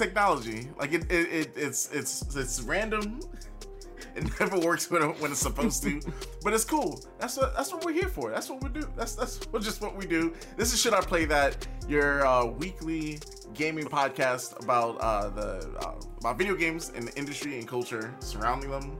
[0.00, 0.68] technology.
[0.78, 3.20] Like it, it, it it's it's it's random.
[4.16, 6.00] It never works when, when it's supposed to,
[6.42, 7.00] but it's cool.
[7.18, 8.30] That's what that's what we're here for.
[8.30, 8.88] That's what we do.
[8.96, 10.34] That's that's just what we do.
[10.56, 13.20] This is should I play that your uh, weekly
[13.54, 15.48] gaming podcast about uh, the
[15.78, 18.98] uh, about video games and the industry and culture surrounding them.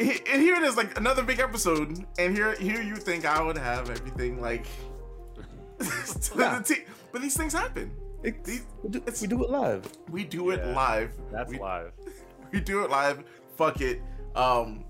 [0.00, 2.04] And here it is, like another big episode.
[2.18, 4.66] And here here you think I would have everything like.
[6.36, 6.62] Nah.
[7.12, 7.90] but these things happen.
[8.24, 9.86] It's, we, do, we do it live.
[10.10, 11.12] We do it Yeah, live.
[11.30, 11.92] That's we, live.
[12.52, 13.22] we do it live.
[13.56, 14.00] Fuck it.
[14.34, 14.84] Um,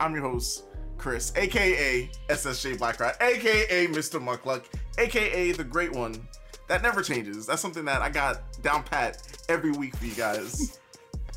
[0.00, 0.64] I'm your host,
[0.98, 4.20] Chris, aka SSJ Blackrat, aka Mr.
[4.20, 4.64] Muckluck,
[4.98, 6.26] aka the Great One.
[6.66, 7.46] That never changes.
[7.46, 10.80] That's something that I got down pat every week for you guys.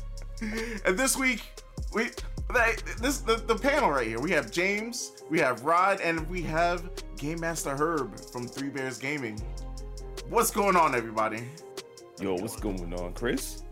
[0.40, 1.42] and this week,
[1.92, 2.10] we
[2.52, 4.20] that, this the, the panel right here.
[4.20, 8.98] We have James, we have Rod, and we have Game Master Herb from Three Bears
[8.98, 9.40] Gaming.
[10.28, 11.44] What's going on, everybody?
[12.20, 13.62] Yo, what's going on, Chris?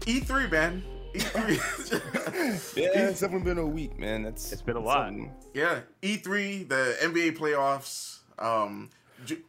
[0.00, 0.82] E3, E man.
[1.14, 2.76] E3.
[2.76, 4.22] Yeah, it's definitely been a week, man.
[4.22, 5.08] That's It's been a lot.
[5.08, 5.32] something.
[5.54, 8.18] Yeah, E3, the NBA playoffs.
[8.38, 8.90] Um,
[9.26, 9.42] Ju-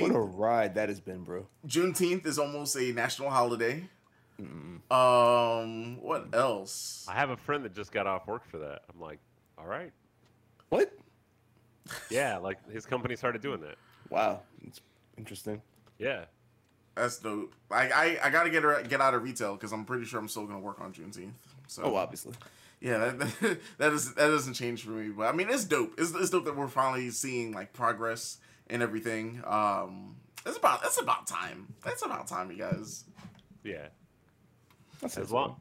[0.00, 1.46] What a ride that has been, bro.
[1.66, 3.84] Juneteenth is almost a national holiday.
[4.90, 7.06] Um, what else?
[7.08, 8.82] I have a friend that just got off work for that.
[8.92, 9.18] I'm like,
[9.56, 9.92] all right.
[10.68, 10.92] What?
[12.10, 13.76] Yeah, like his company started doing that.
[14.10, 14.80] Wow, it's
[15.18, 15.62] interesting.
[15.98, 16.24] Yeah.
[16.94, 17.52] That's dope.
[17.70, 20.28] I I, I gotta get her, get out of retail because I'm pretty sure I'm
[20.28, 21.32] still gonna work on Juneteenth.
[21.66, 22.34] So Oh, obviously.
[22.80, 22.98] yeah,
[23.40, 25.08] that that is that doesn't change for me.
[25.08, 25.94] But I mean, it's dope.
[25.98, 28.38] It's, it's dope that we're finally seeing like progress
[28.68, 29.42] and everything.
[29.46, 30.14] Um,
[30.46, 31.74] it's about it's about time.
[31.86, 33.04] It's about time, you guys.
[33.64, 33.86] Yeah.
[35.00, 35.56] That's As long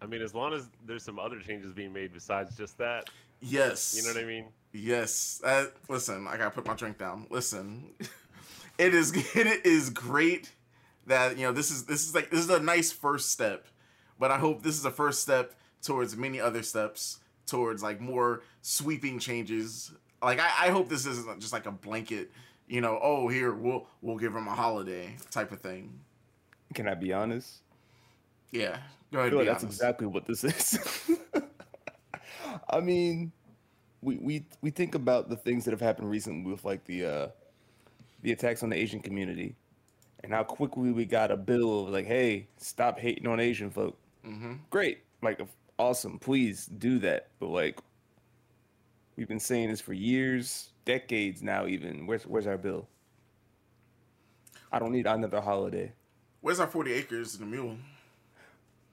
[0.00, 3.96] I mean, as long as there's some other changes being made besides just that, Yes.
[3.96, 4.46] you know what I mean?
[4.72, 5.40] Yes.
[5.44, 7.26] Uh, listen, I gotta put my drink down.
[7.30, 7.90] Listen,
[8.78, 10.52] it is it is great
[11.06, 13.66] that you know this is this is like this is a nice first step,
[14.18, 18.42] but I hope this is a first step towards many other steps towards like more
[18.62, 19.92] sweeping changes.
[20.22, 22.30] Like I, I hope this isn't just like a blanket,
[22.68, 22.98] you know.
[23.02, 25.98] Oh, here we'll we'll give them a holiday type of thing.
[26.74, 27.62] Can I be honest?
[28.50, 28.78] Yeah.
[29.12, 29.32] Go ahead.
[29.32, 29.80] like that's honest.
[29.80, 30.78] exactly what this is.
[32.70, 33.32] I mean,
[34.02, 37.28] we we we think about the things that have happened recently with like the uh
[38.22, 39.54] the attacks on the Asian community
[40.24, 43.96] and how quickly we got a bill of like, hey, stop hating on Asian folk.
[44.26, 44.54] Mm-hmm.
[44.70, 45.40] Great, like
[45.78, 47.28] awesome, please do that.
[47.38, 47.80] But like,
[49.16, 51.66] we've been saying this for years, decades now.
[51.66, 52.88] Even where's where's our bill?
[54.72, 55.92] I don't need another holiday.
[56.40, 57.76] Where's our forty acres and a mule?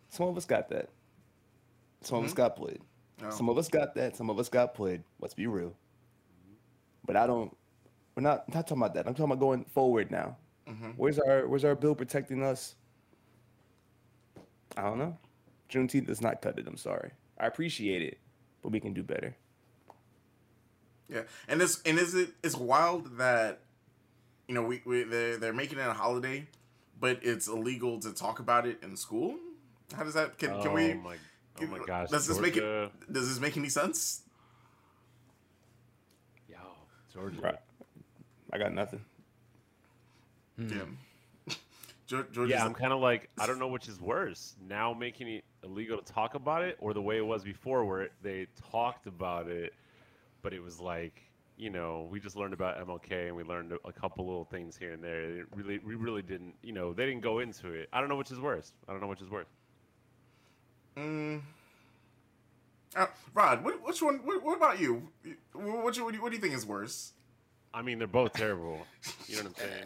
[0.10, 0.90] Some of us got that.
[2.02, 2.82] Some of us got played.
[3.24, 3.30] Oh.
[3.30, 4.16] Some of us got that.
[4.16, 5.04] Some of us got played.
[5.20, 5.74] Let's be real.
[7.06, 7.56] But I don't.
[8.16, 9.08] We're not not talking about that.
[9.08, 10.38] I'm talking about going forward now.
[10.68, 10.92] Mm-hmm.
[10.98, 12.76] Where's our Where's our bill protecting us?
[14.78, 15.18] I don't know.
[15.70, 16.68] Juneteenth does not cut it.
[16.68, 17.12] I'm sorry.
[17.40, 18.20] I appreciate it,
[18.62, 19.36] but we can do better.
[21.10, 22.32] Yeah, and this and is it?
[22.44, 23.60] It's wild that
[24.48, 26.48] you know we, we they're they're making it a holiday,
[27.00, 29.36] but it's illegal to talk about it in school.
[29.96, 30.38] How does that?
[30.38, 31.00] Can, can oh we?
[31.60, 32.10] My Oh my gosh.
[32.10, 32.92] Does this make it?
[33.12, 34.22] Does this make any sense?
[36.50, 36.58] Yo,
[37.14, 37.42] Georgia.
[37.42, 37.60] Right.
[38.54, 39.02] I got nothing.
[40.58, 40.84] Yeah.
[42.08, 44.56] George, George Yeah, I'm kind of like I don't know which is worse.
[44.68, 48.04] Now making it illegal to talk about it, or the way it was before, where
[48.04, 49.74] it, they talked about it,
[50.42, 51.22] but it was like
[51.58, 54.92] you know we just learned about MLK and we learned a couple little things here
[54.92, 55.40] and there.
[55.40, 57.90] It really, we really didn't, you know, they didn't go into it.
[57.92, 58.74] I don't know which is worse.
[58.88, 59.48] I don't know which is worse.
[60.98, 61.40] Uh,
[63.34, 64.20] Rod, what, which one?
[64.24, 65.10] What, what about you?
[65.54, 66.22] What, what, you- what do you?
[66.22, 67.12] What do you think is worse?
[67.74, 68.80] I mean, they're both terrible.
[69.28, 69.72] You know what I'm saying?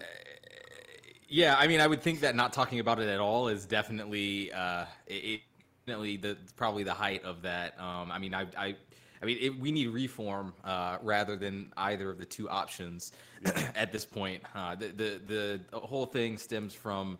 [1.31, 4.51] Yeah, I mean, I would think that not talking about it at all is definitely,
[4.51, 5.41] uh, it, it-
[5.85, 7.79] definitely the probably the height of that.
[7.79, 8.75] Um, I mean, I, I,
[9.21, 13.11] I mean, it, we need reform uh, rather than either of the two options
[13.75, 14.41] at this point.
[14.55, 17.19] Uh, the, the the whole thing stems from.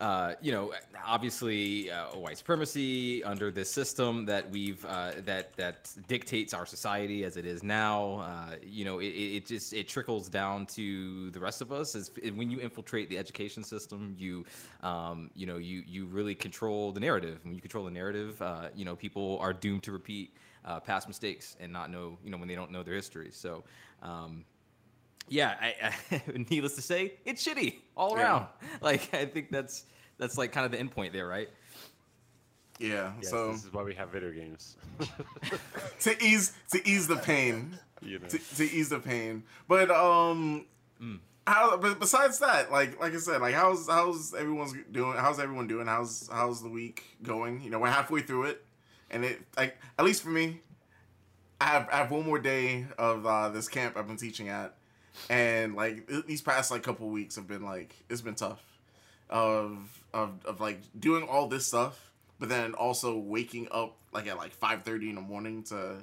[0.00, 0.72] Uh, you know,
[1.06, 7.22] obviously, uh, white supremacy under this system that we've uh, that that dictates our society
[7.22, 8.20] as it is now.
[8.20, 11.94] Uh, you know, it, it just it trickles down to the rest of us.
[11.94, 14.46] As when you infiltrate the education system, you
[14.82, 17.38] um, you know you you really control the narrative.
[17.44, 21.08] When you control the narrative, uh, you know people are doomed to repeat uh, past
[21.08, 23.28] mistakes and not know you know when they don't know their history.
[23.32, 23.64] So.
[24.02, 24.46] Um,
[25.30, 28.22] yeah, I, I, needless to say, it's shitty all Yeah.
[28.24, 28.46] around.
[28.82, 29.84] Like I think that's
[30.18, 31.48] that's like kind of the end point there, right?
[32.78, 33.12] Yeah.
[33.20, 34.76] Yes, so this is why we have video games.
[36.00, 37.78] to ease to ease the pain.
[38.02, 38.26] you know.
[38.28, 39.44] to, to ease the pain.
[39.68, 40.66] But um,
[41.00, 41.18] Mm.
[41.46, 41.78] how?
[41.78, 45.16] But besides that, like like I said, like how's how's everyone's doing?
[45.16, 45.86] How's everyone doing?
[45.86, 47.62] How's how's the week going?
[47.62, 48.64] You know, we're halfway through it,
[49.10, 50.60] and it like at least for me,
[51.60, 54.74] I have I have one more day of uh, this camp I've been teaching at,
[55.28, 58.62] and like these past like couple weeks have been like it's been tough,
[59.28, 64.36] of of of like doing all this stuff, but then also waking up like at
[64.36, 65.96] like five thirty in the morning to.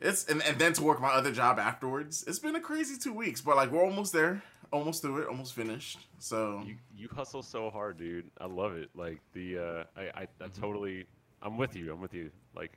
[0.00, 2.24] It's and, and then to work my other job afterwards.
[2.26, 5.54] It's been a crazy two weeks, but like we're almost there, almost through it, almost
[5.54, 5.98] finished.
[6.18, 8.28] So You you hustle so hard, dude.
[8.40, 8.90] I love it.
[8.96, 11.06] Like the uh, I I, I totally
[11.40, 11.92] I'm with you.
[11.92, 12.30] I'm with you.
[12.56, 12.72] Like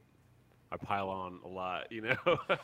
[0.71, 2.15] I pile on a lot, you know.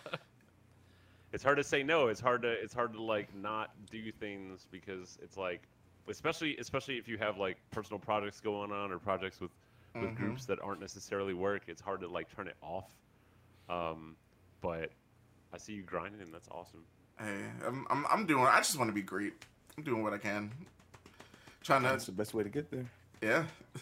[1.33, 2.07] it's hard to say no.
[2.07, 5.61] It's hard to it's hard to like not do things because it's like
[6.09, 9.51] especially especially if you have like personal projects going on or projects with
[9.95, 10.15] with Mhm.
[10.15, 11.63] groups that aren't necessarily work.
[11.67, 12.85] It's hard to like turn it off.
[13.69, 14.15] Um,
[14.61, 14.91] but
[15.53, 16.83] I see you grinding, and that's awesome.
[17.19, 18.45] hey, I'm I'm, I'm doing.
[18.45, 19.33] I just want to be great.
[19.77, 20.51] I'm doing what I can.
[21.63, 21.89] Trying to.
[21.89, 22.85] That's the best way to get there.
[23.21, 23.45] yeah.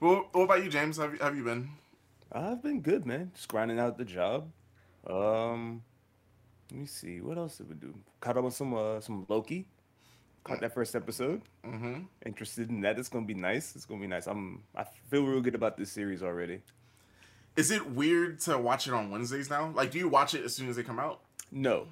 [0.00, 0.96] Well, what about you, James?
[0.96, 1.68] Have you, have you been?
[2.32, 3.32] I've been good, man.
[3.34, 4.50] Just grinding out the job.
[5.06, 5.82] Um,
[6.70, 7.20] let me see.
[7.20, 7.94] What else did we do?
[8.20, 9.66] Caught up on some uh, some Loki.
[10.44, 11.42] Caught that first episode.
[11.66, 12.02] Mm-hmm.
[12.24, 12.98] Interested in that.
[12.98, 13.76] It's gonna be nice.
[13.76, 14.26] It's gonna be nice.
[14.26, 14.62] I'm.
[14.74, 16.60] I feel real good about this series already.
[17.56, 19.70] Is it weird to watch it on Wednesdays now?
[19.74, 21.20] Like, do you watch it as soon as they come out?
[21.52, 21.86] No,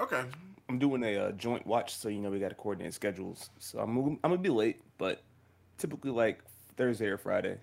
[0.00, 0.22] Okay.
[0.68, 3.50] I'm doing a uh, joint watch, so you know we got to coordinate schedules.
[3.58, 5.20] So I'm I'm gonna be late, but
[5.78, 6.40] typically like
[6.76, 7.58] Thursday or Friday,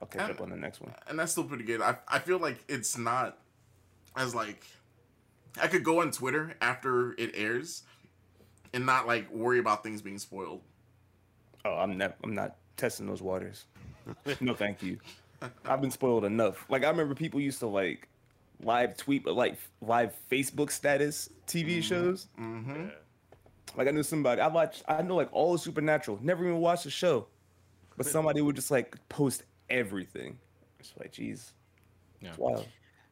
[0.00, 0.94] I'll catch Um, up on the next one.
[1.06, 1.82] and that's still pretty good.
[1.82, 3.36] I I feel like it's not
[4.16, 4.64] as like
[5.60, 7.82] I could go on Twitter after it airs
[8.72, 10.62] and not like worry about things being spoiled.
[11.64, 12.16] Oh, I'm not.
[12.22, 13.64] I'm not testing those waters.
[14.40, 14.98] no, thank you.
[15.64, 16.64] I've been spoiled enough.
[16.68, 18.08] Like I remember people used to like
[18.62, 22.28] live tweet, but like live Facebook status TV shows.
[22.38, 22.74] Mm-hmm.
[22.74, 22.90] Yeah.
[23.76, 24.40] Like I knew somebody.
[24.40, 24.82] I watched.
[24.88, 26.18] I know like all of Supernatural.
[26.22, 27.26] Never even watched the show,
[27.96, 30.38] but somebody would just like post everything.
[30.78, 31.50] It's like, jeez,
[32.20, 32.30] Yeah.
[32.30, 32.66] it's wild.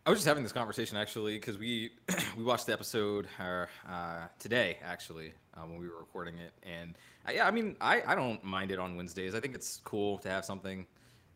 [0.09, 1.91] I was just having this conversation actually because we
[2.39, 6.97] we watched the episode uh, uh, today actually uh, when we were recording it, and
[7.29, 9.35] uh, yeah, I mean I, I don't mind it on Wednesdays.
[9.35, 10.87] I think it's cool to have something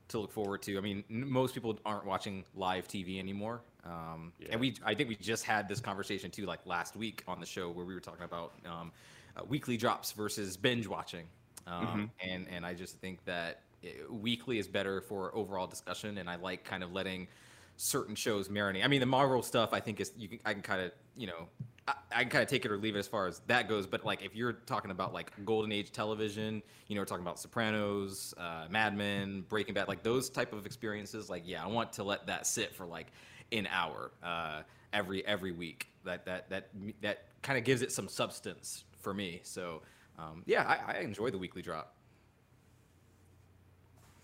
[0.08, 0.78] to look forward to.
[0.78, 4.52] I mean, n- most people aren't watching live TV anymore, um, Yeah.
[4.52, 7.46] and we I think we just had this conversation too, like last week on the
[7.46, 8.90] show where we were talking about um,
[9.36, 11.26] uh, weekly drops versus binge watching,
[11.66, 16.30] um, and and I just think that uh, weekly is better for overall discussion, and
[16.30, 17.28] I like kind of letting
[17.76, 18.84] certain shows marinate.
[18.84, 21.26] I mean, the Marvel stuff, I think is you can I can kind of you
[21.26, 21.48] know
[21.88, 23.86] I, I can kind of take it or leave it as far as that goes.
[23.86, 27.38] But like if you're talking about like golden age television, you know, we're talking about
[27.38, 31.28] Sopranos, uh, Mad Men, Breaking Bad, like those type of experiences.
[31.28, 33.08] Like yeah, I want to let that sit for like
[33.50, 35.88] an hour uh, every every week.
[36.04, 36.68] That that that
[37.00, 39.40] that kind of gives it some substance for me.
[39.42, 39.82] So
[40.18, 41.94] um, yeah, I, I enjoy the weekly drop.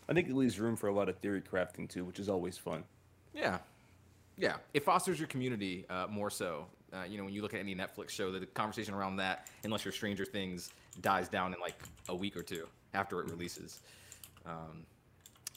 [0.08, 2.56] I think it leaves room for a lot of theory crafting too, which is always
[2.56, 2.84] fun.
[3.34, 3.58] Yeah,
[4.36, 4.56] yeah.
[4.74, 6.66] It fosters your community uh, more so.
[6.92, 9.84] Uh, you know, when you look at any Netflix show, the conversation around that, unless
[9.84, 13.80] you're Stranger Things, dies down in like a week or two after it releases.
[14.46, 14.84] Um,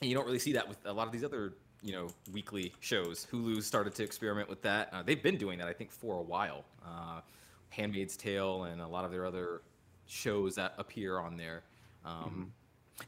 [0.02, 2.74] and you don't really see that with a lot of these other, you know, weekly
[2.82, 3.28] shows.
[3.32, 4.90] Hulu started to experiment with that.
[4.92, 6.66] Uh, they've been doing that, I think, for a while.
[6.86, 7.22] Uh,
[7.70, 9.62] Handmaid's Tale and a lot of their other
[10.08, 11.64] shows that appear on there.
[12.06, 12.52] Um,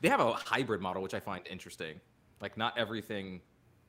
[0.01, 2.00] They have a hybrid model, which I find interesting.
[2.41, 3.41] Like, not everything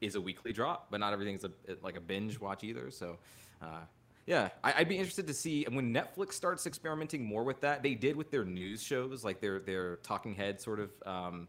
[0.04, 1.50] is a weekly drop, but not everything's a
[1.82, 2.90] like a binge watch either.
[2.90, 3.18] So,
[3.62, 3.80] uh,
[4.26, 7.82] yeah, I, I'd be interested to see when Netflix starts experimenting more with that.
[7.82, 11.48] They did with their news shows, like their their talking head sort of um,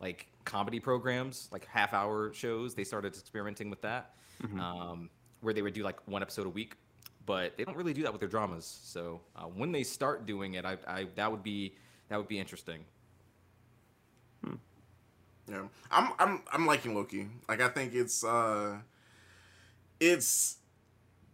[0.00, 2.74] like comedy programs, like half hour shows.
[2.74, 4.14] They started experimenting with that,
[4.60, 6.76] um, where they would do like one episode a week.
[7.24, 8.80] But they don't really do that with their dramas.
[8.82, 11.76] So uh, when they start doing it, I, I that would be
[12.08, 12.84] that would be interesting.
[15.48, 17.26] Yeah, I'm I'm I'm liking Loki.
[17.48, 18.76] Like I think it's uh,
[20.00, 20.56] it's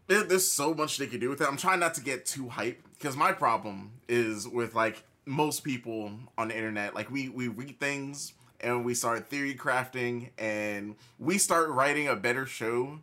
[0.06, 1.48] there, there's so much they could do with it.
[1.48, 6.12] I'm trying not to get too hype because my problem is with like most people
[6.38, 6.94] on the internet.
[6.94, 12.16] Like we we read things and we start theory crafting and we start writing a
[12.16, 12.98] better show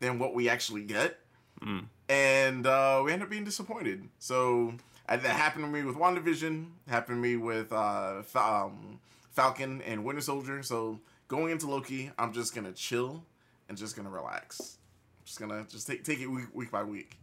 [0.00, 1.18] than what we actually get,
[2.08, 4.08] and uh, we end up being disappointed.
[4.18, 4.74] So
[5.08, 6.66] that happened to me with WandaVision.
[6.88, 9.00] Happened to me with uh, um,
[9.40, 10.62] Falcon and Winter Soldier.
[10.62, 13.24] So going into Loki, I'm just gonna chill
[13.70, 14.76] and just gonna relax.
[15.24, 17.16] just gonna just take take it week, week by week.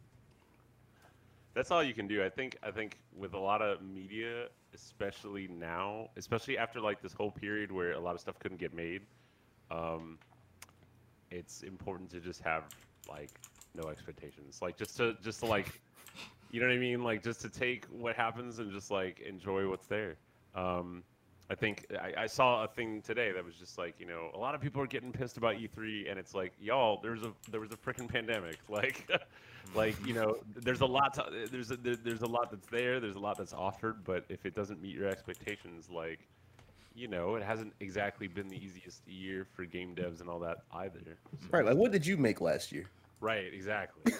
[1.53, 2.25] That's all you can do.
[2.25, 2.57] I think.
[2.63, 7.71] I think with a lot of media, especially now, especially after like this whole period
[7.71, 9.03] where a lot of stuff couldn't get made,
[9.69, 10.17] um,
[11.29, 12.63] it's important to just have
[13.07, 13.29] like
[13.75, 14.59] no expectations.
[14.59, 15.79] Like just to just to like
[16.49, 17.03] You know what I mean?
[17.03, 20.15] Like just to take what happens and just like enjoy what's there.
[20.55, 21.03] Um,
[21.49, 24.37] I think I, I saw a thing today that was just like, you know, a
[24.37, 27.61] lot of people are getting pissed about E3, and it's like, y'all, there's a there
[27.61, 28.57] was a freaking pandemic.
[28.69, 29.09] Like,
[29.75, 32.99] like you know, there's a lot to there's a there, there's a lot that's there.
[32.99, 36.19] There's a lot that's offered, but if it doesn't meet your expectations, like,
[36.95, 40.59] you know, it hasn't exactly been the easiest year for game devs and all that
[40.73, 40.99] either.
[41.05, 41.65] So- Right.
[41.65, 42.85] Like, what did you make last year?
[43.21, 43.53] Right.
[43.53, 44.13] Exactly.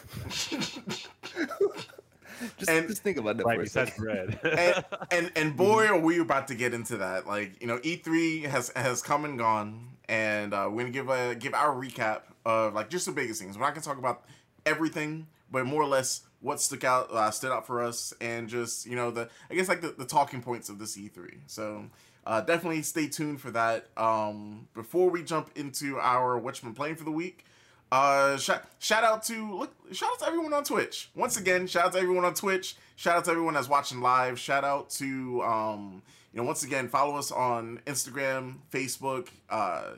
[2.58, 3.58] Just, And- just think about that right.
[3.58, 4.04] for a second.
[4.04, 4.40] bread.
[4.44, 8.44] and, and and boy are we about to get into that like you know e3
[8.46, 12.74] has has come and gone and uh, we're gonna give a give our recap of
[12.74, 14.24] like just the biggest things we're not gonna talk about
[14.66, 18.86] everything but more or less what stuck out uh, stood out for us and just
[18.86, 21.86] you know the i guess like the, the talking points of this e3 so
[22.26, 26.96] uh, definitely stay tuned for that um before we jump into our what's been playing
[26.96, 27.46] for the week
[27.92, 31.10] uh, shout, shout out to look, shout out to everyone on Twitch.
[31.16, 32.76] Once again, shout out to everyone on Twitch.
[32.96, 34.40] Shout out to everyone that's watching live.
[34.40, 36.02] Shout out to um,
[36.34, 39.92] you know, once again, follow us on Instagram, Facebook, uh,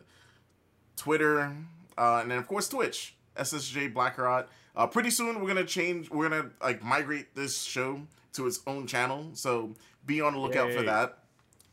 [0.96, 1.52] Twitter,
[1.98, 3.16] uh, and then of course Twitch.
[3.38, 4.46] SSJ Blackrod.
[4.76, 6.10] Uh, pretty soon we're gonna change.
[6.10, 8.02] We're gonna like migrate this show
[8.34, 9.30] to its own channel.
[9.34, 11.20] So be on the lookout for that.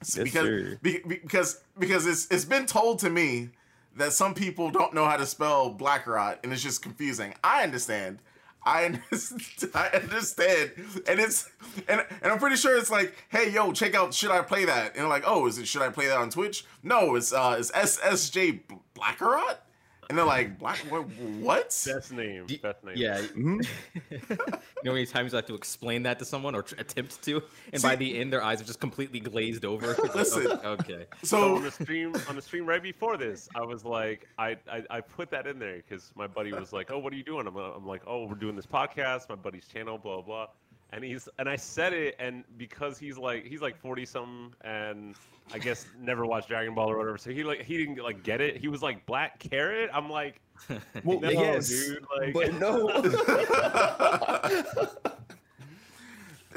[0.01, 3.51] Yes, because be- because because it's it's been told to me
[3.97, 7.35] that some people don't know how to spell Blackrot and it's just confusing.
[7.43, 8.19] I understand.
[8.67, 10.73] I understand, I understand,
[11.07, 11.49] and it's
[11.89, 14.97] and, and I'm pretty sure it's like, hey, yo, check out, should I play that?
[14.97, 16.67] And like, oh, is it should I play that on Twitch?
[16.83, 18.63] No, it's uh, it's SSJ
[18.97, 19.59] Blackrot,
[20.09, 21.03] and they're like, Black what?
[21.41, 21.67] what?
[21.87, 22.47] Best name.
[22.47, 22.95] D- Best name.
[22.97, 23.21] Yeah.
[23.21, 23.67] Mhm.
[24.11, 27.23] you know how many times I have to explain that to someone or tr- attempt
[27.25, 29.91] to, and by the end, their eyes are just completely glazed over.
[29.93, 30.47] It's like, Listen.
[30.53, 31.07] okay, okay.
[31.23, 34.57] So So on the stream, on the stream right before this, I was like, I
[34.71, 37.25] I, I put that in there because my buddy was like, "Oh, what are you
[37.25, 40.49] doing?" I'm, I'm like, "Oh, we're doing this podcast, my buddy's channel, blah blah."
[40.97, 45.15] And he's and I said it, and because he's like he's like forty something, and
[45.53, 48.41] I guess never watched Dragon Ball or whatever, so he like he didn't like get
[48.41, 48.57] it.
[48.57, 49.91] He was like black carrot.
[49.93, 50.41] I'm like,
[51.05, 52.89] Well, no, yes, dude, like, but no.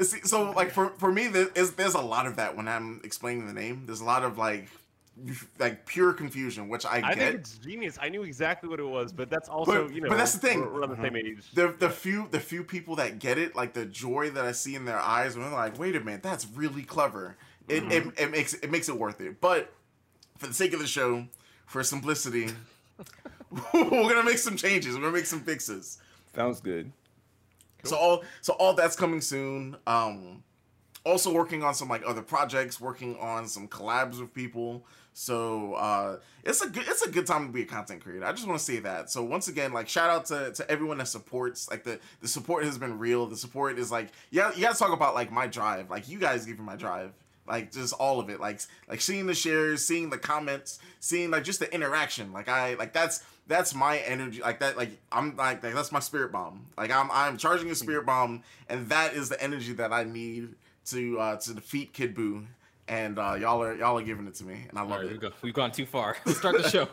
[0.00, 3.02] See, so like for for me, there is there's a lot of that when I'm
[3.04, 3.82] explaining the name.
[3.84, 4.68] There's a lot of like
[5.58, 7.18] like pure confusion, which I, I get.
[7.18, 7.98] think it's genius.
[8.00, 10.38] I knew exactly what it was, but that's also But- you know, but that's the
[10.38, 10.60] thing.
[10.60, 11.50] We're, we're on the same age.
[11.54, 14.74] the the few the few people that get it, like the joy that I see
[14.74, 17.36] in their eyes when they're like, "Wait a minute, that's really clever."
[17.68, 18.08] It, Mm-hmm.
[18.10, 19.40] it, it makes it makes it worth it.
[19.40, 19.72] But
[20.38, 21.26] for the sake of the show,
[21.66, 22.48] for simplicity,
[23.74, 24.94] we're gonna make some changes.
[24.94, 25.98] We're gonna make some fixes.
[26.34, 26.90] Sounds good.
[27.84, 29.76] So all so all that's coming soon.
[29.86, 30.42] Um,
[31.04, 34.84] also working on some like other projects, working on some collabs with people.
[35.12, 38.24] So uh, it's a good it's a good time to be a content creator.
[38.24, 39.10] I just want to say that.
[39.10, 41.70] So once again, like shout out to, to everyone that supports.
[41.70, 43.26] Like the the support has been real.
[43.26, 45.90] The support is like yeah you got to talk about like my drive.
[45.90, 47.12] Like you guys giving my drive.
[47.46, 48.40] Like just all of it.
[48.40, 52.32] Like like seeing the shares, seeing the comments, seeing like just the interaction.
[52.32, 55.98] Like I like that's that's my energy like that like i'm like, like that's my
[55.98, 59.92] spirit bomb like i'm i'm charging a spirit bomb and that is the energy that
[59.92, 62.46] i need to uh to defeat kid buu
[62.88, 65.10] and uh y'all are y'all are giving it to me and i love right, it.
[65.12, 66.16] we've, go, we've gone too far.
[66.24, 66.88] Let's start the show.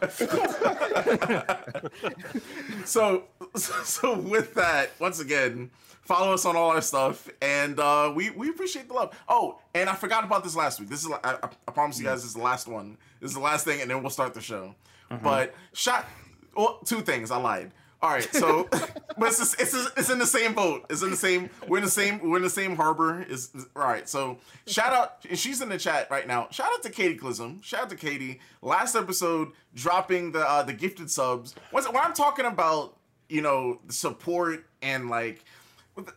[2.85, 3.23] so
[3.55, 8.49] so with that once again follow us on all our stuff and uh we we
[8.49, 9.17] appreciate the love.
[9.27, 10.89] Oh and i forgot about this last week.
[10.89, 12.97] This is i, I- promise you guys this is the last one.
[13.19, 14.75] This is the last thing and then we'll start the show.
[15.23, 16.07] But shot
[16.55, 17.31] well two things.
[17.31, 18.67] I lied all right so
[19.17, 20.85] but it's, it's it's in the same boat.
[20.89, 23.23] It's in the same we're in the same we're in the same harbor.
[23.23, 26.47] Is all right so shout out and she's in the chat right now.
[26.51, 27.63] Shout out to katie clism.
[27.63, 28.39] Shout out to katie.
[28.61, 31.55] Last episode dropping the uh the gifted subs.
[31.71, 32.97] When when i'm talking about
[33.29, 35.43] you know support and like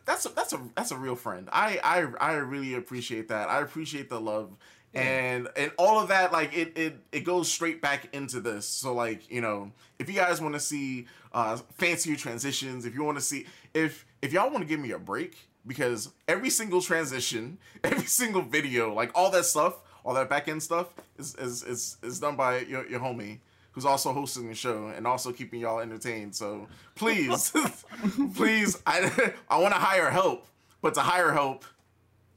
[0.05, 1.49] that's a, that's a that's a real friend.
[1.51, 3.49] I I I really appreciate that.
[3.49, 4.55] I appreciate the love
[4.93, 6.31] and and all of that.
[6.31, 8.67] Like it it it goes straight back into this.
[8.67, 13.03] So like you know, if you guys want to see uh fancier transitions, if you
[13.03, 16.81] want to see if if y'all want to give me a break because every single
[16.81, 21.63] transition, every single video, like all that stuff, all that back end stuff is is
[21.63, 23.39] is, is done by your your homie
[23.73, 26.35] who's also hosting the show and also keeping y'all entertained.
[26.35, 27.51] So please,
[28.35, 30.47] please, I I want to hire help,
[30.81, 31.65] but to hire help,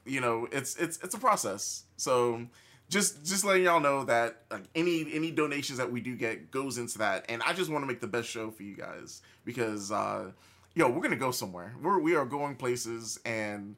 [0.05, 1.84] you know, it's it's it's a process.
[1.97, 2.47] So
[2.89, 6.79] just just letting y'all know that like any any donations that we do get goes
[6.79, 9.91] into that, and I just want to make the best show for you guys because
[9.91, 10.31] uh,
[10.75, 11.75] yo, we're gonna go somewhere.
[11.83, 13.77] We're we are going places, and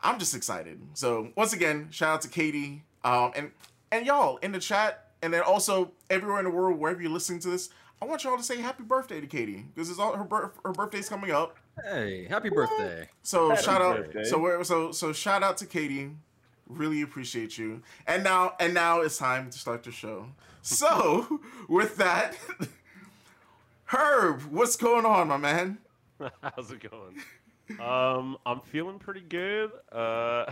[0.00, 0.80] I'm just excited.
[0.94, 3.50] So once again, shout out to Katie, um, and
[3.90, 7.40] and y'all in the chat, and then also everywhere in the world, wherever you're listening
[7.40, 7.68] to this,
[8.00, 10.72] I want y'all to say happy birthday to Katie because it's all her birth her
[10.72, 11.56] birthday's coming up.
[11.84, 13.08] Hey, happy birthday.
[13.22, 14.26] So Happy shout out.
[14.26, 16.10] So we're so so shout out to Katie.
[16.72, 17.82] Really appreciate you.
[18.06, 20.26] And now and now it's time to start the show.
[20.62, 22.36] So with that,
[23.86, 25.78] Herb, what's going on, my man?
[26.42, 27.16] How's it going?
[27.78, 29.70] Um, I'm feeling pretty good.
[29.90, 30.46] Uh,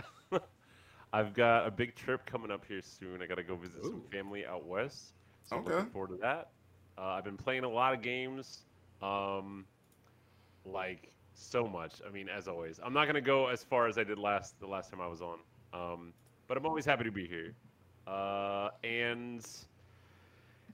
[1.13, 3.21] I've got a big trip coming up here soon.
[3.21, 5.13] I gotta go visit some family out west.
[5.43, 5.65] So I'm Okay.
[5.65, 6.51] looking forward to that.
[6.97, 8.65] Uh, I've been playing a lot of games.
[9.01, 9.65] Um,
[10.65, 12.01] like so much.
[12.07, 14.67] I mean, as always, I'm not gonna go as far as I did last the
[14.67, 15.39] last time I was on.
[15.73, 16.13] Um,
[16.47, 17.53] but I'm always happy to be here.
[18.07, 19.45] Uh, and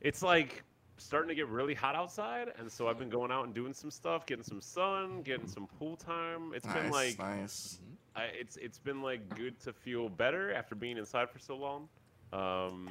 [0.01, 0.63] it's like
[0.98, 3.92] starting to get really hot outside, and so I've been going out and doing some
[3.92, 6.51] stuff, getting some sun, getting some pool time.
[6.56, 7.80] It's been like nice.
[8.16, 11.88] I, it's it's been like good to feel better after being inside for so long.
[12.34, 12.89] Um,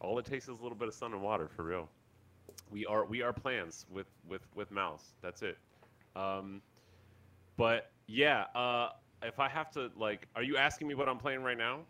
[0.00, 1.88] all it takes is a little bit of sun and water for real.
[2.70, 5.12] We are we are plants with with with mouse.
[5.22, 5.56] That's it.
[6.16, 6.60] Um,
[7.56, 8.90] but yeah, uh,
[9.24, 11.80] if I have to like, are you asking me what I'm playing right now?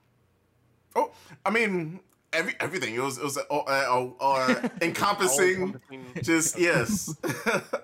[0.97, 1.11] Oh,
[1.45, 2.01] I mean
[2.33, 2.95] every everything.
[2.95, 5.61] It was it was uh, uh, uh, encompassing.
[5.63, 7.15] All-encompassing- Just yes.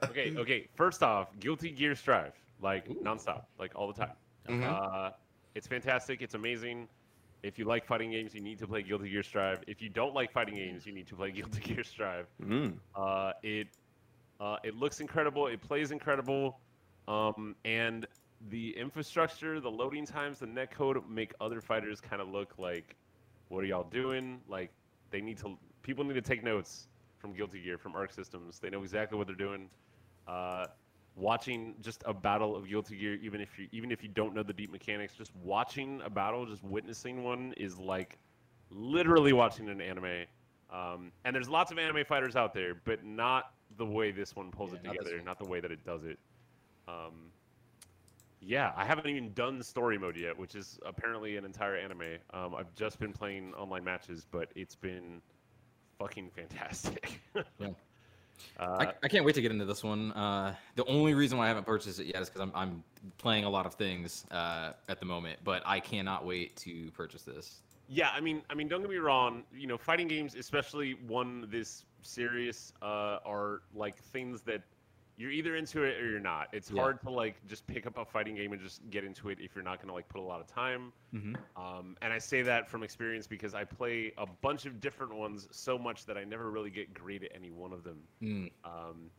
[0.04, 0.69] okay, okay.
[0.75, 4.14] First off, Guilty Gear Strive, like nonstop, like all the time.
[4.49, 4.64] Mhm.
[4.64, 5.11] Uh,
[5.54, 6.23] it's fantastic.
[6.23, 6.88] It's amazing.
[7.42, 9.64] If you like fighting games, you need to play Guilty Gear Strive.
[9.66, 12.26] If you don't like fighting games, you need to play Guilty Gear Strive.
[12.45, 12.75] Mm.
[12.95, 13.69] Uh, it
[14.40, 15.47] uh, it looks incredible.
[15.49, 16.59] It plays incredible,
[17.09, 18.07] um, and
[18.49, 22.97] the infrastructure, the loading times, the netcode make other fighters kind of look like,
[23.49, 24.40] what are y'all doing?
[24.49, 24.70] Like
[25.11, 25.59] they need to.
[25.82, 28.59] People need to take notes from Guilty Gear, from Arc Systems.
[28.59, 29.68] They know exactly what they're doing.
[30.26, 30.66] Uh,
[31.16, 34.42] watching just a battle of Guilty Gear, even if you even if you don't know
[34.42, 38.18] the deep mechanics, just watching a battle, just witnessing one is like
[38.70, 40.25] literally watching an anime.
[40.70, 44.50] Um, and there's lots of anime fighters out there, but not the way this one
[44.50, 45.25] pulls Yeah, it together, one.
[45.25, 46.19] not the way that it does it.
[46.86, 47.32] Um,
[48.40, 52.18] yeah, I haven't even done story mode yet, which is apparently an entire anime.
[52.32, 55.20] Um, I've just been playing online matches, but it's been
[55.98, 57.20] fucking fantastic.
[57.34, 57.68] Yeah.
[58.58, 60.12] Uh, I, I can't wait to get into this one.
[60.12, 62.82] Uh, the only reason why I haven't purchased it yet is because I'm, I'm
[63.18, 67.22] playing a lot of things uh, at the moment, but I cannot wait to purchase
[67.22, 67.60] this.
[67.88, 69.42] Yeah, I mean, I mean, don't get me wrong.
[69.52, 74.62] You know, fighting games, especially one this serious, uh, are like things that
[75.21, 76.49] you're either into it or you're not.
[76.52, 76.80] It's Yeah.
[76.80, 79.54] hard to like just pick up a fighting game and just get into it if
[79.54, 80.93] you're not gonna like put a lot of time.
[81.15, 81.35] Mm-hmm.
[81.63, 85.47] Um, and I say that from experience because I play a bunch of different ones
[85.50, 88.09] so much that I never really get great at any one of them.
[88.23, 88.50] Mm.
[88.65, 89.11] Um,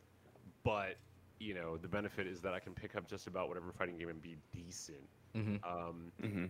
[0.64, 0.96] but
[1.38, 4.08] you know, the benefit is that I can pick up just about whatever fighting game
[4.08, 5.08] and be decent.
[5.34, 6.44] hmm Um, hmm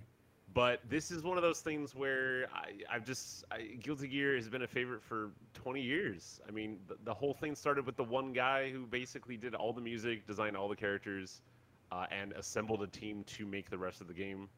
[0.55, 4.49] but this is one of those things where I, I've just I, Guilty Gear has
[4.49, 6.41] been a favorite for 20 years.
[6.49, 9.73] I mean, the, the whole thing started with the one guy who basically did all
[9.73, 11.43] the music, designed all the characters,
[11.91, 14.49] uh, and assembled a team to make the rest of the game.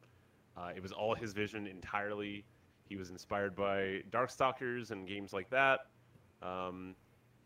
[0.57, 2.45] Uh, it was all his vision entirely.
[2.87, 5.87] He was inspired by Darkstalkers and games like that.
[6.41, 6.95] Um,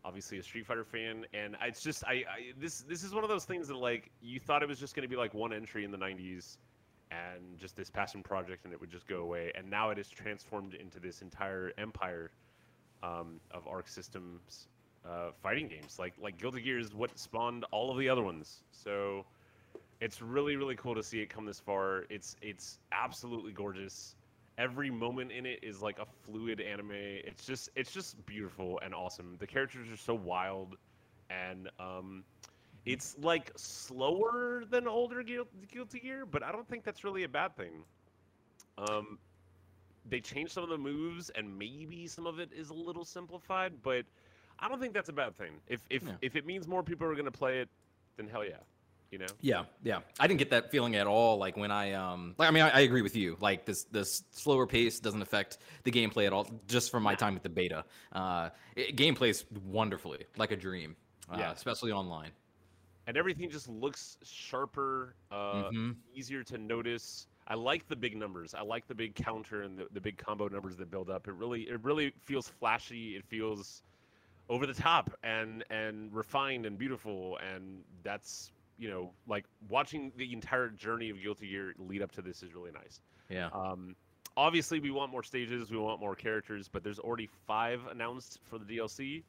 [0.04, 2.24] obviously, a Street Fighter fan, and it's just I, I
[2.58, 5.02] this this is one of those things that like you thought it was just going
[5.02, 6.56] to be like one entry in the 90s
[7.10, 9.52] and just this passion project and it would just go away.
[9.54, 12.30] And now it is transformed into this entire empire
[13.02, 14.68] um, of arc systems
[15.08, 15.98] uh, fighting games.
[15.98, 18.62] Like like guilty gear is what spawned all of the other ones.
[18.70, 19.24] So
[20.00, 22.04] it's really really cool to see it come this far.
[22.10, 24.16] It's it's absolutely gorgeous.
[24.58, 26.92] Every moment in it is like a fluid anime.
[26.92, 29.36] It's just it's just beautiful and awesome.
[29.38, 30.76] The characters are so wild
[31.30, 32.24] and um,
[32.86, 37.28] it's like slower than older Guil- Guilty Gear, but I don't think that's really a
[37.28, 37.84] bad thing.
[38.78, 39.18] Um,
[40.08, 43.74] they changed some of the moves, and maybe some of it is a little simplified,
[43.82, 44.04] but
[44.58, 45.52] I don't think that's a bad thing.
[45.68, 46.14] If if Yeah.
[46.22, 47.68] if it means more people are gonna play it,
[48.16, 48.56] then hell yeah,
[49.10, 49.26] you know.
[49.40, 50.00] Yeah, yeah.
[50.18, 51.36] I didn't get that feeling at all.
[51.36, 53.36] Like when I um, like I mean, I, I agree with you.
[53.40, 56.48] Like this, this slower pace doesn't affect the gameplay at all.
[56.66, 60.96] Just from my time with the beta, uh, it, game plays wonderfully, like a dream.
[61.30, 61.52] Uh, Yeah.
[61.52, 62.30] especially online.
[63.10, 65.96] And everything just looks sharper, uh, Mhm.
[66.14, 67.26] easier to notice.
[67.48, 68.54] I like the big numbers.
[68.54, 71.26] I like the big counter and the, the big combo numbers that build up.
[71.26, 73.16] It really it really feels flashy.
[73.16, 73.82] It feels
[74.48, 80.32] over the top and and refined and beautiful and that's you know like watching the
[80.32, 83.02] entire journey of Guilty Gear lead up to this is really nice.
[83.28, 83.48] Yeah.
[83.52, 83.96] Um,
[84.36, 88.58] obviously, we want more stages, we want more characters, but there's already five announced for
[88.58, 89.24] the DLC,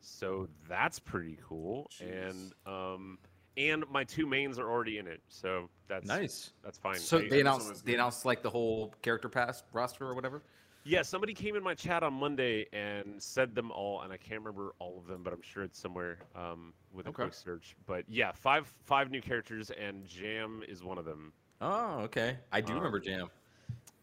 [0.00, 1.88] so that's pretty cool.
[1.90, 2.28] Jeez.
[2.30, 3.18] And um,
[3.56, 6.50] and my two mains are already in it, so that's nice.
[6.64, 6.96] That's fine.
[6.96, 10.42] So I- they announced they announced like the whole character pass roster or whatever.
[10.82, 14.40] Yeah, somebody came in my chat on Monday and said them all, and I can't
[14.40, 17.24] remember all of them, but I'm sure it's somewhere um, with a Okay.
[17.24, 17.76] quick search.
[17.86, 21.34] But yeah, five five new characters, and Jam is one of them.
[21.60, 22.38] Oh, okay.
[22.50, 23.28] I do Um, remember Jam.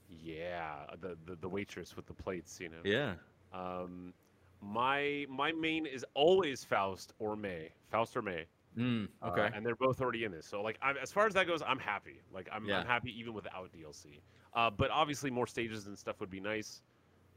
[0.09, 2.77] Yeah, the, the the waitress with the plates, you know.
[2.83, 3.15] Yeah.
[3.53, 4.13] Um,
[4.61, 7.69] my my main is always Faust or May.
[7.89, 8.45] Faust or May.
[8.77, 9.49] Mm, Uh, okay.
[9.55, 10.45] and they're both already in this.
[10.45, 12.21] So like, I'm, as far as that goes, I'm happy.
[12.31, 12.79] Like, I'm, Yeah.
[12.79, 14.21] I'm happy even without DLC.
[14.53, 16.83] Uh, but obviously, more stages and stuff would be nice.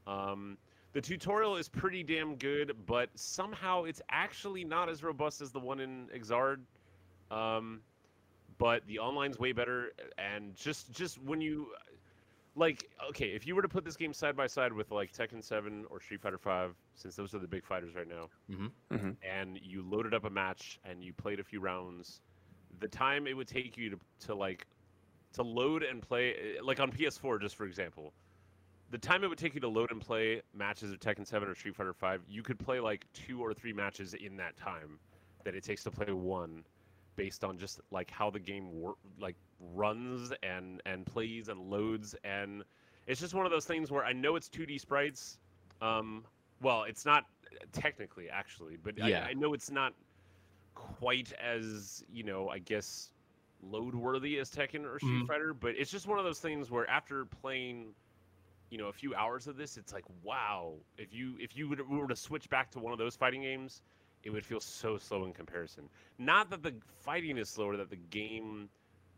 [0.05, 0.57] Um,
[0.93, 5.59] the tutorial is pretty damn good, but somehow it's actually not as robust as the
[5.59, 6.59] one in Xrd.
[7.31, 7.81] Um,
[8.57, 11.73] but the online's way better, and just just when you
[12.55, 15.43] like, okay, if you were to put this game side by side with like Tekken
[15.43, 18.29] 7 or Street Fighter 5, since those are the big fighters right now,
[19.23, 22.21] and you loaded up a match and you played a few rounds,
[22.79, 24.65] the time it would take you to, to like
[25.33, 28.13] to load and play eh, like on PS4 just for example,
[28.89, 31.55] the time it would take you to load and play matches of Tekken 7 or
[31.55, 34.99] Street Fighter 5, you could play like two or three matches in that time
[35.45, 36.63] that it takes to play one
[37.15, 42.15] based on just like how the game wor- like runs and and plays and loads
[42.23, 42.63] and
[43.07, 45.39] it's just one of those things where I know it's 2D sprites
[45.81, 46.25] um
[46.61, 47.25] well it's not
[47.71, 49.25] technically actually but Yeah.
[49.25, 49.93] I, I know it's not
[50.75, 53.11] quite as you know I guess
[53.61, 55.27] load worthy as Tekken or Street Mhm.
[55.27, 57.93] Fighter but it's just one of those things where after playing
[58.69, 62.07] you know a few hours of this it's like wow if you if you were
[62.07, 63.81] to switch back to one of those fighting games
[64.23, 65.89] it would feel so slow in comparison.
[66.17, 68.69] Not that the fighting is slower that the game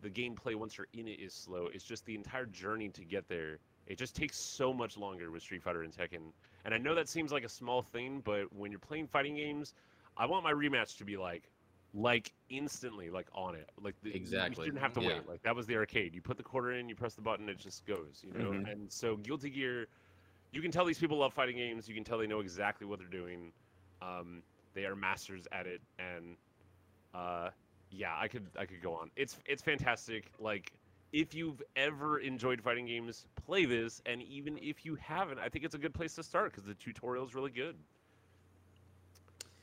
[0.01, 1.67] the gameplay once you're in it is slow.
[1.73, 5.41] It's just the entire journey to get there it just takes so much longer with
[5.41, 6.31] street fighter and tekken.
[6.65, 9.73] And i know that seems like a small thing but when you're playing fighting games
[10.17, 11.49] i want my rematch to be like
[11.93, 13.69] like instantly like on it.
[13.81, 15.07] Like the, Exactly, you shouldn't have to yeah.
[15.07, 15.27] wait.
[15.27, 16.13] Like that was the arcade.
[16.15, 18.51] You put the quarter in you press the button it just goes you know?
[18.51, 18.71] Mhm.
[18.71, 19.87] and so guilty gear
[20.51, 21.87] you can tell these people love fighting games.
[21.87, 23.51] You can tell they know exactly what they're doing.
[24.01, 26.37] Um, they are masters at it and
[27.13, 27.49] uh,
[27.91, 30.73] yeah i could i could go on it's it's fantastic like
[31.11, 35.63] if you've ever enjoyed fighting games play this and even if you haven't i think
[35.65, 37.75] it's a good place to start because the tutorial is really good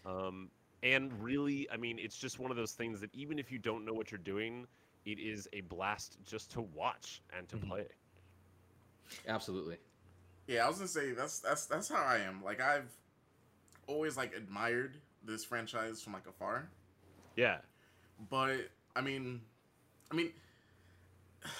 [0.06, 0.50] um,
[0.82, 3.84] and really i mean it's just one of those things that even if you don't
[3.84, 4.66] know what you're doing
[5.06, 7.68] it is a blast just to watch and to Mhm.
[7.68, 7.86] play
[9.26, 9.78] Absolutely.
[10.46, 12.42] Yeah, I was gonna say that's that's that's how I am.
[12.42, 12.90] Like I've
[13.90, 16.68] always like admired this franchise from like afar.
[17.36, 17.58] yeah
[18.30, 19.40] But I mean,
[20.10, 20.30] I mean,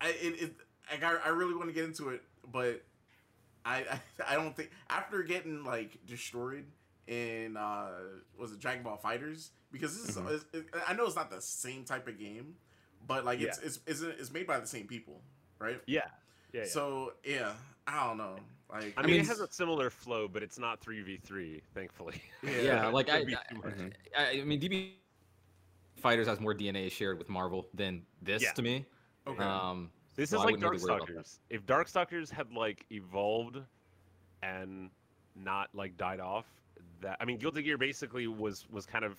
[0.00, 0.54] I it, it
[0.90, 2.82] like I, I really want to get into it, but
[3.64, 6.64] I, I I don't think after getting like destroyed
[7.06, 7.90] in uh
[8.38, 10.26] was it Dragon Ball FighterZ because this is Mhm.
[10.34, 12.56] it's- it, I know it's not the same type of game,
[13.06, 13.66] but like it's Yeah.
[13.66, 15.20] it's it's it's made by the same people,
[15.58, 15.80] right?
[15.86, 16.02] yeah
[16.52, 16.66] yeah, yeah.
[16.66, 17.52] So yeah,
[17.86, 18.36] I don't know.
[18.72, 21.60] Like I mean, mean, it has a similar flow, but it's not three v three,
[21.74, 22.22] thankfully.
[22.42, 23.74] Yeah, like I, I, too much.
[24.16, 24.92] I I mean, DB
[26.02, 28.52] FighterZ has more DNA shared with Marvel than this Yeah.
[28.52, 28.86] to me.
[29.26, 29.42] okay.
[29.44, 31.38] Um, This So is I like wouldn't really worry about Darkstalkers.
[31.50, 33.58] If Darkstalkers had like evolved
[34.42, 34.90] and
[35.36, 36.46] not like died off,
[37.00, 39.18] that I mean, Guilty Gear basically was was kind of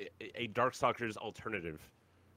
[0.00, 0.08] a,
[0.42, 1.80] a Darkstalkers alternative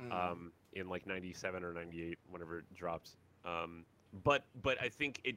[0.02, 0.14] Mm.
[0.14, 3.18] um, in like '97 or '98, whenever it drops.
[3.44, 3.84] Um,
[4.24, 5.36] but but I think it,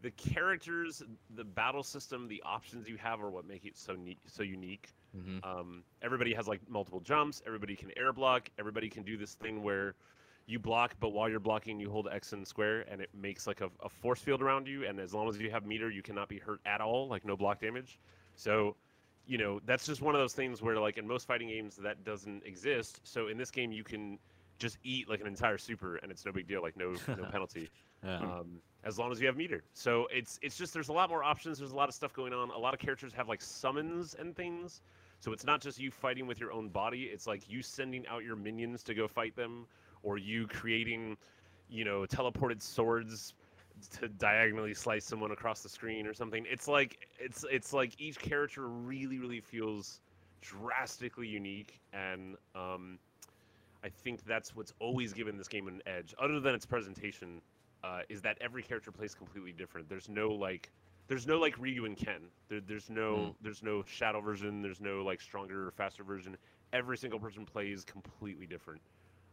[0.00, 1.02] the characters,
[1.34, 4.94] the battle system, the options you have are what make it so neat, so unique.
[5.16, 5.44] mhm.
[5.44, 7.42] Um, everybody has like multiple jumps.
[7.46, 8.50] Everybody can air block.
[8.58, 9.94] Everybody can do this thing where
[10.46, 13.60] you block, but while you're blocking, you hold X and square, and it makes like
[13.60, 14.84] a, a force field around you.
[14.86, 17.36] And as long as you have meter, you cannot be hurt at all, like no
[17.36, 17.98] block damage.
[18.36, 18.76] So,
[19.26, 22.04] you know, that's just one of those things where like in most fighting games that
[22.04, 23.00] doesn't exist.
[23.04, 24.18] So in this game, you can
[24.58, 27.70] just eat like an entire super, and it's no big deal, like no no penalty
[28.02, 28.18] Yeah.
[28.20, 29.62] um, as long as you have meter.
[29.74, 31.58] So it's it's just there's a lot more options.
[31.58, 32.50] There's a lot of stuff going on.
[32.50, 34.82] A lot of characters have like summons and things.
[35.20, 37.04] So it's not just you fighting with your own body.
[37.04, 39.66] It's like you sending out your minions to go fight them,
[40.02, 41.16] or you creating,
[41.68, 43.34] you know, teleported swords
[43.98, 46.44] to diagonally slice someone across the screen or something.
[46.48, 50.00] It's like it's it's like each character really really feels
[50.40, 52.98] drastically unique and um,
[53.82, 57.40] I think that's what's always given this game an edge, other than its presentation,
[57.84, 59.88] uh, is that every character plays completely different.
[59.88, 60.70] There's no like,
[61.08, 62.22] there's no like Ryu and Ken.
[62.48, 63.34] There, there's no, Mm.
[63.40, 64.62] there's no shadow version.
[64.62, 66.36] There's no like stronger or faster version.
[66.72, 68.80] Every single person plays completely different,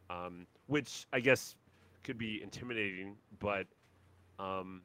[0.10, 1.56] um, which I guess
[2.04, 3.68] could be intimidating, but,
[4.40, 4.82] um,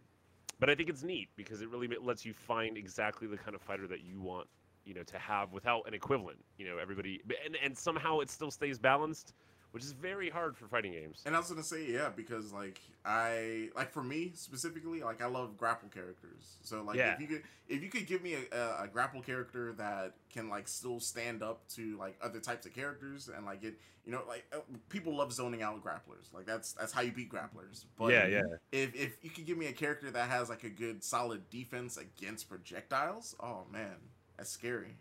[0.59, 3.63] but I think it's neat because it really lets you find exactly the kind of
[3.63, 4.49] fighter that you want,
[4.85, 6.39] you know, to have without an equivalent.
[6.59, 9.35] You know, everybody, and and somehow it still stays balanced
[9.73, 11.23] which is very hard for fighting games.
[11.25, 15.27] And I was gonna say yeah because like I like for me specifically like I
[15.27, 16.57] love grapple characters.
[16.63, 17.15] So like Yeah.
[17.15, 20.67] if you could if you could give me a, a, grapple character that can like
[20.67, 24.45] still stand up to like other types of characters and like it you know like
[24.53, 27.85] uh, people love zoning out grapplers like that's that's how you beat grapplers.
[27.97, 28.43] But yeah, yeah.
[28.73, 31.97] if if you could give me a character that has like a good solid defense
[31.97, 33.97] against projectiles, oh man,
[34.37, 34.97] that's scary.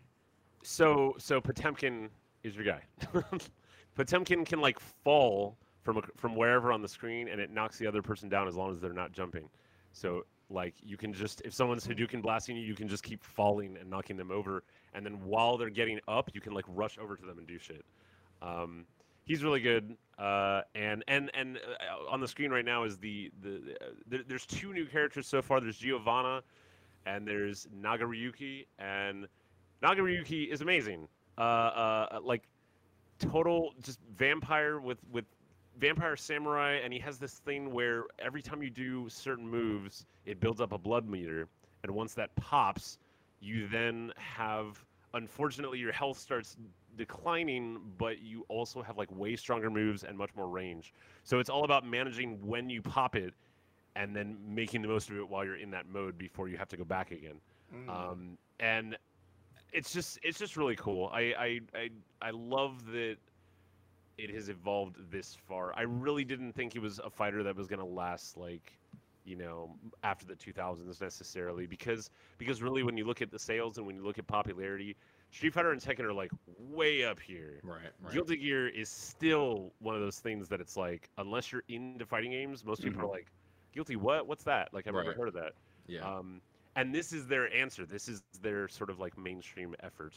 [0.62, 2.08] So so Potemkin
[2.44, 2.82] is your guy.
[3.96, 7.86] Potemkin can like fall from a, from wherever on the screen, and it knocks the
[7.86, 9.48] other person down as long as they're not jumping.
[9.92, 13.76] So like you can just if someone's Hadouken blasting you, you can just keep falling
[13.78, 14.62] and knocking them over,
[14.94, 17.58] and then while they're getting up, you can like rush over to them and do
[17.58, 17.84] shit.
[18.42, 18.84] Um,
[19.24, 19.96] he's really good.
[20.18, 24.20] Uh, and and and uh, on the screen right now is the the uh, there,
[24.26, 25.60] there's two new characters so far.
[25.60, 26.42] There's Giovanna,
[27.06, 29.26] and there's Nagoriyuki, and
[29.82, 31.08] Nagoriyuki is amazing.
[31.38, 32.42] Uh, uh, like
[33.20, 35.24] total just vampire with with
[35.78, 40.40] vampire samurai, and he has this thing where every time you do certain moves, it
[40.40, 41.48] builds up a blood meter,
[41.82, 42.98] and once that pops,
[43.40, 46.56] you then have unfortunately your health starts
[46.96, 50.92] declining, but you also have like way stronger moves and much more range.
[51.24, 53.32] So it's all about managing when you pop it,
[53.96, 56.68] and then making the most of it while you're in that mode before you have
[56.68, 57.40] to go back again
[57.74, 57.88] Mm.
[57.88, 58.98] um, and
[59.72, 61.08] it's just it's just really cool.
[61.12, 61.90] I I I,
[62.22, 63.16] I love that
[64.18, 65.72] it has evolved this far.
[65.76, 68.78] I really didn't think he was a fighter that was going to last like
[69.24, 73.76] you know after the 2000s necessarily because because really when you look at the sales
[73.78, 74.96] and when you look at popularity
[75.30, 77.60] Street Fighter and Tekken are like way up here.
[77.62, 78.12] Right, right.
[78.12, 82.32] Guilty Gear is still one of those things that it's like unless you're into fighting
[82.32, 83.04] games, most people Mhm.
[83.04, 83.30] are like
[83.72, 84.26] Guilty what?
[84.26, 84.72] What's that?
[84.74, 85.16] Like I've never Right.
[85.16, 85.52] heard of that.
[85.86, 86.00] yeah.
[86.00, 86.42] Um,
[86.80, 87.84] and this is their answer.
[87.84, 90.14] This is their sort of like mainstream effort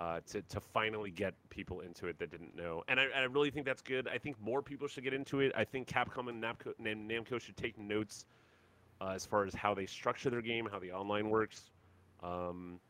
[0.00, 2.82] uh, to to finally get people into it that didn't know.
[2.88, 4.08] And I, I really think that's good.
[4.08, 5.52] I think more people should get into it.
[5.56, 8.26] I think Capcom and Namco, Nam- Namco should take notes
[9.00, 11.70] uh, as far as how they structure their game, how the online works.
[12.20, 12.80] Um,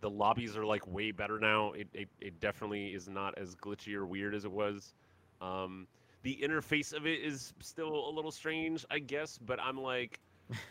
[0.00, 1.72] the lobbies are like way better now.
[1.72, 4.94] It, it, it definitely is not as glitchy or weird as it was.
[5.40, 5.88] Um,
[6.22, 10.20] the interface of it is still a little strange, I guess, but I'm like,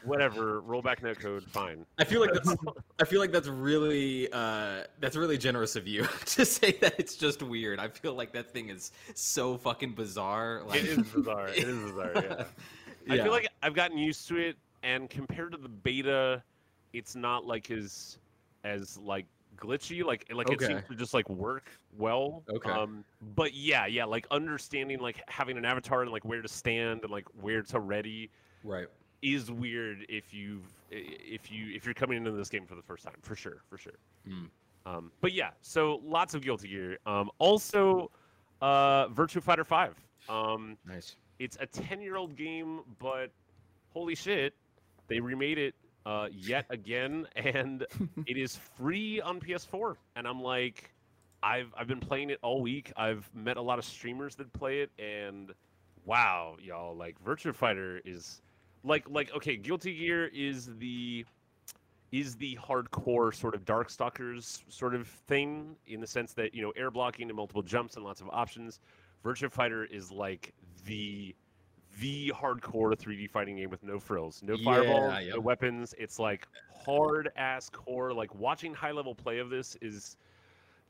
[0.03, 1.86] whatever, roll back netcode, fine.
[1.97, 2.55] I feel like that's
[2.99, 7.15] I feel like that's really uh, that's really generous of you to say that it's
[7.15, 7.79] just weird.
[7.79, 10.63] I feel like that thing is so fucking bizarre.
[10.65, 11.47] Like, It is bizarre.
[11.49, 12.12] It is bizarre.
[12.15, 12.45] Yeah.
[13.09, 16.41] I feel like I've gotten used to it, and compared to the beta,
[16.93, 18.17] it's not like as
[18.63, 19.25] as like
[19.57, 20.03] glitchy.
[20.03, 22.43] Like like it seems to just like work well.
[22.49, 22.69] Okay.
[22.69, 23.03] Um,
[23.36, 27.12] but yeah, yeah, like understanding like having an avatar and like where to stand and
[27.12, 28.29] like where to ready
[28.63, 28.88] right.
[29.23, 33.03] Is weird if you've if you if you're coming into this game for the first
[33.03, 33.93] time for sure for sure.
[34.27, 34.49] Mm.
[34.86, 36.97] um, but yeah so lots of guilty gear.
[37.05, 38.12] Um, also
[38.62, 39.95] uh, virtua fighter 5
[40.29, 41.15] um, Nice.
[41.39, 43.31] it's a 10 year old game but
[43.93, 44.53] holy shit
[45.07, 45.73] they remade it
[46.05, 47.86] uh, yet again and
[48.27, 50.89] it is free on ps4 and i'm like
[51.45, 52.93] I've, I've been playing it all week.
[52.95, 55.51] I've met a lot of streamers that play it and
[56.05, 58.41] wow y'all like virtua fighter is
[58.84, 61.26] like like okay guilty gear is the
[62.12, 66.72] is the hardcore sort of darkstalkers sort of thing in the sense that you know
[66.72, 68.80] air blocking and multiple jumps and lots of options
[69.24, 70.54] virtua fighter is like
[70.86, 71.36] the
[72.00, 75.43] the hardcore 3d fighting game with no frills no fireballs Yeah, no yep.
[75.43, 80.17] weapons it's like hard ass core like watching high level play of this is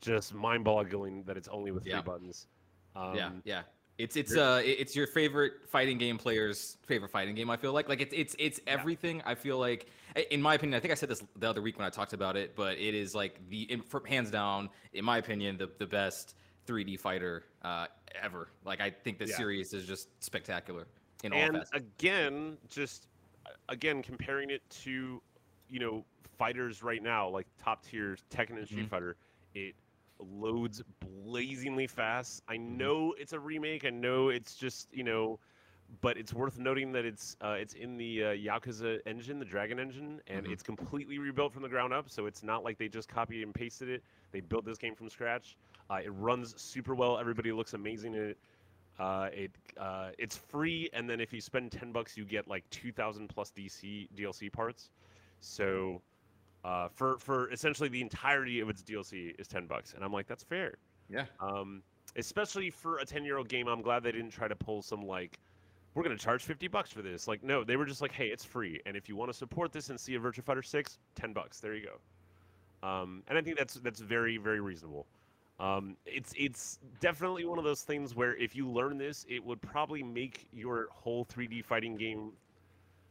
[0.00, 2.00] just mind boggling that it's only with Yeah.
[2.00, 2.48] three buttons
[2.96, 3.62] um, yeah, yeah.
[3.96, 7.48] It's it's uh it's your favorite fighting game player's favorite fighting game.
[7.48, 9.22] I feel like like it's it's it's everything.
[9.24, 9.88] I feel like
[10.30, 12.36] in my opinion, I think I said this the other week when I talked about
[12.36, 16.34] it, but it is like the hands down, in my opinion, the the best
[16.66, 17.86] 3D fighter uh,
[18.20, 18.48] ever.
[18.64, 19.36] Like I think the Yeah.
[19.36, 20.88] series is just spectacular
[21.22, 21.70] in all and facets.
[21.74, 23.06] again just
[23.46, 25.22] uh, again comparing it to
[25.70, 26.04] you know
[26.36, 28.90] fighters right now like top tier tekken and street Mhm.
[28.90, 29.16] fighter
[29.54, 29.74] it
[30.32, 32.88] loads blazingly fast i Mm-hmm.
[32.88, 35.38] know it's a remake i know it's just you know
[36.00, 39.78] but it's worth noting that it's uh, it's in the uh, Yakuza engine, the Dragon
[39.78, 40.54] engine, and Mhm.
[40.54, 42.08] it's completely rebuilt from the ground up.
[42.08, 44.02] So it's not like they just copied and pasted it.
[44.32, 45.56] They built this game from scratch.
[45.90, 47.18] Uh, it runs super well.
[47.18, 48.38] Everybody looks amazing in it.
[48.98, 52.68] Uh, it uh, it's free, and then if you spend ten bucks, you get like
[52.70, 54.90] two thousand plus DC DLC parts.
[55.40, 56.02] So
[56.64, 60.26] uh, for for essentially the entirety of its DLC is ten bucks, and I'm like,
[60.26, 60.74] that's fair.
[61.08, 61.26] yeah.
[61.40, 61.82] Um,
[62.16, 65.02] especially for a ten year old game, I'm glad they didn't try to pull some
[65.02, 65.38] like,
[65.94, 67.28] we're gonna charge fifty bucks for this.
[67.28, 69.72] Like, no, they were just like, hey, it's free, and if you want to support
[69.72, 72.88] this and see a Virtua Fighter Six, ten bucks, there you go.
[72.88, 75.06] Um, and I think that's that's very very reasonable.
[75.60, 79.60] Um, it's it's definitely one of those things where if you learn this, it would
[79.62, 82.32] probably make your whole 3D fighting game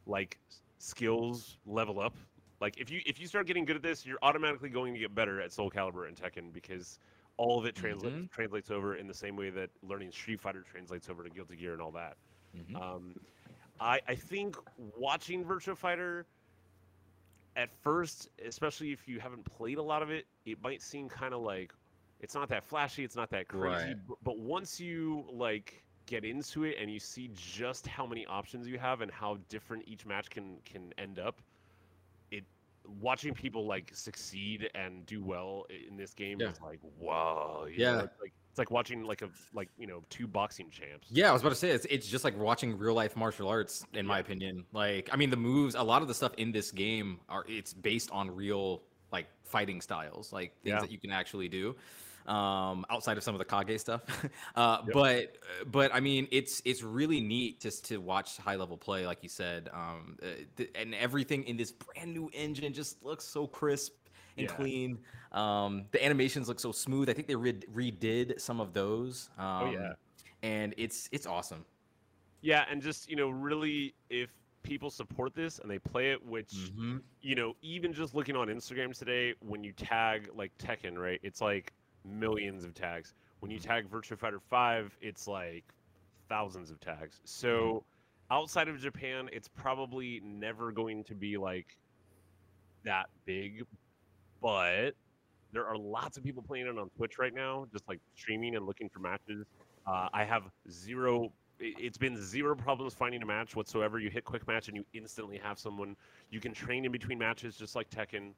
[0.06, 0.38] like
[0.80, 2.16] skills level up.
[2.64, 5.14] Like if you if you start getting good at this, you're automatically going to get
[5.14, 6.98] better at Soul Calibur and Tekken because
[7.36, 8.32] all of it translates Mhm.
[8.32, 11.74] translates over in the same way that learning Street Fighter translates over to Guilty Gear
[11.74, 12.16] and all that.
[12.56, 12.82] Mhm.
[12.82, 13.16] Um,
[13.82, 16.26] I I think watching Virtua Fighter
[17.58, 21.34] at first, especially if you haven't played a lot of it, it might seem kind
[21.34, 21.74] of like
[22.22, 23.88] it's not that flashy, it's not that crazy.
[23.90, 24.08] Right.
[24.08, 28.70] b- But once you like get into it and you see just how many options
[28.70, 31.42] you have and how different each match can can end up,
[33.00, 36.50] watching people like succeed and do well in this game Yeah.
[36.50, 38.04] is like know, Yeah.
[38.04, 41.08] it's like it's like watching like a like you know two boxing champs.
[41.10, 43.86] Yeah, I was about to say it's it's just like watching real life martial arts,
[43.94, 44.66] in my opinion.
[44.74, 47.74] Like, I mean, the moves, a lot of the stuff in this game are it's
[47.74, 50.80] based on real like fighting styles, like things Yeah.
[50.82, 51.76] that you can actually do.
[52.26, 54.02] Um, outside of some of the Kage stuff,
[54.56, 54.94] uh, Yep.
[54.94, 55.38] but
[55.72, 59.30] but I mean, it's it's really neat just to watch high level play, like you
[59.30, 63.94] said, um, uh, th- and everything in this brand new engine just looks so crisp
[64.38, 64.56] and Yeah.
[64.56, 65.00] clean.
[65.34, 67.10] Um, the animations look so smooth.
[67.10, 69.30] I think they red- redid some of those.
[69.38, 69.94] Um, Oh, yeah.
[70.44, 71.66] and it's it's awesome.
[72.42, 74.30] Yeah, and just you know, really, if
[74.64, 76.98] people support this and they play it, which Mm-hmm.
[77.22, 81.42] you know, even just looking on Instagram today, when you tag like Tekken, right, it's
[81.42, 81.74] like
[82.06, 83.14] millions of tags.
[83.40, 85.66] When you tag Virtua Fighter Five, it's like
[86.30, 87.20] thousands of tags.
[87.26, 87.84] So
[88.32, 91.78] outside of Japan, it's probably never going to be like
[92.84, 93.64] that big,
[94.42, 94.92] but
[95.52, 98.66] there are lots of people playing it on Twitch right now, just like streaming and
[98.66, 99.46] looking for matches.
[99.86, 101.32] Uh, I have zero.
[101.60, 104.00] it- It's been zero problems finding a match whatsoever.
[104.00, 105.96] You hit quick match and you instantly have someone.
[106.32, 108.34] You can train in between matches just like Tekken.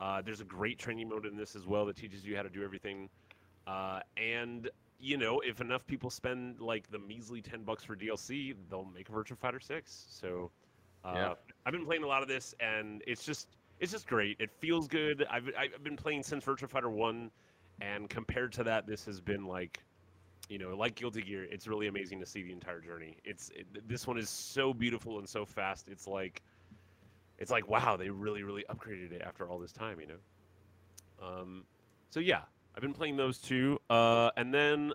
[0.00, 2.50] Uh, there's a great training mode in this as well that teaches you how to
[2.50, 3.08] do everything.
[3.66, 8.54] Uh, and you know, if enough people spend like the measly ten bucks for DLC,
[8.70, 10.06] they'll make a Virtua Fighter Six.
[10.08, 10.50] So,
[11.04, 11.34] uh, Yeah.
[11.66, 14.36] I've been playing a lot of this, and it's just it's just great.
[14.40, 15.26] It feels good.
[15.30, 17.30] I've I've been playing since Virtua Fighter One,
[17.80, 19.82] and compared to that, this has been like,
[20.48, 21.44] you know, like Guilty Gear.
[21.44, 23.18] It's really amazing to see the entire journey.
[23.24, 25.88] It's it, this one is so beautiful and so fast.
[25.88, 26.42] It's like,
[27.38, 30.00] it's like wow, they really really upgraded it after all this time.
[30.00, 30.18] You know.
[31.22, 31.64] Um,
[32.10, 32.42] so yeah,
[32.74, 34.92] I've been playing those two, uh, and then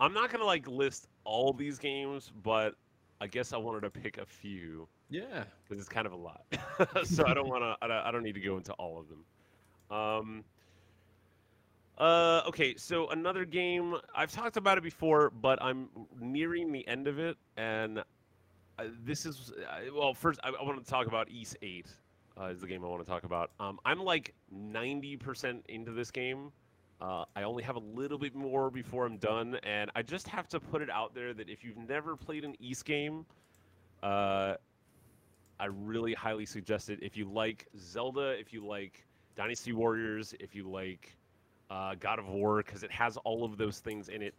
[0.00, 2.74] I'm not gonna like list all these games, but
[3.20, 5.44] I guess I wanted to pick a few Yeah.
[5.64, 6.42] because it's kind of a lot.
[7.04, 7.76] so I don't want to.
[7.82, 9.24] I don't, I don't need to go into all of them.
[9.96, 10.44] Um.
[11.98, 12.42] Uh.
[12.46, 12.76] Okay.
[12.76, 15.88] So another game I've talked about it before, but I'm
[16.20, 18.02] nearing the end of it, and
[18.78, 20.14] uh, this is uh, well.
[20.14, 21.86] First, I, I want to talk about Ys Eight.
[22.38, 23.50] Uh, is the game I want to talk about.
[23.58, 26.52] Um, I'm like 90% into this game.
[27.00, 30.46] Uh, I only have a little bit more before I'm done, and I just have
[30.48, 33.24] to put it out there that if you've never played an Ys game,
[34.02, 34.54] uh,
[35.58, 36.98] I really highly suggest it.
[37.02, 41.16] If you like Zelda, if you like Dynasty Warriors, if you like
[41.70, 44.34] uh, God of War, because it has all of those things in it.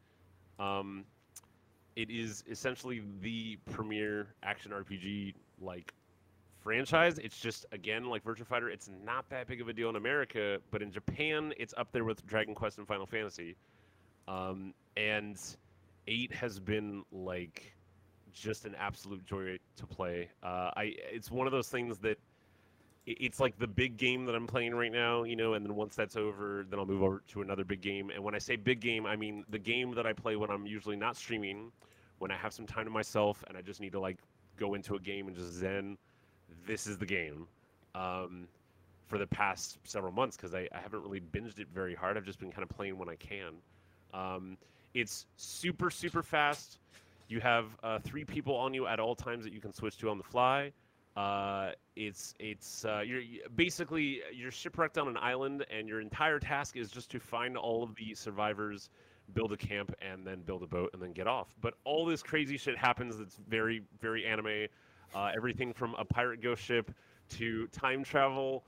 [0.59, 1.03] Um,
[1.97, 5.95] it is essentially the premier action RPG like
[6.61, 7.17] franchise.
[7.17, 8.69] It's just again like Virtua Fighter.
[8.69, 12.03] It's not that big of a deal in America, but in Japan, it's up there
[12.03, 13.55] with Dragon Quest and Final Fantasy.
[14.27, 15.41] Um, and
[16.07, 17.73] eight has been like
[18.31, 20.29] just an absolute joy to play.
[20.43, 22.19] Uh, I it's one of those things that
[23.07, 25.95] it's like the big game that I'm playing right now, you know, and then once
[25.95, 28.09] that's over, then I'll move over to another big game.
[28.09, 30.67] And when I say big game, I mean the game that I play when I'm
[30.67, 31.71] usually not streaming,
[32.19, 34.17] when I have some time to myself and I just need to like
[34.57, 35.97] go into a game and just zen.
[36.65, 37.47] This is the game.
[37.95, 38.47] Um,
[39.07, 42.17] for the past several months because I, I haven't really binged it very hard.
[42.17, 43.53] I've just been kind of playing when I can.
[44.13, 44.57] Um,
[44.93, 46.79] it's super super fast.
[47.29, 50.09] You have uh, three people on you at all times that you can switch to
[50.09, 50.71] on the fly.
[51.17, 53.23] Uh, it's it's uh, you're
[53.55, 57.81] basically you're shipwrecked on an island, and your entire task is just to find all
[57.81, 58.91] of the survivors,
[59.33, 61.55] build a camp, and then build a boat, and then get off.
[61.59, 63.17] But all this crazy shit happens.
[63.17, 64.67] That's very very anime.
[65.15, 66.91] Uh, everything from a pirate ghost ship
[67.29, 68.63] to time travel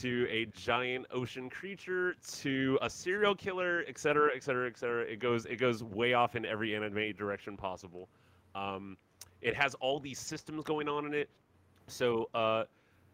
[0.00, 5.02] to a giant ocean creature to a serial killer, et cetera, et cetera, et cetera.
[5.02, 8.08] It goes it goes way off in every anime direction possible.
[8.56, 8.96] Um,
[9.40, 11.30] it has all these systems going on in it.
[11.86, 12.64] So uh,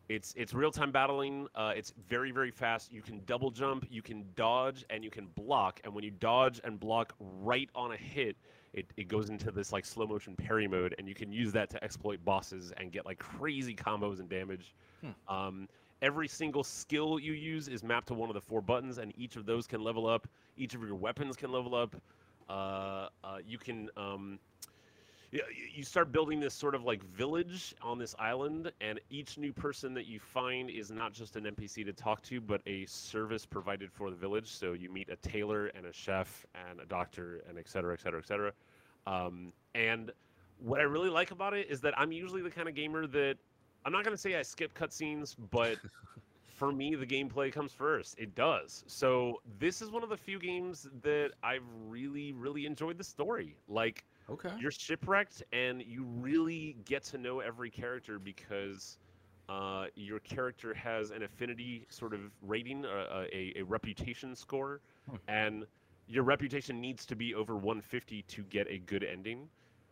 [0.08, 1.48] it's it's real time battling.
[1.54, 2.92] Uh, it's very very fast.
[2.92, 5.80] You can double jump, you can dodge, and you can block.
[5.84, 8.36] And when you dodge and block right on a hit,
[8.72, 11.70] it, it goes into this like slow motion parry mode, and you can use that
[11.70, 14.74] to exploit bosses and get like crazy combos and damage.
[15.28, 15.68] Um,
[16.02, 19.36] every single skill you use is mapped to one of the four buttons, and each
[19.36, 20.26] of those can level up.
[20.56, 21.94] Each of your weapons can level up.
[22.48, 24.38] Uh, uh, you can um,
[25.30, 29.92] you start building this sort of like village on this island, and each new person
[29.94, 33.92] that you find is not just an NPC to talk to, but a service provided
[33.92, 34.48] for the village.
[34.48, 38.00] So you meet a tailor and a chef and a doctor and et cetera, et
[38.00, 38.52] cetera, et cetera.
[39.06, 40.12] Um, and
[40.58, 43.36] what I really like about it is that I'm usually the kind of gamer that
[43.84, 45.76] I'm not gonna say I skip cutscenes, but
[46.46, 48.18] for me the gameplay comes first.
[48.18, 48.82] It does.
[48.86, 53.56] So this is one of the few games that I've really, really enjoyed the story.
[53.68, 54.54] Like Okay.
[54.56, 58.98] you're shipwrecked and you really get to know every character because
[59.48, 65.16] uh, your character has an affinity sort of rating, uh, a, a reputation score, Hmm.
[65.28, 65.66] and
[66.06, 69.48] your reputation needs to be over 150 to get a good ending.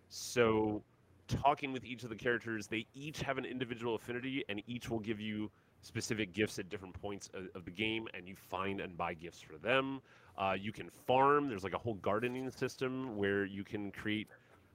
[0.09, 0.83] So,
[1.29, 5.01] talking with each of the characters, they each have an individual affinity, and each will
[5.01, 5.51] give you
[5.87, 9.41] specific gifts at different points of, of the game, and you find and buy gifts
[9.41, 10.01] for them.
[10.37, 11.49] Uh, you can farm.
[11.49, 14.29] There's like a whole gardening system where you can create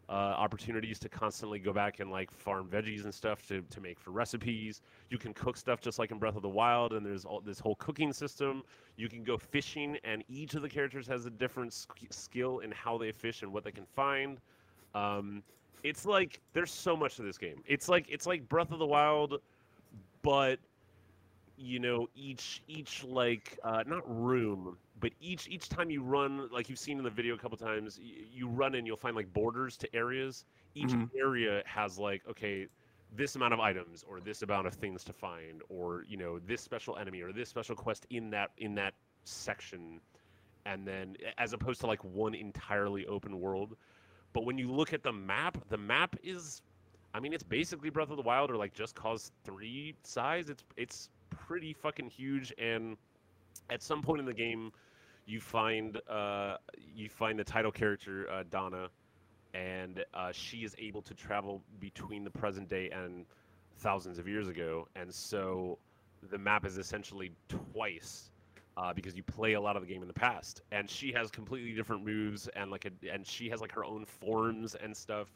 [0.10, 4.00] uh, opportunities to constantly go back and like farm veggies and stuff to, to make
[4.00, 4.82] for recipes.
[5.10, 7.60] You can cook stuff just like in Breath of the Wild, and there's all this
[7.60, 8.64] whole cooking system.
[8.98, 12.72] You can go fishing, and each of the characters has a different sk- skill in
[12.72, 14.40] how they fish and what they can find.
[14.96, 15.44] Um,
[15.84, 17.64] it's like there's so much to this game.
[17.66, 19.40] It's like it's like Breath of the Wild,
[20.22, 20.60] but
[21.62, 26.70] you know each each like uh, not room but each each time you run like
[26.70, 29.34] you've seen in the video a couple times y- you run and you'll find like
[29.34, 30.46] borders to areas.
[30.76, 31.12] Each Mhm.
[31.20, 32.68] area has like okay
[33.16, 36.62] this amount of items or this amount of things to find or you know this
[36.62, 38.94] special enemy or this special quest in that in that
[39.26, 40.02] section.
[40.66, 43.76] And then as opposed to like one entirely open world.
[44.34, 46.62] But when you look at the map the map is
[47.14, 50.50] i mean it's basically breath of the wild or like just cause 3 size.
[50.50, 51.10] It's it's
[51.48, 52.98] pretty fucking huge and
[53.70, 54.72] at some point in the game
[55.26, 56.58] you find uh
[56.96, 58.90] you find the title character uh, Dana
[59.54, 63.26] and uh, she is able to travel between the present day and
[63.78, 65.78] thousands of years ago and so
[66.30, 68.32] the map is essentially twice
[68.78, 71.30] uh, because you play a lot of the game in the past and she has
[71.32, 75.28] completely different moves and like a, and she has like her own forms and stuff.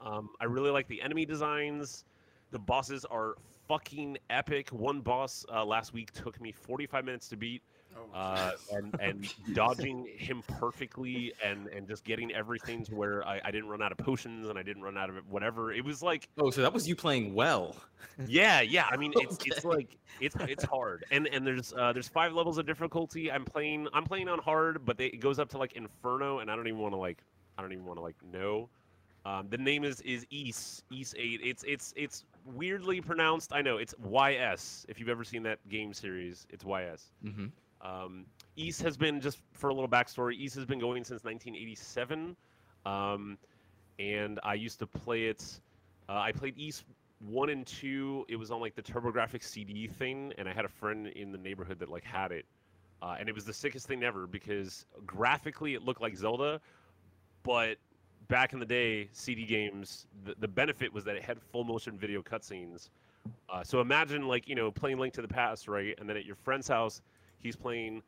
[0.00, 2.04] Um, i really like the enemy designs.
[2.50, 3.34] The bosses are
[3.68, 7.62] fucking epic one boss uh, last week took me 45 minutes to beat
[7.94, 13.40] Oh, uh, and and dodging him perfectly and and just getting everything to where I,
[13.44, 15.72] I didn't run out of potions and I didn't run out of whatever.
[15.72, 17.76] It was like Oh, so that was you playing well.
[18.26, 18.86] yeah, yeah.
[18.90, 22.58] I mean, it's it's like it's it's hard, and and there's uh, there's five levels
[22.58, 23.30] of difficulty.
[23.30, 26.50] I'm playing I'm playing on hard, but they, it goes up to like Inferno, and
[26.50, 27.22] I don't even want to like
[27.58, 28.68] I don't even want to like know.
[29.24, 31.40] Um, the name is is Ys Ys Eight.
[31.42, 33.52] It's it's it's weirdly pronounced.
[33.52, 34.84] I know it's YS.
[34.88, 37.12] If you've ever seen that game series, it's YS.
[37.24, 37.46] Mm-hmm.
[37.86, 40.36] Um, Ys has been just for a little backstory.
[40.36, 42.36] Ys has been going since 1987,
[42.84, 43.38] um,
[43.98, 45.60] and I used to play it.
[46.08, 46.84] Uh, I played Ys
[47.20, 48.24] one and two.
[48.28, 51.38] It was on like the TurboGrafx CD thing, and I had a friend in the
[51.38, 52.44] neighborhood that like had it,
[53.02, 56.60] uh, and it was the sickest thing ever because graphically it looked like Zelda,
[57.44, 57.76] but
[58.32, 61.98] back in the day, CD games, the, the benefit was that it had full motion
[61.98, 62.88] video cutscenes.
[63.50, 65.94] Uh, so imagine like you know playing Link to the Past, right?
[66.00, 67.02] And then at your friend's house,
[67.40, 68.02] he's playing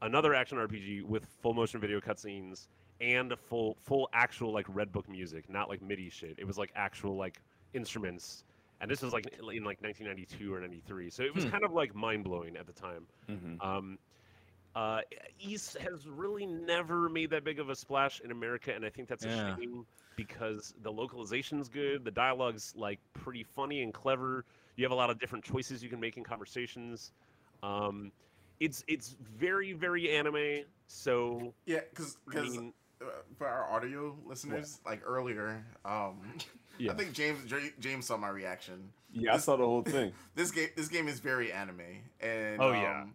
[0.00, 2.68] another action RPG with full motion video cutscenes
[3.00, 6.34] and a full full actual like red book music, not like MIDI shit.
[6.38, 7.38] It was like actual like
[7.74, 8.44] instruments.
[8.80, 11.10] And this was like in like 1992 or 93.
[11.10, 11.50] So it was Hmm.
[11.50, 13.06] kind of like mind blowing at the time.
[13.28, 13.62] Mhm.
[13.62, 13.98] Um,
[14.74, 15.00] uh,
[15.40, 19.08] Ys has really never made that big of a splash in America, and I think
[19.08, 19.56] that's a Yeah.
[19.56, 24.44] shame because the localization's good, the dialogue's like pretty funny and clever.
[24.76, 27.12] You have a lot of different choices you can make in conversations.
[27.62, 28.12] Um,
[28.60, 30.64] it's it's very very anime.
[30.86, 32.72] So yeah, because I mean,
[33.36, 36.20] for our audio listeners, like earlier, um,
[36.78, 36.92] Yeah.
[36.92, 37.40] I think James
[37.80, 38.92] James saw my reaction.
[39.12, 40.12] Yeah, I saw the whole thing.
[40.34, 41.80] This game this game is very anime,
[42.20, 43.06] and Oh, yeah.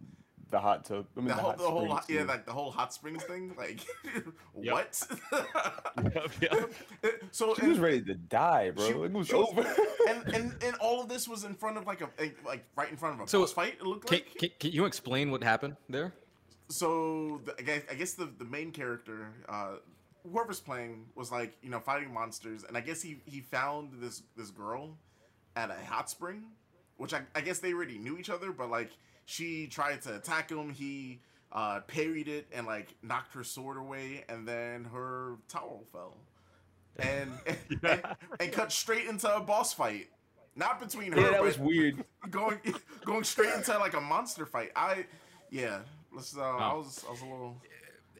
[0.50, 1.06] The hot tub.
[1.16, 3.22] I mean, the, the, whole hot the whole springs, yeah like the whole hot springs
[3.24, 3.80] thing like
[4.52, 5.02] what?
[6.02, 6.70] Yep, yep.
[7.30, 8.86] so She was ready to die, bro.
[8.86, 9.62] She- it was she was- over.
[10.08, 12.90] and, and and all of this was in front of like a, a- like right
[12.90, 13.74] in front of a So, boss fight.
[13.80, 14.34] It looked Can, like.
[14.38, 16.12] can, can you explain what happened there?
[16.68, 19.76] so the, I guess, I guess the, the main character, uh,
[20.30, 24.22] whoever's playing, was like you know fighting monsters, and I guess he he found this
[24.36, 24.96] this girl
[25.56, 26.44] at a hot spring,
[26.96, 28.90] which I, I guess they already knew each other, but like
[29.26, 31.20] she tried to attack him, he
[31.52, 36.16] uh, parried it and like knocked her sword away, and then her towel fell,
[36.98, 38.02] and and, and,
[38.40, 40.08] and cut straight into a boss fight.
[40.56, 41.20] not between her.
[41.20, 42.04] Yeah, that was weird.
[42.30, 42.58] Going
[43.04, 44.72] going straight into like a monster fight.
[44.74, 45.04] I
[45.50, 45.80] yeah.
[46.10, 46.36] Let's.
[46.36, 47.56] Uh, I was I was a little.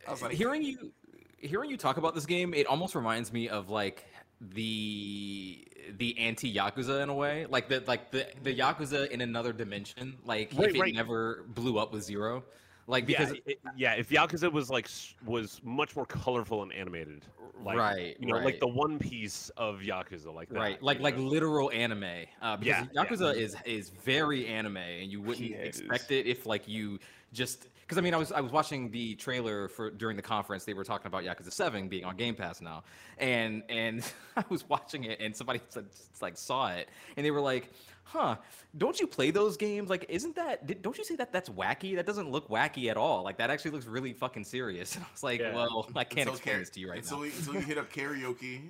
[0.06, 0.92] I was like hearing you
[1.38, 4.04] hearing you talk about this game, it almost reminds me of like
[4.40, 5.66] the
[5.98, 10.16] the anti Yakuza in a way, like the like the the Yakuza in another dimension.
[10.24, 10.94] Like Right, if it right.
[10.94, 12.44] never blew up with zero,
[12.86, 14.88] like because yeah, it- yeah, if Yakuza was like
[15.24, 17.26] was much more colorful and animated,
[17.62, 20.58] like, Right, You know, like the One Piece of Yakuza, like that.
[20.58, 21.22] right, like like know?
[21.24, 22.26] literal anime.
[22.40, 23.04] Uh, because Yeah, yeah.
[23.04, 26.98] Yakuza is is very anime, and you wouldn't Yeah, it expect it if like you
[27.32, 30.64] just because I mean I was I was watching the trailer for during the conference
[30.64, 32.82] they were talking about Yakuza Seven being on Game Pass now,
[33.18, 34.02] and and
[34.36, 35.86] I was watching it and somebody said,
[36.20, 37.70] like saw it and they were like,
[38.04, 38.36] huh,
[38.78, 39.88] don't you play those games?
[39.90, 41.96] Like, isn't that did, don't you say that that's wacky?
[41.96, 43.22] That doesn't look wacky at all.
[43.22, 44.96] Like that actually looks really fucking serious.
[44.96, 45.54] And I was like, Yeah.
[45.54, 47.24] well, I can't until explain kara- this to you right until now.
[47.24, 48.60] You, until you hit up karaoke.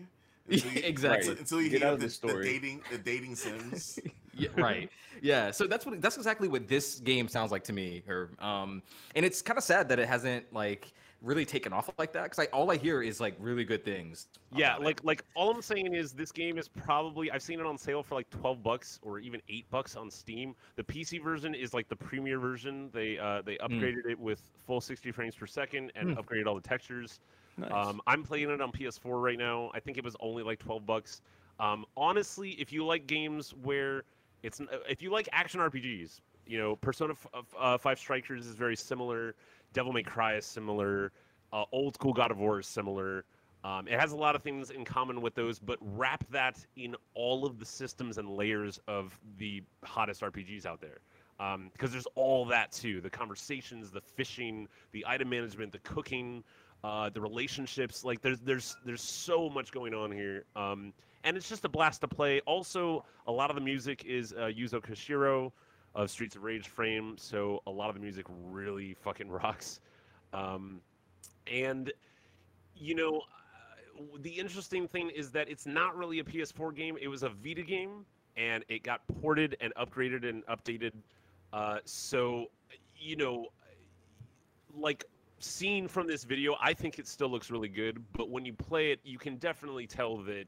[0.51, 1.29] Until you, Exactly.
[1.31, 2.45] Until, until you Get hit out of the, the story.
[2.45, 3.99] the dating the dating sims.
[4.35, 4.91] yeah, right.
[5.23, 5.51] Yeah.
[5.51, 8.03] So that's what that's exactly what this game sounds like to me.
[8.09, 8.83] Or um,
[9.15, 10.93] and it's kind of sad that it hasn't like
[11.23, 14.27] really taken off like that because I all I hear is like really good things.
[14.55, 14.85] Yeah, about it.
[14.85, 18.03] like like all I'm saying is this game is probably I've seen it on sale
[18.03, 20.55] for like 12 bucks or even 8 bucks on Steam.
[20.77, 22.91] The PC version is like the premier version.
[22.93, 26.61] They uh they upgraded it with full 60 frames per second and upgraded all the
[26.61, 27.21] textures.
[27.57, 27.71] Nice.
[27.73, 29.71] Um, I'm playing it on PS4 right now.
[29.75, 31.23] I think it was only like 12 bucks.
[31.61, 34.05] Um, honestly, if you like games where
[34.43, 37.15] it's if you like action RPGs, you know, Persona
[37.59, 39.35] uh, 5 Strikers is very similar.
[39.73, 41.13] Devil May Cry is similar.
[41.53, 43.25] Uh, old school God of War is similar.
[43.65, 46.95] Um, it has a lot of things in common with those, but wrap that in
[47.15, 50.99] all of the systems and layers of the hottest RPGs out there.
[51.73, 56.45] Because there's all that too the conversations, the fishing, the item management, the cooking,
[56.85, 58.05] uh, the relationships.
[58.05, 60.93] Like there's there's there's so much going on here, um,
[61.25, 62.41] and it's just a blast to play.
[62.41, 65.51] Also, a lot of the music is uh, Yuzo Koshiro
[65.95, 69.81] of Streets of Rage frame, so a lot of the music really fucking rocks.
[70.35, 70.81] Um,
[71.51, 71.91] and
[72.77, 76.99] you know, uh, the interesting thing is that it's not really a PS4 game.
[77.01, 78.05] It was a Vita game,
[78.37, 80.93] and it got ported and upgraded and updated.
[81.51, 82.47] Uh, so,
[82.99, 83.47] you know,
[84.77, 85.05] like
[85.45, 88.03] seen from this video, I think it still looks really good.
[88.13, 90.47] But when you play it, you can definitely tell that,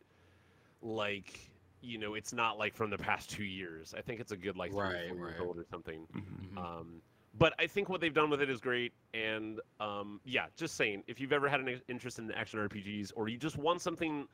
[0.82, 3.94] like, you know, it's not like from the past two years.
[3.96, 6.06] I think it's a good like three Right, four years old or something.
[6.14, 6.58] Mhm.
[6.58, 7.02] Um,
[7.34, 8.92] but I think what they've done with it is great.
[9.14, 13.28] And um, yeah, just saying, if you've ever had an interest in action RPGs, or
[13.28, 14.28] you just want something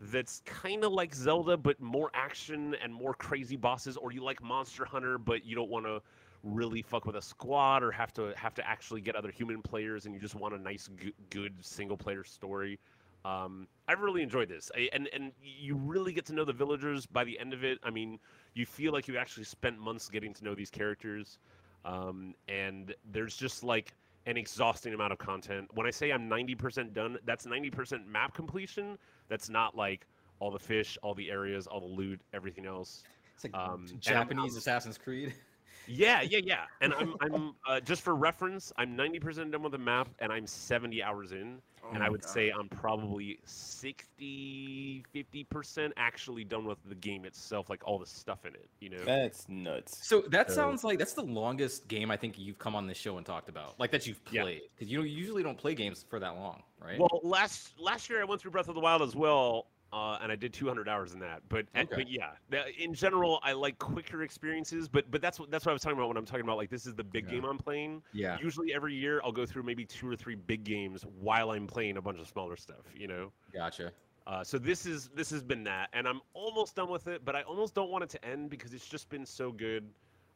[0.00, 4.42] that's kind of like Zelda but more action and more crazy bosses, or you like
[4.42, 6.02] Monster Hunter but you don't want to
[6.42, 10.06] really fuck with a squad or have to have to actually get other human players,
[10.06, 12.78] and you just want a nice, good, good single player story.
[13.24, 17.06] Um, I really enjoyed this, I, and and you really get to know the villagers
[17.06, 17.78] by the end of it.
[17.82, 18.18] I mean,
[18.54, 21.38] you feel like you actually spent months getting to know these characters
[21.84, 23.94] um, and there's just like
[24.26, 25.68] an exhausting amount of content.
[25.74, 28.98] When I say I'm 90% done, that's 90% map completion.
[29.28, 30.06] That's not like
[30.40, 33.02] all the fish, all the areas, all the loot, everything else.
[33.34, 35.34] It's like Um, Japanese Assassin's Creed.
[35.86, 36.64] Yeah, yeah, yeah.
[36.80, 40.46] And I'm, I'm uh, just for reference, I'm 90% done with the map, and I'm
[40.46, 41.60] 70 hours in.
[41.82, 42.30] Oh and I would God.
[42.30, 48.44] say I'm probably 60, 50% actually done with the game itself, like all the stuff
[48.44, 48.68] in it.
[48.80, 49.04] You know?
[49.04, 50.06] That's nuts.
[50.06, 52.98] So that So- sounds like that's the longest game I think you've come on this
[52.98, 54.42] show and talked about, like that you've Yeah.
[54.42, 56.98] played, because you you usually don't play games for that long, right?
[56.98, 60.30] Well, last last year I went through Breath of the Wild as well, uh, and
[60.30, 61.42] I did 200 hours in that.
[61.48, 61.86] But Okay.
[61.94, 62.32] but yeah,
[62.78, 64.88] in general, I like quicker experiences.
[64.88, 66.70] But but that's what that's what I was talking about when I'm talking about like
[66.70, 67.32] this is the big Yeah.
[67.32, 68.02] game I'm playing.
[68.12, 68.38] yeah.
[68.40, 71.96] Usually every year I'll go through maybe two or three big games while I'm playing
[71.96, 72.84] a bunch of smaller stuff.
[72.94, 73.32] You know.
[73.52, 73.92] Gotcha.
[74.26, 77.34] Uh, so this is this has been that, and I'm almost done with it, but
[77.34, 79.88] I almost don't want it to end because it's just been so good.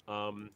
[0.08, 0.50] Um,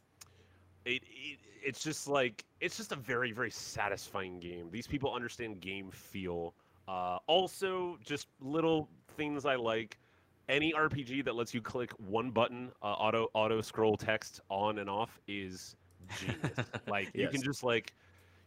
[0.85, 4.69] it, it it's just like it's just a very very satisfying game.
[4.71, 6.53] These people understand game feel.
[6.89, 9.99] Uh, also, just little things I like.
[10.47, 14.89] Any RPG that lets you click one button, uh, auto auto scroll text on and
[14.89, 15.75] off is
[16.17, 16.57] genius.
[16.87, 17.93] like you can just like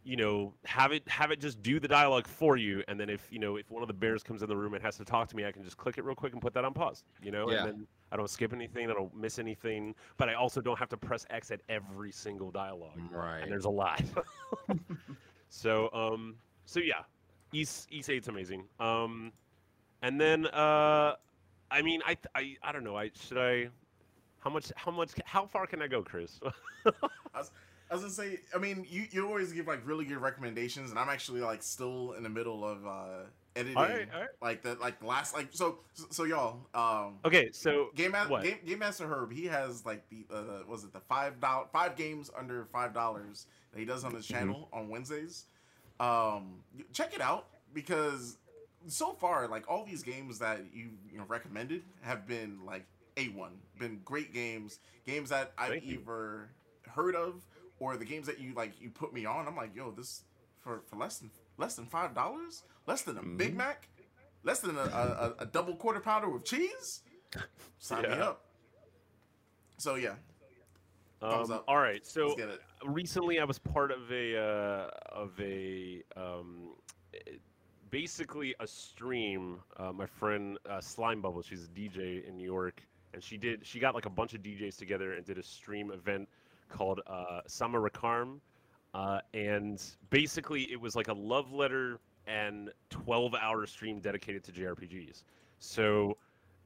[0.03, 3.31] you know have it have it just do the dialogue for you and then if
[3.31, 5.29] you know if one of the bears comes in the room and has to talk
[5.29, 7.31] to me i can just click it real quick and put that on pause you
[7.31, 7.59] know Yeah.
[7.59, 10.89] and then i don't skip anything i don't miss anything but i also don't have
[10.89, 13.43] to press x at every single dialogue Right.
[13.43, 14.01] and there's a lot
[15.49, 16.35] so um
[16.65, 17.03] so yeah
[17.53, 19.31] Ys Ys 8's amazing um
[20.01, 21.15] and then uh
[21.71, 23.69] i mean i i, I don't know i should i
[24.39, 26.39] how much how much how far can i go chris
[26.85, 27.51] I was,
[27.89, 30.99] I was gonna say, I mean, you, you always give like really good recommendations, and
[30.99, 33.25] I'm actually like still in the middle of uh,
[33.55, 33.77] editing.
[33.77, 34.29] All right, all right.
[34.41, 38.41] Like the like the last like so so, so y'all um Okay, so Game, Ma-?
[38.41, 41.95] Game Game Master Herb, he has like the uh, was it the five dollar five
[41.95, 45.45] games under five dollars that he does on his channel on Wednesdays.
[45.99, 48.37] Um, check it out because
[48.87, 52.85] so far, like all these games that you you know recommended have been like
[53.17, 55.99] a one, been great games, games that I've Thank you.
[55.99, 56.49] either
[56.89, 57.45] heard of
[57.79, 59.47] or the games that you like you put me on.
[59.47, 60.23] I'm like, yo, this
[60.61, 63.87] for for less than less than five dollars, less than a Big Mac,
[64.43, 67.01] less than a, a, a, double quarter pounder with cheese.
[67.79, 68.45] Sign me up.
[69.77, 70.13] So yeah,
[71.21, 72.61] Um, all right, so let's get it.
[72.85, 76.73] Recently I was part of a uh, of a um,
[77.89, 79.59] basically a stream.
[79.77, 82.81] Uh, my friend uh, Slime Bubble, she's a DJ in New York,
[83.13, 85.91] and she did she got like a bunch of DJs together and did a stream
[85.91, 86.27] event
[86.69, 88.39] called uh, Summer Rakarm,
[88.93, 94.51] uh, and basically it was like a love letter and 12 hour stream dedicated to
[94.51, 95.23] JRPGs.
[95.59, 96.17] So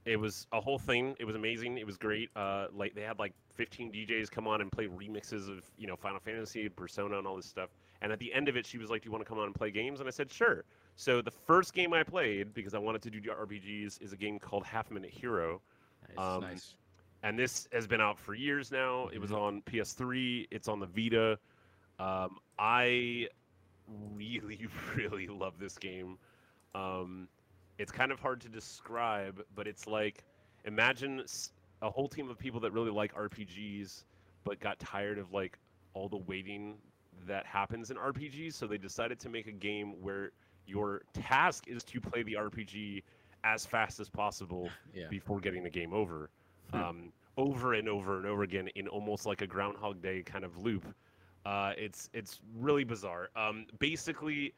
[0.05, 1.15] it was a whole thing.
[1.19, 1.77] It was amazing.
[1.77, 2.29] It was great.
[2.35, 5.95] Uh, like they had like 15 DJs come on and play remixes of you know
[5.95, 7.69] Final Fantasy, Persona, and all this stuff.
[8.01, 9.45] And at the end of it, she was like, "Do you want to come on
[9.47, 10.63] and play games?" And I said, "Sure."
[10.95, 14.39] So the first game I played because I wanted to do RPGs is a game
[14.39, 15.61] called Half Minute Hero,
[16.09, 16.75] Nice, Um, nice.
[17.23, 19.07] and this has been out for years now.
[19.09, 20.47] It was on PS3.
[20.51, 21.37] It's on the Vita.
[21.99, 23.27] Um, I
[24.15, 26.17] really, really love this game.
[26.75, 27.27] Um,
[27.77, 30.23] it's kind of hard to describe, but it's like
[30.65, 31.23] imagine
[31.81, 34.03] a whole team of people that really like RPGs,
[34.43, 35.57] but got tired of like
[35.93, 36.77] all the waiting
[37.27, 38.53] that happens in RPGs.
[38.53, 40.31] So they decided to make a game where
[40.65, 43.03] your task is to play the RPG
[43.43, 45.07] as fast as possible Yeah.
[45.09, 46.29] before getting the game over,
[46.73, 50.57] um, over and over and over again in almost like a Groundhog Day kind of
[50.57, 50.85] loop.
[51.45, 53.29] Uh, it's it's really bizarre.
[53.35, 54.53] Um, basically,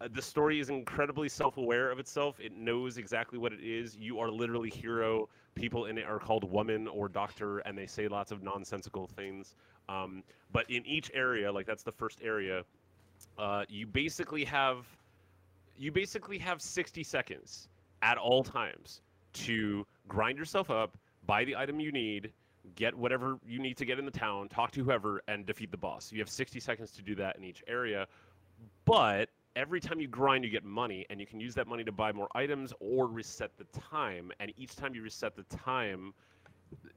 [0.00, 2.38] uh, the story is incredibly self-aware of itself.
[2.40, 3.96] It knows exactly what it is.
[3.96, 5.28] You are literally hero.
[5.54, 9.54] People in it are called woman or doctor, and they say lots of nonsensical things.
[9.88, 10.22] Um,
[10.52, 12.64] but in each area, like that's the first area,
[13.38, 14.86] uh, you basically have
[15.76, 17.68] you basically have 60 seconds
[18.02, 19.00] at all times
[19.32, 20.96] to grind yourself up,
[21.26, 22.32] buy the item you need,
[22.74, 25.76] get whatever you need to get in the town, talk to whoever, and defeat the
[25.76, 26.12] boss.
[26.12, 28.06] You have 60 seconds to do that in each area.
[28.84, 31.92] But every time you grind, you get money, and you can use that money to
[31.92, 34.30] buy more items or reset the time.
[34.40, 36.14] And each time you reset the time,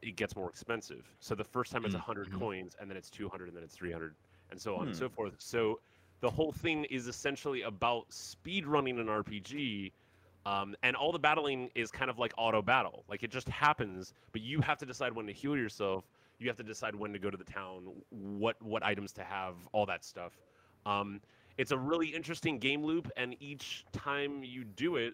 [0.02, 1.14] it gets more expensive.
[1.20, 2.32] So the first time it's Mm, 100 mhm.
[2.32, 4.16] coins, and then it's 200, and then it's 300,
[4.52, 5.04] and so on and Hmm.
[5.04, 5.36] so forth.
[5.40, 5.80] So
[6.22, 9.94] the whole thing is essentially about speed running an RPG.
[10.46, 13.04] Um, and all the battling is kind of like auto battle.
[13.08, 16.06] Like it just happens, but you have to decide when to heal yourself.
[16.40, 19.56] You have to decide when to go to the town, what what items to have,
[19.74, 20.40] all that stuff.
[20.86, 21.22] Um,
[21.58, 25.14] it's a really interesting game loop, and each time you do it,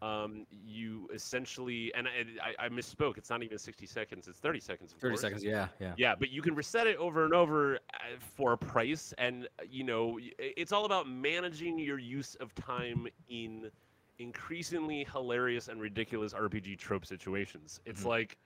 [0.00, 3.18] um, you essentially and I, I, I misspoke.
[3.18, 4.92] It's not even 60 seconds; it's 30 seconds.
[4.92, 5.20] of 30 course.
[5.20, 5.44] seconds.
[5.44, 5.94] Yeah, yeah.
[5.96, 7.78] Yeah, but you can reset it over and over uh,
[8.20, 13.70] for a price, and you know it's all about managing your use of time in
[14.18, 17.80] increasingly hilarious and ridiculous RPG trope situations.
[17.84, 18.06] It's Mhm.
[18.06, 18.38] like,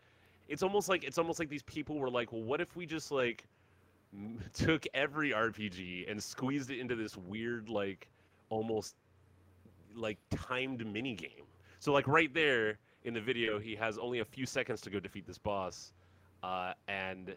[0.49, 3.11] it's almost like it's almost like these people were like, well, what if we just
[3.11, 3.47] like
[4.53, 8.09] took every RPG and squeezed it into this weird like
[8.51, 8.97] almost
[9.95, 11.47] like timed mini game.
[11.79, 15.01] So like right there in the video, he has only a few seconds to go
[15.01, 15.93] defeat this boss,
[16.43, 17.35] uh, and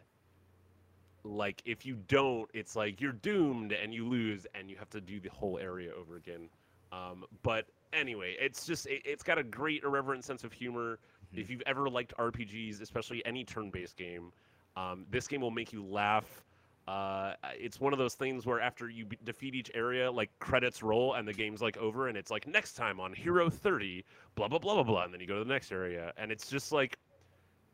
[1.23, 5.01] like if you don't, it's like you're doomed and you lose and you have to
[5.01, 6.49] do the whole area over again.
[6.91, 10.99] Um, but anyway, it's just it, it's got a great irreverent sense of humor.
[11.33, 14.31] If you've ever liked RPGs, especially any turn-based game,
[14.77, 16.43] um, this game will make you laugh.
[16.87, 21.15] Uh, it's one of those things where after you defeat each area, like credits roll
[21.15, 24.05] and the game's like over, and it's like next time on Hero 30,
[24.35, 26.47] blah blah blah blah blah, and then you go to the next area, and it's
[26.47, 26.97] just like,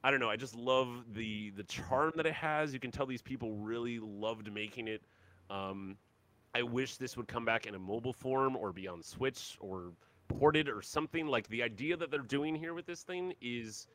[0.04, 2.74] I don't know, I just love the the charm that it has.
[2.74, 5.02] You can tell these people really loved making it.
[5.50, 5.98] Um,
[6.56, 9.92] I wish this would come back in a mobile form or be on Switch or
[10.30, 11.28] ported or something.
[11.28, 13.88] Like the idea that they're doing here with this thing is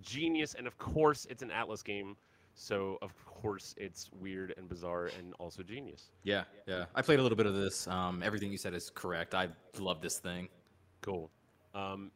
[0.00, 2.16] genius, and of course it's an Atlus game.
[2.54, 6.10] So of course it's weird and bizarre and also genius.
[6.22, 6.86] Yeah, yeah.
[6.94, 7.86] I played a little bit of this.
[7.88, 9.34] Um, everything you said is correct.
[9.34, 9.48] I
[9.78, 10.48] love this thing.
[11.02, 11.30] Cool.
[11.74, 12.10] Um,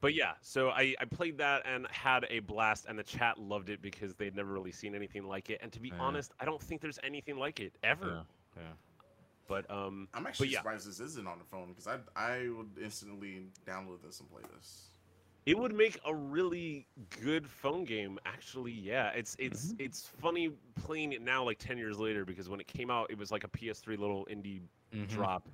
[0.00, 3.70] but yeah, so I, I played that and had a blast, and the chat loved
[3.70, 5.58] it because they'd never really seen anything like it.
[5.62, 6.00] And to be Yeah.
[6.00, 8.24] honest, I don't think there's anything like it ever.
[8.56, 8.72] Yeah, yeah.
[9.48, 10.58] But um, I'm actually yeah.
[10.58, 14.42] surprised this isn't on the phone because I I would instantly download this and play
[14.54, 14.95] this.
[15.46, 16.88] It would make a really
[17.22, 18.72] good phone game, actually.
[18.72, 22.66] Yeah, it's it's it's funny playing it now, like ten years later, because when it
[22.66, 24.60] came out, it was like a PS3 little indie
[24.92, 25.08] Mhm.
[25.08, 25.48] drop.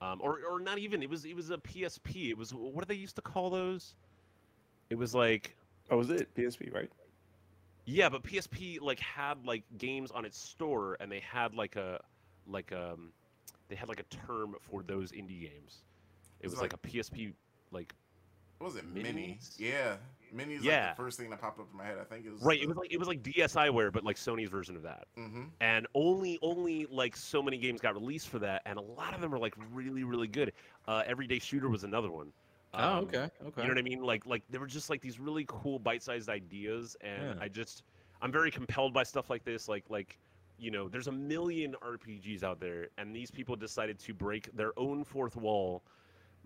[0.00, 1.02] um, or or not even.
[1.02, 2.30] It was it was a PSP.
[2.30, 3.96] It was what do they used to call those?
[4.90, 5.56] It was like
[5.90, 6.90] Oh, was it PSP, right?
[7.86, 12.00] yeah, but PSP like had like games on its store, and they had like a
[12.46, 13.12] like um
[13.68, 15.84] they had like a term for those indie games.
[16.40, 17.32] It It's was like, a PSP
[17.70, 17.94] like
[18.58, 18.86] What was it?
[18.92, 19.38] Mini.
[19.40, 19.54] Minis?
[19.58, 19.96] Yeah.
[20.32, 20.88] Mini's Yeah.
[20.88, 21.98] like the first thing that popped up in my head.
[22.00, 22.60] I think it was right.
[22.60, 25.06] It was like it was like DSiWare, but like Sony's version of that.
[25.18, 25.44] Mm-hmm.
[25.60, 29.20] and only only like so many games got released for that and a lot of
[29.20, 30.52] them are like really really good
[30.88, 32.32] uh everyday shooter was another one.
[32.74, 33.62] Um, okay, okay.
[33.62, 36.28] you know what i mean like like there were just like these really cool bite-sized
[36.28, 37.34] ideas and Yeah.
[37.40, 37.84] i just
[38.20, 40.18] i'm very compelled by stuff like this like like
[40.58, 44.78] you know there's a million rpgs out there and these people decided to break their
[44.78, 45.84] own fourth wall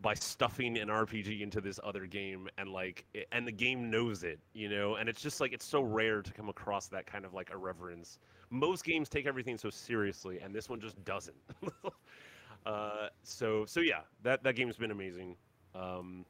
[0.00, 4.22] by stuffing an RPG into this other game and like it, and the game knows
[4.24, 7.24] it, you know, and it's just like it's so rare to come across that kind
[7.24, 8.18] of like irreverence.
[8.50, 11.36] Most games take everything so seriously, and this one just doesn't.
[12.66, 15.36] uh, so so yeah, that that game's been amazing.
[15.74, 16.24] Um,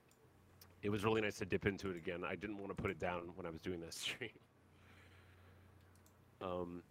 [0.82, 2.24] it was really nice to dip into it again.
[2.24, 4.30] I didn't want to put it down when I was doing that stream.
[6.40, 6.82] Um,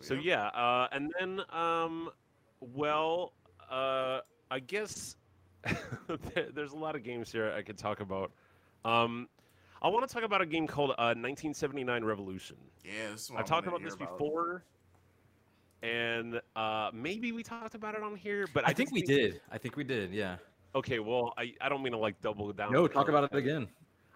[0.00, 0.24] so Yep.
[0.24, 2.10] yeah, uh, and then um,
[2.60, 3.32] well,
[3.70, 4.20] uh,
[4.50, 5.16] I guess
[6.54, 8.30] there's a lot of games here I could talk about.
[8.84, 9.28] Um,
[9.80, 12.56] I want to talk about a game called uh, 1979 Revolution.
[12.84, 14.64] Yeah, this is what I I talked about this hear before,
[15.82, 19.02] and uh, maybe we talked about it on here, but I I, think just we
[19.02, 19.40] did.
[19.50, 20.12] I think we did.
[20.12, 20.36] Yeah.
[20.74, 22.72] Okay, well, I, I don't mean to like double down.
[22.72, 23.68] No, talk about it again.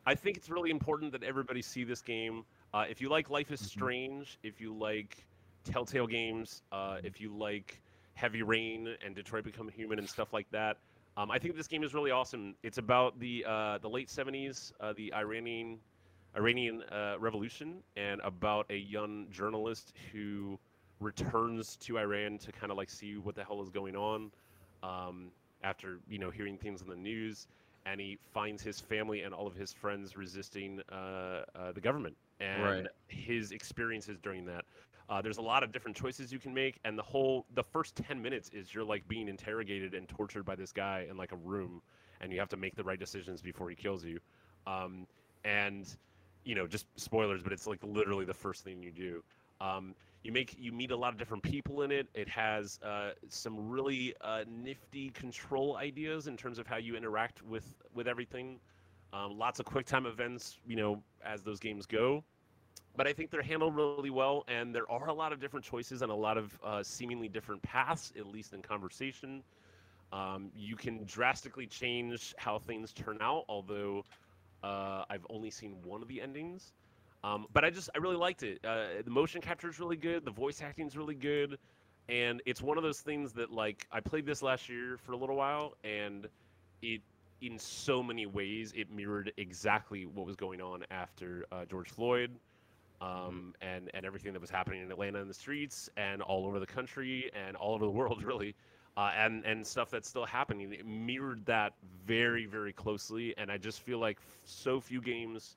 [0.04, 2.44] I think it's really important that everybody see this game.
[2.74, 3.66] Uh, if you like Life is Mhm.
[3.66, 5.24] Strange, if you like
[5.64, 7.80] Telltale games, uh, if you like
[8.14, 10.78] Heavy Rain and Detroit Become Human and stuff like that,
[11.16, 12.54] um, I think this game is really awesome.
[12.62, 15.80] It's about the uh, the late '70s, uh, the Iranian
[16.36, 20.58] Iranian uh, Revolution, and about a young journalist who
[21.00, 24.30] returns to Iran to kind of like see what the hell is going on
[24.82, 25.32] um,
[25.62, 27.46] after you know hearing things in the news
[27.86, 32.16] and he finds his family and all of his friends resisting uh, uh, the government
[32.40, 32.88] and Right.
[33.08, 34.64] his experiences during that.
[35.12, 37.94] Uh, there's a lot of different choices you can make, and the whole the first
[37.94, 41.36] ten minutes is you're like being interrogated and tortured by this guy in like a
[41.36, 41.82] room,
[42.22, 44.18] and you have to make the right decisions before he kills you.
[44.66, 45.06] Um,
[45.44, 45.94] and
[46.44, 49.22] you know, just spoilers, but it's like literally the first thing you do.
[49.60, 49.94] Um,
[50.24, 52.08] you make you meet a lot of different people in it.
[52.14, 57.42] It has uh, some really uh, nifty control ideas in terms of how you interact
[57.42, 58.60] with with everything.
[59.12, 62.24] Um, lots of quick time events, you know, as those games go.
[62.96, 66.02] But I think they're handled really well, and there are a lot of different choices
[66.02, 69.42] and a lot of uh, seemingly different paths, at least in conversation.
[70.12, 74.04] Um, you can drastically change how things turn out, although
[74.62, 76.72] uh, I've only seen one of the endings.
[77.24, 78.58] Um, but I just I really liked it.
[78.64, 80.24] Uh, the motion capture is really good.
[80.24, 81.56] The voice acting is really good,
[82.08, 85.16] and it's one of those things that like I played this last year for a
[85.16, 86.26] little while, and
[86.82, 87.00] it
[87.40, 92.30] in so many ways it mirrored exactly what was going on after uh, George Floyd.
[93.02, 96.60] Um, and, and everything that was happening in Atlanta in the streets and all over
[96.60, 98.54] the country and all over the world, really,
[98.96, 100.72] uh, and and stuff that's still happening.
[100.72, 101.72] It mirrored that
[102.06, 105.56] very very closely, and I just feel like so few games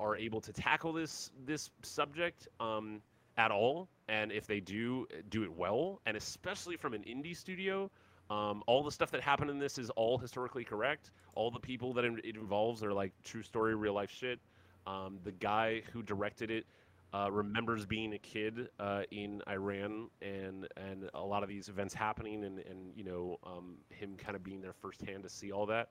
[0.00, 3.00] are able to tackle this this subject um,
[3.36, 7.90] at all, and if they do, do it well, and especially from an indie studio.
[8.30, 11.10] Um, all the stuff that happened in this is all historically correct.
[11.34, 14.40] All the people that it involves are like true story, real life shit.
[14.86, 16.66] Um, the guy who directed it
[17.14, 21.94] uh, remembers being a kid uh, in Iran and and a lot of these events
[21.94, 25.66] happening, and and you know um, him kind of being there firsthand to see all
[25.66, 25.90] that.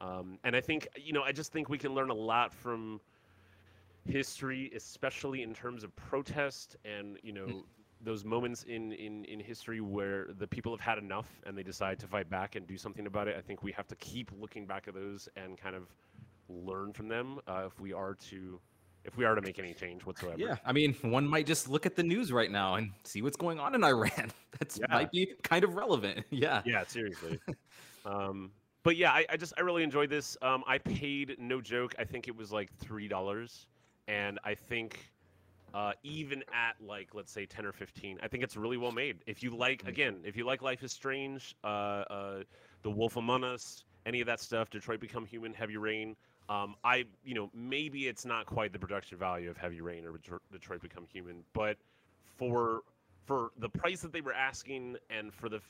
[0.00, 3.00] Um, and I think you know I just think we can learn a lot from
[4.04, 7.64] history, especially in terms of protest and you know
[8.00, 11.98] those moments in, in in history where the people have had enough and they decide
[12.00, 13.36] to fight back and do something about it.
[13.36, 15.84] I think we have to keep looking back at those and kind of
[16.48, 18.60] learn from them uh, if we are to
[19.04, 20.36] if we are to make any change whatsoever.
[20.38, 23.36] Yeah, I mean, one might just look at the news right now and see what's
[23.36, 24.30] going on in Iran.
[24.58, 24.86] That's Yeah.
[24.90, 26.26] might be kind of relevant.
[26.30, 26.60] Yeah.
[26.66, 27.38] Yeah, seriously.
[28.04, 28.50] um,
[28.82, 30.36] but yeah, I, I just I really enjoyed this.
[30.42, 31.94] Um, I paid no joke.
[31.98, 33.66] I think it was like three dollars,
[34.08, 35.10] and I think
[35.74, 39.18] uh, even at like let's say ten or fifteen, I think it's really well made.
[39.26, 42.42] If you like, again, if you like Life is Strange, uh, uh,
[42.82, 46.16] The Wolf Among Us, any of that stuff, Detroit Become Human, Heavy Rain.
[46.48, 50.18] Um, I, you know, maybe it's not quite the production value of Heavy Rain or
[50.50, 51.76] Detroit Become Human, but
[52.36, 52.82] for
[53.26, 55.60] for the price that they were asking and for the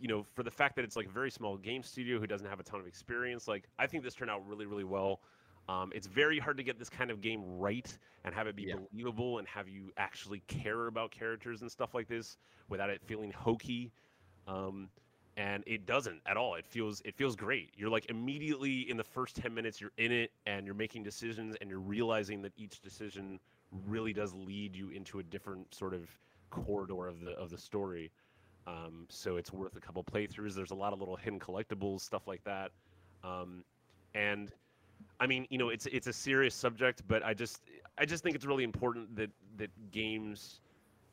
[0.00, 2.48] you know for the fact that it's like a very small game studio who doesn't
[2.48, 5.20] have a ton of experience like i think this turned out really really well
[5.68, 8.62] um, it's very hard to get this kind of game right and have it be
[8.62, 8.76] Yeah.
[8.90, 12.38] believable and have you actually care about characters and stuff like this
[12.70, 13.92] without it feeling hokey
[14.46, 14.88] um,
[15.38, 16.56] and it doesn't at all.
[16.56, 17.70] It feels it feels great.
[17.76, 21.56] You're like immediately in the first ten minutes, you're in it, and you're making decisions,
[21.60, 23.38] and you're realizing that each decision
[23.86, 26.10] really does lead you into a different sort of
[26.50, 28.10] corridor of the of the story.
[28.66, 30.54] Um, so it's worth a couple playthroughs.
[30.54, 32.72] There's a lot of little hidden collectibles, stuff like that.
[33.24, 33.64] Um,
[34.14, 34.50] and
[35.20, 37.62] I mean, you know, it's it's a serious subject, but I just
[37.96, 40.60] I just think it's really important that that games,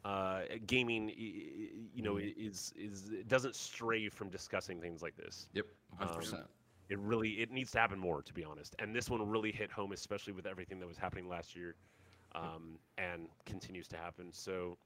[0.05, 1.09] uh, gaming,
[1.95, 5.49] you know, is is it doesn't stray from discussing things like this.
[5.53, 5.65] Yep,
[5.97, 6.43] hundred Um, percent.
[6.89, 8.75] It really it needs to happen more, to be honest.
[8.79, 11.75] And this one really hit home, especially with everything that was happening last year,
[12.35, 14.31] um, and continues to happen.
[14.31, 14.77] So,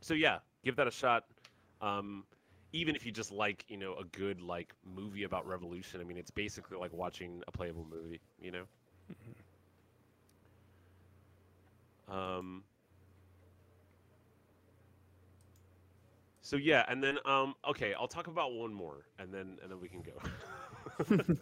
[0.00, 1.26] so yeah, give that a shot.
[1.82, 2.24] Um,
[2.72, 6.00] even if you just like, you know, a good like movie about revolution.
[6.00, 8.20] I mean, it's basically like watching a playable movie.
[8.40, 8.62] You know.
[12.08, 12.64] Um.
[16.46, 19.80] So yeah, and then um, okay, I'll talk about one more, and then and then
[19.80, 21.16] we can go.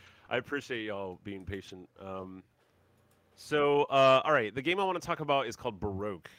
[0.30, 1.90] I appreciate y'all being patient.
[2.02, 2.42] Um,
[3.36, 6.30] so uh, all right, the game I want to talk about is called Baroque.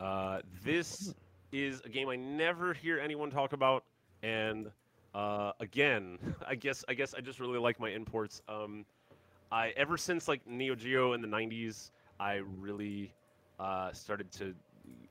[0.00, 1.14] Uh, this
[1.52, 3.84] is a game I never hear anyone talk about,
[4.24, 4.68] and
[5.14, 6.18] uh, again,
[6.48, 8.42] I guess I guess I just really like my imports.
[8.48, 8.84] Um,
[9.52, 13.12] I ever since like Neo Geo in the '90s, I really
[13.60, 14.52] uh, started to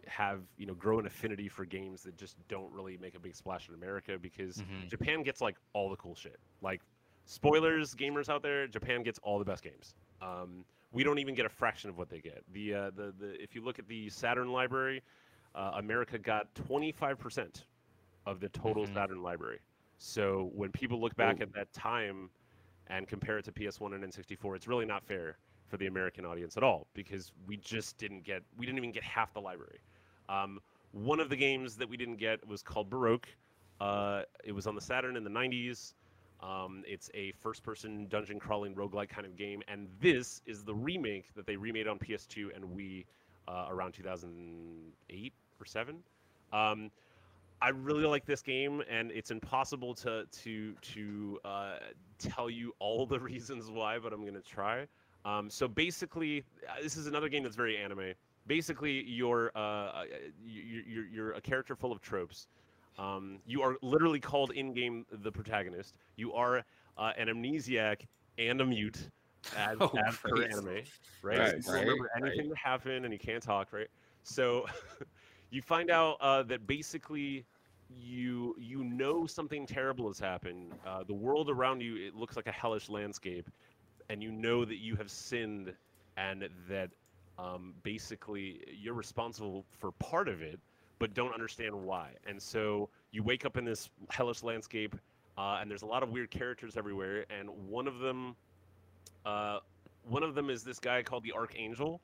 [0.07, 3.35] have you know grow an affinity for games that just don't really make a big
[3.35, 4.87] splash in America because Mhm.
[4.87, 6.39] Japan gets like all the cool shit.
[6.61, 6.81] Like
[7.25, 9.95] spoilers, gamers out there, Japan gets all the best games.
[10.21, 12.43] Um, we don't even get a fraction of what they get.
[12.53, 15.01] The uh, the the if you look at the Saturn library,
[15.55, 17.65] uh, America got 25%
[18.25, 18.93] of the total Mhm.
[18.93, 19.59] Saturn library.
[19.97, 21.43] So when people look back Oh.
[21.43, 22.29] at that time
[22.87, 25.37] and compare it to PS1 and N64, it's really not fair
[25.67, 29.03] for the American audience at all because we just didn't get we didn't even get
[29.03, 29.79] half the library.
[30.29, 30.59] Um,
[30.91, 33.27] one of the games that we didn't get was called Baroque.
[33.81, 35.93] Uh, it was on the Saturn in the 90s.
[36.41, 41.33] Um, it's a first-person dungeon crawling roguelike kind of game, and this is the remake
[41.35, 43.05] that they remade on PS2 and Wii
[43.47, 45.97] uh, around 2008 or seven.
[46.53, 46.91] Um,
[47.61, 51.75] I really like this game, and it's impossible to to to uh,
[52.19, 54.87] tell you all the reasons why, but I'm gonna try.
[55.25, 58.13] Um, so basically, uh, this is another game that's very anime.
[58.47, 60.05] Basically, you're uh, uh,
[60.45, 62.47] you- you're you're a character full of tropes.
[62.97, 65.97] Um, you are literally called in game the protagonist.
[66.15, 66.63] You are
[66.97, 68.07] uh, an amnesiac
[68.37, 69.11] and a mute,
[69.53, 70.87] as, Oh, as per anime,
[71.21, 71.39] right?
[71.39, 73.89] Right, you can't right, remember anything that happened, and you can't talk, right?
[74.23, 74.65] So
[75.49, 77.45] you find out uh, that basically
[77.89, 80.73] you you know something terrible has happened.
[80.85, 83.49] Uh, the world around you it looks like a hellish landscape,
[84.09, 85.73] and you know that you have sinned,
[86.17, 86.89] and that
[87.37, 90.59] um, basically you're responsible for part of it,
[90.99, 92.11] but don't understand why.
[92.25, 94.95] And so you wake up in this hellish landscape,
[95.37, 98.35] uh, and there's a lot of weird characters everywhere, and one of them.
[99.25, 99.59] Uh,
[100.07, 101.99] one of them is this guy called the Archangel,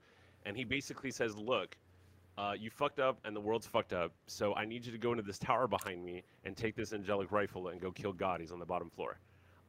[0.46, 1.78] and he basically says, "Look,
[2.38, 4.12] uh, you fucked up, and the world's fucked up.
[4.26, 7.32] So I need you to go into this tower behind me and take this angelic
[7.32, 8.42] rifle and go kill God.
[8.42, 9.20] He's on the bottom floor."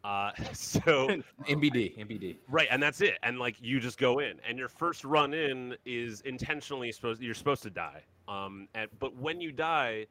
[0.04, 1.08] Uh, so
[1.48, 2.36] MBD, MBD.
[2.48, 3.18] Right, and that's it.
[3.22, 7.34] And like you just go in, and your first run in is intentionally supposed you're
[7.34, 8.02] supposed to die.
[8.28, 10.06] Um, and but when you die,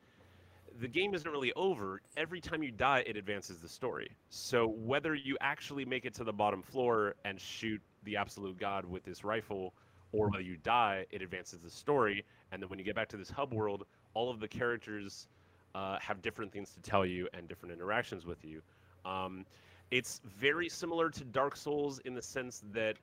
[0.80, 2.02] the game isn't really over.
[2.18, 4.12] Every time you die, it advances the story.
[4.30, 8.86] So whether you actually make it to the bottom floor and shoot the absolute god
[8.86, 9.74] with this rifle,
[10.12, 12.24] or whether you die, it advances the story.
[12.52, 15.28] And then when you get back to this hub world, all of the characters
[15.76, 18.62] uh, have different things to tell you and different interactions with you.
[19.06, 19.46] Um,
[19.92, 22.96] it's very similar to Dark Souls in the sense that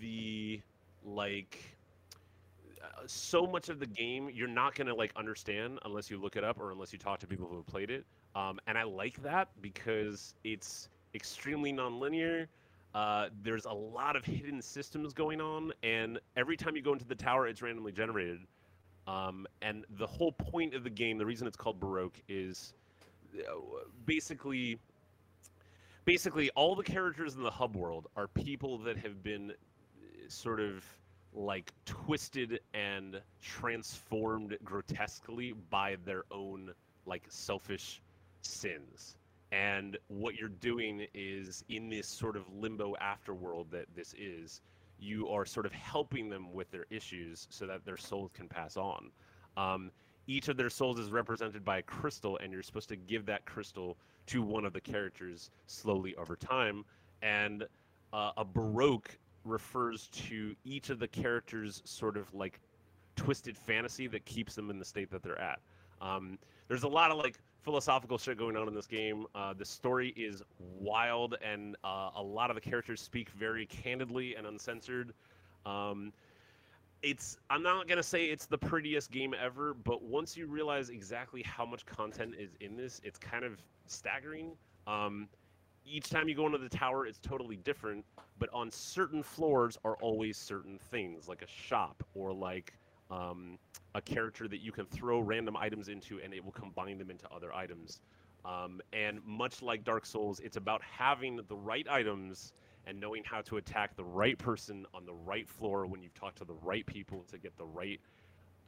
[0.00, 0.60] the
[1.04, 1.76] like
[2.82, 6.44] uh, so much of the game you're not gonna like understand unless you look it
[6.44, 8.04] up or unless you talk to people who have played it.
[8.34, 12.48] Um, and I like that because it's extremely nonlinear.
[12.94, 17.04] Uh, there's a lot of hidden systems going on, and every time you go into
[17.04, 18.40] the tower, it's randomly generated.
[19.06, 22.72] Um, and the whole point of the game, the reason it's called Baroque, is
[23.38, 23.52] uh,
[24.06, 24.78] basically
[26.04, 29.54] basically all the characters in the hub world are people that have been uh,
[30.28, 30.84] sort of
[31.32, 36.72] like twisted and transformed grotesquely by their own
[37.06, 38.00] like selfish
[38.42, 39.16] sins.
[39.52, 44.62] And what you're doing is in this sort of limbo afterworld that this is
[44.98, 48.76] you are sort of helping them with their issues so that their souls can pass
[48.76, 49.10] on.
[49.56, 49.90] Um,
[50.26, 53.44] each of their souls is represented by a crystal and you're supposed to give that
[53.44, 53.96] crystal
[54.26, 56.84] to one of the characters slowly over time
[57.22, 57.64] and
[58.12, 62.60] uh, a baroque refers to each of the characters sort of like
[63.16, 65.60] twisted fantasy that keeps them in the state that they're at
[66.00, 69.26] Um, there's a lot of like philosophical shit going on in this game.
[69.34, 74.34] Uh, the story is wild, and uh, a lot of the characters speak very candidly
[74.36, 75.12] and uncensored.
[75.64, 76.12] Um,
[77.04, 81.42] it's I'm not gonna say it's the prettiest game ever, but once you realize exactly
[81.42, 84.52] how much content is in this, it's kind of staggering.
[84.86, 85.28] Um,
[85.84, 88.04] each time you go into the tower, it's totally different,
[88.38, 92.72] but on certain floors are always certain things, like a shop or like
[93.10, 93.58] um,
[93.94, 97.30] a character that you can throw random items into, and it will combine them into
[97.30, 98.00] other items.
[98.46, 102.54] Um, and much like Dark Souls, it's about having the right items
[102.86, 106.38] and knowing how to attack the right person on the right floor when you've talked
[106.38, 108.00] to the right people to get the right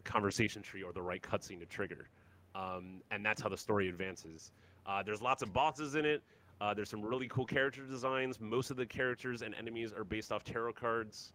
[0.05, 2.09] conversation tree or the right cutscene to trigger.
[2.55, 4.53] Um, and that's how the story advances.
[4.87, 6.23] Uh, there's lots of bosses in it.
[6.61, 8.41] Uh, there's some really cool character designs.
[8.41, 11.33] Most of the characters and enemies are based off tarot cards.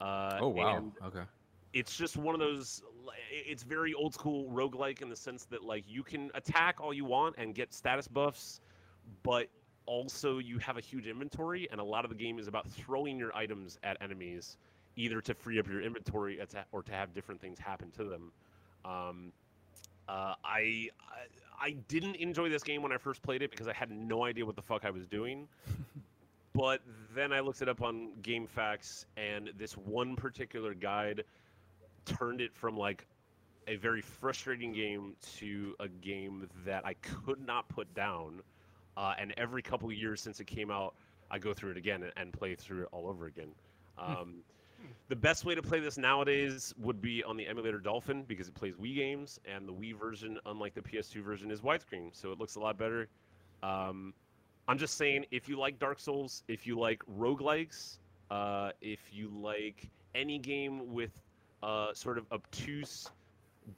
[0.00, 0.84] Uh, Oh wow.
[1.04, 1.22] Okay.
[1.72, 2.82] it's just one of those
[3.30, 7.04] it's very old school roguelike in the sense that like you can attack all you
[7.04, 8.60] want and get status buffs
[9.22, 9.48] but
[9.86, 13.18] also you have a huge inventory and a lot of the game is about throwing
[13.18, 14.56] your items at enemies
[14.96, 16.40] either to free up your inventory
[16.72, 18.32] or to- have different things happen to them
[18.84, 19.32] um,
[20.08, 21.26] uh, I, I
[21.62, 24.46] I didn't enjoy this game when I first played it because I had no idea
[24.46, 25.46] what the fuck I was doing.
[26.54, 26.80] but
[27.14, 31.24] then I looked it up on GameFAQs, and this one particular guide
[32.06, 33.06] turned it from like
[33.68, 38.40] a very frustrating game to a game that I could not put down.
[38.96, 40.94] Uh, and every couple years since it came out,
[41.30, 43.52] I go through it again and, and play through it all over again.
[43.98, 44.42] Um,
[45.08, 48.54] the best way to play this nowadays would be on the emulator Dolphin because it
[48.54, 52.38] plays Wii games, and the Wii version, unlike the PS2 version, is widescreen, so it
[52.38, 53.08] looks a lot better.
[53.62, 54.14] Um,
[54.68, 57.98] I'm just saying, if you like Dark Souls, if you like roguelikes,
[58.30, 61.20] uh, if you like any game with
[61.62, 63.10] uh, sort of obtuse,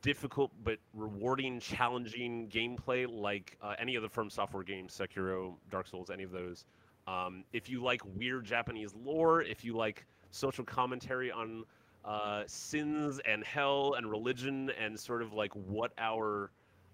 [0.01, 5.87] difficult but rewarding, challenging gameplay, like uh, any of the From Software games, Sekiro, Dark
[5.87, 6.65] Souls, any of those.
[7.07, 11.65] Um, if you like weird Japanese lore, if you like social commentary on
[12.05, 16.51] uh, sins and hell and religion and sort of like what our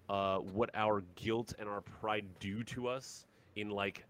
[0.09, 3.25] uh, what our guilt and our pride do to us
[3.55, 4.05] in like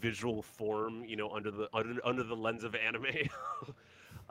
[0.00, 3.06] visual form, you know, under the under, under the lens of anime.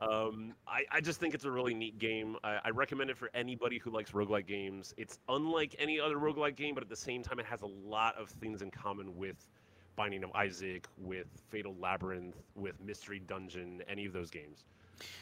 [0.01, 2.35] um, I, I just think it's a really neat game.
[2.43, 4.93] I, I recommend it for anybody who likes roguelike games.
[4.97, 8.15] It's unlike any other roguelike game, but at the same time, it has a lot
[8.17, 9.47] of things in common with
[9.95, 14.63] Binding of Isaac, with Fatal Labyrinth, with Mystery Dungeon, any of those games.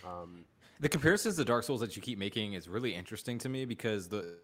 [0.06, 0.46] Um,
[0.80, 4.08] The comparisons to Dark Souls that you keep making is really interesting to me because
[4.08, 4.38] the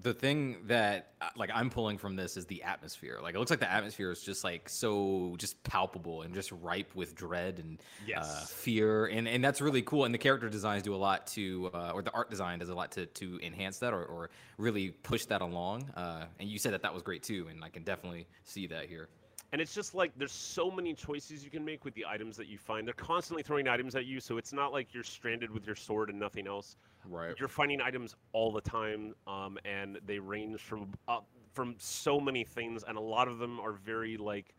[0.00, 3.18] the thing that uh, like I'm pulling from this is the atmosphere.
[3.22, 6.94] Like it looks like the atmosphere is just like so just palpable and just ripe
[6.94, 7.82] with dread and
[8.16, 10.04] uh, fear, and and that's really cool.
[10.04, 12.74] And the character designs do a lot to, uh, or the art design does a
[12.74, 15.90] lot to to enhance that or, or really push that along.
[15.96, 18.86] Uh, and you said that that was great too, and I can definitely see that
[18.86, 19.08] here.
[19.52, 22.46] and it's just like there's so many choices you can make with the items that
[22.46, 22.86] you find.
[22.86, 26.08] They're constantly throwing items at you, so it's not like you're stranded with your sword
[26.08, 26.76] and nothing else.
[27.08, 27.34] Right.
[27.38, 31.20] You're finding items all the time, um, and they range from uh,
[31.52, 34.54] from so many things, and a lot of them are very like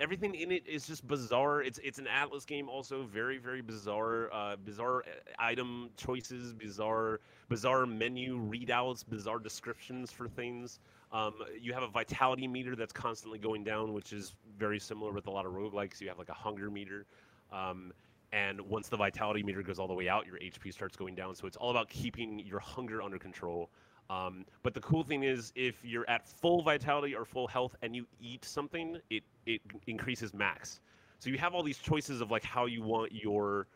[0.00, 1.62] everything in it is just bizarre.
[1.62, 7.20] It's it's an Atlus game, also very very bizarre, uh, bizarre uh, item choices, bizarre
[7.48, 10.80] bizarre menu readouts, bizarre descriptions for things.
[11.12, 15.26] Um, you have a vitality meter that's constantly going down, which is very similar with
[15.26, 16.00] a lot of roguelikes.
[16.00, 17.06] You have like a hunger meter.
[17.52, 17.92] Um,
[18.32, 21.34] and once the vitality meter goes all the way out, your HP starts going down.
[21.34, 23.70] So it's all about keeping your hunger under control.
[24.08, 27.94] Um, but the cool thing is, if you're at full vitality or full health and
[27.94, 30.80] you eat something, it it increases max.
[31.18, 33.66] So you have all these choices of like how you want your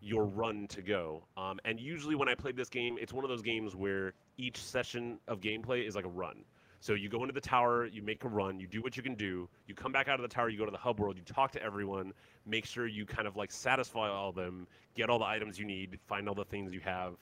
[0.00, 1.24] your run to go.
[1.36, 4.56] Um, and usually when I played this game, it's one of those games where each
[4.62, 6.44] session of gameplay is like a run.
[6.82, 9.14] So you go into the tower, you make a run, you do what you can
[9.14, 11.22] do, you come back out of the tower, you go to the hub world, you
[11.22, 12.12] talk to everyone,
[12.44, 14.66] make sure you kind of like satisfy all of them,
[14.96, 17.14] get all the items you need, find all the things you have,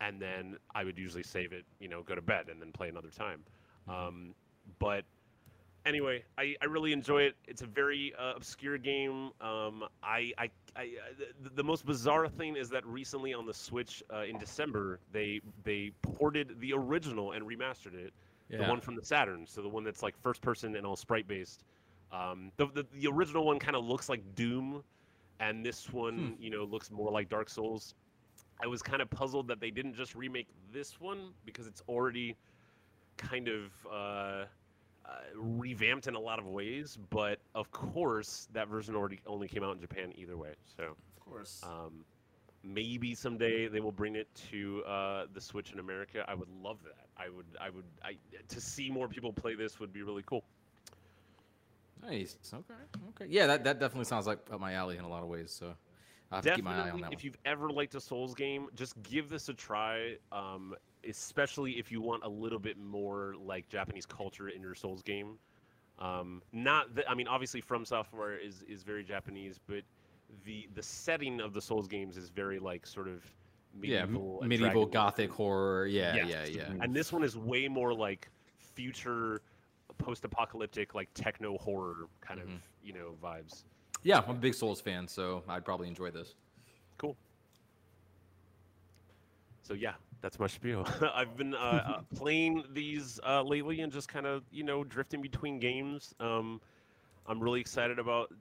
[0.00, 2.90] and then I would usually save it, you know, go to bed and then play
[2.90, 3.42] another time.
[3.88, 4.34] Um,
[4.78, 5.02] but
[5.84, 7.34] anyway, I, I really enjoy it.
[7.48, 9.32] It's a very uh, obscure game.
[9.40, 10.90] Um, I, I, I,
[11.42, 15.40] the, the most bizarre thing is that recently on the Switch uh, in December they
[15.64, 18.12] they ported the original and remastered it,
[18.50, 21.28] the one from the Saturn, so the one that's like first person and all sprite
[21.28, 21.64] based.
[22.10, 24.82] Um, the, the the original one kind of looks like Doom,
[25.40, 27.94] and this one you know looks more like Dark Souls.
[28.62, 32.36] I was kind of puzzled that they didn't just remake this one because it's already
[33.16, 34.46] kind of uh, uh,
[35.36, 36.98] revamped in a lot of ways.
[37.10, 40.54] But of course, that version already only came out in Japan either way.
[40.76, 41.62] So Of course.
[41.62, 42.04] um,
[42.62, 46.24] maybe someday they will bring it to uh, the Switch in America.
[46.28, 47.06] I would love that.
[47.16, 48.16] I would, I would, I
[48.48, 50.44] to see more people play this would be really cool.
[52.02, 52.36] Nice.
[52.52, 52.74] Okay.
[53.10, 53.26] Okay.
[53.28, 55.50] Yeah, that, that definitely sounds like up my alley in a lot of ways.
[55.50, 55.74] So
[56.30, 57.24] I have to keep my eye on Definitely, that if one.
[57.24, 60.16] you've ever liked a Souls game, just give this a try.
[60.30, 60.74] Um,
[61.08, 65.38] especially if you want a little bit more like Japanese culture in your Souls game.
[65.98, 69.82] Um, not that I mean, obviously, From Software is is very Japanese, but
[70.44, 73.22] the the setting of the Souls games is very like sort of
[73.74, 75.36] medieval, m- and medieval gothic Lord.
[75.36, 75.86] horror.
[75.86, 76.50] Yeah, Yes.
[76.50, 76.78] yeah, yeah.
[76.82, 79.40] And this one is way more like future,
[79.98, 82.44] post-apocalyptic, like techno horror kind Mhm.
[82.44, 82.50] of
[82.82, 83.64] you know vibes.
[84.02, 86.34] Yeah, I'm a big Souls fan, so I'd probably enjoy this.
[86.98, 87.16] Cool.
[89.62, 90.86] So yeah, that's my spiel.
[91.14, 95.20] I've been uh, uh, playing these uh, lately and just kind of you know drifting
[95.20, 96.14] between games.
[96.20, 96.60] Um,
[97.26, 98.32] I'm really excited about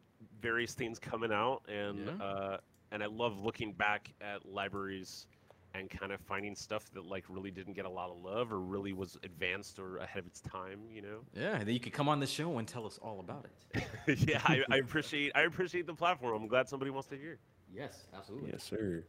[0.41, 2.23] various things coming out, and Yeah.
[2.23, 2.57] uh,
[2.91, 5.27] and I love looking back at libraries
[5.73, 8.59] and kind of finding stuff that like really didn't get a lot of love or
[8.59, 10.79] really was advanced or ahead of its time.
[10.91, 11.19] You know.
[11.33, 13.87] Yeah, and then you could come on the show and tell us all about it.
[14.27, 16.41] yeah, I, I appreciate I appreciate the platform.
[16.41, 17.39] I'm glad somebody wants to hear.
[17.73, 18.51] Yes, absolutely.
[18.51, 19.03] Yes, sir.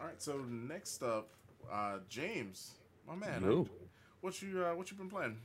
[0.00, 1.28] All right, so next up,
[1.70, 2.72] uh, James,
[3.06, 3.42] my man.
[3.42, 3.68] Yo.
[4.20, 5.36] What you uh, what you been playing?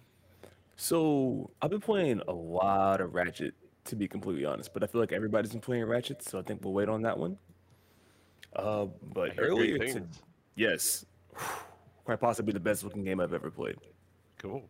[0.76, 3.54] So I've been playing a lot of Ratchet,
[3.94, 4.74] to be completely honest.
[4.74, 7.18] But I feel like everybody's been playing Ratchet, so I think we'll wait on that
[7.18, 7.38] one.
[8.56, 10.04] Uh, but earlier, to,
[10.56, 11.06] yes,
[12.06, 13.76] quite possibly the best looking game I've ever played.
[14.40, 14.64] Cool.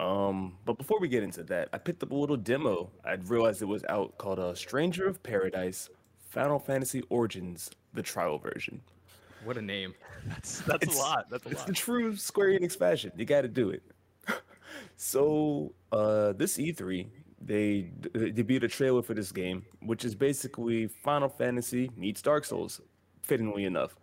[0.00, 2.90] Um, but before we get into that, I picked up a little demo.
[3.04, 5.88] I realized it was out called uh, "Stranger of Paradise:
[6.30, 8.80] Final Fantasy Origins: The Trial Version."
[9.44, 9.94] What a name.
[10.26, 11.26] That's that's It's- a lot.
[11.30, 11.66] That's a It's lot.
[11.66, 13.12] the true Square Enix fashion.
[13.16, 13.82] You got to do it.
[14.96, 17.06] so uh, this E3,
[17.44, 22.80] they debuted a trailer for this game, which is basically Final Fantasy meets Dark Souls,
[23.22, 23.96] fittingly enough.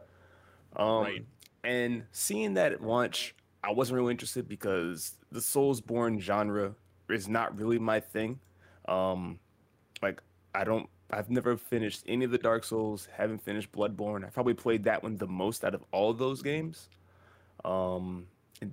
[0.76, 1.26] Um, Right.
[1.64, 6.74] And seeing that at launch, I wasn't really interested because the Soulsborne genre
[7.10, 8.40] is not really my thing.
[8.88, 9.40] Um,
[10.02, 10.22] like
[10.56, 13.10] I don't, I've never finished any of the Dark Souls.
[13.12, 14.26] Haven't finished Bloodborne.
[14.26, 16.88] I probably played that one the most out of all those games.
[17.66, 18.28] Um,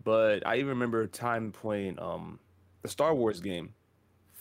[0.05, 2.39] but I even remember a time playing um
[2.83, 3.75] the Star Wars game,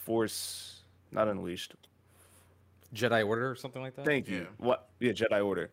[0.06, 0.82] Force,
[1.12, 1.74] not Unleashed.
[2.94, 4.06] Jedi Order or something like that?
[4.06, 4.38] Thank you.
[4.38, 4.46] Yeah.
[4.58, 4.88] What?
[5.00, 5.72] Yeah, Jedi Order,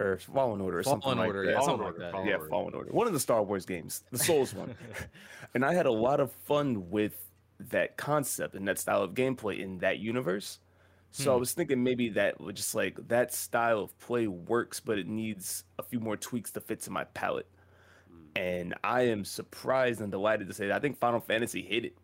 [0.00, 1.52] or Fallen Order, or Fallen something like Order, that.
[1.52, 2.12] yeah, Fallen something Order, like that.
[2.12, 2.48] Fallen yeah, Order.
[2.48, 2.90] Fallen Order.
[2.92, 4.74] One of the Star Wars games, the Souls one.
[5.54, 7.14] and I had a lot of fun with
[7.60, 10.58] that concept and that style of gameplay in that universe.
[11.12, 11.40] So I Hmm.
[11.40, 15.62] was thinking maybe that would just like that style of play works, but it needs
[15.78, 17.46] a few more tweaks to fit to my palate.
[18.34, 21.96] And I am surprised and delighted to say that I think Final Fantasy hit it.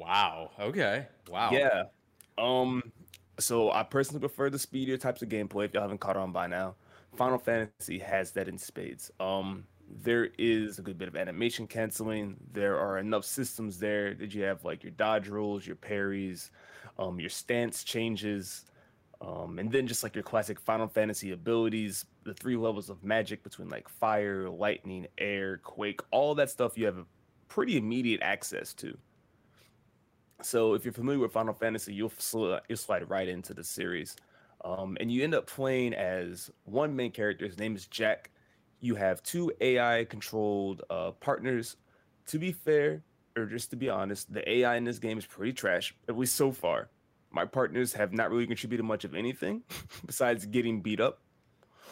[0.00, 0.50] Wow.
[0.58, 1.06] Okay.
[1.28, 1.50] Wow.
[1.52, 1.84] Yeah.
[2.38, 2.92] Um.
[3.38, 5.66] So I personally prefer the speedier types of gameplay.
[5.66, 6.74] If y'all haven't caught on by now,
[7.16, 9.10] Final Fantasy has that in spades.
[9.20, 9.66] Um.
[9.92, 12.36] There is a good bit of animation canceling.
[12.52, 16.52] There are enough systems there that you have like your dodge rolls, your parries,
[16.96, 18.66] um, your stance changes,
[19.20, 23.42] um, and then just like your classic Final Fantasy abilities, the three levels of magic
[23.42, 27.04] between like fire, lightning, air, quake, all that stuff you have
[27.48, 28.96] pretty immediate access to.
[30.42, 32.12] So if you're familiar with Final Fantasy, you'll
[32.68, 34.16] you'll slide right into the series,
[34.64, 37.46] um, and you end up playing as one main character.
[37.46, 38.30] His name is Jack.
[38.80, 41.76] You have two AI-controlled uh, partners.
[42.26, 43.02] To be fair,
[43.36, 46.36] or just to be honest, the AI in this game is pretty trash, at least
[46.36, 46.88] so far.
[47.30, 49.62] My partners have not really contributed much of anything
[50.06, 51.20] besides getting beat up,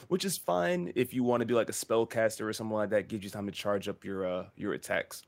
[0.08, 3.08] which is fine if you want to be like a spellcaster or something like that.
[3.08, 5.22] Gives you time to charge up your uh, your attacks.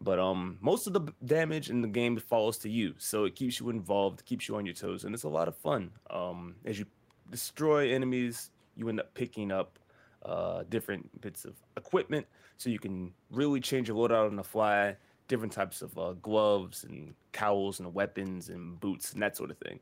[0.00, 3.58] But um, most of the damage in the game falls to you, so it keeps
[3.58, 5.90] you involved, keeps you on your toes, and it's a lot of fun.
[6.10, 6.86] Um, as you
[7.30, 9.78] destroy enemies, you end up picking up
[10.24, 12.26] uh, different bits of equipment,
[12.56, 14.96] so you can really change your loadout on the fly.
[15.26, 19.58] Different types of uh, gloves and cowls and weapons and boots and that sort of
[19.58, 19.78] thing.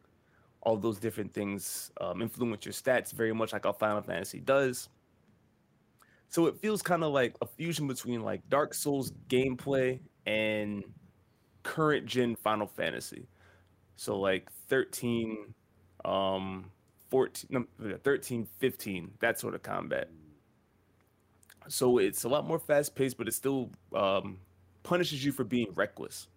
[0.63, 4.89] All those different things um, influence your stats very much like how Final Fantasy does.
[6.29, 10.85] So it feels kind of like a fusion between like Dark Souls gameplay and
[11.63, 13.27] current gen Final Fantasy.
[13.97, 15.55] So like 13
[16.05, 16.71] um
[17.11, 17.67] 14 no,
[18.05, 20.11] 13 15 that sort of combat.
[21.69, 24.39] So it's a lot more fast paced but it still um
[24.83, 26.29] punishes you for being reckless.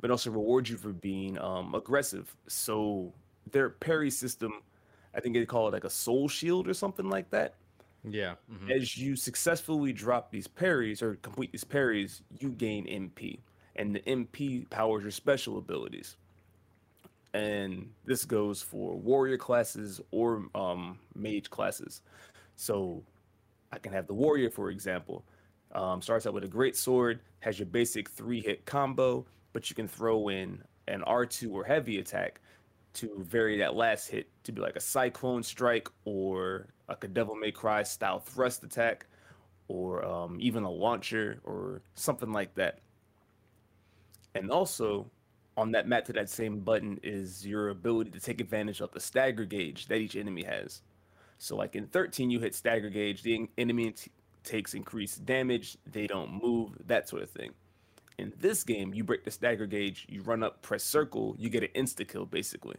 [0.00, 2.34] But also rewards you for being um aggressive.
[2.48, 3.12] So
[3.50, 4.62] their parry system
[5.14, 7.54] I think they call it like a soul shield or something like that
[8.04, 8.34] Yeah.
[8.50, 8.70] mhm.
[8.70, 13.40] as you successfully drop these parries or complete these parries, you gain MP,
[13.76, 16.16] and the MP powers your special abilities.
[17.34, 22.02] and this goes for warrior classes or um, mage classes.
[22.56, 23.02] So
[23.72, 25.24] I can have the warrior, for example.
[25.72, 29.76] Um, starts out with a great sword, has your basic three hit combo, but you
[29.76, 32.40] can throw in an R2 or heavy attack
[32.92, 37.34] to vary that last hit to be like a cyclone strike or like a devil
[37.34, 39.06] may cry style thrust attack
[39.68, 42.80] or um, even a launcher or something like that.
[44.34, 45.10] And also
[45.56, 49.00] on that map to that same button is your ability to take advantage of the
[49.00, 50.82] stagger gauge that each enemy has.
[51.38, 54.10] So like in 13, you hit stagger gauge, the enemy t-
[54.42, 57.52] takes increased damage, they don't move, that sort of thing.
[58.18, 61.62] In this game, you break the stagger gauge, you run up, press circle, you get
[61.62, 62.76] an insta kill basically.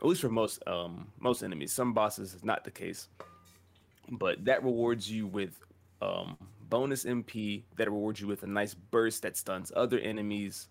[0.00, 1.72] At least for most um most enemies.
[1.72, 3.08] Some bosses is not the case.
[4.10, 5.58] But that rewards you with
[6.00, 6.36] um
[6.68, 10.68] bonus MP that rewards you with a nice burst that stuns other enemies.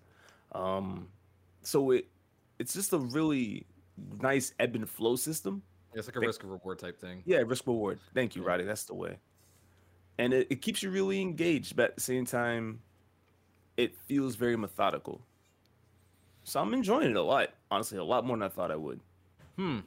[0.53, 1.09] Um
[1.61, 2.07] so it
[2.59, 3.65] it's just a really
[4.21, 5.61] nice ebb and flow system.
[5.93, 7.23] Yeah, It's like a risk reward type thing.
[7.25, 7.99] Yeah, risk reward.
[8.13, 8.63] Thank you, Roddy.
[8.63, 9.17] That's the way.
[10.17, 12.79] And it, it keeps you really engaged, but at the same time,
[13.77, 15.21] it feels very methodical.
[16.43, 17.49] So I'm enjoying it a lot.
[17.69, 18.99] Honestly, a lot more than I thought I would.
[19.55, 19.79] Hmm.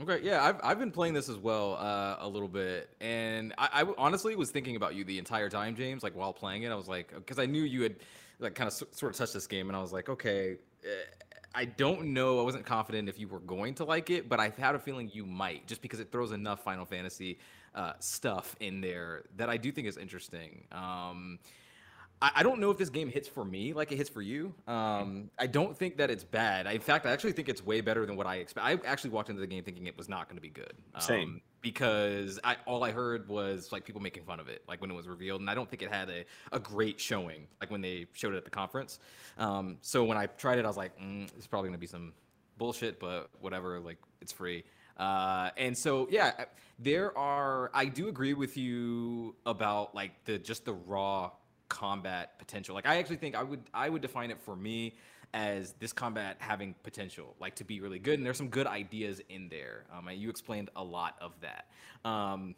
[0.00, 0.20] Okay.
[0.22, 3.94] Yeah, I've I've been playing this as well uh, a little bit, and I, I
[3.96, 6.02] honestly was thinking about you the entire time, James.
[6.02, 7.96] Like while playing it, I was like, because I knew you had
[8.38, 10.58] like kind of sort of touched this game, and I was like, okay.
[10.84, 10.88] Uh,
[11.54, 12.38] I don't know.
[12.38, 15.10] I wasn't confident if you were going to like it, but I had a feeling
[15.14, 17.38] you might, just because it throws enough Final Fantasy
[17.74, 20.64] uh, stuff in there that I do think is interesting.
[20.70, 21.38] Um,
[22.22, 24.54] I, I, don't know if this game hits for me like it hits for you.
[24.66, 26.66] Um, I don't think that it's bad.
[26.66, 28.66] I, in fact, I actually think it's way better than what I expect.
[28.66, 30.72] I actually walked into the game thinking it was not going to be good.
[30.94, 31.40] Um, Same.
[31.60, 34.94] Because I, all I heard was like people making fun of it, like when it
[34.94, 38.06] was revealed, and I don't think it had a, a great showing, like when they
[38.12, 39.00] showed it at the conference.
[39.36, 41.86] Um, so when I tried it, I was like, mm, it's probably going to be
[41.88, 42.12] some
[42.56, 43.80] bullshit, but whatever.
[43.80, 44.64] Like it's free.
[44.96, 46.44] Uh, and so yeah,
[46.78, 47.70] there are.
[47.74, 51.32] I do agree with you about like the just the raw
[51.68, 52.74] combat potential.
[52.74, 54.94] Like I actually think I would I would define it for me
[55.34, 58.18] as this combat having potential, like to be really good.
[58.18, 59.84] And there's some good ideas in there.
[59.92, 61.66] Um, you explained a lot of that.
[62.08, 62.54] Um,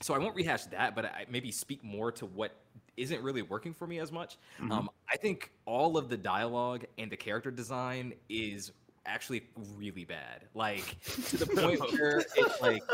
[0.00, 2.56] so I won't rehash that, but I maybe speak more to what
[2.96, 4.38] isn't really working for me as much.
[4.58, 4.72] Mm-hmm.
[4.72, 8.72] Um, I think all of the dialogue and the character design is
[9.06, 9.42] actually
[9.76, 10.96] really bad like
[11.26, 12.86] to the point where it like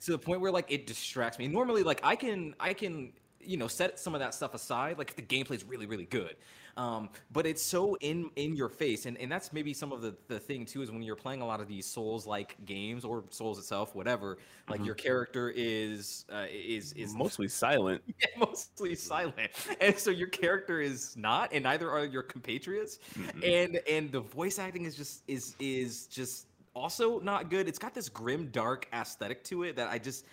[0.00, 3.12] to the point where like it distracts me normally like i can i can
[3.44, 6.06] you know set some of that stuff aside like if the gameplay is really really
[6.06, 6.36] good.
[6.74, 10.14] Um, but it's so in in your face and, and that's maybe some of the
[10.28, 13.24] the thing too is when you're playing a lot of these souls like games or
[13.28, 14.38] souls itself whatever
[14.70, 14.86] like mm-hmm.
[14.86, 18.02] your character is uh, is is mostly silent.
[18.22, 19.50] Yeah, mostly silent.
[19.80, 22.98] And so your character is not and neither are your compatriots.
[23.18, 23.40] Mm-hmm.
[23.44, 27.68] and and the voice acting is just is is just also not good.
[27.68, 30.24] It's got this grim dark aesthetic to it that i just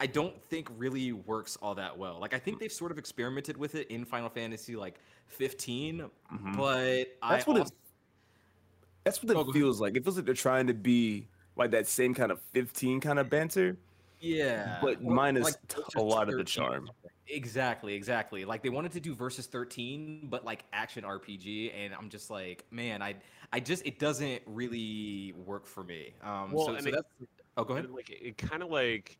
[0.00, 2.18] I don't think really works all that well.
[2.20, 6.56] Like I think they've sort of experimented with it in Final Fantasy like 15, mm-hmm.
[6.56, 7.62] but that's I what also...
[7.62, 7.72] it.
[9.04, 9.96] That's what it oh, feels like.
[9.96, 13.30] It feels like they're trying to be like that same kind of 15 kind of
[13.30, 13.76] banter.
[14.20, 15.54] Yeah, but minus like,
[15.96, 16.90] a lot of the charm.
[17.28, 18.44] Exactly, exactly.
[18.44, 22.64] Like they wanted to do versus 13, but like action RPG, and I'm just like,
[22.70, 23.16] man, I,
[23.52, 26.14] I just it doesn't really work for me.
[26.22, 27.30] Um, well, so, so it, that's.
[27.56, 27.90] Oh, go ahead.
[27.90, 29.18] Like it kind of like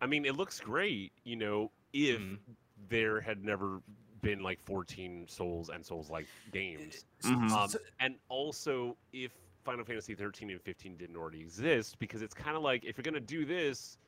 [0.00, 2.52] I mean, it looks great, you know, if mm-hmm.
[2.88, 3.80] there had never
[4.22, 7.04] been like 14 Souls and Souls like games.
[7.22, 7.52] Mm-hmm.
[7.52, 7.70] Um,
[8.00, 9.32] and also, if
[9.64, 13.02] Final Fantasy 13 and 15 didn't already exist, because it's kind of like if you're
[13.02, 13.98] going to do this,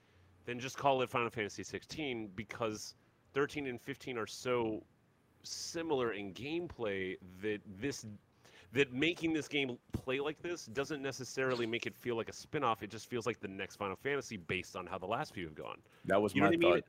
[0.47, 2.95] then just call it Final Fantasy 16 because
[3.35, 4.83] 13 and 15 are so
[5.43, 8.07] similar in gameplay that this
[8.73, 12.83] that making this game play like this doesn't necessarily make it feel like a spin-off.
[12.83, 15.55] It just feels like the next final fantasy based on how the last few have
[15.55, 15.79] gone.
[16.05, 16.83] That was you my thought I mean?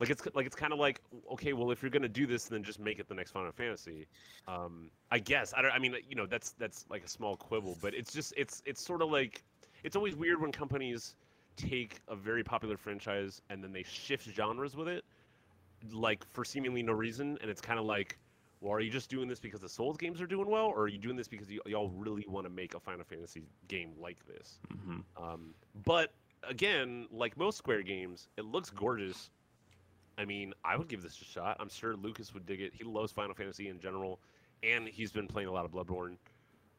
[0.00, 2.62] like it's like it's kind of like okay well if you're gonna do this then
[2.62, 4.06] just make it the next final fantasy.
[4.46, 7.78] Um i guess i don't i mean you know that's that's like a small quibble
[7.80, 9.42] but it's just it's it's sort of like
[9.84, 11.16] it's always weird when companies
[11.56, 15.04] take a very popular franchise and then they shift genres with it
[15.92, 18.18] like for seemingly no reason and it's kind of like
[18.60, 20.88] well, are you just doing this because the Souls games are doing well, or are
[20.88, 24.18] you doing this because y- y'all really want to make a Final Fantasy game like
[24.26, 24.58] this?
[24.72, 25.22] Mm-hmm.
[25.22, 25.54] Um,
[25.84, 26.12] but
[26.48, 29.30] again, like most Square games, it looks gorgeous.
[30.18, 31.58] I mean, I would give this a shot.
[31.60, 32.72] I'm sure Lucas would dig it.
[32.74, 34.18] He loves Final Fantasy in general,
[34.62, 36.16] and he's been playing a lot of Bloodborne.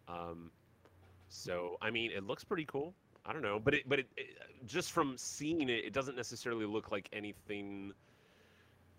[0.08, 0.50] Um,
[1.30, 2.94] so, I mean, it looks pretty cool.
[3.26, 6.66] I don't know, but it, but it, it, just from seeing it, it doesn't necessarily
[6.66, 7.92] look like anything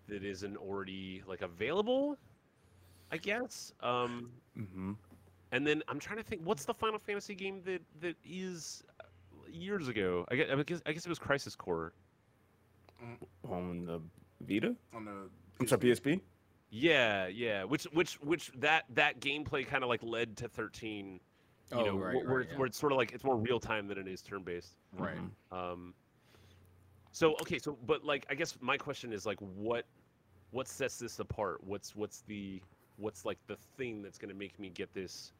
[0.07, 2.17] that isn't already like available.
[3.11, 3.73] I guess.
[3.81, 4.93] Um, mm-hmm.
[5.51, 9.03] And then I'm trying to think, what's the Final Fantasy game that that is uh,
[9.51, 10.25] years ago?
[10.29, 11.93] I guess I guess, I guess it was Crisis Core.
[13.49, 14.01] On the
[14.41, 14.75] Vita?
[14.93, 15.29] On the
[15.59, 16.21] I'm sorry, PSP?
[16.69, 17.63] Yeah, yeah.
[17.63, 21.19] Which which which that that gameplay kind of like led to 13.
[21.71, 22.57] You Oh, know, right, where, right, it's, yeah.
[22.57, 24.75] where it's sort of like it's more real time than it is turn based.
[24.97, 25.17] Right.
[25.51, 25.93] Um,
[27.11, 29.85] so okay, so but like I guess my question is like what
[30.51, 31.63] what sets this apart?
[31.63, 32.61] What's what's the
[32.99, 35.31] what's like the thing that's gonna make me get this?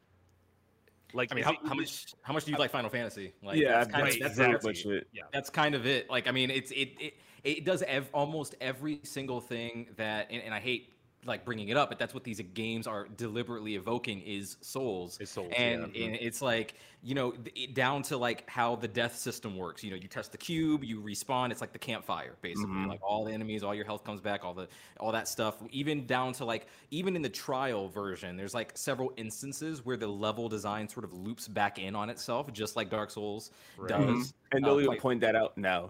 [1.13, 2.89] Like I mean, is how, it- how is- much how much do you like Final
[2.89, 3.33] Fantasy?
[3.43, 4.69] Like, yeah, that's kind that's, of that's, exactly.
[4.69, 5.07] much it.
[5.13, 5.23] Yeah.
[5.33, 6.09] that's kind of it.
[6.09, 7.13] Like, I mean, it's it it,
[7.43, 10.93] it does ev- almost every single thing that, and, and I hate
[11.25, 15.19] like bringing it up, but that's what these games are deliberately evoking is souls.
[15.19, 16.05] Is souls, and, yeah.
[16.05, 19.83] and it's like you know th- it, down to like how the death system works.
[19.83, 21.51] You know, you test the cube, you respawn.
[21.51, 22.71] It's like the campfire, basically.
[22.71, 22.87] Mhm.
[22.87, 24.67] Like all the enemies, all your health comes back, all the
[24.99, 25.57] all that stuff.
[25.71, 30.07] Even down to like even in the trial version, there's like several instances where the
[30.07, 33.89] level design sort of loops back in on itself, just like Dark Souls Right.
[33.89, 33.99] does.
[33.99, 34.33] Mhm.
[34.53, 35.89] And Uh, they'll even like- point that out now.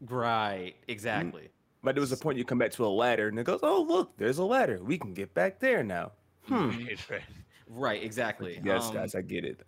[0.00, 1.50] Right, exactly.
[1.82, 3.82] But there was a point you come back to a ladder and it goes, oh,
[3.82, 4.82] look, there's a ladder.
[4.82, 6.12] We can get back there now.
[6.42, 6.70] Hmm.
[6.86, 7.24] Right, right.
[7.66, 8.60] Right, exactly.
[8.60, 9.66] Yes, Um, guys, I get it.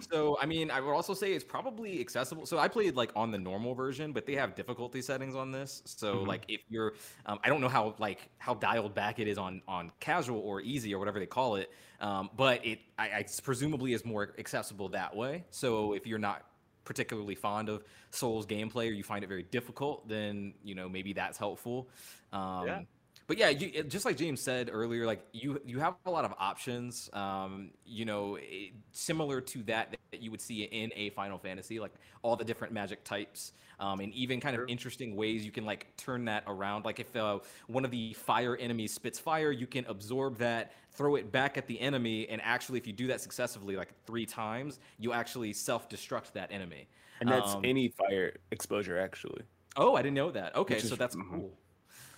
[0.00, 2.44] So, I mean, I would also say it's probably accessible.
[2.46, 5.82] So, I played like on the normal version, but they have difficulty settings on this.
[5.86, 6.24] So, Mhm.
[6.24, 6.94] like, if you're,
[7.26, 10.60] um, I don't know how like how dialed back it is on on casual or
[10.60, 11.70] easy or whatever they call it,
[12.00, 15.44] um, but it I, I presumably is more accessible that way.
[15.50, 16.46] So, if you're not
[16.84, 21.12] particularly fond of Souls gameplay or you find it very difficult, then you know maybe
[21.12, 21.88] that's helpful.
[22.32, 22.80] Um, Yeah.
[23.28, 26.34] But yeah, you, just like James said earlier, like you you have a lot of
[26.38, 27.08] options.
[27.12, 31.78] Um, you know, it, similar to that that you would see in a Final Fantasy,
[31.78, 31.92] like
[32.22, 35.86] all the different magic types, um, and even kind of interesting ways you can like
[35.96, 36.84] turn that around.
[36.84, 37.38] Like if uh,
[37.68, 41.66] one of the fire enemies spits fire, you can absorb that, throw it back at
[41.66, 46.32] the enemy, and actually, if you do that successfully, like three times, you actually self-destruct
[46.32, 46.88] that enemy.
[47.20, 49.42] And that's Um, any fire exposure, actually.
[49.76, 50.54] Oh, I didn't know that.
[50.56, 51.30] Okay, Which so is- that's mhm.
[51.30, 51.58] cool.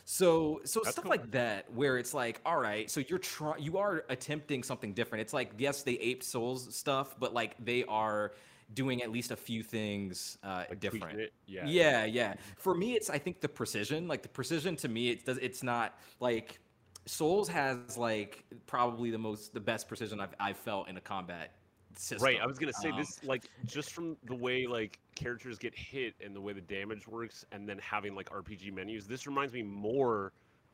[0.06, 1.10] So, so That's stuff cool.
[1.10, 5.22] like that, where it's like, all right, so you're trying, you are attempting something different.
[5.22, 8.34] It's like, yes, they aped Souls stuff, but like they are
[8.74, 11.30] doing at least a few things uh, Like different.
[11.46, 11.66] Yeah.
[11.66, 12.34] Yeah, yeah.
[12.59, 14.06] For me, it's I think the precision.
[14.06, 15.38] Like the precision to me, it does.
[15.38, 16.60] It's not like
[17.06, 21.52] Souls has like probably the most, the best precision I've I've felt in a combat
[21.97, 22.24] system.
[22.24, 25.74] Right, I was gonna say Um, this like just from the way like characters get
[25.74, 29.06] hit and the way the damage works, and then having like RPG menus.
[29.06, 30.32] This reminds me more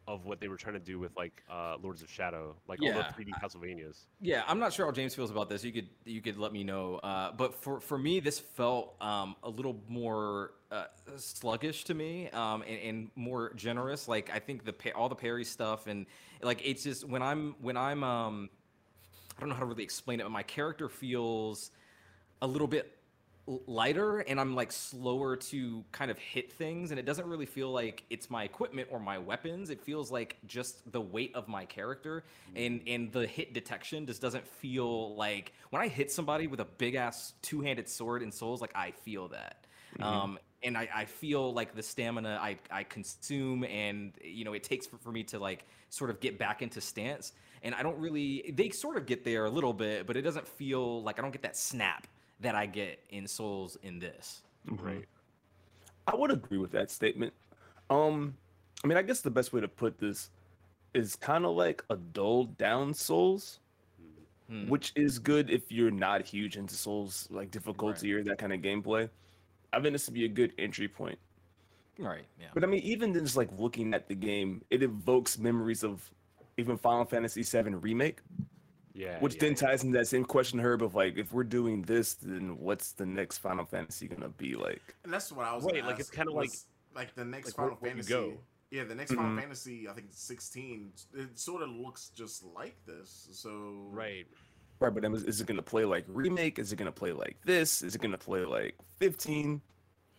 [0.09, 2.93] of what they were trying to do with like uh, Lords of Shadow, like all
[2.93, 4.07] the 3D Castlevanias.
[4.21, 5.63] Yeah, I'm not sure how James feels about this.
[5.63, 6.97] You could you could let me know.
[6.97, 10.85] Uh, but for for me, this felt um, a little more uh,
[11.17, 14.09] sluggish to me um, and, and more generous.
[14.09, 16.07] Like I think the all the parry stuff and
[16.43, 18.51] like it's just when I'm when I'm um,
[19.37, 21.71] I don't know how to really explain it, but my character feels
[22.43, 22.97] a little bit
[23.67, 27.71] lighter and I'm like slower to kind of hit things and it doesn't really feel
[27.71, 29.71] like it's my equipment or my weapons.
[29.71, 32.25] It feels like just the weight of my character
[32.55, 36.65] and and the hit detection just doesn't feel like when I hit somebody with a
[36.65, 39.67] big ass two-handed sword in souls like I feel that.
[39.99, 44.63] Um and I, I feel like the stamina I, I consume and you know it
[44.63, 47.33] takes for, for me to like sort of get back into stance.
[47.63, 50.47] And I don't really they sort of get there a little bit but it doesn't
[50.47, 52.07] feel like I don't get that snap
[52.41, 54.43] that I get in Souls in this.
[54.67, 55.07] Right.
[56.07, 57.33] I would agree with that statement.
[57.89, 58.35] Um,
[58.83, 60.31] I mean, I guess the best way to put this
[60.95, 63.61] is kind of like a dulled down Souls,
[64.49, 64.69] Hmm.
[64.69, 68.61] which is good if you're not huge into Souls like difficulty or that kind of
[68.61, 69.09] gameplay.
[69.73, 71.19] I think this would be a good entry point.
[71.99, 72.25] Right.
[72.41, 72.49] Yeah.
[72.53, 76.03] But I mean, even just like looking at the game, it evokes memories of
[76.57, 78.19] even Final Fantasy VII remake,
[79.01, 79.19] Yeah.
[79.21, 79.57] which yeah, then yeah.
[79.57, 83.07] ties into that same question, Herb, of like, if we're doing this, then what's the
[83.07, 84.83] next Final Fantasy gonna be like?
[85.05, 86.51] And that's what I was Right, gonna like, it's kinda like-
[86.95, 88.13] like the next like, where- Final where you Fantasy.
[88.13, 88.39] go.
[88.71, 89.41] Yeah, the next Final Mhm.
[89.41, 90.93] Fantasy, I think 16.
[91.15, 93.29] It sort of looks just like this.
[93.33, 94.27] So Right.
[94.81, 96.59] Right, but is, is it gonna play like remake?
[96.59, 97.83] Is it gonna play like this?
[97.83, 99.61] Is it gonna play like 15?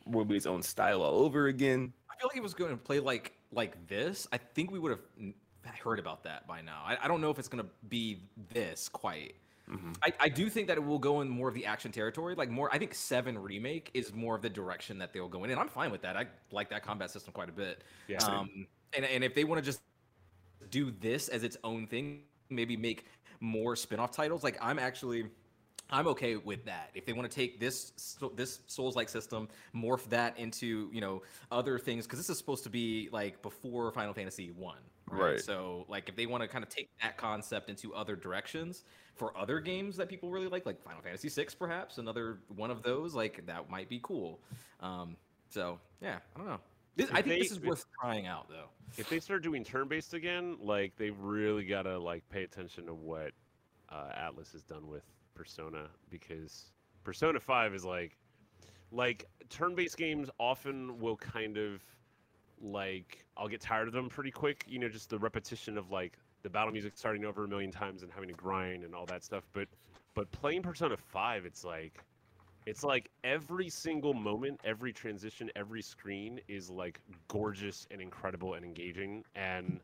[0.08, 1.94] Will be its own style all over again?
[2.10, 4.28] I feel like it was going to play like like this.
[4.32, 5.34] I think we would have n-
[5.66, 6.84] heard about that by now.
[6.86, 8.24] I, I don't know if it's going to be
[8.54, 9.36] this quite.
[9.70, 9.96] Mhm.
[10.04, 12.36] I, I do think that it will go in more of the action territory.
[12.36, 15.52] Like more, I think Seven remake is more of the direction that they'll go in,
[15.52, 16.18] and I'm fine with that.
[16.18, 17.84] I like that combat system quite a bit.
[18.08, 18.18] Yeah.
[18.18, 19.82] Um, and and if they want to just
[20.70, 23.06] do this as its own thing, maybe make
[23.40, 24.44] more spin-off titles.
[24.44, 25.26] Like I'm actually
[25.90, 26.90] I'm okay with that.
[26.94, 31.22] If they want to take this this Souls-like system, morph that into you know
[31.52, 34.78] other things, because this is supposed to be like before Final Fantasy One,
[35.12, 35.32] right?
[35.32, 35.42] Right.
[35.42, 38.84] So like if they want to kind of take that concept into other directions
[39.16, 42.82] for other games that people really like, like Final Fantasy VI, perhaps another one of
[42.84, 44.40] those, like that might be cool.
[44.80, 45.16] Um,
[45.50, 46.60] so yeah, I don't know.
[46.96, 48.70] This, I think they- this is worth trying out though.
[48.98, 52.94] If they start doing turn-based again, like they've really got to like pay attention to
[52.94, 53.32] what
[53.90, 56.72] uh, Atlus has done with Persona because
[57.04, 58.18] Persona 5 is like
[58.92, 61.82] like turn-based games often will kind of
[62.62, 66.18] like I'll get tired of them pretty quick, you know, just the repetition of like
[66.44, 69.24] the battle music starting over a million times and having to grind and all that
[69.24, 69.68] stuff, but
[70.14, 72.04] but playing Persona 5 it's like
[72.68, 78.64] it's like every single moment, every transition, every screen is like gorgeous and incredible and
[78.64, 79.24] engaging.
[79.36, 79.80] And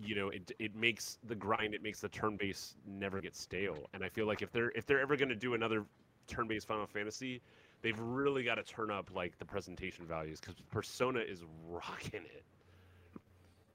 [0.00, 3.88] you know it it makes the grind it makes the turn base never get stale.
[3.94, 5.84] And i feel like if they're if they're ever going to do another
[6.28, 7.40] turn based final fantasy
[7.82, 12.42] they've really got to turn up like the presentation values because persona is rocking it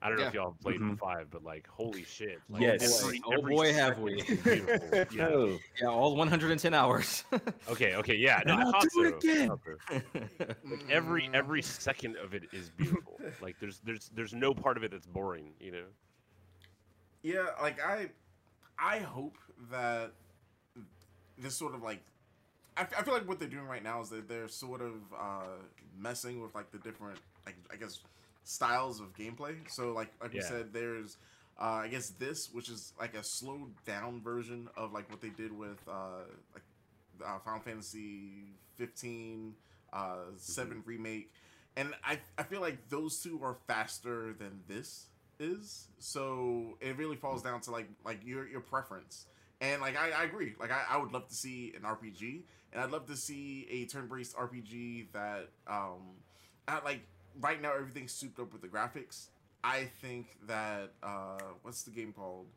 [0.01, 0.99] i don't know if y'all have played Mhm.
[0.99, 3.01] five but like holy shit like, Yes.
[3.03, 4.21] every- Oh every boy, have we.
[4.45, 5.05] yeah.
[5.13, 5.57] No.
[5.81, 7.23] Yeah, all 110 hours.
[7.69, 9.29] okay okay yeah no, And I I'll do it so.
[9.29, 10.49] I again.
[10.69, 11.33] like every Mm.
[11.35, 15.07] every second of it is beautiful like there's there's there's no part of it that's
[15.07, 15.85] boring you know
[17.21, 18.09] Yeah, like I,
[18.77, 19.37] I hope
[19.71, 20.11] that
[21.37, 22.03] this sort of like,
[22.77, 25.43] I, I feel like what they're doing right now is that they're sort of uh,
[25.97, 27.99] messing with like the different, like I guess,
[28.43, 29.55] styles of gameplay.
[29.69, 31.17] So like like we said, there's,
[31.59, 35.29] uh, I guess this, which is like a slowed down version of like what they
[35.29, 36.63] did with uh, like
[37.25, 39.53] uh, Final Fantasy 15,
[39.93, 41.31] uh, 7 remake,
[41.75, 45.07] and I I feel like those two are faster than this
[45.39, 45.87] is.
[45.99, 49.25] So it really falls down to like like your your preference.
[49.61, 50.55] And like I, I agree.
[50.59, 52.41] Like I, I would love to see an RPG,
[52.73, 56.17] and I'd love to see a turn-based RPG that um,
[56.67, 57.01] I, like
[57.39, 59.27] right now everything's souped up with the graphics.
[59.63, 62.47] I think that uh, what's the game called?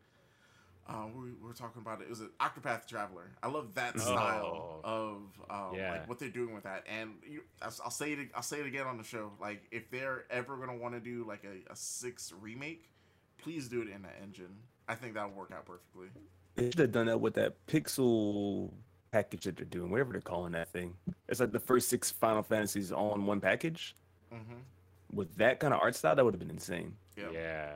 [0.89, 2.05] Uh, we we were talking about it.
[2.05, 3.33] It was an Octopath Traveler.
[3.43, 4.89] I love that style Oh.
[4.89, 5.91] of um, Yeah.
[5.93, 6.85] like what they're doing with that.
[6.87, 8.29] And you, I'll, I'll say it.
[8.37, 9.33] I'll say it again on the show.
[9.41, 12.89] Like if they're ever gonna want to do like a, a six remake,
[13.39, 14.57] please do it in that engine.
[14.89, 16.07] I think that'll work out perfectly.
[16.55, 18.73] They should have done that with that pixel
[19.11, 20.95] package that they're doing, whatever they're calling that thing.
[21.29, 23.97] It's like the first six Final Fantasies all in one package.
[24.33, 24.55] Mm-hmm.
[25.13, 26.95] With that kind of art style, that would have been insane.
[27.17, 27.31] Yeah.
[27.33, 27.73] Yeah.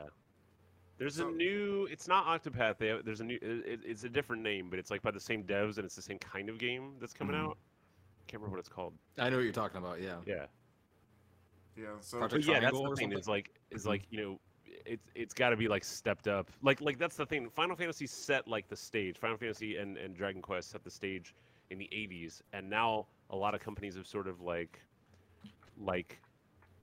[0.97, 1.87] There's a new.
[1.89, 2.77] It's not Octopath.
[2.77, 3.39] They have, there's a new.
[3.41, 6.01] It, it's a different name, but it's like by the same devs, and it's the
[6.01, 7.45] same kind of game that's coming Mhm.
[7.45, 7.57] out.
[8.27, 8.93] Can't remember what it's called.
[9.17, 9.99] I know what you're talking about.
[9.99, 10.17] Yeah.
[10.27, 10.45] Yeah.
[11.75, 11.85] Yeah.
[12.01, 12.87] So yeah, that's the thing.
[12.87, 13.11] something?
[13.13, 14.39] Is like is like you know,
[14.85, 16.49] it's it's got to be like stepped up.
[16.61, 17.49] Like like that's the thing.
[17.49, 19.17] Final Fantasy set like the stage.
[19.17, 21.33] Final Fantasy and and Dragon Quest set the stage
[21.69, 24.79] in the 80s, and now a lot of companies have sort of like
[25.79, 26.21] like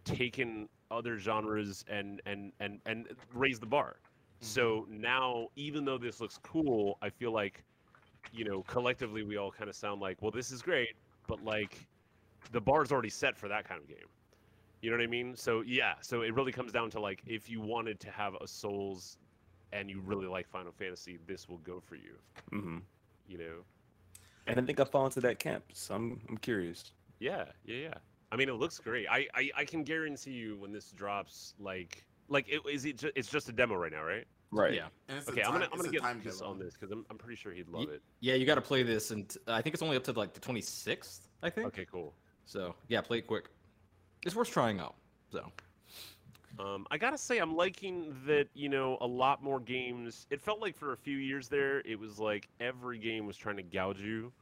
[0.05, 3.97] taken other genres and and and and raised the bar.
[4.41, 4.47] Mm-hmm.
[4.47, 7.65] So now, even though this looks cool, I feel like,
[8.33, 10.95] you know, collectively we all kind of sound like, well, this is great,
[11.27, 11.87] but like,
[12.53, 14.07] the bar's already set for that kind of game.
[14.81, 15.35] You know what I mean?
[15.37, 18.47] So yeah, so it really comes down to like, if you wanted to have a
[18.47, 19.19] Souls,
[19.73, 22.15] and you really like Final Fantasy, this will go for you.
[22.51, 22.79] hmm
[23.27, 23.55] You know?
[24.47, 26.93] And I think I fall into that camp, so I'm, I'm curious.
[27.19, 27.95] Yeah, yeah, yeah.
[28.33, 29.07] I mean, it looks great.
[29.11, 32.05] I I, I can guarantee you when this drops, like.
[32.31, 34.27] Like it is it ju- it's just a demo right now, right?
[34.51, 34.75] Right.
[34.75, 34.89] Yeah.
[35.09, 37.07] And it's a Okay, I'm gonna I'm gonna get time Lucas on this because I'm,
[37.09, 38.03] I'm pretty sure he'd love it.
[38.21, 40.41] Yeah, you got to play this, and I think it's only up to like the
[40.41, 41.21] 26th.
[41.43, 41.69] I think.
[41.69, 42.13] Okay, cool.
[42.45, 43.47] So yeah, play it quick.
[44.25, 44.97] It's worth trying out.
[45.31, 45.53] So
[46.59, 48.49] Um, I gotta say, I'm liking that.
[48.55, 50.27] You know, a lot more games.
[50.31, 53.57] It felt like for a few years there, it was like every game was trying
[53.57, 54.33] to gouge you,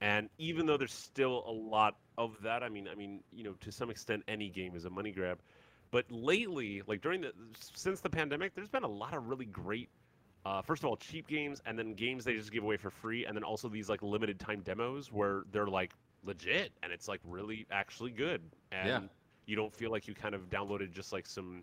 [0.00, 3.52] and even though there's still a lot of that, I mean, I mean, you know,
[3.60, 5.38] to some extent, any game is a money grab.
[5.90, 7.32] But lately, like during the
[7.74, 9.90] since the pandemic, there's been a lot of really great.
[10.44, 13.26] Uh, first of all, cheap games, and then games they just give away for free,
[13.26, 15.92] and then also these like limited time demos where they're like
[16.24, 18.42] legit, and it's like really actually good.
[18.70, 19.00] And Yeah.
[19.46, 21.62] you don't feel like you kind of downloaded just like some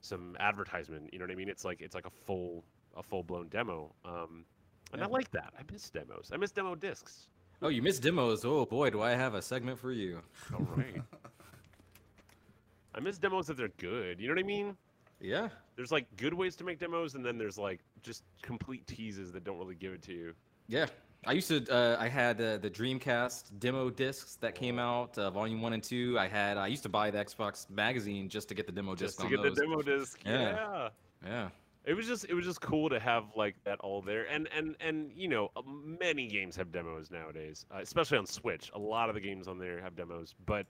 [0.00, 1.10] some advertisement.
[1.12, 1.48] You know what I mean?
[1.48, 2.64] It's like it's like a full
[2.96, 3.94] a full blown demo.
[4.04, 4.44] Um,
[4.92, 5.52] and I like that.
[5.58, 6.30] I miss demos.
[6.32, 7.28] I miss demo discs.
[7.62, 8.44] oh, you missed demos.
[8.44, 10.20] Oh boy, do I have a segment for you.
[10.54, 11.02] All right.
[12.94, 14.20] I miss demos if they're good.
[14.20, 14.76] You know what I mean?
[15.20, 15.48] Yeah.
[15.76, 19.44] There's like good ways to make demos, and then there's like just complete teases that
[19.44, 20.32] don't really give it to you.
[20.68, 20.86] Yeah.
[21.26, 21.66] I used to.
[21.68, 25.82] Uh, I had uh, the Dreamcast demo discs that came out, uh, Volume One and
[25.82, 26.16] Two.
[26.18, 26.56] I had.
[26.56, 29.24] I used to buy the Xbox magazine just to get the demo Just disc to
[29.24, 29.56] on get those.
[29.56, 30.20] the demo disc.
[30.24, 30.40] Yeah.
[30.40, 30.88] Yeah.
[31.24, 31.48] Yeah.
[31.84, 34.76] It was just it was just cool to have like that all there, and and
[34.80, 38.70] and you know uh, many games have demos nowadays, uh, especially on Switch.
[38.74, 40.66] A lot of the games on there have demos, but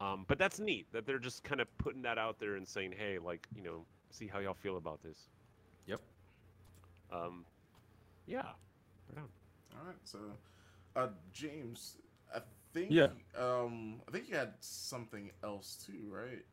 [0.00, 2.94] um, but that's neat that they're just kind of putting that out there and saying,
[2.96, 5.28] hey, like you know, see how y'all feel about this.
[5.86, 6.00] Yep.
[7.12, 7.44] Um,
[8.26, 8.42] yeah.
[9.14, 9.28] Right on.
[9.78, 10.18] All right, so
[10.96, 11.96] uh, James,
[12.34, 12.40] I
[12.72, 13.08] think Yeah.
[13.38, 16.44] um, I think you had something else too, right?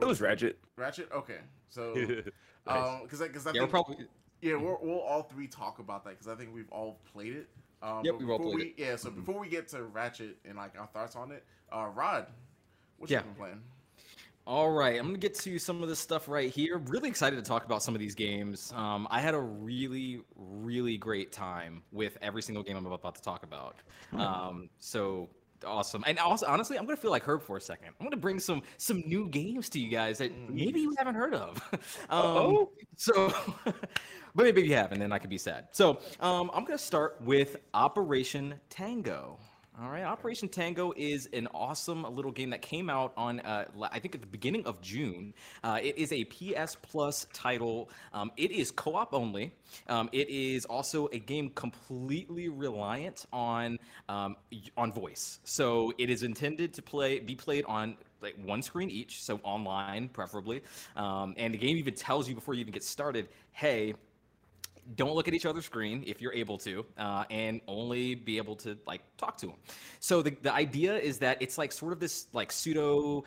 [0.00, 0.58] It was Ratchet.
[0.76, 1.08] Ratchet.
[1.12, 1.38] Okay,
[1.68, 1.94] so
[2.66, 2.88] Nice.
[2.88, 3.96] um, because I because I Yeah, we're think probably
[4.42, 7.48] yeah we'll, we'll all three talk about that because I think we've all played it.
[7.82, 10.56] Um, Yep, we've all before played we, Yeah, so before we get to Ratchet and
[10.56, 12.26] like our thoughts on it, uh, Rod,
[12.98, 13.18] what Yeah.
[13.18, 13.62] you been playing?
[14.46, 16.76] All right, I'm gonna get to some of this stuff right here.
[16.76, 18.74] Really excited to talk about some of these games.
[18.76, 23.22] Um, I had a really, really great time with every single game I'm about to
[23.22, 23.76] talk about.
[24.12, 25.30] Um, so
[25.66, 27.88] awesome, and also honestly, I'm gonna feel like Herb for a second.
[27.98, 31.32] I'm gonna bring some some new games to you guys that maybe you haven't heard
[31.32, 31.62] of.
[32.10, 32.66] um,
[32.98, 33.32] so,
[33.64, 35.68] but maybe you have, and then I could be sad.
[35.72, 39.38] So um, I'm gonna start with Operation Tango.
[39.82, 43.98] All right, Operation Tango is an awesome little game that came out on, uh, I
[43.98, 45.34] think, at the beginning of June.
[45.64, 47.90] Uh, it is a PS Plus title.
[48.12, 49.52] Um, it is co-op only.
[49.88, 54.36] Um, it is also a game completely reliant on um,
[54.76, 55.40] on voice.
[55.42, 60.08] So it is intended to play be played on like one screen each, so online
[60.08, 60.62] preferably.
[60.94, 63.94] Um, and the game even tells you before you even get started, hey,
[64.96, 68.56] don't look at each other's screen if you're able to uh, and only be able
[68.56, 69.56] to like talk to them
[70.00, 73.24] so the, the idea is that it's like sort of this like pseudo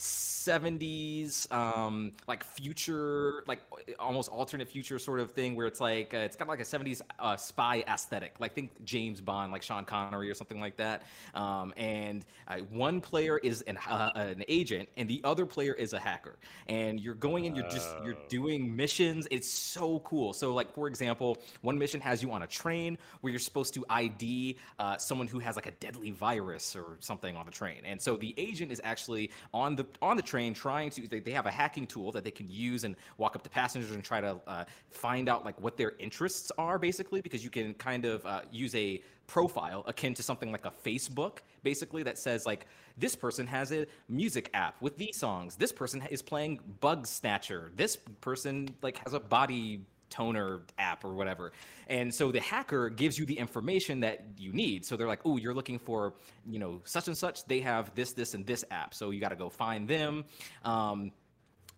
[0.00, 3.60] 70s um like future like
[3.98, 7.02] almost alternate future sort of thing where it's like uh, it's got like a 70s
[7.18, 11.02] uh, spy aesthetic like think james bond like sean connery or something like that.
[11.34, 15.92] Um and uh, one player is an uh, an agent and the other player is
[15.92, 16.36] a hacker.
[16.68, 18.26] And you're going and you're just you're Oh.
[18.28, 19.28] doing missions.
[19.30, 20.32] It's so cool.
[20.32, 23.84] So like for example one mission has you on a train where you're supposed to
[23.90, 27.82] id uh, someone who has like a deadly virus or something on the train.
[27.84, 31.30] And so the agent is actually on the on the train trying to they, they
[31.32, 34.20] have a hacking tool that they can use and walk up to passengers and try
[34.20, 38.24] to uh, find out like what their interests are basically because you can kind of
[38.26, 42.66] uh, use a profile akin to something like a facebook basically that says like
[43.00, 45.56] this person has a music app with these songs.
[45.56, 47.72] This person is playing bug snatcher.
[47.74, 51.52] This person like has a body toner app or whatever.
[51.88, 54.84] And so the hacker gives you the information that you need.
[54.84, 56.14] So they're like, "Oh, you're looking for,
[56.46, 57.44] you know, such and such.
[57.46, 58.94] They have this, this, and this app.
[58.94, 60.24] So you got to go find them."
[60.64, 61.12] Um,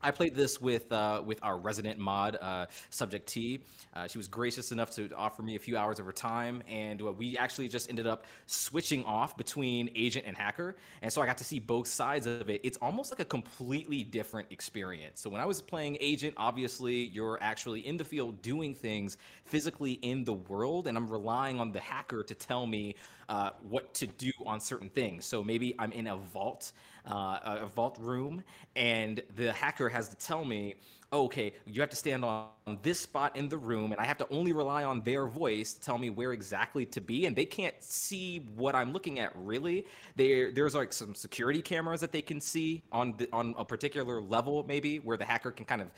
[0.05, 3.61] I played this with uh, with our resident mod, uh, Subject T.
[3.95, 7.01] Uh, she was gracious enough to offer me a few hours of her time, and
[7.01, 10.75] uh, we actually just ended up switching off between agent and hacker.
[11.03, 12.61] And so I got to see both sides of it.
[12.65, 15.21] It's almost like a completely different experience.
[15.21, 19.93] So when I was playing agent, obviously you're actually in the field doing things physically
[20.03, 22.97] in the world, and I'm relying on the hacker to tell me
[23.29, 25.27] uh, what to do on certain things.
[25.27, 26.73] So maybe I'm in a vault,
[27.07, 28.43] uh, a vault room,
[28.77, 30.75] and the hacker has to tell me,
[31.11, 32.49] "Oh, okay, you have to stand on
[32.83, 35.81] this spot in the room, and I have to only rely on their voice to
[35.81, 37.27] tell me where exactly to be.
[37.27, 39.87] And they can't see what I'm looking at really.
[40.17, 44.21] There, there's like some security cameras that they can see on the, on a particular
[44.21, 45.89] level, maybe where the hacker can kind of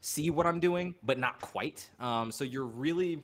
[0.00, 1.88] see what I'm doing, but not quite.
[1.98, 3.22] Um, so you're really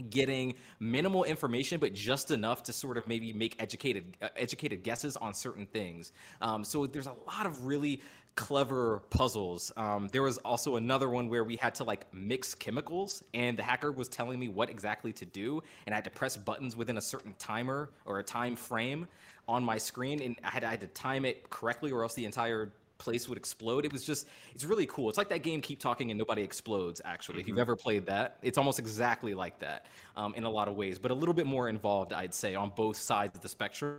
[0.00, 5.16] getting minimal information but just enough to sort of maybe make educated uh, educated guesses
[5.16, 6.12] on certain things.
[6.40, 8.00] Um, so there's a lot of really
[8.36, 9.72] clever puzzles.
[9.76, 13.62] Um, there was also another one where we had to like mix chemicals and the
[13.62, 16.96] hacker was telling me what exactly to do and i had to press buttons within
[16.96, 19.06] a certain timer or a time frame
[19.48, 22.24] on my screen and i had, I had to time it correctly or else the
[22.24, 23.84] entire place would explode.
[23.84, 25.08] It was just, it's really cool.
[25.08, 27.40] It's like that game Keep Talking and Nobody Explodes, actually.
[27.40, 29.86] If you've ever played that, it's almost exactly like that
[30.16, 32.70] um, in a lot of ways, but a little bit more involved, I'd say, on
[32.76, 33.98] both sides of the spectrum.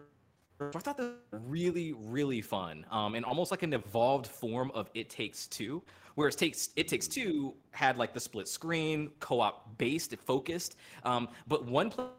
[0.60, 4.72] So I thought that was really, really fun, um, and almost like an evolved form
[4.76, 5.82] of It Takes Two.
[6.14, 11.30] Whereas takes It Takes Two had like the split screen, co-op based, it focused, um,
[11.48, 12.10] but one player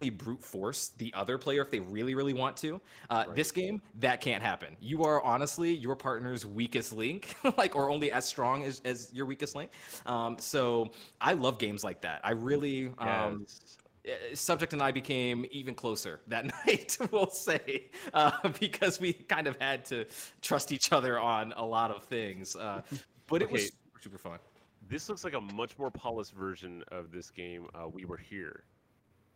[0.00, 2.80] brute force the other player if they really really want to
[3.10, 7.90] uh, this game that can't happen you are honestly your partner's weakest link like or
[7.90, 9.70] only as strong as, as your weakest link
[10.06, 10.90] um, so
[11.20, 13.78] i love games like that i really um, Yes.
[14.08, 18.30] uh, subject and i became even closer that night we'll say uh,
[18.60, 20.04] because we kind of had to
[20.42, 22.80] trust each other on a lot of things uh,
[23.26, 23.70] but it was Okay.
[23.70, 24.38] super, super fun
[24.82, 27.68] This looks like a much more polished version of this game.
[27.74, 28.64] Uh, we were here.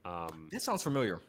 [0.05, 1.21] Um, that sounds familiar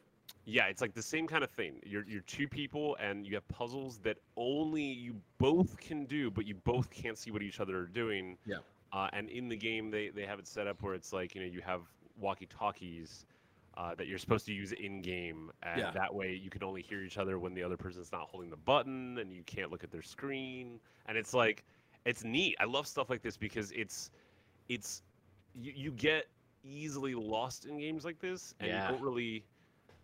[0.46, 1.80] yeah, it's like the same kind of thing.
[1.86, 6.46] You're you're two people, and you have puzzles that only you both can do, but
[6.46, 8.38] you both can't see what each other are doing.
[8.46, 8.58] Yeah.
[8.92, 11.42] Uh, and in the game, they, they have it set up where it's like, you
[11.42, 11.82] know, you have
[12.20, 13.26] walkie talkies
[13.78, 15.52] uh, that you're supposed to use in game.
[15.62, 15.92] And Yeah.
[15.92, 18.58] that way you can only hear each other when the other person's not holding the
[18.58, 20.80] button and you can't look at their screen.
[21.06, 21.64] And it's like,
[22.06, 22.56] it's neat.
[22.60, 24.10] I love stuff like this because it's,
[24.70, 25.04] it's,
[25.54, 26.26] you, you get
[26.70, 28.84] easily lost in games like this and Yeah.
[28.88, 29.44] you don't really,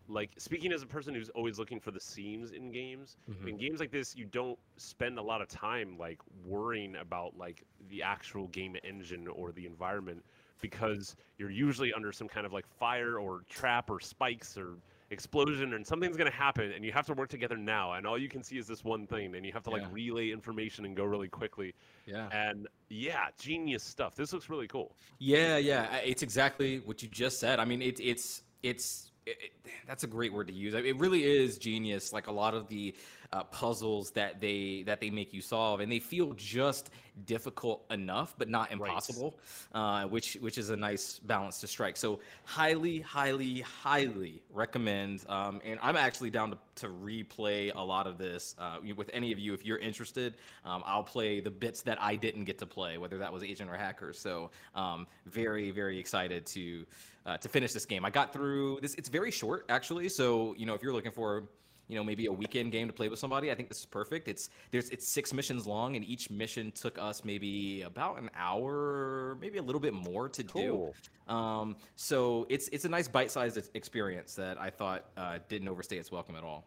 [0.08, 3.48] like, speaking as a person who's always looking for the seams in games, Mhm.
[3.50, 7.64] in games like this you don't spend a lot of time like worrying about like
[7.90, 10.24] the actual game engine or the environment
[10.62, 14.78] because you're usually under some kind of like fire or trap or spikes or
[15.12, 18.18] explosion and something's going to happen and you have to work together now and all
[18.18, 20.96] you can see is this one thing and you have to like relay information and
[20.96, 21.74] go really quickly
[22.08, 22.28] Yeah.
[22.32, 27.40] and yeah genius stuff this looks really cool Yeah, yeah, it's exactly what you just
[27.40, 27.60] said.
[27.60, 29.52] I mean, it, it's it's it, it-
[29.88, 30.74] that's a great word to use.
[30.74, 32.12] It really is genius.
[32.12, 32.96] Like a lot of the
[33.36, 36.90] uh, puzzles that they that they make you solve, and they feel just
[37.26, 39.38] difficult enough, but not impossible.
[39.74, 41.98] Uh, which which is a nice balance to strike.
[41.98, 45.26] So highly, highly, highly recommend.
[45.28, 49.34] Um, and I'm actually down to, to replay a lot of this uh, with any
[49.34, 50.36] of you if you're interested.
[50.64, 53.70] Um, I'll play the bits that I didn't get to play, whether that was Agent
[53.70, 54.14] or Hacker.
[54.14, 56.86] So um, very, very excited to
[57.26, 58.06] uh, to finish this game.
[58.06, 58.96] I got through this.
[58.96, 60.08] It's very short, actually.
[60.08, 61.50] So you know, if you're looking for
[61.88, 64.28] you know maybe a weekend game to play with somebody, I think this is perfect.
[64.28, 69.38] It's there's it's six missions long, and each mission took us maybe about an hour,
[69.40, 70.92] maybe a little bit more to do.
[71.28, 76.12] Um, so it's it's a nice bite-sized experience that I thought uh, didn't overstay its
[76.12, 76.66] welcome at all.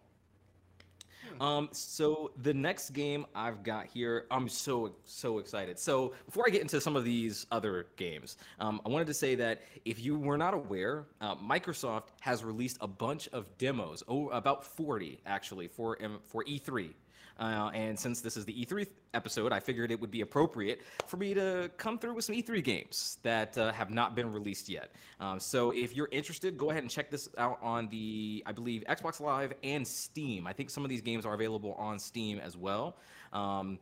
[1.40, 5.78] Um, so the next game I've got here, I'm so so excited.
[5.78, 9.34] So before I get into some of these other games, um, I wanted to say
[9.36, 14.28] that if you were not aware, uh, Microsoft has released a bunch of demos, oh,
[14.28, 16.90] about 40 actually for for E3.
[17.38, 21.16] Uh, and since this is the E3 episode, I figured it would be appropriate for
[21.16, 24.92] me to come through with some E3 games that uh, have not been released yet.
[25.20, 28.84] Um, so if you're interested, go ahead and check this out on the, I believe,
[28.88, 30.46] Xbox Live and Steam.
[30.46, 32.96] I think some of these games are available on Steam as well.
[33.32, 33.78] Um,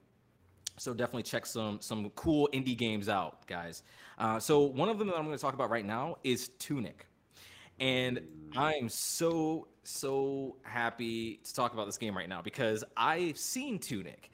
[0.79, 3.83] so definitely check some some cool indie games out, guys.
[4.19, 7.07] Uh, so one of them that I'm going to talk about right now is Tunic,
[7.81, 8.21] and
[8.57, 14.31] I'm so so happy to talk about this game right now because I've seen Tunic,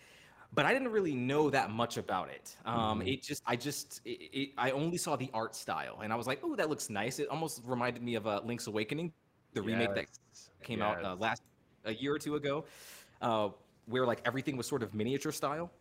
[0.52, 2.56] but I didn't really know that much about it.
[2.64, 6.16] Um, It just I just it, it, I only saw the art style, and I
[6.16, 7.18] was like, oh, that looks nice.
[7.18, 9.12] It almost reminded me of uh, Link's Awakening,
[9.54, 11.42] the remake that Yes, came out uh, last
[11.84, 12.64] a year or two ago,
[13.22, 13.50] uh,
[13.86, 15.72] where like everything was sort of miniature style,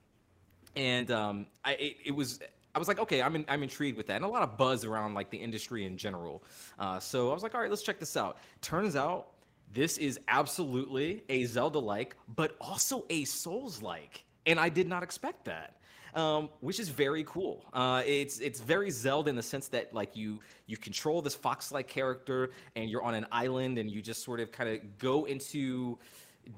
[0.75, 2.39] and um, I it, it was.
[2.73, 4.85] I was like, okay, I'm in, I'm intrigued with that, and a lot of buzz
[4.85, 6.43] around like the industry in general.
[6.79, 8.37] Uh, so I was like, all right, let's check this out.
[8.61, 9.27] Turns out
[9.73, 15.75] this is absolutely a Zelda-like, but also a Souls-like, and I did not expect that.
[16.13, 17.63] Um, which is very cool.
[17.71, 21.87] Uh, it's it's very Zelda in the sense that like you you control this fox-like
[21.87, 25.97] character and you're on an island and you just sort of kind of go into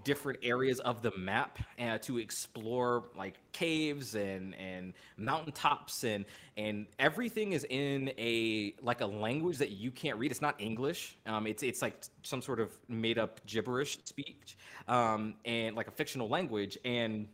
[0.04, 6.26] different areas of the map uh, to explore like caves and and mountaintops and
[6.58, 10.32] and everything is in a like a language that you can't read.
[10.32, 11.18] It's not English.
[11.26, 14.58] Um, it's it's like some sort of made up gibberish speech
[14.88, 17.28] um, and like a fictional language and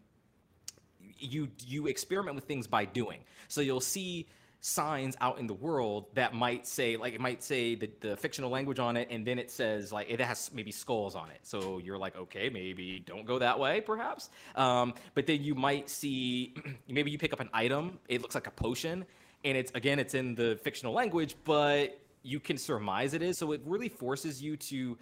[1.18, 3.20] you you experiment with things by doing.
[3.48, 4.28] So you'll see
[4.62, 8.50] signs out in the world that might say like it might say the, the fictional
[8.50, 11.40] language on it and then it says like it has maybe skulls on it.
[11.44, 14.30] So you're like okay maybe don't go that way perhaps.
[14.56, 16.54] Um, but then you might see
[16.90, 19.06] maybe you pick up an item it looks like a potion
[19.46, 23.38] and it's again it's in the fictional language but you can surmise it is.
[23.38, 24.98] So it really forces you to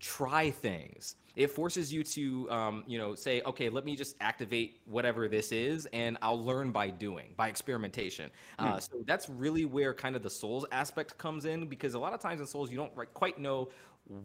[0.00, 1.16] try things.
[1.36, 5.52] It forces you to um, you know say okay let me just activate whatever this
[5.52, 8.30] is and i'll learn by doing by experimentation.
[8.58, 12.12] Uh, so that's really where kind of the souls aspect comes in because a lot
[12.12, 13.68] of times in souls you don't quite know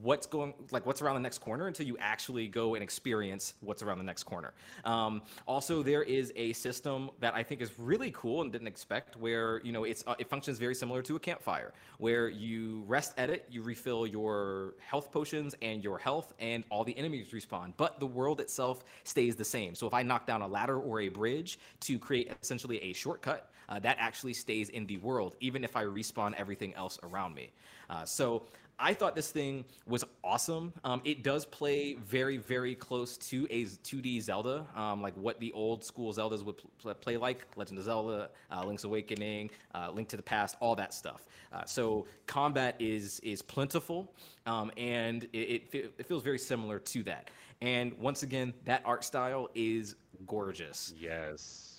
[0.01, 3.83] what's going like what's around the next corner until you actually go and experience what's
[3.83, 4.53] around the next corner.
[4.83, 9.15] Um, also there is a system that i think is really cool and didn't expect
[9.17, 13.13] where you know it's uh, it functions very similar to a campfire where you rest
[13.17, 17.73] at it you refill your health potions and your health and all the enemies respawn.
[17.77, 19.75] But the world itself stays the same.
[19.75, 23.51] So if i knock down a ladder or a bridge to create essentially a shortcut
[23.69, 27.51] uh, that actually stays in the world even if i respawn everything else around me.
[27.87, 28.43] Uh, so
[28.77, 30.73] I thought this thing was awesome.
[30.83, 35.51] Um, it does play very, very close to a 2D Zelda, um, like what the
[35.53, 40.09] old school Zeldas would pl- play like Legend of Zelda, uh, Link's Awakening, uh, Link
[40.09, 41.25] to the Past, all that stuff.
[41.53, 44.11] Uh, so combat is is plentiful,
[44.45, 47.29] um, and it, it, it feels very similar to that.
[47.61, 49.95] And once again, that art style is
[50.27, 50.93] gorgeous.
[50.97, 51.74] yes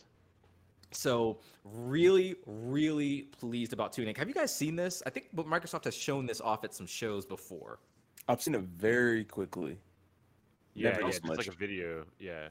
[0.93, 4.17] So really, really pleased about Tunic.
[4.17, 5.03] Have you guys seen this?
[5.07, 7.81] I think Microsoft has shown this off at some shows before.
[8.29, 9.79] I've seen it very quickly.
[10.75, 11.39] Yeah, Never yeah, as just much.
[11.39, 12.05] like a video.
[12.19, 12.49] Yeah.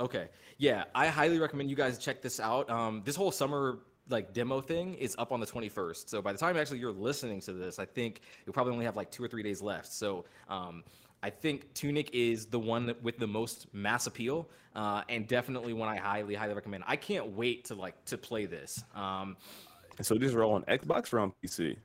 [0.00, 0.28] Okay.
[0.58, 2.68] Yeah, I highly recommend you guys check this out.
[2.70, 6.08] Um, this whole summer like demo thing is up on the 21st.
[6.08, 8.96] So by the time actually you're listening to this, I think you'll probably only have
[8.96, 9.92] like two or three days left.
[9.92, 10.82] So um,
[11.22, 15.72] I think Tunic is the one that- with the most mass appeal, uh, and definitely
[15.72, 16.82] one I highly, highly recommend.
[16.86, 18.82] I can't wait to like to play this.
[18.94, 19.36] Um,
[19.98, 21.76] And so these are all on Xbox or on PC?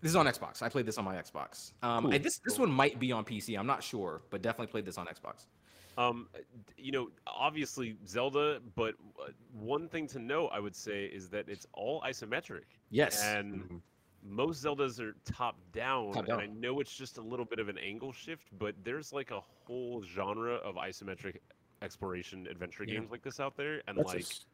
[0.00, 0.62] this is on Xbox.
[0.62, 1.72] I played this on my Xbox.
[1.82, 3.56] Um, Cool, and this this one might be on PC.
[3.58, 5.46] I'm not sure, but definitely played this on Xbox.
[5.96, 6.28] Um,
[6.76, 11.48] you know, obviously Zelda, but uh, one thing to note, I would say, is that
[11.48, 12.64] it's all isometric.
[12.90, 13.22] Yes.
[13.22, 13.80] And Mhm.
[14.24, 17.68] Most Zeldas are top down, Top and I know it's just a little bit of
[17.68, 21.36] an angle shift, but there's like a whole genre of isometric
[21.82, 22.94] exploration adventure Yeah.
[22.94, 24.46] games like this out there, and That's like s-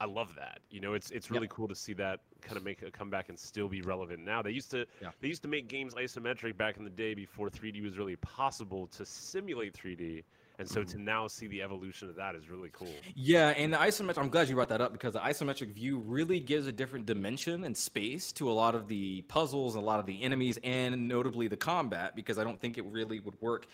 [0.00, 0.60] I love that.
[0.70, 3.38] You know, it's it's really cool to see that kind of make a comeback and
[3.38, 4.42] still be relevant now.
[4.42, 5.10] They used to Yeah.
[5.20, 8.86] they used to make games isometric back in the day before 3D was really possible
[8.88, 10.24] to simulate 3D,
[10.60, 10.90] and so Mm-hmm.
[10.98, 12.94] to now see the evolution of that is really cool.
[13.16, 14.18] Yeah, and the isometric.
[14.18, 17.64] I'm glad you brought that up because the isometric view really gives a different dimension
[17.64, 21.08] and space to a lot of the puzzles, and a lot of the enemies, and
[21.08, 22.14] notably the combat.
[22.14, 23.66] Because I don't think it really would work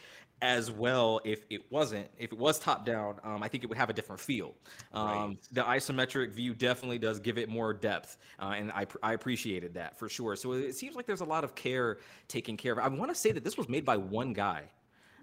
[0.42, 2.06] as well if it wasn't.
[2.18, 4.54] If it was top down, um, I think it would have a different feel.
[4.92, 5.36] Um, Right.
[5.52, 9.98] The isometric view definitely does give it more depth, uh, and I I appreciated that
[9.98, 10.36] for sure.
[10.36, 11.98] So it seems like there's a lot of care
[12.28, 12.78] taken care of.
[12.78, 14.64] I want to say that this was made by one guy.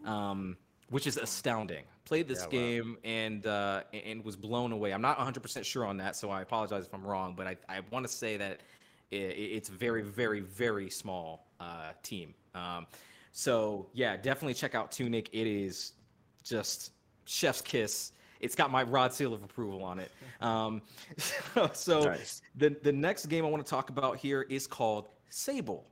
[0.04, 0.58] Um,
[0.90, 1.84] which is astounding.
[2.06, 2.50] Played this Yeah, wow.
[2.52, 4.94] game and uh, and was blown away.
[4.94, 7.34] I'm not 100% sure on that, so I apologize if I'm wrong.
[7.36, 8.62] But I, I want to say that
[9.12, 12.34] i it's very very very small uh, team.
[12.56, 12.88] Um,
[13.32, 15.30] so yeah, definitely check out Tunic.
[15.32, 15.94] It is
[16.44, 16.92] just
[17.26, 18.12] chef's kiss.
[18.40, 20.12] It's got my rod seal of approval on it.
[20.42, 20.82] Um,
[21.74, 22.42] so Nice.
[22.58, 25.86] the the next game I want to talk about here is called Sable.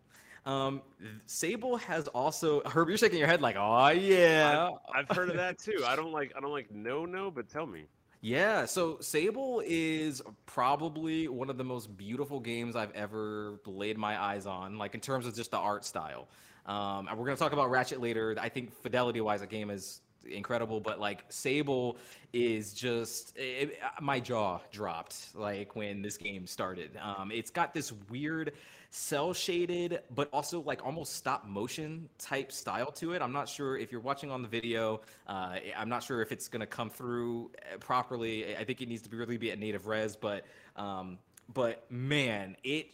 [0.45, 0.81] Um,
[1.27, 2.89] Sable has also Herb.
[2.89, 5.83] You're shaking your head like, oh yeah, I've heard of that too.
[5.85, 7.85] I don't like I don't like no no, but tell me.
[8.21, 8.65] yeah.
[8.65, 14.45] So Sable is probably one of the most beautiful games I've ever laid my eyes
[14.45, 14.77] on.
[14.77, 16.27] Like in terms of just the art style.
[16.65, 18.35] Um, and we're gonna talk about Ratchet later.
[18.39, 21.97] I think fidelity-wise, the game is incredible, but like Sable
[22.33, 26.97] is just it, my jaw dropped like when this game started.
[27.01, 28.53] Um, it's got this weird
[28.91, 33.21] cell shaded, but also like almost stop motion type style to it.
[33.21, 35.01] I'm not sure if you're watching on the video.
[35.25, 38.55] Uh, I'm not sure if it's gonna come through uh, properly.
[38.55, 40.45] I think it needs to be really be at native res, but
[40.75, 41.17] um,
[41.53, 42.87] but man, it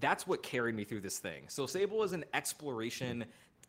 [0.00, 1.44] that's what carried me through this thing.
[1.46, 3.24] So Sable is an exploration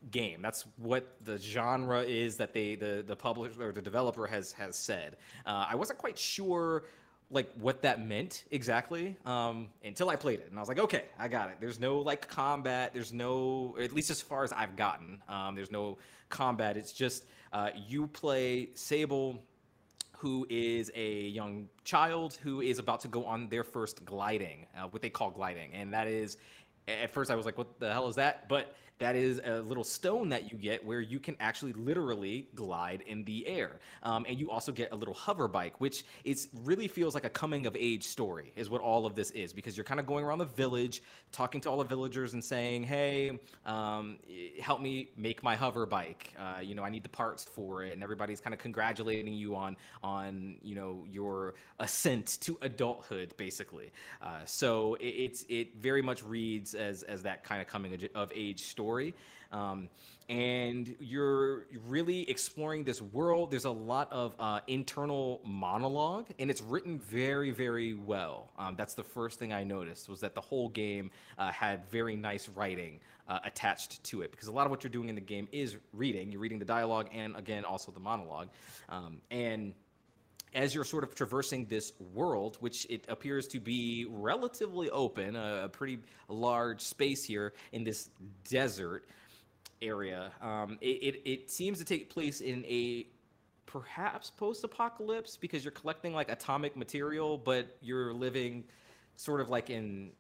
[0.10, 0.42] game.
[0.42, 4.76] That's what the genre is that they the the publisher or the developer has has
[4.76, 5.18] said.
[5.46, 6.86] Uh, I wasn't quite sure
[7.32, 11.06] like what that meant exactly um, until I played it, and I was like, okay,
[11.18, 11.58] I got it.
[11.60, 12.92] There's no like combat.
[12.94, 15.22] There's no at least as far as I've gotten.
[15.28, 15.98] Um, there's no
[16.30, 16.78] combat.
[16.78, 19.44] It's just uh, you play Sable
[20.18, 24.88] who is a young child who is about to go on their first gliding, uh,
[24.88, 25.74] what they call gliding.
[25.74, 26.38] And that is,
[26.88, 28.48] at first I was like, what the hell is that?
[28.48, 33.04] But that is a little stone that you get where you can actually literally glide
[33.08, 33.80] in the air.
[34.04, 37.30] Um, and you also get a little hover bike, which it really feels like a
[37.30, 40.24] coming of age story, is what all of this is, because you're kind of going
[40.24, 41.02] around the village,
[41.32, 44.18] talking to all the villagers and saying, hey, um,
[44.62, 46.34] help me make my hover bike.
[46.40, 47.94] Uh, you know, I need the parts for it.
[47.94, 53.92] And everybody's kind of congratulating you on, on you know, your ascent to adulthood, basically.
[54.22, 58.32] Uh, so it, it's it very much reads as as that kind of coming of-
[58.34, 58.85] age story.
[59.52, 59.90] Um,
[60.28, 63.52] and you're really exploring this world.
[63.52, 68.52] There's a lot of uh, internal monologue, and it's written very, very well.
[68.58, 72.16] Um, that's the first thing I noticed was that the whole game uh, had very
[72.16, 75.22] nice writing uh, attached to it because a lot of what you're doing in the
[75.22, 76.32] game is reading.
[76.32, 78.50] You're reading the dialogue and again also the monologue,
[78.90, 79.74] um, and
[80.56, 85.66] as you're sort of traversing this world, which it appears to be relatively open, a,
[85.66, 86.00] a pretty
[86.30, 88.10] large space here in this
[88.50, 89.06] desert
[89.82, 93.06] area, um, it, it, it seems to take place in a
[93.66, 98.64] perhaps post-apocalypse because you're collecting like atomic material, but you're living
[99.18, 100.12] sort of like in.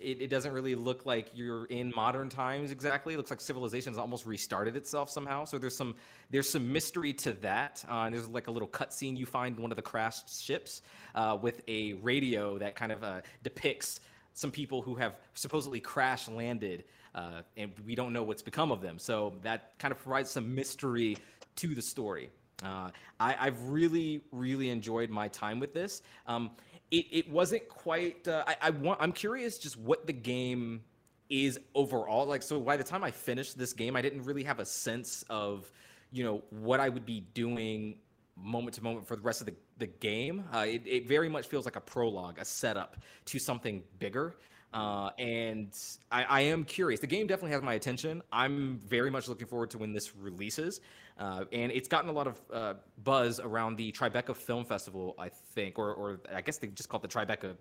[0.00, 3.14] It, it doesn't really look like you're in modern times exactly.
[3.14, 5.44] It looks like civilization has almost restarted itself somehow.
[5.44, 5.94] So there's some
[6.30, 7.84] there's some mystery to that.
[7.88, 10.82] Uh, and there's like a little cutscene you find in one of the crashed ships
[11.14, 14.00] uh, with a radio that kind of uh, depicts
[14.34, 16.84] some people who have supposedly crash landed,
[17.14, 18.98] uh, and we don't know what's become of them.
[18.98, 21.16] So that kind of provides some mystery
[21.56, 22.30] to the story.
[22.62, 22.90] Uh,
[23.20, 26.02] I, I've really, really enjoyed my time with this.
[26.26, 26.50] Um,
[26.90, 28.26] it, it wasn't quite.
[28.26, 29.00] Uh, I, I want.
[29.00, 30.82] I'm curious just what the game
[31.28, 32.26] is overall.
[32.26, 35.24] Like, so by the time I finished this game, I didn't really have a sense
[35.28, 35.70] of,
[36.10, 37.98] you know, what I would be doing
[38.36, 40.44] moment to moment for the rest of the, the game.
[40.54, 44.36] Uh, it, it very much feels like a prologue, a setup to something bigger.
[44.72, 45.74] Uh, and
[46.12, 47.00] I, I, am curious.
[47.00, 48.22] The game definitely has my attention.
[48.30, 50.82] I'm very much looking forward to when this releases.
[51.18, 55.28] Uh, and it's gotten a lot of uh, buzz around the Tribeca Film Festival, I
[55.28, 57.56] think, or, or I guess they just call it the Tribeca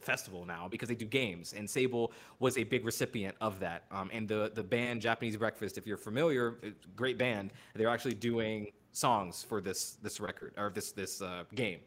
[0.00, 1.52] Festival now because they do games.
[1.52, 3.84] And Sable was a big recipient of that.
[3.90, 6.58] Um, and the the band Japanese Breakfast, if you're familiar,
[6.96, 7.52] great band.
[7.74, 11.80] They're actually doing songs for this this record or this this uh, game,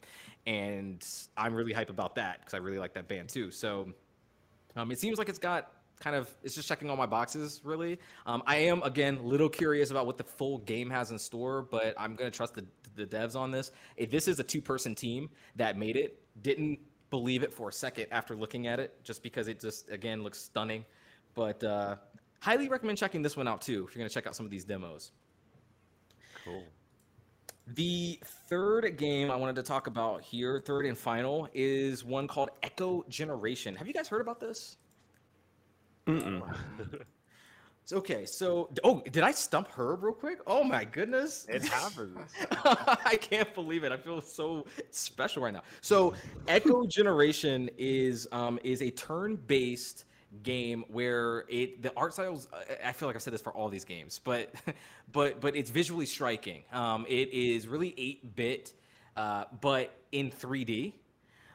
[0.45, 3.51] and I'm really hype about that because I really like that band too.
[3.51, 3.89] So
[4.75, 7.99] um, it seems like it's got kind of it's just checking all my boxes really.
[8.25, 11.63] Um, I am again a little curious about what the full game has in store,
[11.63, 12.65] but I'm gonna trust the
[12.95, 13.71] the devs on this.
[13.97, 17.73] If this is a two person team that made it, didn't believe it for a
[17.73, 20.85] second after looking at it, just because it just again looks stunning.
[21.33, 21.95] But uh,
[22.39, 24.65] highly recommend checking this one out too if you're gonna check out some of these
[24.65, 25.11] demos.
[26.43, 26.63] Cool.
[27.67, 32.51] The third game I wanted to talk about here, third and final, is one called
[32.61, 33.75] Echo Generation.
[33.75, 34.77] Have you guys heard about this?
[37.93, 40.39] Okay, so oh, did I stump Herb real quick?
[40.47, 42.17] Oh my goodness, it happens.
[43.05, 43.91] I can't believe it.
[43.91, 45.61] I feel so special right now.
[45.81, 46.15] So,
[46.47, 50.05] Echo Generation is um, is a turn-based
[50.41, 52.49] game where it the art styles
[52.83, 54.53] i feel like i've said this for all these games but
[55.13, 58.73] but but it's visually striking um, it is really 8-bit
[59.15, 60.91] uh, but in 3d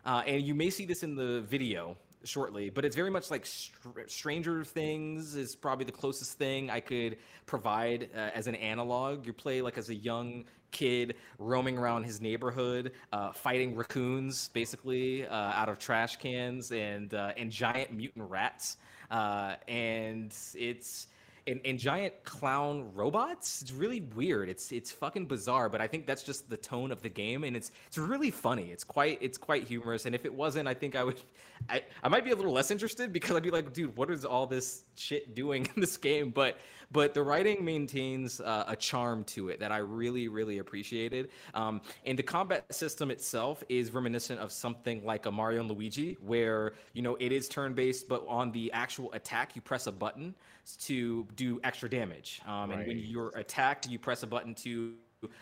[0.06, 1.94] uh, and you may see this in the video
[2.24, 6.80] shortly, but it's very much like Str- Stranger Things is probably the closest thing I
[6.80, 7.16] could
[7.46, 9.26] provide uh, as an analog.
[9.26, 15.26] You play like as a young kid roaming around his neighborhood, uh, fighting raccoons basically
[15.26, 18.76] uh, out of trash cans and uh, and giant mutant rats,
[19.10, 21.08] uh, and it's
[21.46, 23.62] and, and giant clown robots.
[23.62, 24.48] It's really weird.
[24.48, 27.56] It's it's fucking bizarre, but I think that's just the tone of the game, and
[27.56, 28.70] it's it's really funny.
[28.70, 30.06] It's quite it's quite humorous.
[30.06, 31.20] And if it wasn't, I think I would,
[31.68, 34.24] I I might be a little less interested because I'd be like, dude, what is
[34.24, 36.30] all this shit doing in this game?
[36.30, 36.58] But
[36.92, 41.30] but the writing maintains uh, a charm to it that I really really appreciated.
[41.54, 46.18] Um, and the combat system itself is reminiscent of something like a Mario and Luigi,
[46.20, 49.92] where you know it is turn based, but on the actual attack you press a
[49.92, 50.34] button
[50.76, 52.40] to do extra damage.
[52.46, 52.78] Um, right.
[52.78, 54.94] And when you're attacked, you press a button to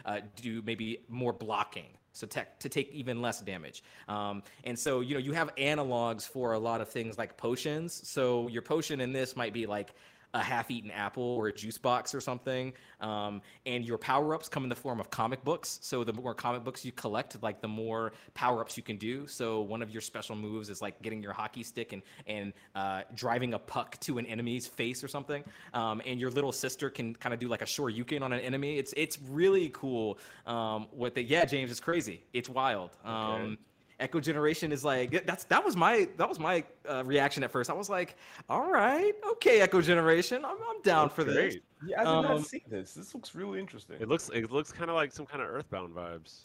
[0.05, 1.87] uh, do maybe more blocking
[2.19, 3.85] so tech, to take even less damage.
[4.09, 8.09] Um, and so you know you have analogs for a lot of things like potions.
[8.09, 9.95] So your potion in this might be like
[10.35, 12.73] a half-eaten apple or a juice box or something.
[13.01, 15.79] Um, and your power-ups come in the form of comic books.
[15.83, 19.27] So the more comic books you collect, like the more power-ups you can do.
[19.27, 23.03] So one of your special moves is like getting your hockey stick and and uh,
[23.15, 25.45] driving a puck to an enemy's face or something.
[25.75, 28.79] Um, and your little sister can kind of do like a shoryuken on an enemy.
[28.79, 30.19] It's it's really cool.
[30.47, 32.23] Um, what the yeah, James, it's crazy.
[32.33, 32.91] It's wild.
[33.05, 33.59] Okay.
[34.01, 37.69] Echo Generation is like that's that was my that was my uh, reaction at first.
[37.69, 38.17] I was like,
[38.49, 41.35] all right, okay, Echo Generation, I'm, I'm down for great.
[41.35, 41.57] this.
[41.87, 42.95] Yeah, I did um, not see this.
[42.95, 43.97] This looks really interesting.
[44.01, 46.43] It looks it looks kind of like some kind of Earthbound vibes.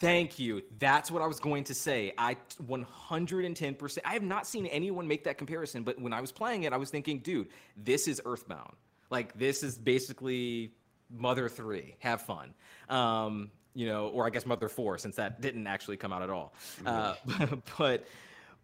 [0.00, 0.62] thank you.
[0.78, 2.12] That's what I was going to say.
[2.18, 2.36] I
[2.66, 3.98] 110%.
[4.04, 6.76] I have not seen anyone make that comparison, but when I was playing it, I
[6.76, 8.74] was thinking, dude, this is Earthbound.
[9.10, 10.72] Like this is basically
[11.10, 11.96] Mother 3.
[12.00, 12.54] Have fun.
[12.88, 16.30] Um, you know, or I guess Mother Four, since that didn't actually come out at
[16.30, 16.54] all.
[16.82, 17.42] Mm-hmm.
[17.42, 18.06] Uh, but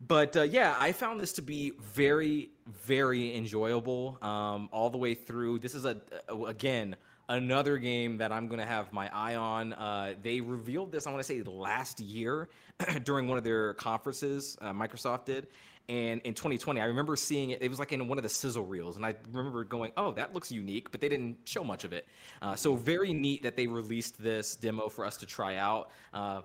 [0.06, 2.50] but uh, yeah, I found this to be very
[2.84, 5.58] very enjoyable um, all the way through.
[5.58, 6.96] This is a, a again
[7.28, 9.74] another game that I'm going to have my eye on.
[9.74, 12.48] Uh, they revealed this, I want to say, last year
[13.04, 15.48] during one of their conferences, uh, Microsoft did.
[15.88, 17.62] And in 2020, I remember seeing it.
[17.62, 20.34] It was like in one of the sizzle reels, and I remember going, "Oh, that
[20.34, 22.06] looks unique," but they didn't show much of it.
[22.42, 26.42] Uh, so very neat that they released this demo for us to try out uh,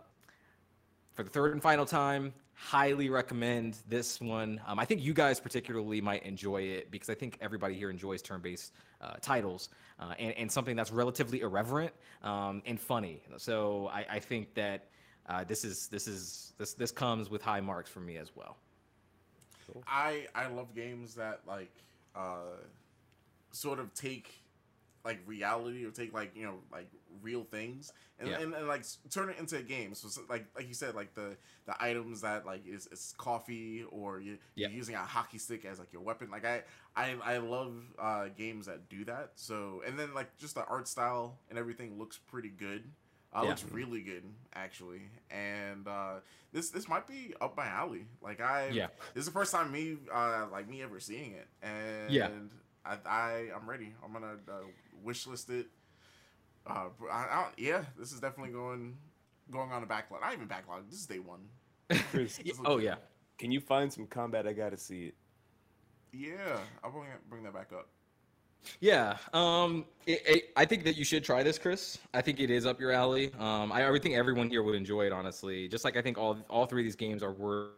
[1.14, 2.34] for the third and final time.
[2.54, 4.62] Highly recommend this one.
[4.66, 8.22] Um, I think you guys particularly might enjoy it because I think everybody here enjoys
[8.22, 8.72] turn-based
[9.02, 11.92] uh, titles uh, and, and, something that's relatively irreverent
[12.22, 13.22] um, and funny.
[13.38, 14.88] So I, I think that
[15.28, 18.58] uh, this is this is this this comes with high marks for me as well.
[19.72, 19.84] Cool.
[19.88, 21.72] I I love games that like
[22.16, 22.58] uh,
[23.52, 24.44] sort of take
[25.06, 26.88] like reality or take like you know like
[27.22, 28.40] real things and, yeah.
[28.40, 31.36] and, and, like turn it into a game so like like you said like the
[31.66, 34.68] the items that like is, is coffee or you, yeah.
[34.68, 36.62] you're using a hockey stick as like your weapon like i
[36.96, 40.88] i, I love uh, games that do that so and then like just the art
[40.88, 42.84] style and everything looks pretty good
[43.36, 43.50] Uh, Yeah.
[43.50, 44.24] Looks really good,
[44.54, 45.02] actually,
[45.32, 46.16] and uh,
[46.52, 48.06] this this might be up my alley.
[48.22, 48.88] Like I, Yeah.
[49.14, 52.30] this is the first time me uh, like me ever seeing it, and Yeah.
[52.86, 53.94] I, I I'm ready.
[54.06, 54.54] I'm gonna uh,
[55.04, 55.68] wish list it.
[56.68, 58.98] Uh, I, I don't, yeah, this is definitely going
[59.52, 60.22] going on a backlog.
[60.22, 60.90] Not even backlog.
[60.90, 61.42] This is day one.
[62.12, 62.96] Chris, Yeah, oh yeah.
[63.38, 64.48] can you find some combat?
[64.48, 65.16] I gotta see it.
[66.12, 67.90] Yeah, I'll bring it- bring that back up.
[68.80, 71.98] Yeah, um, it, it, I think that you should try this, Chris.
[72.14, 73.32] I think it is up your alley.
[73.40, 75.68] Um, I, I would think everyone here would enjoy it, honestly.
[75.68, 77.70] Just like I think all all three of these games are worth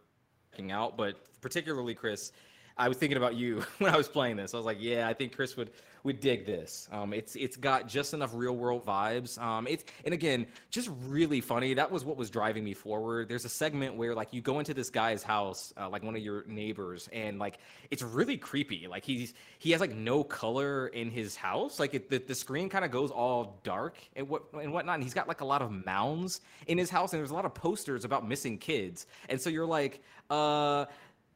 [0.52, 2.32] checking out, but particularly Chris,
[2.78, 4.54] I was thinking about you when I was playing this.
[4.54, 5.72] I was like, yeah, I think Chris would
[6.04, 6.88] would dig this.
[6.92, 9.42] Um, it's it's got just enough real world vibes.
[9.42, 11.74] Um, it's and again, just really funny.
[11.74, 13.28] That was what was driving me forward.
[13.28, 16.22] There's a segment where like you go into this guy's house, uh, like one of
[16.22, 17.58] your neighbors, and like
[17.90, 18.88] it's really creepy.
[18.88, 21.80] Like he's he has like no color in his house.
[21.80, 24.96] Like it, the the screen kind of goes all dark and what and whatnot.
[24.96, 27.46] And he's got like a lot of mounds in his house, and there's a lot
[27.46, 29.08] of posters about missing kids.
[29.28, 30.86] And so you're like, uh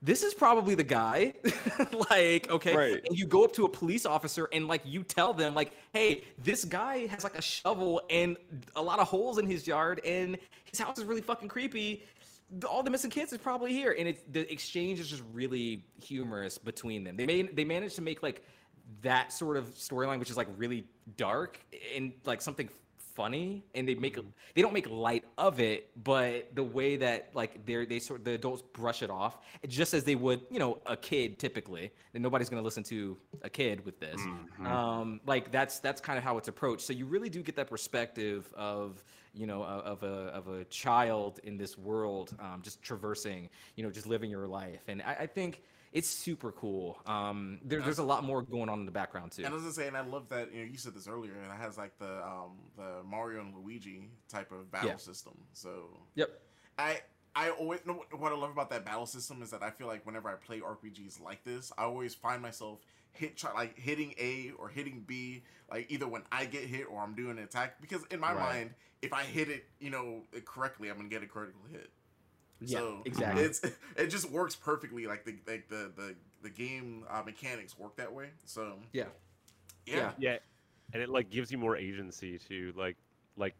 [0.01, 1.33] this is probably the guy
[2.09, 3.01] like okay Right.
[3.05, 6.23] and you go up to a police officer and like you tell them like hey
[6.41, 8.37] this guy has like a shovel and
[8.75, 12.03] a lot of holes in his yard and his house is really fucking creepy.
[12.67, 13.95] All the missing kids is probably here.
[13.97, 17.17] And it's the exchange is just really humorous between them.
[17.17, 18.43] They made they managed to make like
[19.01, 20.85] that sort of storyline which is like really
[21.17, 21.59] dark
[21.95, 22.69] and like something
[23.19, 24.17] funny and they make
[24.55, 28.31] they don't make light of it but the way that like they're they sort the
[28.31, 32.49] adults brush it off just as they would you know a kid typically and nobody's
[32.49, 34.19] going to listen to a kid with this.
[34.65, 36.83] Um like that's that's kind of how it's approached.
[36.87, 41.39] So you really do get that perspective of you know of a of a child
[41.43, 44.83] in this world um just traversing you know just living your life.
[44.87, 48.79] And i, I think it's super cool um there, there's a lot more going on
[48.79, 50.69] in the background too And I was gonna say, and I love that you know
[50.71, 54.51] you said this earlier, and it has like the um the Mario and Luigi type
[54.51, 54.97] of battle Yeah.
[54.97, 55.33] system.
[55.53, 56.29] So yep
[56.77, 57.01] I
[57.35, 60.05] I always know what- I love about that battle system is that I feel like
[60.05, 62.79] whenever I play RPGs like this, I always find myself
[63.11, 67.01] hit try, like hitting A or hitting B, like either when I get hit or
[67.01, 67.79] I'm doing an attack.
[67.81, 68.53] Because in my Right.
[68.55, 71.91] mind, if I hit it, you know, correctly, I'm gonna get a critical hit.
[72.61, 73.43] Yeah, so exactly.
[73.43, 73.61] It's
[73.95, 75.07] it just works perfectly.
[75.07, 78.29] Like the like the the the game uh, mechanics work that way.
[78.45, 79.05] So yeah
[79.85, 80.11] yeah, Yeah.
[80.19, 80.37] Yeah,
[80.93, 82.97] and it like gives you more agency to like
[83.37, 83.55] like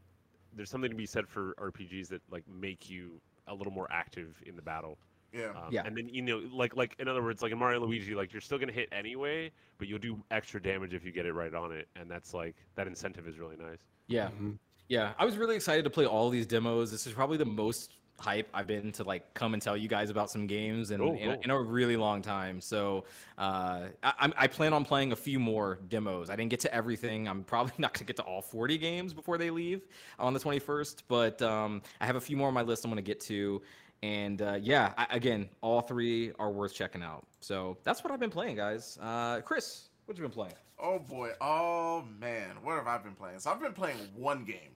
[0.55, 4.41] there's something to be said for RPGs that like make you a little more active
[4.45, 4.97] in the battle.
[5.31, 5.49] yeah.
[5.49, 5.83] Um, Yeah.
[5.85, 8.41] And then you know, like like in other words, like in Mario Luigi, like you're
[8.41, 11.71] still gonna hit anyway, but you'll do extra damage if you get it right on
[11.71, 13.79] it, and that's like that incentive is really nice.
[14.07, 14.29] Yeah.
[14.29, 14.57] Mhm.
[14.87, 15.13] Yeah.
[15.19, 16.91] I was really excited to play all these demos.
[16.91, 20.09] This is probably the most hype I've been to like come and tell you guys
[20.09, 21.41] about some games in, Oh, in, cool.
[21.43, 22.61] in a really long time.
[22.61, 23.05] So
[23.37, 26.29] uh, I, I plan on playing a few more demos.
[26.29, 27.27] I didn't get to everything.
[27.27, 29.81] I'm probably not going to get to all 40 games before they leave
[30.19, 33.03] on the 21st, but um, I have a few more on my list I'm going
[33.03, 33.61] to get to.
[34.01, 37.25] And uh, yeah, I, again, all three are worth checking out.
[37.41, 38.97] So that's what I've been playing, guys.
[39.01, 40.53] Uh, Chris, what you been playing?
[40.81, 41.31] Oh boy.
[41.41, 42.55] Oh man.
[42.63, 43.39] What have I been playing?
[43.39, 44.71] So I've been playing one game.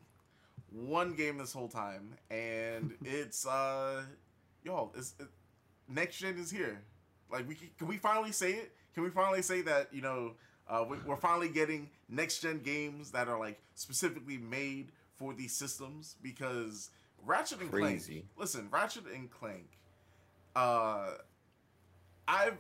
[0.74, 2.16] One game this whole time.
[2.30, 4.04] And it's uh
[4.64, 5.28] y'all, it's it,
[5.88, 6.82] next gen is here.
[7.32, 8.72] Like we can, can we finally say it?
[8.94, 10.34] Can we finally say that, you know,
[10.68, 15.54] uh, we, we're finally getting next gen games that are like specifically made for these
[15.56, 16.90] systems because
[17.26, 18.14] Ratchet and Crazy.
[18.14, 18.26] Clank.
[18.38, 19.78] Listen, Ratchet and Clank.
[20.56, 21.12] Uh,
[22.28, 22.58] I've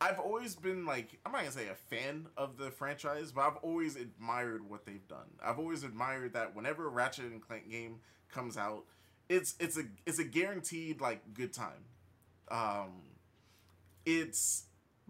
[0.00, 3.56] I've always been like I'm not gonna say a fan of the franchise, but I've
[3.62, 5.26] always admired what they've done.
[5.42, 7.96] I've always admired that whenever a Ratchet and Clank game
[8.32, 8.84] comes out,
[9.28, 11.84] it's it's a it's a guaranteed like good time.
[12.50, 13.02] Um,
[14.06, 14.64] it's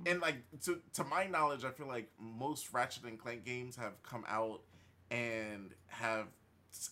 [0.06, 4.02] and like to to my knowledge, I feel like most Ratchet and Clank games have
[4.02, 4.60] come out
[5.10, 6.26] and have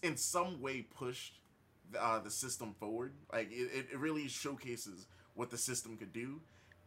[0.03, 1.41] in some way pushed
[1.99, 3.13] uh, the system forward.
[3.33, 6.41] Like it, it- it really showcases what the system could do,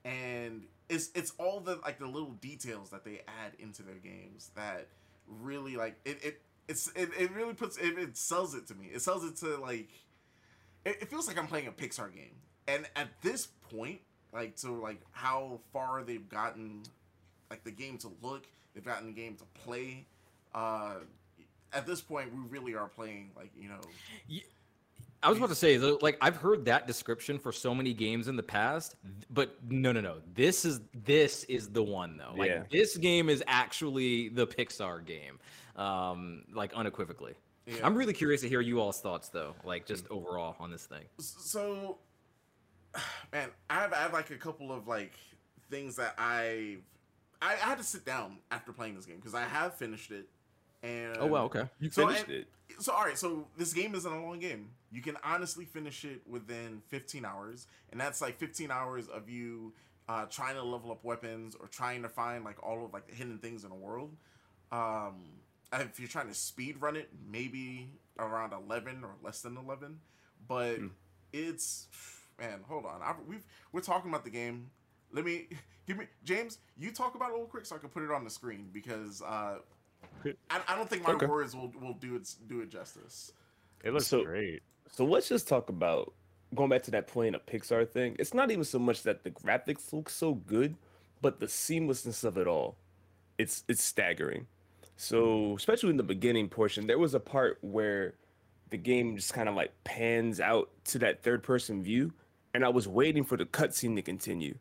[0.04, 4.52] and it's it's all the like the little details that they add into their games
[4.56, 4.88] that
[5.28, 8.88] really like it it it's it, it really puts it, it sells it to me.
[8.94, 9.90] It sells it to like
[10.86, 12.36] it, it feels like I'm playing a Pixar game,
[12.68, 14.00] and at this point,
[14.34, 16.84] like to like how far they've gotten,
[17.50, 20.06] like the game to look, they've gotten the game to play.
[20.54, 20.96] Uh,
[21.74, 23.82] at this point, we really are playing like you know
[25.22, 28.36] I was about to say, like I've heard that description for so many games in
[28.38, 28.96] the past,
[29.30, 30.18] but no, no, no.
[30.34, 32.34] This is this is the one though.
[32.38, 32.64] Like Yeah.
[32.72, 35.40] this game is actually the Pixar game,
[35.76, 37.34] um, like unequivocally.
[37.66, 37.76] Yeah.
[37.84, 41.04] I'm really curious to hear you all's thoughts though, like just overall on this thing.
[41.20, 41.98] so
[43.32, 45.14] man i have, I have like a couple of like
[45.70, 46.78] things that i
[47.42, 50.28] i, I had to sit down after playing this game because i have finished it
[50.84, 51.64] And Oh well, okay.
[51.80, 52.48] You So, finished and- it.
[52.80, 54.70] so all right, so this game isn't a long game.
[54.92, 59.74] You can honestly finish it within 15 hours, and that's like 15 hours of you
[60.08, 63.14] uh, trying to level up weapons or trying to find like all of like the
[63.16, 64.16] hidden things in the world.
[64.72, 65.26] Um,
[65.74, 70.00] if you're trying to speed run it, maybe around 11 or less than 11,
[70.48, 70.78] but
[71.34, 71.88] it's
[72.40, 72.62] man.
[72.68, 74.72] Hold on, I, we've we're talking about the game.
[75.12, 75.48] Let me
[75.88, 76.58] give me James.
[76.78, 79.22] You talk about it real quick so I can put it on the screen because
[79.22, 79.58] uh,
[80.50, 81.26] I, I don't think my Okay.
[81.26, 83.32] words will, will do it do it justice.
[83.84, 84.62] It looks So- great.
[84.92, 86.14] So let's just talk about
[86.56, 88.16] going back to that playing a Pixar thing.
[88.20, 90.76] It's not even so much that the graphics look so good,
[91.22, 92.76] but the seamlessness of it all.
[93.38, 94.48] It's it's staggering.
[94.98, 98.16] So especially in the beginning portion, there was a part where
[98.70, 102.12] the game just kind of like pans out to that third person view,
[102.54, 104.56] and I was waiting for the cutscene to continue.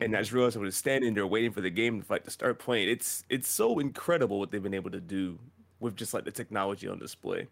[0.00, 2.30] And I just realized I was standing there waiting for the game to like to
[2.30, 2.88] start playing.
[2.88, 5.38] It's it's so incredible what they've been able to do
[5.80, 7.48] with just like the technology on display.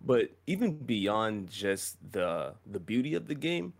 [0.00, 3.74] But even beyond just the the beauty of the game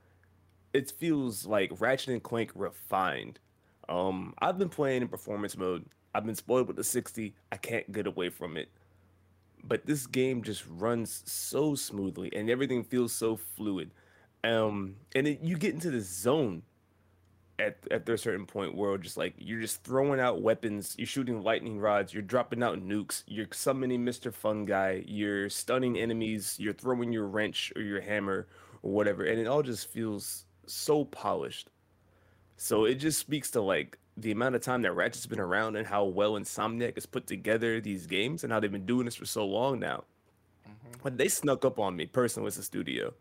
[0.74, 3.38] it feels like ratchet and clank refined.
[3.88, 5.86] Um i've been playing in performance mode.
[6.14, 8.68] I've been spoiled with the 60 i can't get away from it.
[9.64, 13.90] But this game just runs so smoothly and everything feels so fluid.
[14.44, 16.62] Um and it, you get into this zone
[17.62, 21.43] at at a certain point where just like you're just throwing out weapons, you're shooting
[21.43, 24.32] lightning rods, you're dropping out nukes, you're summoning Mr.
[24.32, 28.47] Fungi, you're stunning enemies, you're throwing your wrench or your hammer
[28.82, 31.68] or whatever, and it all just feels so polished.
[32.56, 35.86] So it just speaks to like the amount of time that Ratchet's been around and
[35.86, 39.26] how well Insomniac has put together these games and how they've been doing this for
[39.26, 40.05] so long now.
[41.02, 43.14] But they snuck up on me personally as a studio.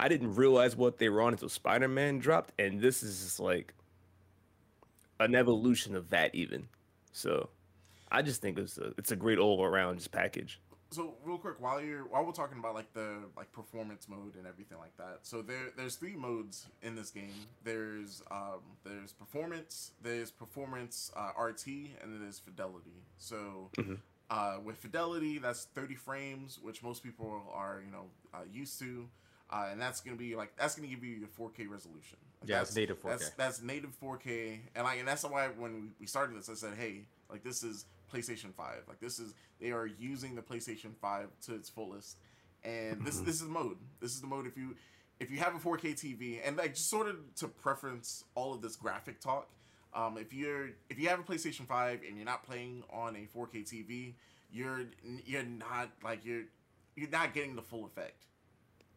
[0.00, 3.38] I didn't realize what they were on until Spider Man dropped, and this is just
[3.38, 3.74] like
[5.20, 6.68] an evolution of that, even.
[7.12, 7.50] So,
[8.10, 10.58] I just think it's a it's a great all around just package.
[10.90, 14.46] So real quick, while you're while we're talking about like the like performance mode and
[14.46, 17.46] everything like that, so there there's three modes in this game.
[17.62, 23.04] There's um there's performance, there's performance uh, RT, and then there's fidelity.
[23.18, 23.70] So
[24.30, 29.06] uh, with fidelity, that's 30 frames, which most people are you know uh, used to.
[29.52, 32.18] Uh, and that's gonna be like that's gonna give you your 4K resolution.
[32.44, 33.08] Yeah, it's That's- native 4K.
[33.18, 36.54] That's that's native 4K, and like and that's why when we- we started this, I
[36.54, 38.84] said, hey, like this is PlayStation 5.
[38.86, 42.18] Like this is they are using the PlayStation 5 to its fullest,
[42.62, 43.78] and this this is the mode.
[44.00, 44.76] This is the mode if you
[45.18, 48.62] if you have a 4K TV, and like just sort of to preference all of
[48.62, 49.48] this graphic talk.
[49.92, 53.26] Um, if you're if you have a PlayStation 5 and you're not playing on a
[53.36, 54.14] 4K TV,
[54.52, 54.84] you're
[55.26, 56.44] you're not like you're
[56.94, 58.26] you're not getting the full effect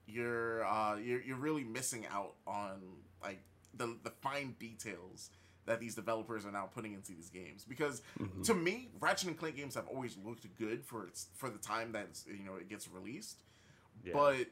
[0.07, 2.81] you're uh you're you're really missing out on
[3.21, 3.39] like
[3.75, 5.29] the the fine details
[5.65, 8.01] that these developers are now putting into these games because
[8.43, 11.93] to me Ratchet and Clank games have always looked good for its for the time
[11.93, 13.43] that you know it gets released
[14.03, 14.11] Yeah.
[14.13, 14.47] but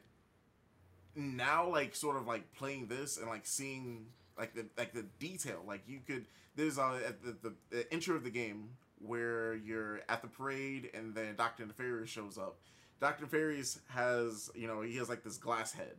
[1.14, 4.06] now like sort of like playing this and like seeing
[4.38, 6.24] like the like the detail like you could
[6.56, 8.70] there's uh at the, the, the intro of the game
[9.04, 11.66] where you're at the parade and then Dr.
[11.66, 12.56] Nefarious shows up.
[13.02, 13.24] Dr.
[13.24, 15.96] Nefarious has, you know, he has like this glass head.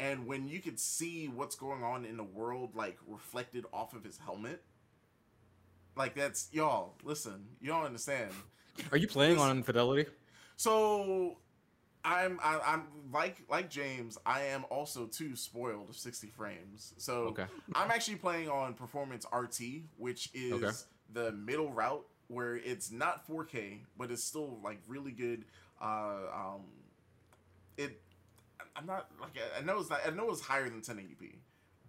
[0.00, 4.02] And when you could see what's going on in the world like reflected off of
[4.02, 4.60] his helmet,
[5.94, 8.32] like that's y'all, listen, y'all understand.
[8.90, 10.10] Are you playing on Infidelity?
[10.56, 11.36] So
[12.04, 14.18] I'm I, I'm like like James.
[14.26, 16.94] I am also too spoiled of 60 frames.
[16.98, 17.46] So Okay.
[17.76, 19.60] I'm actually playing on Performance RT,
[19.98, 20.72] which is Okay.
[21.12, 25.44] the middle route where it's not 4K, but it's still like really good.
[25.80, 26.60] Uh, um,
[27.76, 28.00] it
[28.76, 31.34] I'm not like I know it's not I know it's higher than 1080p,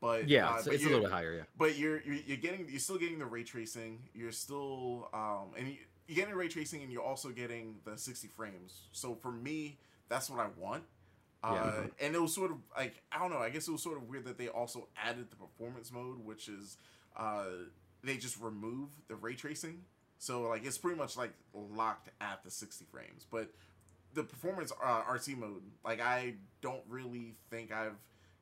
[0.01, 1.35] but Yeah, uh, it's, but it's a little bit higher.
[1.35, 1.43] Yeah.
[1.57, 3.99] but you're, you're you're getting you're still getting the ray tracing.
[4.13, 5.75] You're still um and you,
[6.07, 8.81] you're getting ray tracing and you're also getting the 60 frames.
[8.91, 9.77] So for me,
[10.09, 10.83] that's what I want.
[11.43, 12.05] Uh, Yeah.
[12.07, 13.39] and it was sort of like I don't know.
[13.39, 16.47] I guess it was sort of weird that they also added the performance mode, which
[16.47, 16.77] is
[17.15, 17.45] uh,
[18.03, 19.81] they just remove the ray tracing.
[20.17, 23.25] So like it's pretty much like locked at the 60 frames.
[23.29, 23.49] But
[24.15, 27.97] the performance uh, RT mode, like I don't really think I've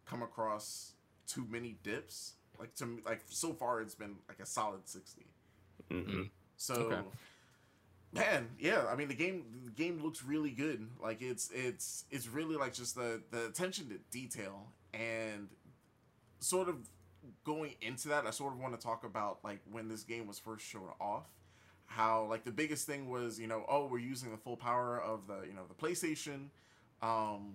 [0.05, 0.93] come across
[1.27, 2.33] too many dips.
[2.59, 5.25] Like to me, like so far it's been like a solid 60.
[5.91, 6.29] Mhm.
[6.55, 7.01] So, Okay.
[8.13, 10.87] man, yeah, I mean the game the game looks really good.
[11.01, 15.49] Like it's it's it's really like just the the attention to detail and
[16.39, 16.75] sort of
[17.43, 18.25] going into that.
[18.27, 21.25] I sort of want to talk about like when this game was first shown off.
[21.95, 25.27] How like the biggest thing was you know oh we're using the full power of
[25.27, 26.49] the you know the PlayStation.
[27.01, 27.53] Um,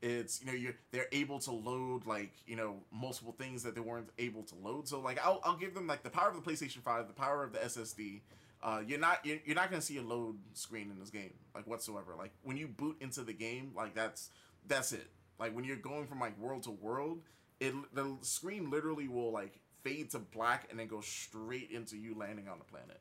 [0.00, 3.80] it's you know you're they're able to load like you know multiple things that they
[3.80, 6.40] weren't able to load so like i'll, I'll give them like the power of the
[6.48, 8.20] playstation 5 the power of the ssd
[8.62, 11.66] Uh, you're not you're, you're not gonna see a load screen in this game like
[11.66, 12.14] whatsoever.
[12.18, 14.30] Like when you boot into the game, like that's
[14.66, 15.06] that's it.
[15.38, 17.22] Like when you're going from like world to world,
[17.60, 22.14] it the screen literally will like fade to black and then go straight into you
[22.16, 23.00] landing on the planet.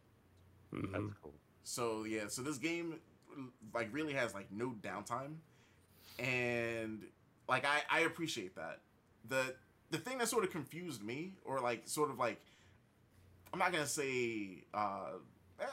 [0.74, 0.92] Mhm.
[0.92, 1.34] That's cool.
[1.64, 2.96] So yeah, so this game
[3.74, 5.36] like really has like no downtime,
[6.20, 7.04] and
[7.48, 8.80] like I I appreciate that.
[9.28, 9.56] the
[9.92, 12.40] The thing that sort of confused me, or like sort of like,
[13.54, 15.12] I'm not gonna say, uh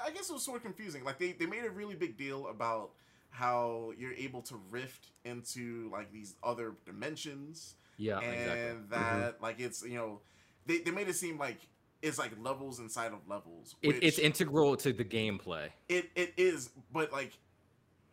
[0.04, 1.04] I guess it was sort of confusing.
[1.04, 2.90] Like they they made a really big deal about
[3.30, 8.72] how you're able to rift into like these other dimensions Yeah, and exactly.
[8.90, 10.20] that like it's you know
[10.66, 11.58] they, they made it seem like
[12.04, 15.70] it's like levels inside of levels It, it's integral to the gameplay.
[15.88, 17.32] it it is, but like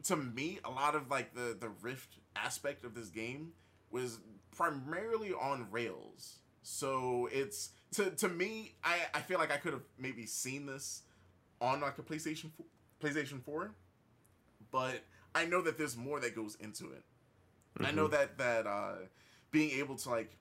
[0.03, 3.51] to me, a lot of like the the Rift aspect of this game
[3.91, 4.19] was
[4.55, 6.39] primarily on rails.
[6.63, 11.03] So it's to to me, I I feel like I could have maybe seen this
[11.59, 12.51] on like a PlayStation
[13.01, 13.72] PlayStation Four,
[14.72, 15.01] but
[15.35, 17.03] I know that there's more that goes into it.
[17.84, 18.95] I know that that uh
[19.51, 20.38] being able to like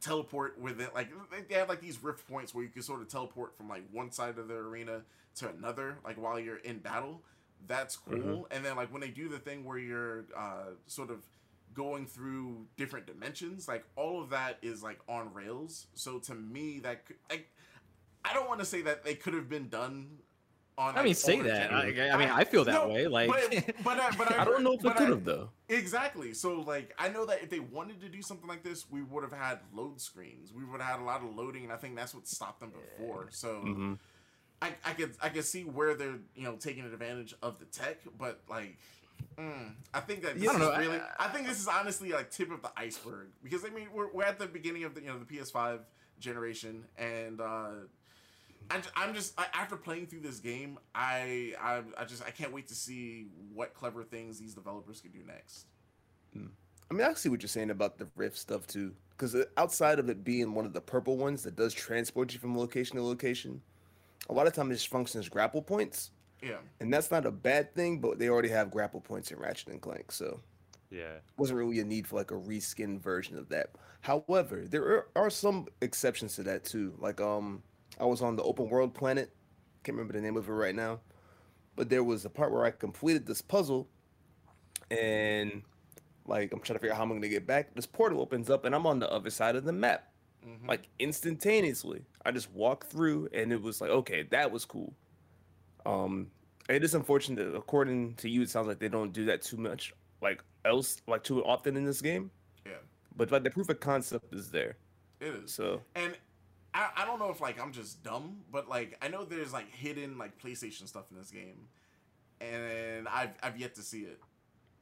[0.00, 1.10] teleport within like
[1.48, 4.10] they- have like these rift points where you can sort of teleport from like one
[4.10, 5.02] side of the arena
[5.36, 7.22] to another like while you're in battle.
[7.66, 8.48] That's cool.
[8.50, 11.18] And then like when they do the thing where you're uh sort of
[11.74, 15.86] going through different dimensions like all of that is like on rails.
[15.94, 17.48] So to me that could, like
[18.24, 20.18] i don't want to say that they could have been done
[20.78, 21.72] on I mean, say older that.
[21.72, 23.06] I, I mean, I feel that no, way.
[23.06, 25.50] Like, but but I, but I, I don't know if it could have though.
[25.68, 26.32] Exactly.
[26.34, 29.22] So like I know that if they wanted to do something like this, we would
[29.22, 30.52] have had load screens.
[30.54, 32.70] We would have had a lot of loading, and I think that's what stopped them
[32.70, 33.28] before.
[33.30, 33.98] So Mhm.
[34.62, 37.98] I, I could I could see where they're you know taking advantage of the tech,
[38.18, 38.76] but like
[39.38, 41.68] mm, I think that this I don't is know, I- really I, think this is
[41.68, 44.94] honestly like tip of the iceberg because I mean we're, we're at the beginning of
[44.94, 45.80] the you know the PS5
[46.18, 47.70] generation and uh
[48.70, 52.30] I'm just, I'm just I, after playing through this game I, I I just I
[52.30, 55.66] can't wait to see what clever things these developers can do next.
[56.90, 60.08] I mean, I see what you're saying about the Rift stuff too, because outside of
[60.10, 63.62] it being one of the purple ones that does transport you from location to location,
[64.28, 66.10] a lot of times it just functions as grapple points,
[66.42, 66.58] Yeah.
[66.80, 68.00] and that's not a bad thing.
[68.00, 70.40] But they already have grapple points in Ratchet and Clank, so
[70.90, 71.18] Yeah.
[71.36, 73.70] wasn't really a need for like a reskin version of that.
[74.00, 76.94] However, there are, are some exceptions to that too.
[76.98, 77.62] Like um,
[78.00, 79.30] I was on the open world planet,
[79.84, 81.00] can't remember the name of it right now,
[81.76, 83.88] but there was a part where I completed this puzzle,
[84.90, 85.62] and
[86.26, 87.74] like I'm trying to figure out how I'm gonna get back.
[87.74, 90.12] This portal opens up, and I'm on the other side of the map,
[90.46, 90.66] Mhm.
[90.68, 92.04] like instantaneously.
[92.24, 94.94] I just walked through, and it was like, okay, that was cool.
[95.86, 96.30] Um,
[96.68, 97.52] it is unfortunate.
[97.52, 101.00] that According to you, it sounds like they don't do that too much, like else,
[101.06, 102.30] like too often in this game.
[102.66, 102.72] yeah,
[103.16, 104.76] But like the proof of concept is there.
[105.20, 105.52] it is.
[105.52, 106.16] So And
[106.72, 109.70] I, I don't know if like I'm just dumb, but like I know there's like
[109.72, 111.68] hidden like PlayStation stuff in this game,
[112.40, 114.20] and I've I've yet to see it.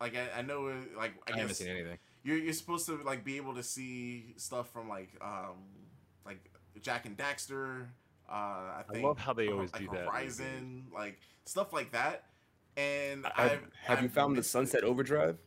[0.00, 1.98] Like I, I know it, like I, I, haven't seen anything.
[2.22, 5.56] you're you're supposed to like be able to see stuff from like um
[6.24, 6.50] like
[6.82, 7.86] Jak and Daxter.
[8.28, 9.94] Uh, I I love how they always like do that.
[9.94, 10.08] in these.
[10.10, 12.24] Horizon, like stuff like that.
[12.76, 13.50] And have, I've,
[13.82, 14.52] have you I've found the missed it.
[14.52, 15.38] Sunset Overdrive?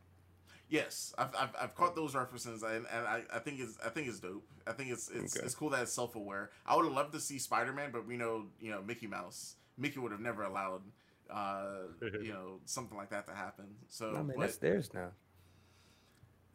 [0.72, 4.07] Yes, I've, I've, I've caught those references, and, and I, I think it's I think
[4.07, 4.48] it's dope.
[4.65, 5.45] I think it's it's, Okay.
[5.45, 6.49] it's cool that it's self aware.
[6.65, 9.56] I would have loved to see Spider Man, but we know you know Mickey Mouse.
[9.77, 10.81] Mickey would have never allowed
[11.30, 11.88] uh,
[12.22, 13.65] you know something like that to happen.
[13.89, 15.10] So, No man, but that's theirs now.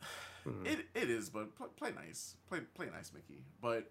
[0.64, 3.42] It, it is, but play, play nice, play play nice, Mickey.
[3.60, 3.90] But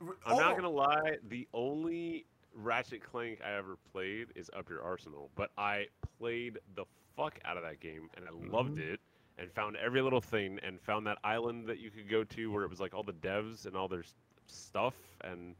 [0.00, 1.16] I'm not oh, gonna lie.
[1.28, 5.86] The only Ratchet Clank I ever played is Up Your Arsenal, but I
[6.18, 6.84] played the
[7.16, 8.92] fuck out of that game and I loved Mm-hmm.
[8.92, 9.00] it
[9.38, 12.64] and found every little thing and found that island that you could go to where
[12.64, 14.04] it was like all the devs and all their
[14.46, 15.54] stuff and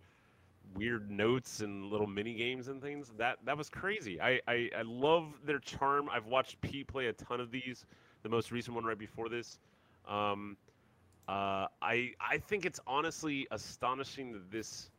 [0.74, 3.12] weird notes and little mini games and things.
[3.18, 4.20] That that was crazy.
[4.20, 6.08] I I, I love their charm.
[6.10, 7.84] I've watched p play a ton of these.
[8.22, 9.58] The most recent one right before this.
[10.08, 10.56] Um,
[11.28, 14.90] uh, I I think it's honestly astonishing that this,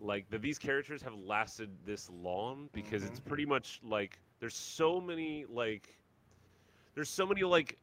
[0.00, 5.00] like that these characters have lasted this long because it's pretty much like there's so
[5.00, 5.96] many like,
[6.94, 7.78] there's so many like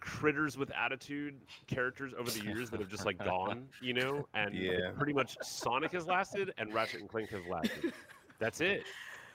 [0.00, 4.54] critters with attitude characters over the years that have just like gone, you know, and
[4.54, 4.90] Yeah.
[4.96, 7.92] pretty much Sonic has lasted and Ratchet and Clank have lasted.
[8.38, 8.84] That's it.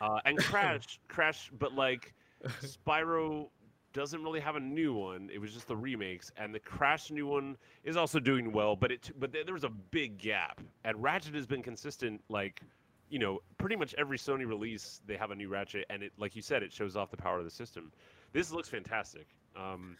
[0.01, 2.13] Uh, and Crash, Crash, but like
[2.61, 3.49] Spyro
[3.93, 5.29] doesn't really have a new one.
[5.33, 8.91] It was just the remakes, and the Crash new one is also doing well, but
[8.91, 10.61] it but there there was a big gap.
[10.83, 12.61] And Ratchet has been consistent, like
[13.09, 16.35] you know, pretty much every Sony release they have a new Ratchet, and it like
[16.35, 17.91] you said, it shows off the power of the system.
[18.33, 19.27] This looks fantastic.
[19.55, 19.97] Um,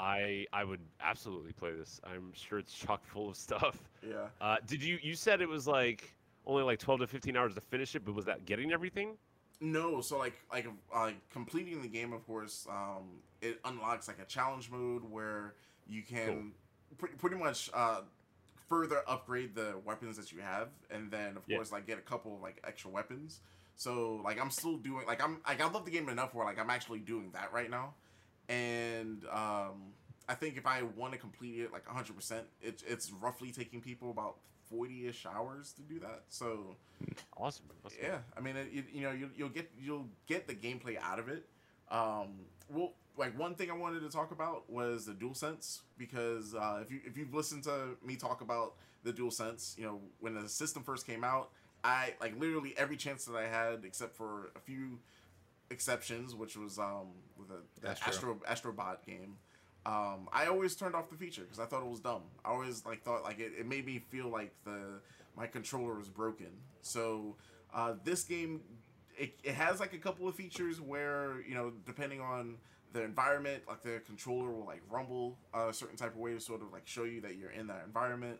[0.00, 2.00] I I would absolutely play this.
[2.04, 3.78] I'm sure it's chock full of stuff.
[4.06, 4.26] yeah.
[4.40, 6.14] Uh, did you you said it was like
[6.46, 9.16] only like 12 to 15 hours to finish it, but was that getting everything?
[9.60, 14.24] No, so like like uh, completing the game, of course, um, it unlocks like a
[14.26, 15.54] challenge mode where
[15.86, 16.52] you can
[16.98, 18.00] pre- pretty much uh,
[18.68, 21.56] further upgrade the weapons that you have, and then of Yeah.
[21.58, 23.40] course like get a couple of like extra weapons.
[23.76, 26.58] So like I'm still doing like I'm like I love the game enough where like
[26.58, 27.94] I'm actually doing that right now,
[28.48, 29.92] and um,
[30.28, 33.80] I think if I want to complete it like 100, percent it's it's roughly taking
[33.80, 34.36] people about
[34.70, 36.22] 40 ish hours to do that.
[36.28, 36.76] So
[37.36, 37.64] Awesome.
[37.82, 40.96] That's yeah, I mean, it, you, you know, you, you'll get you'll get the gameplay
[41.00, 41.44] out of it.
[41.90, 46.80] Um, well, like one thing I wanted to talk about was the DualSense because uh,
[46.82, 50.48] if you if you've listened to me talk about the DualSense, you know, when the
[50.48, 51.50] system first came out,
[51.82, 54.98] I like literally every chance that I had, except for a few
[55.74, 58.02] exceptions, which was um with the, the That's.
[58.02, 59.36] Astro Astrobot game.
[59.86, 62.22] Um, I always turned off the feature because I thought it was dumb.
[62.42, 65.00] I always like thought like it, it made me feel like the
[65.36, 66.48] my controller was broken.
[66.80, 67.36] So
[67.74, 68.62] uh, this game
[69.18, 72.56] it, it has like a couple of features where you know depending on
[72.92, 76.62] the environment like the controller will like rumble a certain type of way to sort
[76.62, 78.38] of like show you that you're in that environment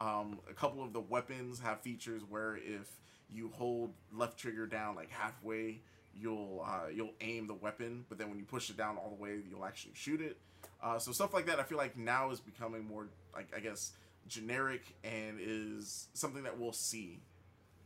[0.00, 2.90] um, a couple of the weapons have features where if
[3.32, 5.80] you hold left trigger down like halfway
[6.18, 9.22] you'll uh, you'll aim the weapon but then when you push it down all the
[9.22, 10.36] way you'll actually shoot it.
[10.82, 13.92] Uh, so stuff like that i feel like now is becoming more like i guess
[14.28, 17.20] generic and is something that we'll see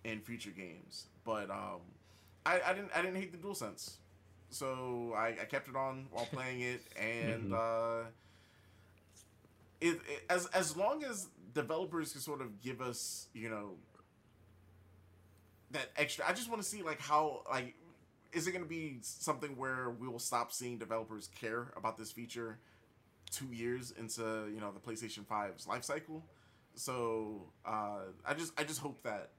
[0.05, 1.07] in future games.
[1.24, 1.81] But um,
[2.47, 3.98] I, I didn't I didn't hate the dual sense,
[4.51, 8.02] so I, I kept it on while playing it, and uh,
[9.81, 13.73] it, it as as long as developers can sort of give us you know
[15.73, 16.27] that extra.
[16.27, 17.74] I just want to see like how like
[18.32, 22.12] is it going to be something where we will stop seeing developers care about this
[22.12, 22.59] feature
[23.31, 26.24] two years into you know the PlayStation 5's life cycle.
[26.74, 29.31] So uh, I just I just hope that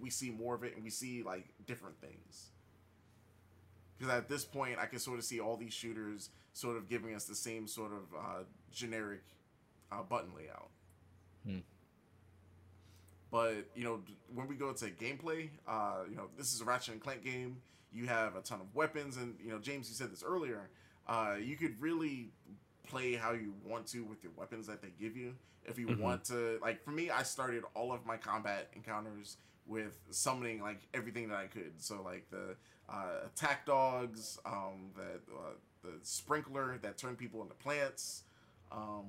[0.00, 2.50] we see more of it and we see like different things.
[3.96, 7.14] Because at this point, I can sort of see all these shooters sort of giving
[7.14, 9.22] us the same sort of uh, generic
[9.90, 10.70] uh, button layout.
[11.44, 11.58] Hmm.
[13.30, 14.00] But you know,
[14.32, 17.56] when we go to gameplay, uh, you know, this is a Ratchet and Clank game.
[17.92, 20.68] You have a ton of weapons, and you know, James, you said this earlier.
[21.06, 22.30] Uh, you could really
[22.86, 25.34] play how you want to with your weapons that they give you.
[25.64, 25.98] If you Mhm.
[25.98, 29.36] want to, like for me, I started all of my combat encounters
[29.66, 31.80] with summoning like everything that I could.
[31.82, 32.56] So like the
[32.88, 35.52] uh, attack dogs, um, the uh,
[35.82, 38.22] the sprinkler that turned people into plants,
[38.72, 39.06] um,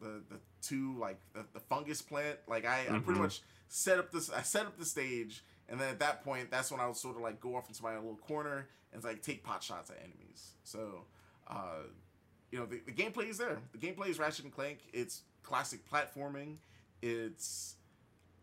[0.00, 2.38] the the two like the, the fungus plant.
[2.48, 3.22] Like I, I pretty Mhm.
[3.24, 4.30] much set up this.
[4.30, 7.16] I set up the stage, and then at that point, that's when I would sort
[7.16, 10.52] of like go off into my little corner and like take pot shots at enemies.
[10.64, 11.04] So.
[11.48, 11.84] Uh,
[12.50, 13.58] you know the, the gameplay is there.
[13.72, 14.78] The gameplay is Ratchet and Clank.
[14.92, 16.56] It's classic platforming.
[17.02, 17.74] It's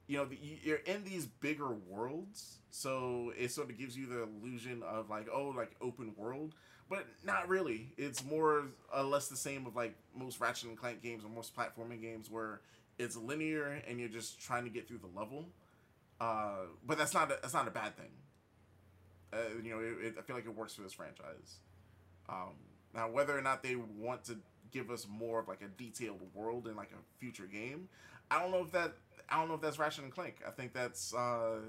[0.08, 4.06] you know the, you- you're in these bigger worlds, so it sort of gives you
[4.08, 6.56] the illusion of like oh like open world,
[6.90, 7.94] but not really.
[7.98, 11.56] It's more or less the same of like most Ratchet and Clank games or most
[11.56, 12.62] platforming games where
[13.00, 15.46] it's linear and you're just trying to get through the level.
[16.22, 18.12] Uh, but that's not a, that's not a bad thing.
[19.34, 21.58] Uh, you know, it, it, I feel like it works for this franchise.
[22.30, 22.54] Um,
[22.94, 24.38] now, whether or not they want to
[24.72, 27.90] give us more of like a detailed world in like a future game,
[28.30, 28.94] I don't know if that
[29.30, 30.36] I don't know if that's Ratchet and Clank.
[30.48, 31.62] I think that's uh,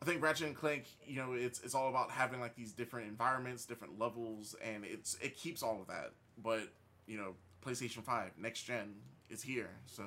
[0.00, 3.08] I think Ratchet and Clank, you know, it's it's all about having like these different
[3.08, 6.12] environments, different levels, and it's it keeps all of that.
[6.40, 6.68] But
[7.08, 7.34] you know,
[7.66, 8.94] PlayStation Five next gen
[9.30, 10.04] is here, so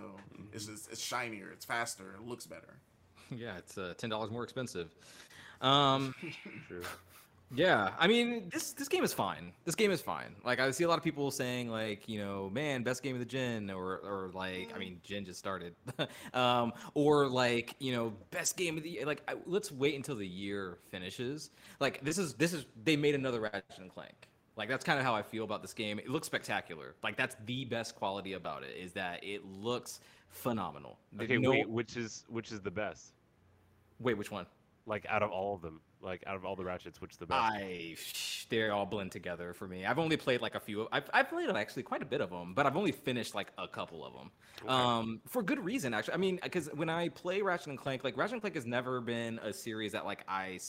[0.54, 2.80] it's just, it's shinier, it's faster, it looks better.
[3.38, 4.96] yeah, it's uh, ten dollars more expensive.
[5.62, 6.14] Um,
[6.68, 6.82] True.
[7.54, 9.52] yeah, I mean this this game is fine.
[9.66, 10.36] This game is fine.
[10.44, 13.20] Like I see a lot of people saying like you know man best game of
[13.20, 15.76] the gen or or like I mean gen just started,
[16.34, 19.06] um, or like you know best game of the year.
[19.06, 21.52] Like I, let's wait until the year finishes.
[21.80, 24.28] Like this is this is they made another Ratchet and Clank.
[24.58, 25.98] Like that's kind of how I feel about this game.
[26.00, 26.96] It looks spectacular.
[27.04, 30.00] Like that's the best quality about it is that it looks
[30.30, 30.98] phenomenal.
[31.14, 31.70] There's Okay, no- wait.
[31.70, 33.14] Which is which is the best?
[34.02, 34.46] Wait, which one?
[34.86, 37.40] Like out of all of them, like out of all the ratchets, which the best?
[37.40, 37.96] I
[38.50, 39.86] they all blend together for me.
[39.86, 40.88] I've only played like a few.
[40.92, 43.68] I've I've played actually quite a bit of them, but I've only finished like a
[43.68, 44.70] couple of them.
[44.70, 46.16] Um, for good reason actually.
[46.16, 49.02] I mean, because when I play Ratchet and Clank, like Ratchet and Clank has never
[49.02, 50.60] been a series that like I.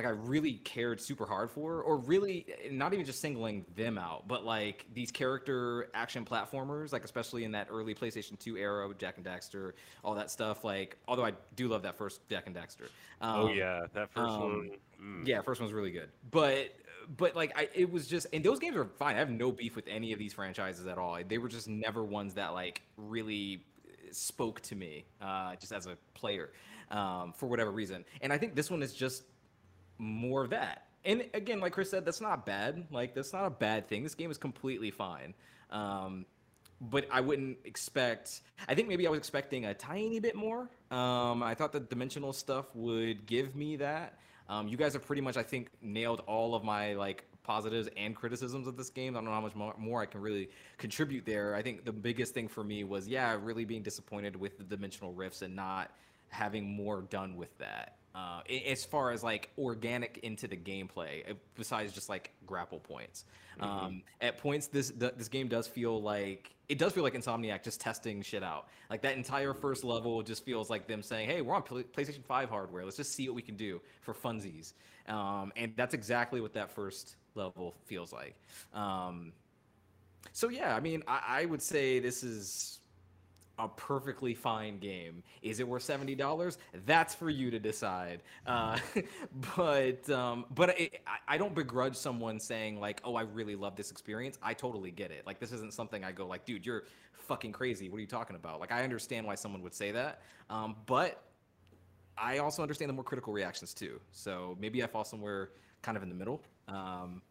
[0.00, 4.26] Like I really cared super hard for, or really not even just singling them out,
[4.26, 8.96] but like these character action platformers, like especially in that early PlayStation 2 era with
[8.96, 9.72] Jak and Daxter,
[10.02, 10.64] all that stuff.
[10.64, 12.88] Like, although I do love that first Jak and Daxter.
[13.20, 14.70] oh Um, yeah, that first um, one.
[15.02, 15.26] mm.
[15.26, 16.08] yeah, first one's really good.
[16.30, 16.74] But
[17.14, 19.16] but like I it was just and those games are fine.
[19.16, 21.18] I have no beef with any of these franchises at all.
[21.28, 23.66] They were just never ones that like really
[24.12, 26.50] spoke to me uh just as a player
[26.90, 28.02] um for whatever reason.
[28.22, 29.24] And I think this one is just
[30.00, 30.86] more of that.
[31.04, 32.86] And again, like Chris said, that's not bad.
[32.90, 34.02] Like that's not a bad thing.
[34.02, 35.34] This game is completely fine.
[35.70, 36.26] Um,
[36.80, 38.40] but I wouldn't expect.
[38.68, 40.68] I think maybe I was expecting a tiny bit more.
[40.90, 44.18] Um, I thought the dimensional stuff would give me that.
[44.48, 48.16] Um, you guys have pretty much, I think, nailed all of my like positives and
[48.16, 49.14] criticisms of this game.
[49.14, 51.54] I don't know how much more, more I can really contribute there.
[51.54, 55.12] I think the biggest thing for me was, yeah, really being disappointed with the dimensional
[55.12, 55.92] rifts and not
[56.30, 57.96] having more done with that.
[58.12, 63.24] Uh, as far as like organic into the gameplay, uh, besides just like grapple points.
[63.60, 63.70] Mm-hmm.
[63.70, 67.62] Um, at points, this the, this game does feel like it does feel like Insomniac
[67.62, 68.66] just testing shit out.
[68.90, 72.50] Like that entire first level just feels like them saying, "Hey, we're on PlayStation Five
[72.50, 72.84] hardware.
[72.84, 74.72] Let's just see what we can do for funsies."
[75.06, 78.34] Um, and that's exactly what that first level feels like.
[78.74, 79.32] Um,
[80.32, 82.79] so yeah, I mean, I, I would say this is
[83.64, 85.22] a perfectly fine game.
[85.42, 86.58] Is it worth seventy dollars?
[86.86, 88.22] That's for you to decide.
[88.46, 88.78] Uh,
[89.56, 93.90] but um, but it, I, don't begrudge someone saying like, "Oh, I really love this
[93.90, 95.26] experience." I totally get it.
[95.26, 97.88] Like this isn't something I go like, "Dude, you're fucking crazy.
[97.88, 100.22] What are you talking about?" Like I understand why someone would say that.
[100.48, 101.22] Um, but
[102.16, 104.00] I also understand the more critical reactions too.
[104.12, 105.50] So maybe I fall somewhere
[105.82, 106.42] kind of in the middle.
[106.68, 107.22] Um,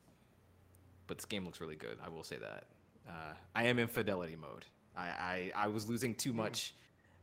[1.08, 1.98] but this game looks really good.
[2.04, 2.66] I will say that.
[3.08, 4.66] Uh, I am in fidelity mode.
[4.98, 6.38] I, I, I was losing too hmm.
[6.38, 6.74] much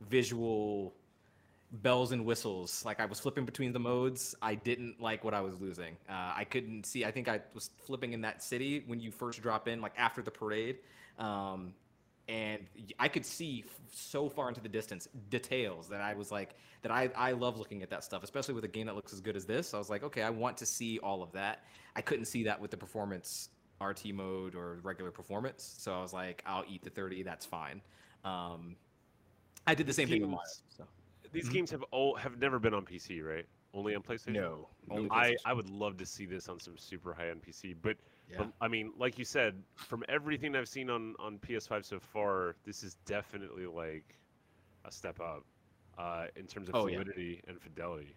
[0.09, 0.94] visual
[1.72, 2.84] bells and whistles.
[2.84, 4.34] Like I was flipping between the modes.
[4.40, 5.97] I didn't like what I was losing.
[6.09, 7.05] Uh, I couldn't see.
[7.05, 10.22] I think I was flipping in that city when you first drop in, like after
[10.22, 10.78] the parade.
[11.18, 11.74] Um,
[12.28, 12.66] and
[12.98, 17.10] I could see so far into the distance details that I was like that I,
[17.16, 19.44] I love looking at that stuff, especially with a game that looks as good as
[19.44, 19.74] this.
[19.74, 21.64] I was like, okay, I want to see all of that.
[21.94, 23.51] I couldn't see that with the performance
[23.81, 25.74] RT mode or regular performance.
[25.78, 27.23] So I was like, I'll eat the 30.
[27.23, 27.81] That's fine.
[28.24, 28.77] Um,
[29.66, 30.44] I did the same games, thing with Mario.
[30.69, 30.85] So.
[31.32, 31.55] These mm-hmm.
[31.55, 33.44] games have all have never been on PC, right?
[33.74, 34.35] Only on PlayStation.
[34.35, 35.35] No, only PlayStation.
[35.44, 37.97] I I would love to see this on some super high end PC, but,
[38.31, 38.39] yeah.
[38.39, 42.57] but I mean, like you said, from everything I've seen on on PS5 so far,
[42.65, 44.16] this is definitely like
[44.85, 45.44] a step up
[45.98, 47.51] uh, in terms of oh, fluidity yeah.
[47.51, 48.15] and fidelity.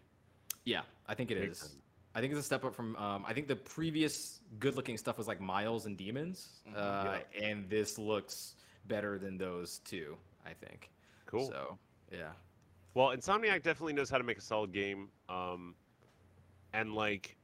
[0.65, 1.57] Yeah, I think it is.
[1.57, 1.75] Sense.
[2.19, 2.97] I think it's a step up from.
[2.97, 6.75] Um, I think the previous good-looking stuff was like Miles and Demons, mm-hmm.
[6.77, 7.47] uh, yeah.
[7.47, 8.55] and this looks
[8.89, 10.17] better than those two.
[10.45, 10.89] I think.
[11.27, 11.47] Cool.
[11.47, 11.77] So,
[12.11, 12.31] yeah.
[12.93, 15.75] Well, Insomniac definitely knows how to make a solid game, um,
[16.73, 17.37] and like,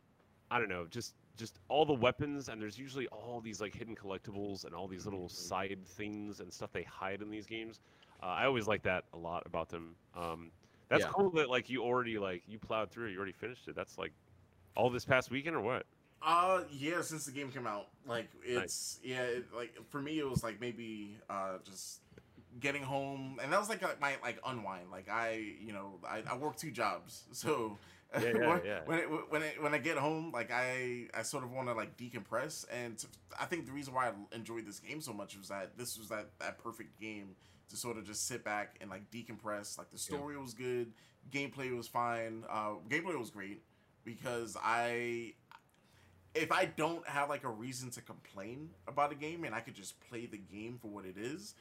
[0.52, 3.96] I don't know, just just all the weapons, and there's usually all these like hidden
[3.96, 5.48] collectibles and all these little mm-hmm.
[5.48, 7.80] side things and stuff they hide in these games.
[8.22, 9.96] Uh, I always like that a lot about them.
[10.18, 10.52] Um,
[10.90, 11.12] that's yeah.
[11.14, 13.76] cool that like you already like you plowed through, you already finished it.
[13.76, 14.12] That's like
[14.76, 15.86] all this past weekend or what?
[16.22, 19.00] Uh, yeah, since the game came out, like it's nice.
[19.04, 22.00] yeah, it, like for me it was like maybe uh just
[22.60, 24.90] getting home, and that was like a, my like unwind.
[24.92, 27.78] Like I, you know, I, I work two jobs, so
[28.14, 28.80] yeah, yeah, when, yeah.
[28.86, 31.74] when it, when it, when I get home, like I I sort of want to
[31.74, 33.08] like decompress, and to,
[33.40, 36.10] I think the reason why I enjoyed this game so much was that this was
[36.10, 37.36] that that perfect game
[37.70, 39.78] to sort of just sit back and like decompress.
[39.78, 40.92] Like the story was good,
[41.32, 43.62] gameplay was fine, uh, gameplay was great
[44.06, 45.34] because I
[46.34, 49.74] if I don't have like a reason to complain about a game and I could
[49.74, 51.56] just play the game for what it is,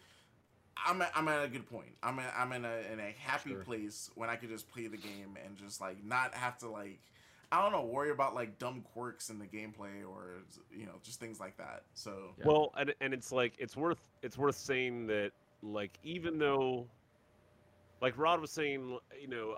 [0.84, 1.96] I'm at, I'm at a good point.
[2.02, 3.62] I'm at, I'm in a in a happy sure.
[3.62, 7.00] place when I could just play the game and just like not have to like
[7.52, 10.42] I don't know worry about like dumb quirks in the gameplay or
[10.76, 11.82] you know just things like that.
[11.94, 12.44] So yeah.
[12.46, 15.30] well, and and it's like it's worth it's worth saying that
[15.62, 16.86] like even though
[18.00, 19.56] like Rod was saying, you know,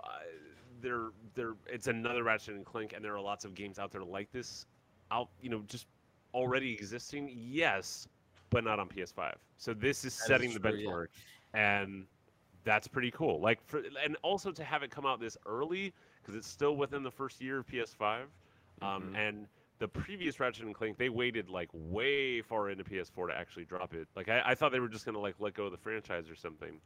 [0.87, 4.03] there there it's another Ratchet and Clank, and there are lots of games out there
[4.03, 4.65] like this,
[5.11, 5.87] out you know just
[6.33, 7.31] already existing.
[7.35, 8.07] Yes,
[8.49, 9.33] but not on PS5.
[9.57, 11.07] So this is that setting is true, the benchmark,
[11.53, 11.81] yeah.
[11.81, 12.05] and
[12.63, 13.41] that's pretty cool.
[13.41, 17.03] Like for and also to have it come out this early because it's still within
[17.03, 18.21] the first year of PS5,
[18.81, 19.15] um, mm-hmm.
[19.15, 19.47] and
[19.79, 23.93] the previous Ratchet and Clank, they waited like way far into PS4 to actually drop
[23.93, 24.07] it.
[24.15, 26.35] Like I, I thought they were just gonna like let go of the franchise or
[26.35, 26.79] something.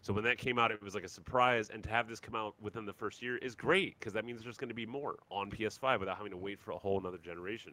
[0.00, 2.34] So when that came out, it was like a surprise, and to have this come
[2.34, 5.16] out within the first year is great because that means there's going to be more
[5.30, 7.72] on PS5 without having to wait for a whole another generation.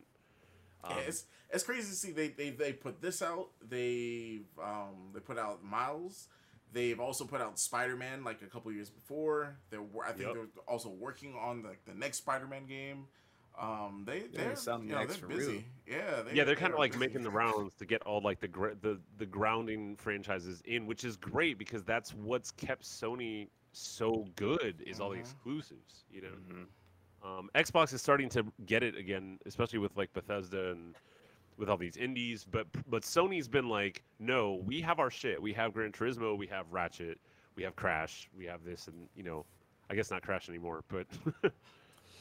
[0.83, 3.49] Um, yeah, it's it's crazy to see they, they they put this out.
[3.67, 6.27] They um they put out Miles.
[6.73, 9.55] They've also put out Spider Man like a couple years before.
[9.69, 10.33] They're I think yep.
[10.33, 13.07] they're also working on the the next Spider Man game.
[13.59, 15.51] Um, they they're, yeah, you know, they're busy.
[15.51, 15.61] Real.
[15.87, 16.99] Yeah, they, yeah, they're, kind of like busy.
[16.99, 18.47] making the rounds to get all like the
[18.81, 24.83] the the grounding franchises in, which is great because that's what's kept Sony so good
[24.85, 25.03] is mm-hmm.
[25.03, 25.21] all the mm-hmm.
[25.21, 26.03] exclusives.
[26.11, 27.27] You know, mm-hmm.
[27.27, 30.95] um, Xbox is starting to get it again, especially with like Bethesda and
[31.57, 32.45] with all these indies.
[32.49, 35.41] But but Sony's been like, no, we have our shit.
[35.41, 37.19] We have Gran Turismo, we have Ratchet,
[37.55, 39.45] we have Crash, we have this, and you know,
[39.89, 41.07] I guess not Crash anymore, but.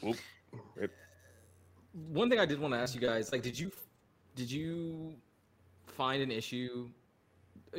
[0.00, 0.16] Whoop.
[1.94, 3.70] One thing I did want to ask you guys, like, did you
[4.34, 5.14] did you
[5.86, 6.88] find an issue?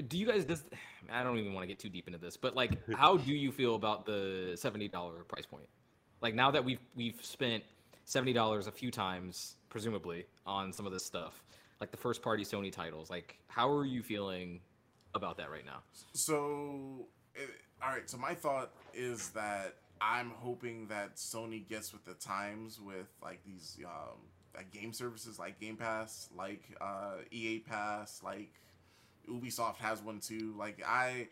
[0.07, 0.45] Do you guys?
[0.45, 0.63] Does
[1.11, 3.51] I don't even want to get too deep into this, but like, how do you
[3.51, 5.67] feel about the seventy dollar price point?
[6.21, 7.63] Like now that we've we've spent
[8.05, 11.43] seventy dollars a few times, presumably, on some of this stuff,
[11.81, 13.09] like the first party Sony titles.
[13.09, 14.61] Like, how are you feeling
[15.13, 15.79] about that right now?
[16.13, 17.49] So, it,
[17.83, 18.09] all right.
[18.09, 23.43] So my thought is that I'm hoping that Sony gets with the times with like
[23.45, 24.17] these um,
[24.55, 28.51] like game services like Game Pass, like uh, EA Pass, like
[29.30, 30.53] Ubisoft has one too.
[30.57, 31.27] Like I,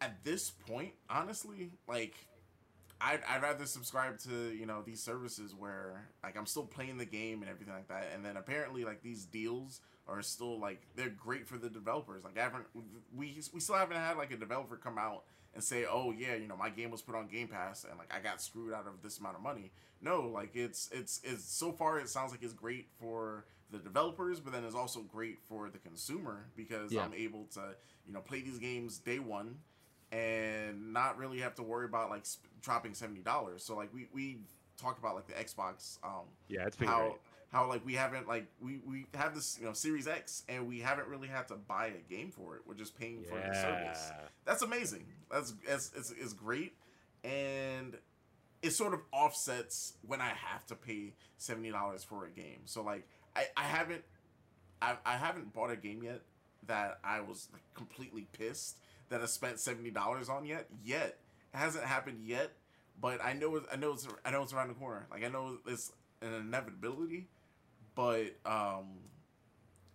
[0.00, 2.14] at this point, honestly, like
[3.00, 7.06] I'd, I'd rather subscribe to you know these services where like I'm still playing the
[7.06, 11.10] game and everything like that, and then apparently like these deals are still like they're
[11.10, 12.24] great for the developers.
[12.24, 12.64] Like I haven't
[13.14, 15.24] we we still haven't had like a developer come out
[15.54, 18.12] and say, oh yeah, you know my game was put on Game Pass and like
[18.14, 19.72] I got screwed out of this amount of money.
[20.02, 24.40] No, like it's it's it's so far it sounds like it's great for the developers,
[24.40, 27.04] but then it's also great for the consumer because Yeah.
[27.04, 27.74] I'm able to
[28.06, 29.56] you know play these games day one
[30.12, 33.62] and not really have to worry about like sp- dropping seventy dollars.
[33.64, 34.38] So like we we
[34.80, 37.12] talked about like the Xbox um Yeah, it's been how great.
[37.50, 40.78] How like we haven't like we we have this you know Series X and we
[40.80, 42.62] haven't really had to buy a game for it.
[42.66, 44.10] We're just paying for the service.
[44.44, 45.04] That's amazing.
[45.30, 46.74] That's it's, it's it's great,
[47.24, 47.96] and
[48.62, 52.60] it sort of offsets when I have to pay seventy dollars for a game.
[52.66, 54.04] So like I I haven't
[54.80, 56.22] I I haven't bought a game yet
[56.66, 58.76] that I was like completely pissed
[59.08, 60.68] that I spent seventy dollars on yet.
[60.84, 61.18] Yet
[61.52, 62.52] it hasn't happened yet,
[63.00, 65.06] but I know I know it's I know it's around the corner.
[65.10, 67.28] Like I know it's an inevitability,
[67.94, 68.86] but um.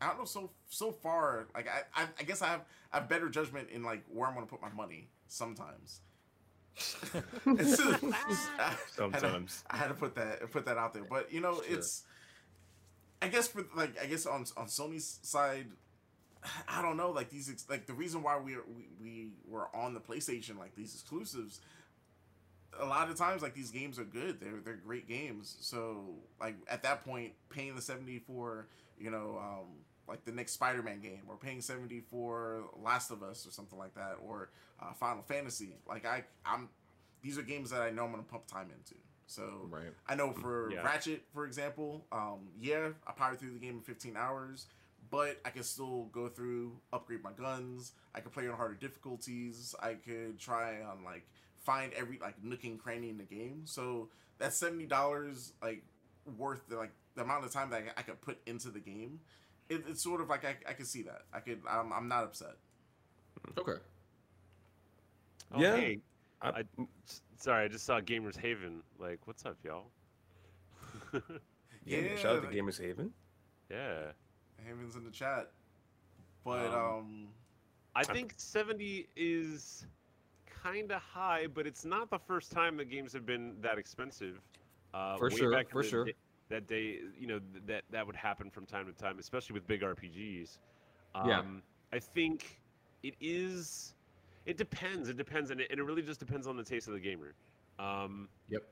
[0.01, 0.26] I don't know.
[0.26, 3.81] So so far, like I, I, I guess I have I have better judgment in
[3.81, 6.01] like where I'm gonna put my money sometimes.
[6.76, 8.03] It's just-
[8.59, 9.63] I- Sometimes.
[9.69, 11.77] I had to put that put that out there, but you know, Sure.
[11.77, 12.03] it's.
[13.22, 15.67] I guess for like I guess on on Sony's side,
[16.67, 17.11] I don't know.
[17.11, 20.76] Like these ex- like the reason why we we we were on the PlayStation like
[20.76, 21.61] these exclusives.
[22.80, 24.39] A lot of times, like these games are good.
[24.39, 25.56] They're they're great games.
[25.61, 29.68] So like at that point, paying the seventy for you know um,
[30.07, 33.93] like the next Spider-Man game, or paying seventy for Last of Us or something like
[33.95, 34.49] that, or
[34.81, 35.77] uh, Final Fantasy.
[35.88, 36.69] Like I I'm
[37.22, 38.95] these are games that I know I'm gonna pump time into.
[39.27, 39.91] So Right.
[40.07, 40.84] I know for Yeah.
[40.84, 44.68] Ratchet, for example, um, yeah, I powered through the game in 15 hours,
[45.10, 47.93] but I can still go through, upgrade my guns.
[48.14, 49.73] I could play on harder difficulties.
[49.81, 51.27] I could try on like
[51.66, 53.62] find every like nook and cranny in the game.
[53.66, 55.84] So that's seventy dollars like
[56.38, 59.20] worth the like the amount of time that I, I could put into the game.
[59.70, 61.24] It, it's sort of like I, I could see that.
[61.34, 61.62] I could.
[61.70, 62.56] I'm, I'm not upset.
[63.58, 63.80] Okay.
[65.54, 65.76] Oh, Yeah.
[65.76, 66.00] hey,
[66.42, 66.64] I- I,
[67.08, 68.82] s- sorry, I just saw Gamers Haven.
[69.00, 69.86] Like, what's up, y'all?
[71.88, 73.12] Yeah, Yeah, shout out to Gamers Haven.
[73.70, 74.08] yeah.
[74.66, 75.52] Haven's in the chat,
[76.44, 77.28] but Um, um,
[77.96, 79.86] I think 70 is
[80.66, 84.42] kind of high, but it's not the first time that games have been that expensive.
[84.94, 86.08] Uh, For sure, for the sure.
[86.50, 89.68] that day, you know, th- that that would happen from time to time, especially with
[89.68, 90.58] big RPGs.
[91.14, 91.44] Um, Yeah.
[91.94, 92.62] I think
[93.04, 93.94] it is.
[94.46, 95.10] It depends.
[95.10, 97.36] It depends, and it, and it really just depends on the taste of the gamer.
[97.78, 98.64] Um, Yep.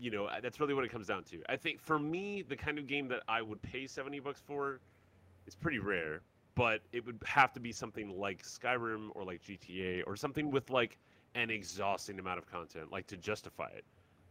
[0.00, 1.42] You know, that's really what it comes down to.
[1.48, 4.80] I think for me, the kind of game that I would pay 70 bucks for
[5.46, 6.20] is pretty rare
[6.54, 10.70] but it would have to be something like Skyrim or like GTA or something with
[10.70, 10.98] like
[11.34, 13.84] an exhausting amount of content, like to justify it.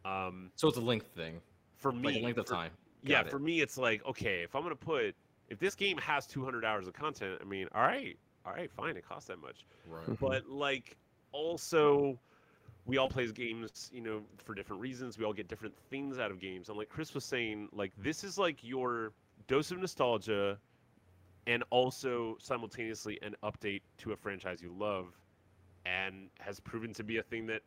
[0.06, 1.41] Um, So it's a length thing,
[1.78, 2.72] for me, like a length of for- time.
[3.03, 3.30] yeah, it.
[3.30, 5.15] for me, it's like okay, if I'm gonna put,
[5.49, 8.98] if this game has 200 hours of content, I mean, all right, all right, fine,
[8.98, 9.65] it costs that much.
[9.88, 10.19] Right.
[10.19, 10.98] But like,
[11.32, 12.18] also,
[12.86, 15.18] we all play games, you know, for different reasons.
[15.18, 16.69] We all get different things out of games.
[16.69, 19.11] And like Chris was saying, like this is like your
[19.48, 20.57] dose of nostalgia,
[21.48, 25.07] and also simultaneously an update to a franchise you love,
[25.85, 27.61] and has proven to be a thing that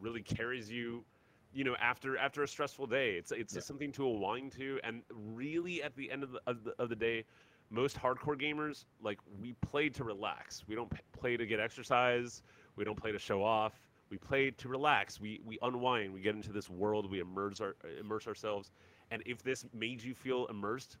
[0.00, 1.04] really carries you,
[1.52, 3.12] you know, after after a stressful day.
[3.16, 3.60] It's it's Yeah.
[3.60, 6.96] something to align to, and really at the end of the, of the of the
[6.96, 7.24] day,
[7.70, 10.64] most hardcore gamers like we play to relax.
[10.68, 12.42] We don't p- play to get exercise.
[12.76, 13.88] We don't play to show off.
[14.10, 15.20] We play to relax.
[15.20, 16.12] We we unwind.
[16.12, 17.10] We get into this world.
[17.10, 18.70] We immerse our immerse ourselves.
[19.10, 20.98] And if this made you feel immersed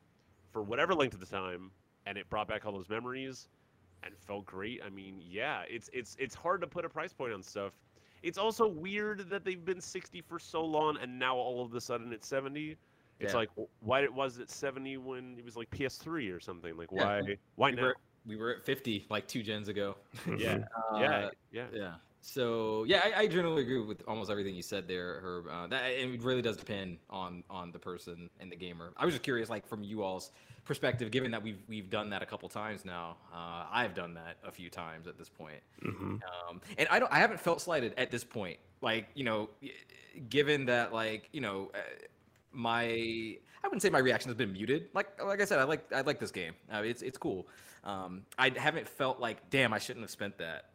[0.50, 1.70] for whatever length of the time,
[2.06, 3.48] and it brought back all those memories,
[4.02, 7.32] and felt great, I mean, yeah, it's it's it's hard to put a price point
[7.32, 7.72] on stuff.
[8.22, 11.80] It's also weird that they've been 60 for so long, and now all of a
[11.80, 12.76] sudden it's 70.
[13.18, 13.38] It's Yeah.
[13.38, 13.50] like
[13.80, 16.76] why it was it 70 when it was like PS3 or something?
[16.76, 17.04] Like Yeah.
[17.04, 17.82] why why we now?
[17.82, 17.96] were
[18.26, 19.96] we were at 50 like two gens ago.
[20.36, 21.66] Yeah, Uh, yeah, yeah.
[21.72, 21.94] Yeah.
[22.28, 25.46] So yeah, I, I generally agree with almost everything you said there, Herb.
[25.48, 28.90] Uh, that it really does depend on on the person and the gamer.
[28.96, 30.32] I was just curious, like from you all's
[30.64, 33.16] perspective, given that we've we've done that a couple times now.
[33.32, 36.20] Uh, I've done that a few times at this point, Mhm.
[36.48, 37.12] um, and I don't.
[37.12, 38.58] I haven't felt slighted at this point.
[38.80, 39.48] Like you know,
[40.28, 41.70] given that like you know.
[41.74, 41.78] Uh,
[42.52, 44.88] my I wouldn't say my reaction has been muted.
[44.94, 46.54] Like like I said, I like I like this game.
[46.72, 47.46] Uh, it's it's cool.
[47.84, 50.70] Um, I haven't felt like damn I shouldn't have spent that.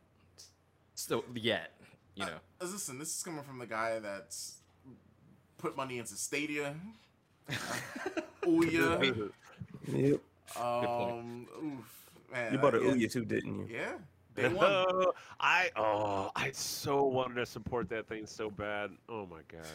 [1.07, 1.72] So yet,
[2.15, 2.34] you know.
[2.61, 4.57] Uh, listen, this is coming from the guy that's
[5.57, 6.76] put money into Stadia,
[8.44, 9.32] Ouya.
[9.88, 10.19] Yep.
[10.60, 13.68] Um, oof, man, You bought I an Ouya too, didn't you?
[13.72, 13.94] Yeah,
[14.36, 15.07] day one.
[15.40, 18.91] I oh I so wanted to support that thing so bad.
[19.10, 19.65] Oh my gosh.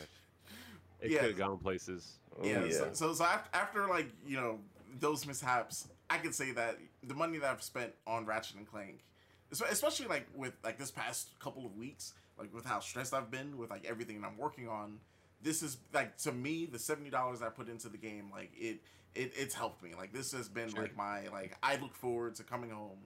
[1.01, 1.21] It Yeah.
[1.21, 2.19] could have gone places.
[2.41, 4.61] Oh, yeah, So, so so after, after like you know
[5.01, 9.01] those mishaps, I can say that the money that I've spent on Ratchet and Clank,
[9.01, 9.03] espe-
[9.51, 13.57] especially like with like this past couple of weeks, like with how stressed I've been
[13.57, 14.99] with like everything I'm working on,
[15.43, 18.81] this is like to me the seventy dollars I put into the game, like it
[19.15, 19.95] it it's helped me.
[19.97, 20.83] Like this has been Sure.
[20.83, 22.99] like my like I look forward to coming home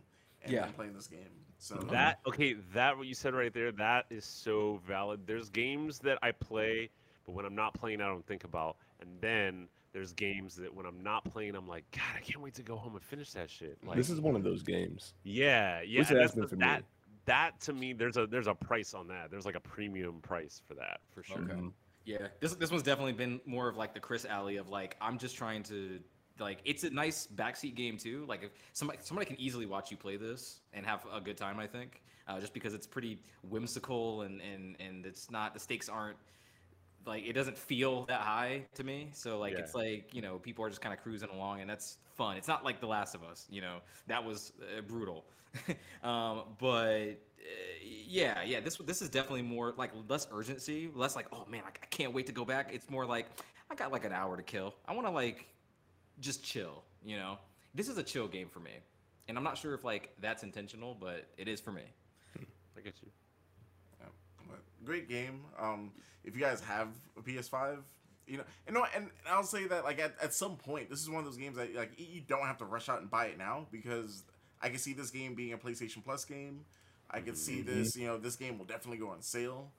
[0.42, 0.64] and, Yeah.
[0.64, 1.20] and playing this game.
[1.58, 5.26] So That okay, that what you said right there, that is so valid.
[5.26, 6.88] There's games that I play,
[7.26, 8.76] but when I'm not playing, I don't think about.
[9.00, 12.54] And then there's games that when I'm not playing, I'm like, God, I can't wait
[12.54, 13.78] to go home and finish that shit.
[13.84, 15.14] Like, this is one of those games.
[15.24, 16.00] yeah, yeah.
[16.00, 16.60] Which has that's been the- for me.
[16.66, 16.84] that,
[17.26, 19.30] that to me, there's a there's a price on that.
[19.30, 21.38] There's like a premium price for that for sure.
[21.38, 21.52] Okay.
[21.54, 21.72] Mhm.
[22.06, 25.18] Yeah, this this one's definitely been more of like the Chris Alley of like I'm
[25.18, 26.00] just trying to
[26.38, 28.24] like it's a nice backseat game too.
[28.26, 31.60] Like if somebody somebody can easily watch you play this and have a good time,
[31.60, 33.18] I think, uh, just because it's pretty
[33.48, 36.16] whimsical and and and it's not the stakes aren't
[37.06, 39.10] like it doesn't feel that high to me.
[39.12, 39.60] So like Yeah.
[39.60, 42.36] it's like you know people are just kind of cruising along and that's fun.
[42.36, 45.24] It's not like The Last of Us, you know that was uh, brutal,
[46.02, 47.18] um, but.
[47.40, 47.42] Uh,
[47.82, 48.60] yeah, yeah.
[48.60, 52.12] This this is definitely more like less urgency, less like, oh man, I, I can't
[52.12, 52.70] wait to go back.
[52.74, 53.26] It's more like
[53.70, 54.74] I got like an hour to kill.
[54.86, 55.46] I want to like
[56.20, 56.84] just chill.
[57.02, 57.38] You know,
[57.74, 58.72] this is a chill game for me,
[59.28, 61.84] and I'm not sure if like that's intentional, but it is for me.
[62.76, 63.08] I get you.
[64.84, 65.42] Great game.
[65.58, 65.92] Um,
[66.24, 66.88] if you guys have
[67.18, 67.78] a PS5,
[68.26, 71.08] you know, and no, and I'll say that like at, at some point, this is
[71.10, 73.38] one of those games that like you don't have to rush out and buy it
[73.38, 74.22] now because
[74.62, 76.64] I can see this game being a PlayStation Plus game.
[77.10, 79.72] I can see this, you know, this game will definitely go on sale.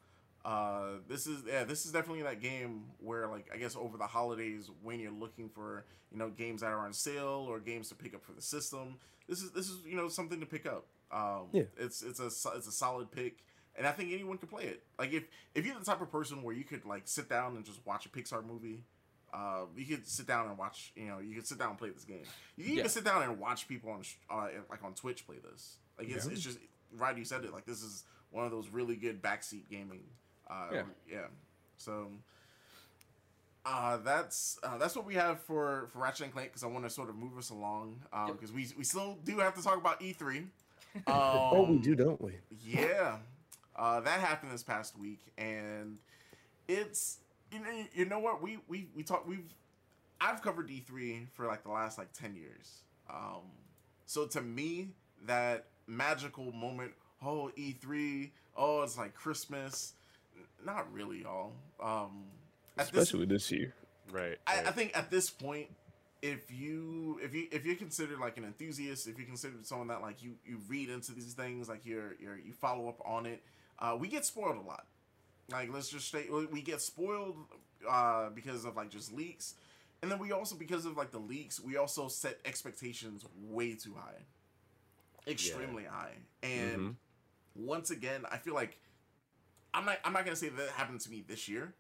[0.43, 4.07] Uh, this is yeah, this is definitely that game where like I guess over the
[4.07, 7.95] holidays when you're looking for you know games that are on sale or games to
[7.95, 8.95] pick up for the system,
[9.29, 10.85] this is this is you know something to pick up.
[11.11, 11.63] Um, Yeah.
[11.77, 13.37] it's it's a it's a solid pick,
[13.77, 14.83] and I think anyone can play it.
[14.99, 15.23] Like if
[15.55, 18.05] if you're the type of person where you could like sit down and just watch
[18.05, 18.83] a Pixar movie,
[19.33, 20.91] uh, you could sit down and watch.
[20.95, 22.23] You know, you could sit down and play this game.
[22.57, 22.79] You can Yeah.
[22.79, 25.77] even sit down and watch people on uh, like on Twitch play this.
[25.97, 26.31] Like it's, Yeah.
[26.33, 26.59] it's just
[26.97, 27.17] right.
[27.17, 27.53] You said it.
[27.53, 30.03] Like this is one of those really good backseat gaming.
[30.49, 30.83] Uh, Yeah.
[31.09, 31.27] yeah.
[31.77, 32.11] So.
[33.63, 36.83] Uh, that's uh, that's what we have for for Ratchet and Clank because I want
[36.83, 38.27] to sort of move us along Yep.
[38.39, 40.37] because we we still do have to talk about E3.
[40.39, 40.49] Um,
[41.07, 42.33] Oh, we do, don't we?
[42.65, 43.17] yeah,
[43.81, 45.97] uh, that happened this past week, and
[46.67, 47.17] it's
[47.51, 49.51] you know you know what we we we talk we've
[50.21, 52.83] I've covered D three for like the last like ten years.
[53.09, 53.41] Um,
[54.05, 54.89] so to me,
[55.25, 56.91] that magical moment,
[57.25, 59.93] oh E three, oh it's like Christmas,
[60.63, 61.53] not really, y'all.
[61.81, 62.25] Um,
[62.77, 63.73] at this Especially this year.
[64.11, 64.37] Right.
[64.45, 64.67] I, right.
[64.67, 65.69] I think at this point,
[66.21, 70.03] if you if you if you're considered like an enthusiast, if you're considered someone that
[70.03, 73.41] like you you read into these things, like you're you're you follow up on it,
[73.81, 74.85] uh, we get spoiled a lot.
[75.49, 77.37] Like let's just say we get spoiled
[77.89, 79.55] uh, because of like just leaks,
[80.01, 83.95] and then we also because of like the leaks, we also set expectations way too
[83.95, 84.23] high,
[85.27, 86.95] extremely high, and Mhm.
[87.55, 88.77] once again, I feel like
[89.73, 91.73] I'm not I'm not gonna say that happened to me this year,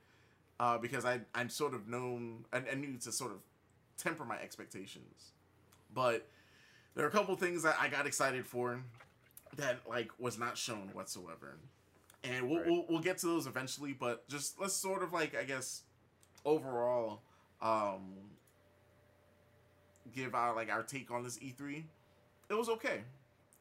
[0.59, 3.39] uh, because I I'm sort of known I, I knew to sort of
[3.97, 5.31] temper my expectations,
[5.93, 6.27] but
[6.95, 8.81] there are a couple things that I got excited for
[9.57, 11.57] that like was not shown whatsoever,
[12.23, 12.67] and we'll Right.
[12.67, 13.93] we'll, we'll get to those eventually.
[13.93, 15.83] But just let's sort of like I guess
[16.45, 17.21] overall
[17.61, 18.13] um
[20.13, 21.83] give our like our take on this E3.
[22.49, 23.01] It was okay.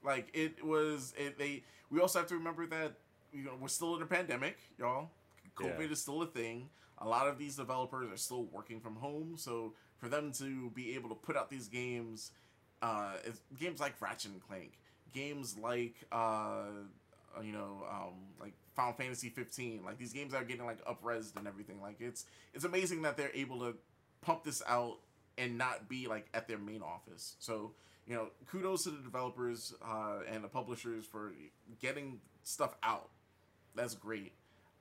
[0.02, 2.94] Like it was it they we also have to remember that
[3.32, 5.10] you know we're still in a pandemic, y'all.
[5.56, 5.92] COVID Yeah.
[5.92, 6.70] is still a thing.
[6.98, 10.94] A lot of these developers are still working from home, so for them to be
[10.94, 12.30] able to put out these games,
[12.82, 13.14] uh,
[13.58, 14.72] games like Ratchet and Clank,
[15.14, 16.64] games like uh,
[17.42, 21.46] you know, um, like Final Fantasy 15, like these games are getting like upresed and
[21.46, 21.80] everything.
[21.80, 23.76] Like it's it's amazing that they're able to
[24.22, 24.98] pump this out
[25.38, 27.36] and not be like at their main office.
[27.38, 27.72] So
[28.06, 31.32] you know, kudos to the developers uh, and the publishers for
[31.80, 33.10] getting stuff out
[33.74, 34.32] that's great.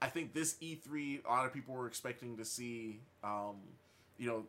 [0.01, 3.57] I think this E3, a lot of people were expecting to see, um,
[4.17, 4.45] you know,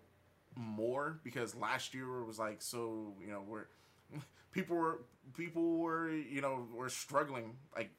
[0.57, 3.13] more because last year was like so.
[3.21, 3.67] You know, we're
[4.53, 5.01] people were
[5.37, 7.91] people were you know were struggling like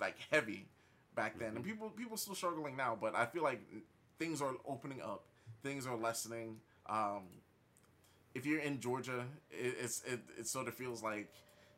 [0.00, 0.66] like heavy
[1.14, 2.96] back then, and people people still struggling now.
[3.00, 3.60] But I feel like
[4.18, 5.24] things are opening up,
[5.62, 6.58] things are lessening.
[6.88, 7.24] Um,
[8.34, 11.28] if you're in Georgia, it, it's it, it sort of feels like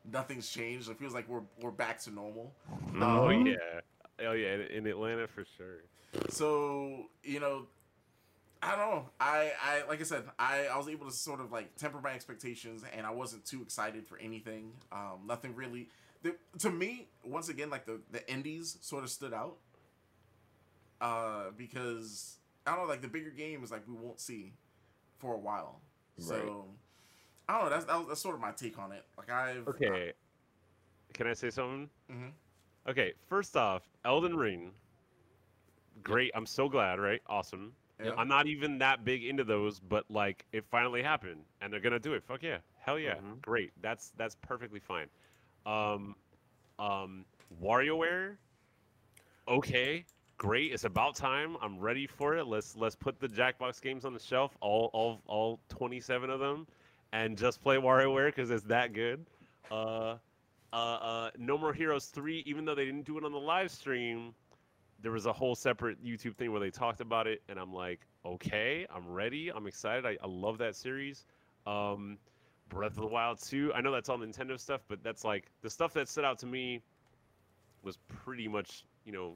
[0.09, 0.89] nothing's changed.
[0.89, 2.53] It feels like we're we're back to normal.
[3.01, 3.81] Oh Um, yeah,
[4.21, 5.83] oh yeah, in, in Atlanta for sure.
[6.29, 7.67] So you know,
[8.65, 9.09] I don't know.
[9.19, 12.13] I I like I said, I I was able to sort of like temper my
[12.13, 14.73] expectations, and I wasn't too excited for anything.
[14.91, 15.89] Um, nothing really.
[16.23, 19.57] The, to me, once again, like the the indies sort of stood out.
[20.99, 24.53] Uh, because I don't know, like the bigger games, like we won't see
[25.19, 25.81] for a while.
[26.17, 26.65] So
[27.47, 27.69] I don't know.
[27.69, 29.05] That's that was, that's sort of my take on it.
[29.17, 30.13] Like I've Okay,
[31.13, 31.89] can I say something?
[32.11, 32.31] Mhm.
[32.87, 34.71] Okay, first off, Elden Ring.
[36.03, 36.99] Great, I'm so glad.
[36.99, 37.73] Right, awesome.
[38.03, 38.11] Yeah.
[38.17, 41.99] I'm not even that big into those, but like it finally happened, and they're gonna
[41.99, 42.23] do it.
[42.23, 43.33] Fuck yeah, hell yeah, Mm-hmm.
[43.33, 43.41] Mhm.
[43.41, 43.71] great.
[43.81, 45.07] That's that's perfectly fine.
[45.65, 46.15] Um,
[46.79, 47.25] um,
[47.61, 48.37] WarioWare.
[49.47, 50.05] Okay,
[50.37, 50.71] great.
[50.71, 51.55] It's about time.
[51.61, 52.45] I'm ready for it.
[52.47, 56.67] Let's let's put the Jackbox games on the shelf, all all all 27 of them,
[57.13, 59.25] and just play WarioWare because it's that good.
[59.71, 60.17] Uh,
[60.73, 63.71] uh, uh, No More Heroes 3, even though they didn't do it on the live
[63.71, 64.33] stream,
[65.01, 68.01] there was a whole separate YouTube thing where they talked about it, and I'm like,
[68.25, 69.51] okay, I'm ready.
[69.51, 70.05] I'm excited.
[70.05, 71.25] I, I love that series.
[71.67, 72.17] Um,
[72.69, 75.69] Breath of the Wild 2, I know that's all Nintendo stuff, but that's like the
[75.69, 76.81] stuff that stood out to me
[77.83, 79.35] was pretty much, you know,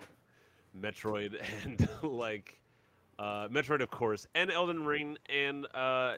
[0.77, 2.59] Metroid and like
[3.19, 6.15] uh, Metroid, of course, and Elden Ring, and uh,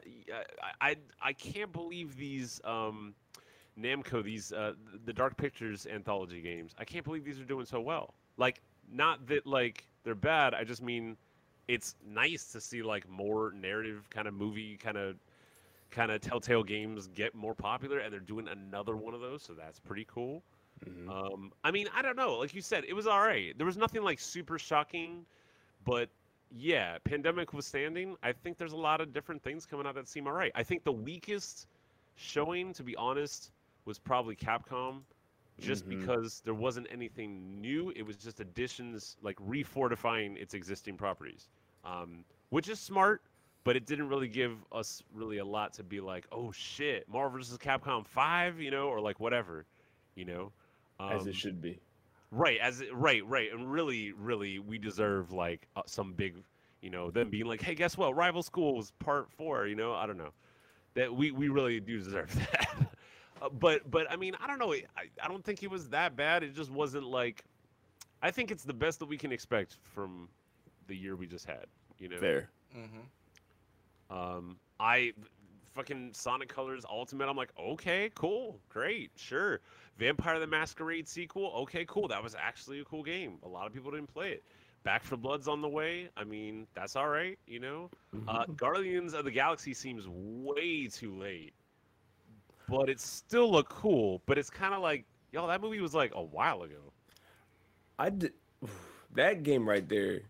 [0.80, 3.14] I I can't believe these um,
[3.78, 6.74] Namco, these uh, the Dark Pictures anthology games.
[6.78, 8.14] I can't believe these are doing so well.
[8.36, 8.60] Like,
[8.92, 10.54] not that like they're bad.
[10.54, 11.16] I just mean
[11.68, 15.16] it's nice to see like more narrative kind of movie kind of
[15.90, 19.54] kind of Telltale games get more popular, and they're doing another one of those, so
[19.54, 20.42] that's pretty cool.
[20.84, 21.08] Mhm.
[21.08, 22.38] Um, I mean, I don't know.
[22.38, 23.56] Like you said, it was all right.
[23.56, 25.26] There was nothing like super shocking,
[25.84, 26.08] but
[26.50, 30.26] yeah, pandemic withstanding, I think there's a lot of different things coming out that seem
[30.26, 30.52] all right.
[30.54, 31.66] I think the weakest
[32.16, 33.52] showing, to be honest,
[33.84, 35.02] was probably Capcom,
[35.60, 36.00] just Mhm.
[36.00, 37.90] because there wasn't anything new.
[37.94, 41.48] It was just additions, like refortifying its existing properties,
[41.84, 43.22] um, which is smart.
[43.64, 47.38] But it didn't really give us really a lot to be like, oh shit, Marvel
[47.38, 47.56] vs.
[47.58, 49.66] Capcom Five, you know, or like whatever,
[50.16, 50.52] you know.
[50.98, 51.80] as Um, it should be.
[52.32, 56.42] Right, as it, right, right, and really, really, we deserve like uh, some big,
[56.80, 58.16] you know, them being like, hey, guess what?
[58.16, 59.66] Rival Schools Part Four.
[59.68, 60.32] You know, I don't know,
[60.94, 62.91] that we we really do deserve that.
[63.42, 64.72] Uh, but but I mean, I don't know.
[64.72, 66.42] I I don't think it was that bad.
[66.42, 67.44] It just wasn't like.
[68.22, 70.28] I think it's the best that we can expect from
[70.86, 71.66] the year we just had.
[71.98, 72.50] You know, Fair.
[72.76, 74.14] Mhm.
[74.16, 75.12] um, I
[75.74, 77.28] fucking Sonic Colors Ultimate.
[77.28, 79.60] I'm like, okay, cool, great, sure.
[79.98, 81.52] Vampire the Masquerade sequel.
[81.62, 82.08] Okay, cool.
[82.08, 83.38] That was actually a cool game.
[83.42, 84.44] A lot of people didn't play it.
[84.84, 86.08] Back for Blood's on the way.
[86.16, 87.90] I mean, that's all right, you know.
[88.26, 91.54] Uh, Guardians of the Galaxy seems way too late,
[92.72, 94.22] but it still look cool.
[94.26, 96.92] But it's kind of like, yo, that movie was like a while ago.
[97.98, 98.32] I did
[99.14, 100.22] that game right there.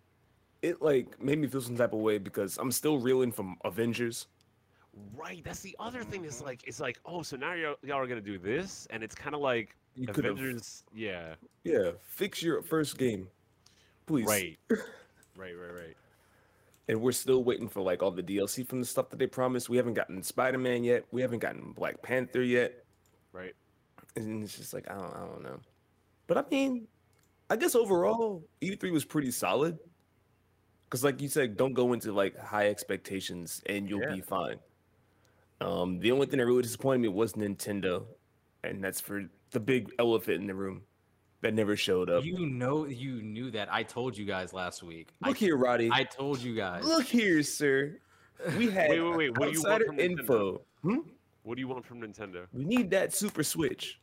[0.61, 4.27] It like made me feel some type of way because I'm still reeling from Avengers.
[5.17, 5.43] Right.
[5.45, 6.25] That's the other thing.
[6.25, 9.15] Is like, it's like, oh, so now y'all, y'all are gonna do this, and it's
[9.15, 10.85] kind of like You Avengers.
[10.95, 11.35] Yeah.
[11.65, 13.29] yeah, fix your first game,
[14.07, 14.27] please.
[14.27, 14.59] Right.
[14.71, 15.97] right, right, right.
[16.89, 19.69] And we're still waiting for like all the DLC from the stuff that they promised.
[19.69, 21.05] We haven't gotten Spider Man yet.
[21.13, 22.85] We haven't gotten Black Panther yet.
[23.33, 23.55] Right.
[24.17, 25.61] And it's just like I don't, I don't know.
[26.27, 26.87] But I mean,
[27.51, 29.79] I guess overall, E3 was pretty solid.
[30.91, 34.15] Cause like you said, don't go into like high expectations and you'll Yeah.
[34.17, 34.59] be fine.
[35.61, 38.05] Um, the only thing that really disappointed me was Nintendo,
[38.65, 40.83] and that's for the big elephant in the room
[41.43, 42.25] that never showed up.
[42.25, 43.73] You know, you knew that.
[43.73, 45.09] I told you guys last week.
[45.25, 45.91] Look I, here, Roddy.
[45.93, 46.85] I told you guys.
[46.85, 47.99] Look here, sir.
[48.57, 50.63] We had Wait, wait, wait, what do you want from info.
[50.83, 50.99] Hmm?
[51.43, 52.47] What do you want from Nintendo?
[52.53, 54.01] We need that Super Switch.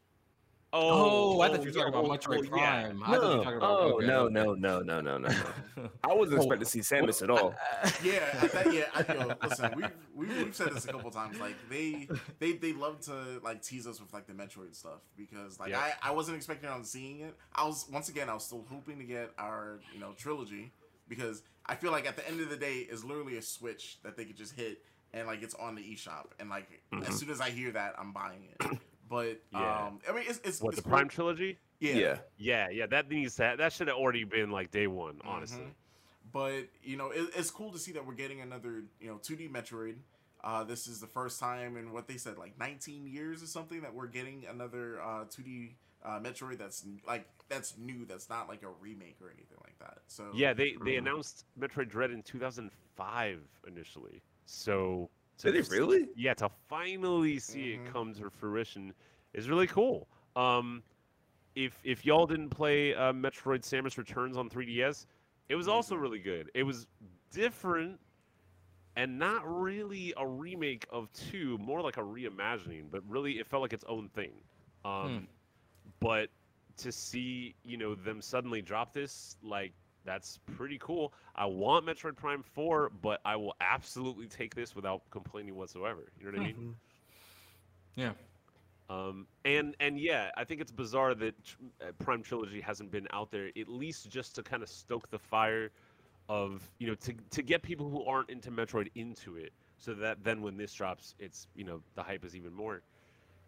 [0.72, 2.82] Oh, oh, oh, oh I thought you were yeah, talking about well, Metroid well, yeah.
[2.92, 3.04] Prime.
[3.04, 5.90] I you were No, talking oh okay, no, no, no, no, no, no, no.
[6.04, 7.56] I wasn't Oh, expecting to see Samus at all.
[8.04, 8.84] Yeah, I thought, yeah.
[8.94, 11.40] I, yo, listen, we've, we've we've said this a couple times.
[11.40, 12.08] Like they
[12.40, 15.80] they they love to like tease us with like the Metroid stuff because like Yeah.
[15.80, 17.36] I I wasn't expecting on seeing it.
[17.56, 20.72] I was once again I was still hoping to get our you know trilogy
[21.08, 24.16] because I feel like at the end of the day is literally a switch that
[24.18, 24.84] they could just hit
[25.14, 27.14] and like it's on the eShop and like as mm-hmm.
[27.14, 28.80] soon as I hear that I'm buying it.
[29.10, 29.88] But Yeah.
[29.88, 30.92] um I mean it's it's, What it's the cool.
[30.92, 31.58] Prime trilogy?
[31.80, 31.96] Yeah.
[31.96, 32.18] yeah.
[32.38, 33.56] Yeah, yeah, that needs to.
[33.58, 35.62] That should have already been like day one, honestly.
[35.62, 35.74] Mhm.
[36.32, 39.50] But you know, it, it's cool to see that we're getting another you know 2D
[39.50, 39.96] Metroid.
[40.44, 43.82] Uh, this is the first time in what they said like 19 years or something
[43.82, 45.72] that we're getting another uh, 2D
[46.06, 48.06] uh, Metroid that's like that's new.
[48.06, 50.00] That's not like a remake or anything like that.
[50.08, 51.00] So Yeah, they they Mhm.
[51.00, 54.22] announced Metroid Dread in 2005 initially.
[54.46, 56.10] So to Did they really?
[56.16, 57.86] Yeah, to finally see Mhm.
[57.88, 58.94] it come to fruition
[59.34, 60.08] is really cool.
[60.36, 60.84] Um,
[61.56, 65.08] if if y'all didn't play uh, Metroid: Samus Returns on 3DS,
[65.48, 66.52] it was also really good.
[66.54, 66.88] It was
[67.32, 68.00] different
[68.96, 73.62] and not really a remake of two, more like a reimagining, but really it felt
[73.62, 74.34] like its own thing.
[74.84, 75.28] Um,
[76.00, 76.30] But
[76.78, 79.74] to see you know them suddenly drop this, like
[80.10, 81.14] that's pretty cool.
[81.36, 86.12] I want Metroid Prime 4, but I will absolutely take this without complaining whatsoever.
[86.18, 86.76] You know what I mean?
[87.96, 88.12] Yeah.
[88.90, 91.36] Um, and and yeah, I think it's bizarre that
[91.80, 95.20] uh, Prime Trilogy hasn't been out there at least just to kind of stoke the
[95.20, 95.70] fire
[96.28, 100.24] of you know to to get people who aren't into Metroid into it, so that
[100.24, 102.82] then when this drops, it's you know the hype is even more.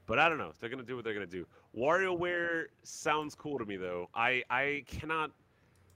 [0.05, 0.51] But I don't know.
[0.59, 1.47] They're gonna do what they're gonna do.
[1.75, 4.09] WarioWare sounds cool to me though.
[4.13, 5.31] I I cannot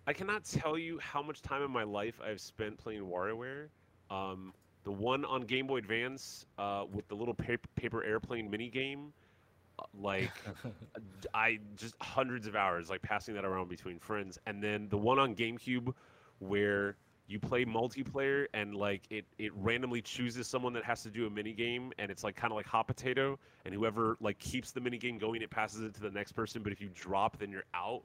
[0.08, 3.67] I cannot tell you how much time in my life I've spent playing WarioWare.
[4.11, 4.53] Um,
[4.84, 9.11] the one on Game Boy Advance uh, with the little paper, paper airplane mini game,
[9.80, 10.32] uh, like
[11.34, 15.17] I just hundreds of hours like passing that around between friends, and then the one
[15.17, 15.92] on GameCube
[16.40, 21.25] where you play multiplayer and like it it randomly chooses someone that has to do
[21.25, 24.72] a mini game and it's like kind of like hot potato and whoever like keeps
[24.72, 27.40] the mini game going it passes it to the next person but if you drop
[27.40, 28.03] then you're out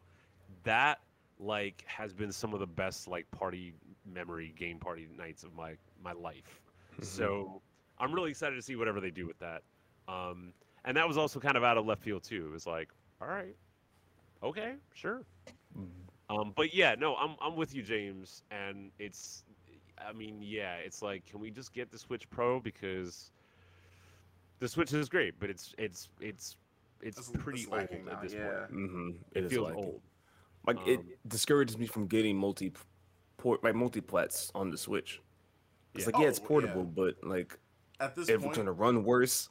[0.65, 1.01] that
[1.41, 3.73] like has been some of the best like party
[4.05, 6.61] memory game party nights of my my life.
[7.03, 7.63] So
[7.99, 9.63] i'm really excited to see whatever they do with that.
[10.09, 10.53] Um
[10.85, 12.47] and that was also kind of out of left field too.
[12.47, 13.57] It was like all right.
[14.43, 14.75] Okay.
[14.95, 15.23] Sure.
[16.31, 19.43] Um, but yeah, no, I'm I'm with you, James, and it's,
[19.99, 22.61] I mean, yeah, it's like, can we just get the Switch Pro?
[22.61, 23.33] Because
[24.61, 26.57] the Switch is great, but it's it's it's
[27.03, 28.47] it's It's- pretty it's old lacking at this yeah.
[28.47, 28.73] point.
[28.73, 29.11] Mm-hmm.
[29.35, 30.01] It, feels old.
[30.67, 32.73] Like it Um, discourages me from getting multi
[33.37, 35.21] port like multiplats on the Switch.
[35.95, 36.13] It's Yeah.
[36.13, 36.49] like yeah, it's Oh, yeah.
[36.49, 37.59] portable, but like
[37.99, 39.49] at this if it's gonna run worse,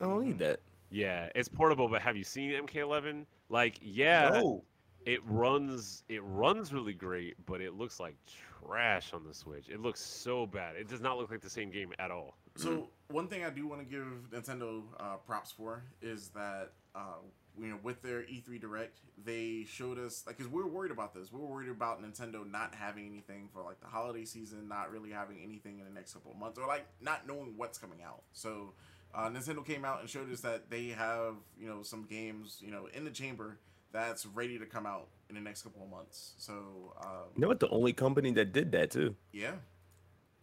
[0.00, 0.60] I don't need that.
[0.90, 3.26] Yeah, it's portable, but have you seen MK11?
[3.48, 4.64] Like, yeah, No.
[5.04, 8.16] it runs it runs really great, but it looks like
[8.64, 9.68] trash on the Switch.
[9.68, 10.76] It looks so bad.
[10.76, 12.36] It does not look like the same game at all.
[12.56, 17.16] So one thing I do want to give Nintendo uh, props for is that uh,
[17.60, 21.14] you know with their E3 Direct they showed us like because we were worried about
[21.14, 21.30] this.
[21.32, 25.10] We were worried about Nintendo not having anything for like the holiday season, not really
[25.10, 28.22] having anything in the next couple of months, or like not knowing what's coming out.
[28.32, 28.72] So
[29.14, 32.70] uh, Nintendo came out and showed us that they have you know some games you
[32.70, 33.58] know in the chamber
[33.92, 36.32] that's ready to come out in the next couple of months.
[36.38, 37.60] So uh, You know what?
[37.60, 39.14] The only company that did that too.
[39.32, 39.52] yeah.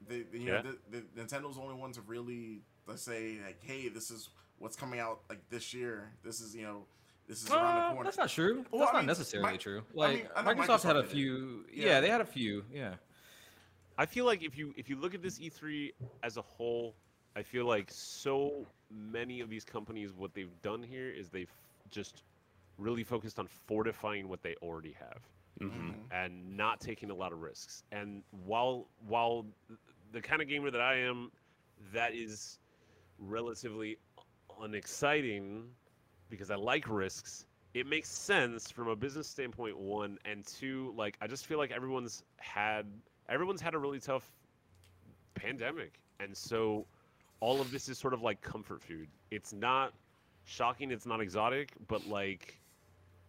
[0.07, 0.61] The, the- you Yeah.
[0.61, 4.29] know, the, the Nintendo's the only one to really let's say like, hey, this is
[4.59, 6.11] what's coming out like this year.
[6.23, 6.85] This is you know,
[7.29, 8.03] this is around Uh, the corner.
[8.05, 8.65] that's not true.
[8.71, 9.79] Well, that's I not mean, necessarily Mi- true.
[9.91, 11.65] I Like mean, I know Microsoft, had a few.
[11.71, 11.85] Yeah.
[11.85, 11.99] Yeah.
[12.01, 12.65] they had a few.
[12.71, 12.95] Yeah.
[13.97, 15.93] I feel like if you if you look at this E3
[16.23, 16.95] as a whole,
[17.35, 21.51] I feel like so many of these companies, what they've done here is they've
[21.91, 22.23] just
[22.77, 25.21] really focused on fortifying what they already have
[25.59, 25.89] Mm-hmm.
[25.89, 25.95] Mhm.
[26.11, 27.83] and not taking a lot of risks.
[27.91, 29.45] And while while
[30.13, 31.31] the kind of gamer that I am,
[31.93, 32.57] that is
[33.19, 33.97] relatively
[34.61, 35.69] unexciting
[36.29, 37.45] because I like risks.
[37.73, 40.93] It makes sense from a business standpoint, one and two.
[40.97, 42.85] Like I just feel like everyone's had
[43.27, 44.29] everyone's had a really tough
[45.35, 46.85] pandemic, and so
[47.39, 49.07] all of this is sort of like comfort food.
[49.31, 49.93] It's not
[50.45, 52.59] shocking, it's not exotic, but like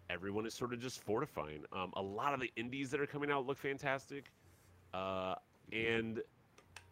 [0.08, 1.64] everyone is sort of just fortifying.
[1.72, 4.32] Um, a lot of the indies that are coming out look fantastic,
[4.94, 5.34] uh,
[5.72, 6.22] and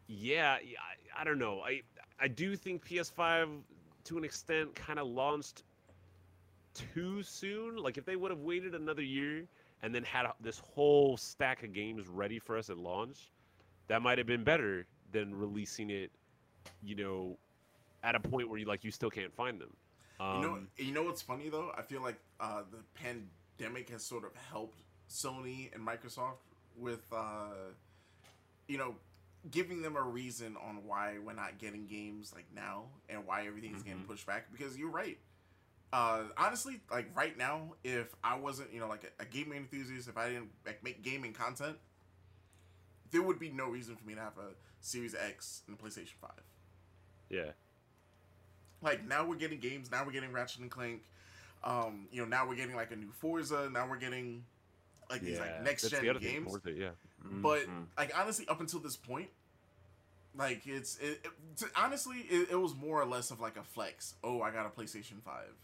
[0.06, 1.60] yeah, I, I don't know.
[1.60, 1.82] I
[2.20, 3.60] I do think PS5
[4.04, 5.62] to an extent kind of launched
[6.94, 7.76] too soon.
[7.76, 9.44] Like if they would have waited another year
[9.82, 13.30] and then had this whole stack of games ready for us at launch,
[13.88, 16.10] that might have been better than releasing it,
[16.82, 17.38] you know,
[18.02, 19.76] at a point where you like you still can't find them.
[20.20, 21.72] Um, you know, you know what's funny though?
[21.76, 26.38] I feel like uh, the pandemic has sort of helped Sony and Microsoft
[26.76, 27.72] with, uh,
[28.66, 28.94] you know,
[29.50, 33.82] giving them a reason on why we're not getting games like now and why everything's
[33.82, 34.06] getting Mhm.
[34.06, 34.50] pushed back.
[34.52, 35.18] Because you're right.
[35.92, 40.08] Uh, honestly, like right now, if I wasn't, you know, like a, a gaming enthusiast,
[40.08, 41.78] if I didn't like make gaming content,
[43.10, 46.12] there would be no reason for me to have a Series X and a PlayStation
[46.20, 46.42] Five.
[47.30, 47.52] yeah.
[48.82, 51.02] like now we're getting games now we're getting ratchet and clank
[51.64, 53.68] Um, you know, now we're getting like a new Forza.
[53.72, 54.44] Now we're getting
[55.10, 56.48] like these like next gen the other thing, games.
[56.50, 56.90] Forza, yeah.
[57.24, 57.86] But Mhm.
[57.96, 59.30] like honestly, up until this point,
[60.36, 64.14] like it's it, it, honestly it, it was more or less of like a flex.
[64.22, 65.54] Oh, I got a PlayStation Five.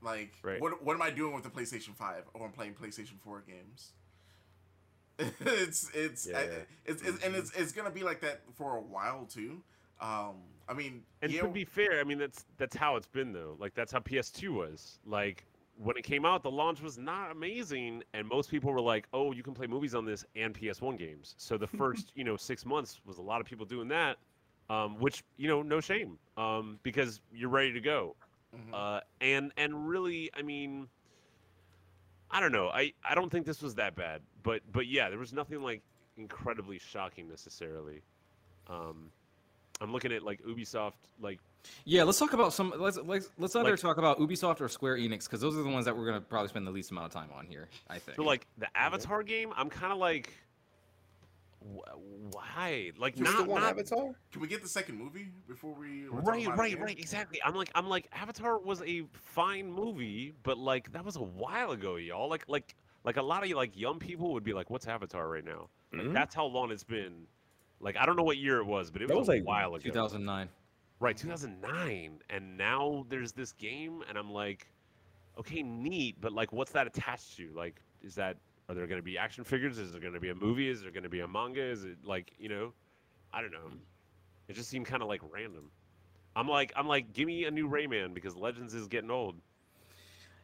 [0.00, 0.60] Like Right.
[0.60, 2.24] what what am I doing with the PlayStation Five?
[2.34, 3.92] Oh, I'm playing PlayStation Four games.
[5.18, 6.38] it's it's, Yeah.
[6.38, 9.62] I- it's it's and it's it's gonna be like that for a while too.
[10.00, 10.36] Um,
[10.68, 13.56] I mean, And yeah, to be fair, I mean that's that's how it's been though.
[13.58, 15.00] Like that's how PS2 was.
[15.04, 15.44] Like
[15.76, 19.32] when it came out, the launch was not amazing, and most people were like, "Oh,
[19.32, 22.64] you can play movies on this and PS1 games." So the first, you know, six
[22.64, 24.18] months was a lot of people doing that,
[24.70, 28.14] um, which you know, no shame, um, because you're ready to go.
[28.56, 28.72] Mhm.
[28.72, 30.88] Uh, and and really, I mean,
[32.30, 32.68] I don't know.
[32.68, 35.82] I I don't think this was that bad, but but yeah, there was nothing like
[36.16, 38.02] incredibly shocking necessarily.
[38.68, 39.10] Um,
[39.80, 41.40] I'm looking at like Ubisoft, like
[41.84, 42.72] Yeah, let's talk about some.
[42.76, 45.68] Let's let's let's either Like- talk about Ubisoft or Square Enix because those are the
[45.70, 47.68] ones that we're gonna probably spend the least amount of time on here.
[47.88, 48.16] I think.
[48.16, 50.34] So like the Avatar game, I'm kind of like,
[51.60, 52.92] why?
[52.98, 54.14] Like You still not, not Avatar?
[54.32, 56.82] can we get the second movie before we right, right, again?
[56.84, 57.40] right, exactly.
[57.44, 61.72] I'm like, I'm like, Avatar was a fine movie, but like that was a while
[61.72, 62.28] ago, y'all.
[62.28, 65.44] Like, like, like a lot of like young people would be like, "What's Avatar right
[65.44, 66.12] now?" Like, Mhm.
[66.12, 67.26] That's how long it's been.
[67.80, 69.46] Like I don't know what year it was, but it That was, was, a like,
[69.46, 69.82] while ago.
[69.84, 70.48] 2009.
[71.00, 74.66] Right, 2009, and now there's this game, and I'm like,
[75.38, 77.52] okay, neat, but like, what's that attached to?
[77.54, 78.36] Like, is that
[78.68, 79.78] are there going to be action figures?
[79.78, 80.68] Is there going to be a movie?
[80.68, 81.62] Is there going to be a manga?
[81.62, 82.72] Is it like you know,
[83.32, 83.70] I don't know.
[84.48, 85.70] It just seemed kind of like random.
[86.36, 89.36] I'm like, I'm like, give me a new Rayman because Legends is getting old.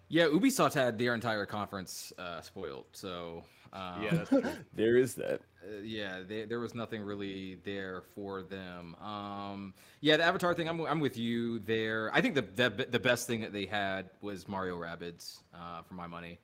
[0.09, 2.87] Yeah, Ubisoft had their entire conference uh, spoiled.
[2.93, 4.43] So um, Yeah, that's true.
[4.75, 5.41] there is that.
[5.63, 8.95] uh, yeah, they, there was nothing really there for them.
[8.97, 12.11] Um, yeah, the Avatar thing, I'm, I'm with you there.
[12.13, 15.95] I think the, the the best thing that they had was Mario Rabbids, uh, for
[15.95, 16.39] my money.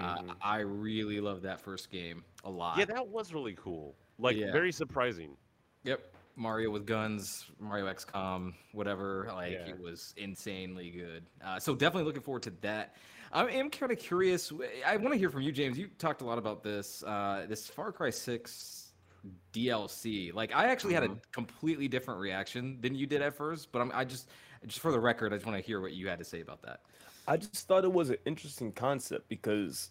[0.00, 0.36] Uh, Mhm.
[0.42, 2.78] I really love that first game a lot.
[2.78, 3.94] Yeah, that was really cool.
[4.18, 4.50] Like, Yeah.
[4.52, 5.36] very surprising.
[5.84, 6.12] Yep.
[6.36, 9.30] Mario with guns, Mario XCOM, whatever.
[9.34, 9.68] Like Yeah.
[9.68, 11.26] it was insanely good.
[11.40, 12.96] Uh, so definitely looking forward to that.
[13.30, 14.52] I am kind of curious.
[14.84, 15.78] I want to hear from you, James.
[15.78, 17.02] You talked a lot about this.
[17.04, 18.94] Uh, this Far Cry Six
[19.52, 20.32] DLC.
[20.32, 23.70] Like I actually had a completely different reaction than you did at first.
[23.72, 24.28] But I'm, I just,
[24.66, 26.62] just for the record, I just want to hear what you had to say about
[26.62, 26.80] that.
[27.26, 29.90] I just thought it was an interesting concept because,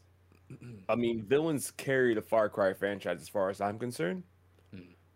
[0.88, 4.24] I mean, villains carry the Far Cry franchise as far as I'm concerned.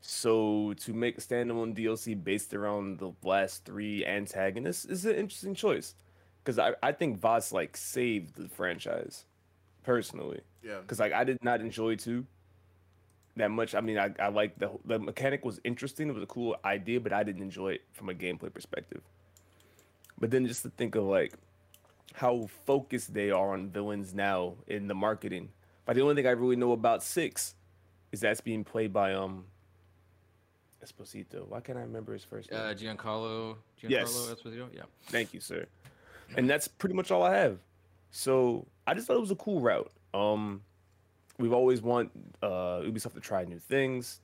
[0.02, 5.54] So to make a standalone DLC based around the last three antagonists is an interesting
[5.56, 5.96] choice,
[6.44, 9.26] because I, I think Vaas like saved the franchise,
[9.84, 10.42] personally.
[10.64, 10.80] Yeah.
[10.80, 12.26] Because like I did not enjoy two
[13.36, 13.76] that much.
[13.76, 16.10] I mean, I, I like the the mechanic was interesting.
[16.10, 19.02] It was a cool idea, but I didn't enjoy it from a gameplay perspective.
[20.20, 21.34] But then just to think of like
[22.14, 25.50] how focused they are on villains now in the marketing.
[25.86, 27.56] But the only thing I really know about six
[28.12, 29.46] is that's being played by um
[30.84, 31.48] Esposito.
[31.48, 32.60] Why can't I remember his first name?
[32.60, 34.14] Uh, Giancarlo, Giancarlo Yes.
[34.14, 34.68] Esposito.
[34.74, 34.84] Yeah.
[35.08, 35.66] Thank you, sir.
[36.36, 37.60] And that's pretty much all I have.
[38.12, 39.92] So I just thought it was a cool route.
[40.14, 40.62] Um,
[41.38, 42.12] we've always want
[42.42, 44.20] uh, Ubisoft to try new things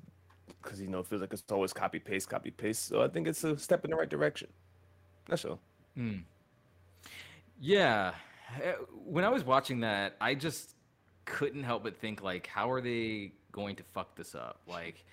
[0.61, 2.87] because you know it feels like it's always copy paste, copy paste.
[2.87, 4.47] So I think it's a step in the right direction.
[5.27, 5.59] That's all.
[5.95, 6.17] Hmm.
[7.64, 8.14] Yeah.
[8.58, 8.74] Uh,
[9.06, 10.75] When I was watching that, I just
[11.24, 14.59] couldn't help but think like, how are they going to fuck this up?
[14.67, 15.06] Like,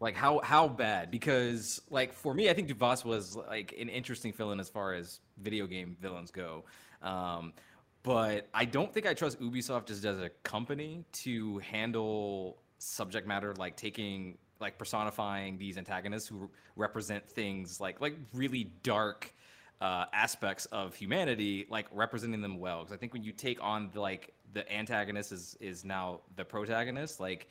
[0.00, 1.10] like how how bad?
[1.10, 5.20] Because like for me, I think Duvas was like an interesting villain as far as
[5.38, 6.64] video game villains go.
[7.02, 7.52] Um,
[8.02, 13.54] but I don't think I trust Ubisoft just as a company to handle subject matter
[13.58, 19.33] like taking like personifying these antagonists who represent things like like really dark
[19.84, 22.80] uh, aspects of humanity, like representing them well.
[22.80, 26.44] Because I think when you take on the, like the antagonist is is now the
[26.44, 27.48] protagonist, like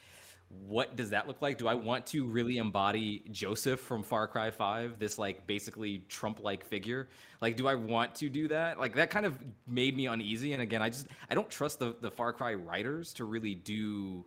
[0.67, 1.57] what does that look like?
[1.59, 6.41] Do I want to really embody Joseph from Far Cry 5, this like basically Trump
[6.41, 7.07] like figure?
[7.39, 8.79] Like, do I want to do that?
[8.79, 9.37] Like, that kind of
[9.67, 10.53] made me uneasy.
[10.53, 14.25] And again, I just, I don't trust the, the Far Cry writers to really do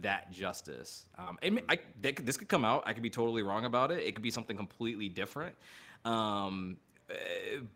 [0.00, 1.04] that justice.
[1.18, 2.82] Um, and I, they this could come out.
[2.86, 4.02] I could be totally wrong about it.
[4.02, 5.54] It could be something completely different.
[6.06, 6.76] Um,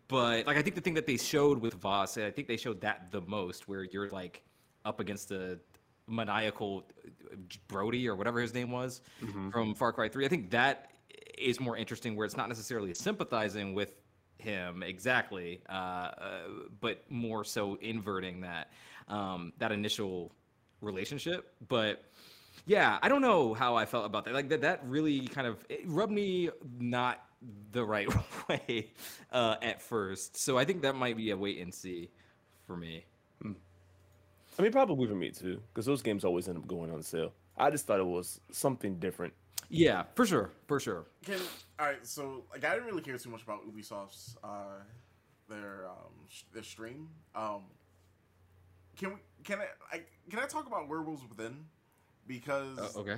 [0.07, 2.57] but like, I think the thing that they showed with Vaas, and I think they
[2.57, 4.43] showed that the most, where you're like
[4.85, 5.59] up against the
[6.07, 6.85] maniacal
[7.67, 9.01] Brody or whatever his name was
[9.51, 10.25] from Far Cry 3.
[10.25, 10.91] I think that
[11.37, 13.93] is more interesting where it's not necessarily sympathizing with
[14.37, 16.39] him exactly, uh, uh,
[16.79, 18.71] but more so inverting that
[19.07, 20.31] um, that initial
[20.81, 21.53] relationship.
[21.67, 22.03] But
[22.65, 24.33] yeah, I don't know how I felt about that.
[24.33, 27.23] Like that, that really kind of rubbed me not
[27.71, 28.07] the right
[28.49, 28.91] way
[29.31, 30.37] uh, at first.
[30.37, 32.09] So I think that might be a wait and see
[32.65, 33.05] for me.
[34.59, 37.33] I mean, probably for me too, because those games always end up going on sale.
[37.57, 39.33] I just thought it was something different.
[39.69, 41.05] Yeah, for sure, for sure.
[41.25, 41.39] Can
[41.79, 42.05] all right.
[42.05, 44.81] So like, I didn't really care too much about Ubisoft's uh,
[45.49, 47.07] their um sh- their stream.
[47.33, 47.61] Um,
[48.97, 49.15] can we?
[49.43, 49.95] Can I?
[49.95, 51.65] I can I talk about Werewolves Within?
[52.27, 53.17] Because Uh, okay.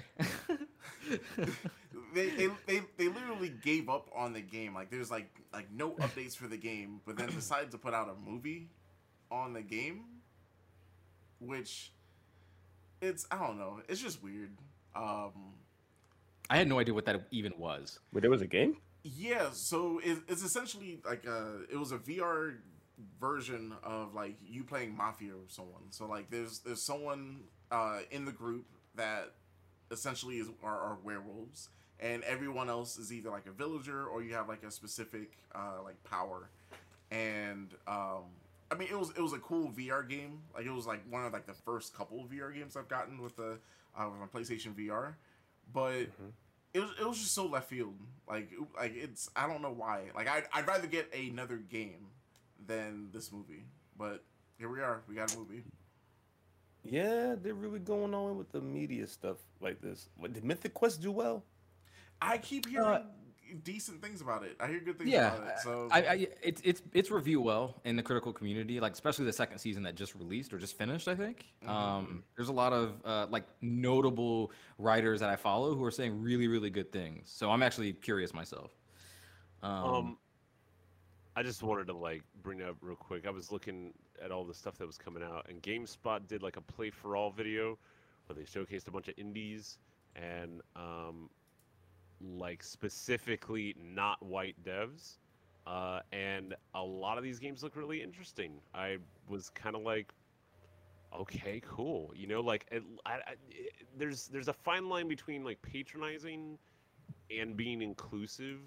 [2.13, 4.73] they, they they they literally gave up on the game.
[4.73, 8.09] Like there's like like no updates for the game, but then decided to put out
[8.09, 8.69] a movie
[9.31, 10.03] on the game,
[11.39, 11.91] which
[13.01, 13.81] it's I don't know.
[13.87, 14.51] It's just weird.
[14.95, 15.53] Um,
[16.49, 17.99] I had no idea what that even was.
[18.11, 18.77] But there was a game.
[19.03, 22.55] yeah, so it, it's essentially like a it was a VR
[23.19, 25.83] version of like you playing Mafia or someone.
[25.91, 27.41] So like there's there's someone
[27.71, 28.65] uh, in the group
[28.95, 29.33] that
[29.91, 34.33] essentially is are, are werewolves, and everyone else is either like a villager or you
[34.33, 36.49] have like a specific uh, like power.
[37.11, 38.23] And um,
[38.71, 40.39] I mean, it was it was a cool VR game.
[40.55, 43.35] Like it was like one of like the first couple VR games I've gotten with
[43.35, 43.59] the
[43.97, 45.13] uh, with my PlayStation VR,
[45.71, 46.07] but
[46.73, 47.95] it was it was just so left field.
[48.27, 50.05] Like like it's I don't know why.
[50.15, 52.07] Like I'd I'd rather get another game
[52.65, 53.63] than this movie.
[53.97, 54.23] But
[54.57, 55.01] here we are.
[55.07, 55.63] We got a movie.
[56.83, 60.09] Yeah, they're really going on with the media stuff like this.
[60.17, 61.43] What, did Mythic Quest do well?
[62.23, 63.03] I keep hearing Uh,
[63.63, 64.55] decent things about it.
[64.59, 65.59] I hear good things Yeah, about it.
[65.59, 69.33] So I, I it's it's it's review well in the critical community, like especially the
[69.33, 71.07] second season that just released or just finished.
[71.07, 75.83] I think um, there's a lot of uh, like notable writers that I follow who
[75.83, 77.29] are saying really really good things.
[77.29, 78.71] So I'm actually curious myself.
[79.61, 80.17] Um, Um,
[81.35, 83.27] I just wanted to like bring it up real quick.
[83.27, 83.93] I was looking
[84.23, 87.15] at all the stuff that was coming out, and GameSpot did like a play for
[87.15, 87.77] all video
[88.25, 89.79] where they showcased a bunch of indies
[90.15, 91.29] and um,
[92.23, 95.19] like specifically not white devs.
[95.67, 98.61] Uh, and a lot of these games look really interesting.
[98.73, 100.13] I was kind of like,
[101.13, 102.11] okay, cool.
[102.15, 106.57] You know, like it, I, I, it- there's there's a fine line between like patronizing
[107.29, 108.59] and being inclusive,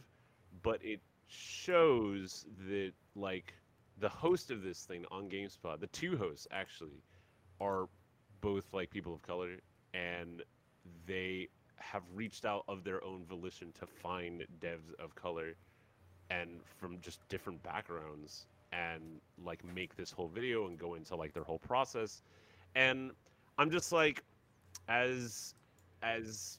[0.62, 3.54] but it shows that like
[3.98, 7.02] the host of this thing on GameSpot, the two hosts actually,
[7.60, 7.88] are
[8.40, 9.56] both like people of color,
[9.94, 10.42] and
[11.06, 11.48] they
[11.78, 15.54] have reached out of their own volition to find devs of color
[16.30, 21.32] and from just different backgrounds and like make this whole video and go into like
[21.32, 22.22] their whole process.
[22.74, 23.12] And
[23.58, 24.22] i'm just like
[24.88, 25.54] as
[26.02, 26.58] as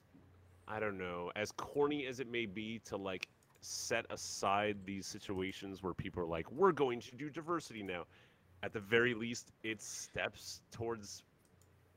[0.68, 3.28] i don't know as corny as it may be to like
[3.62, 8.06] set aside these situations where people are like we're going to do diversity now.
[8.64, 11.24] At the very least it steps towards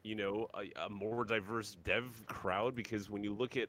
[0.03, 3.69] you know a, a more diverse dev crowd because when you look at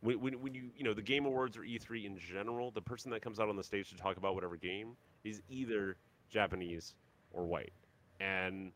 [0.00, 3.10] when, when, when you you know the game awards or e3 in general the person
[3.10, 5.96] that comes out on the stage to talk about whatever game is either
[6.30, 6.94] japanese
[7.32, 7.72] or white.
[8.20, 8.72] And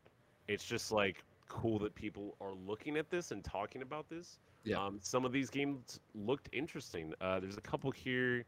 [0.47, 4.39] it's just like cool that people are looking at this and talking about this.
[4.63, 4.83] Yeah.
[4.83, 7.13] um, some of these games looked interesting.
[7.21, 8.45] Uh, there's a couple here.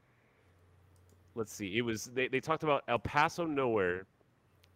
[1.35, 1.77] Let's see.
[1.77, 4.05] It was they, they talked about el paso nowhere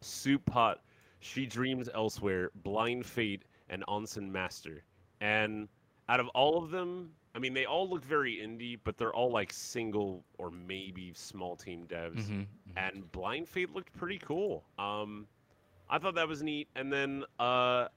[0.01, 0.81] soup pot
[1.19, 4.83] she dreams elsewhere blind fate and onsen master.
[5.19, 5.69] And
[6.09, 9.31] out of all of them i mean they all look very indie but they're all
[9.31, 12.31] like single or maybe small team devs.
[12.31, 12.77] Mhm, mhm.
[12.77, 14.65] and blind fate looked pretty cool.
[14.77, 15.27] Um
[15.89, 16.69] i thought that was neat.
[16.75, 17.87] And then uh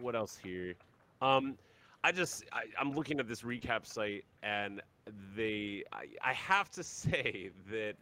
[0.00, 0.74] what else here?
[1.20, 1.58] Um
[2.04, 4.80] i just I, i'm looking at this recap site and
[5.34, 7.96] they i, I have to say that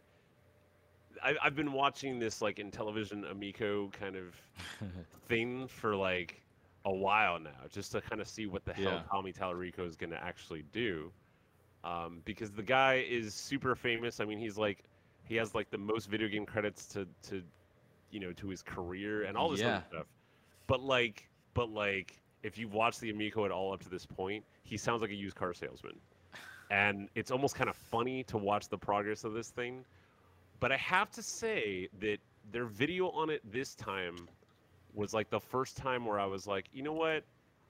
[1.23, 4.35] I, I've been watching this like Intellivision amico kind of
[5.27, 6.43] thing for like
[6.87, 9.07] a while now, just to kind of see what the hell Yeah.
[9.11, 11.13] Tommy Tallarico is going to actually do.
[11.85, 14.21] Um, because the guy is super famous.
[14.21, 14.85] I mean, he's like,
[15.23, 17.43] he has like the most video game credits to, to,
[18.11, 19.77] you know, to his career and all this Yeah.
[19.77, 20.07] other stuff.
[20.67, 24.45] But like, but like, if you've watched the Amico at all up to this point,
[24.63, 26.01] he sounds like a used car salesman,
[26.69, 29.85] and it's almost kind of funny to watch the progress of this thing.
[30.59, 32.19] But I have to say that
[32.51, 34.29] their video on it this time
[34.97, 37.23] was like the first time where I was like, you know what?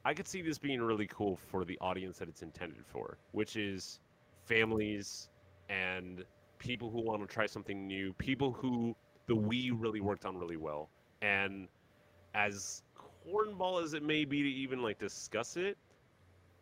[0.06, 3.58] I could see this being really cool for the audience that it's intended for, which
[3.58, 4.00] is
[4.46, 5.30] families
[5.70, 6.24] and
[6.58, 8.96] people who want to try something new, people who
[9.28, 10.90] the Wii really worked on really well.
[11.22, 11.68] And
[12.34, 12.84] as
[13.28, 15.78] cornball as it may be to even like discuss it,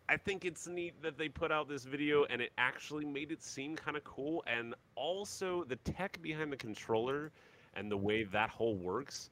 [0.09, 3.43] I think it's neat that they put out this video and it actually made it
[3.43, 4.43] seem kind of cool.
[4.47, 7.31] And also, the tech behind the controller
[7.75, 9.29] and the way that whole works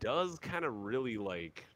[0.00, 1.66] does kind of really like.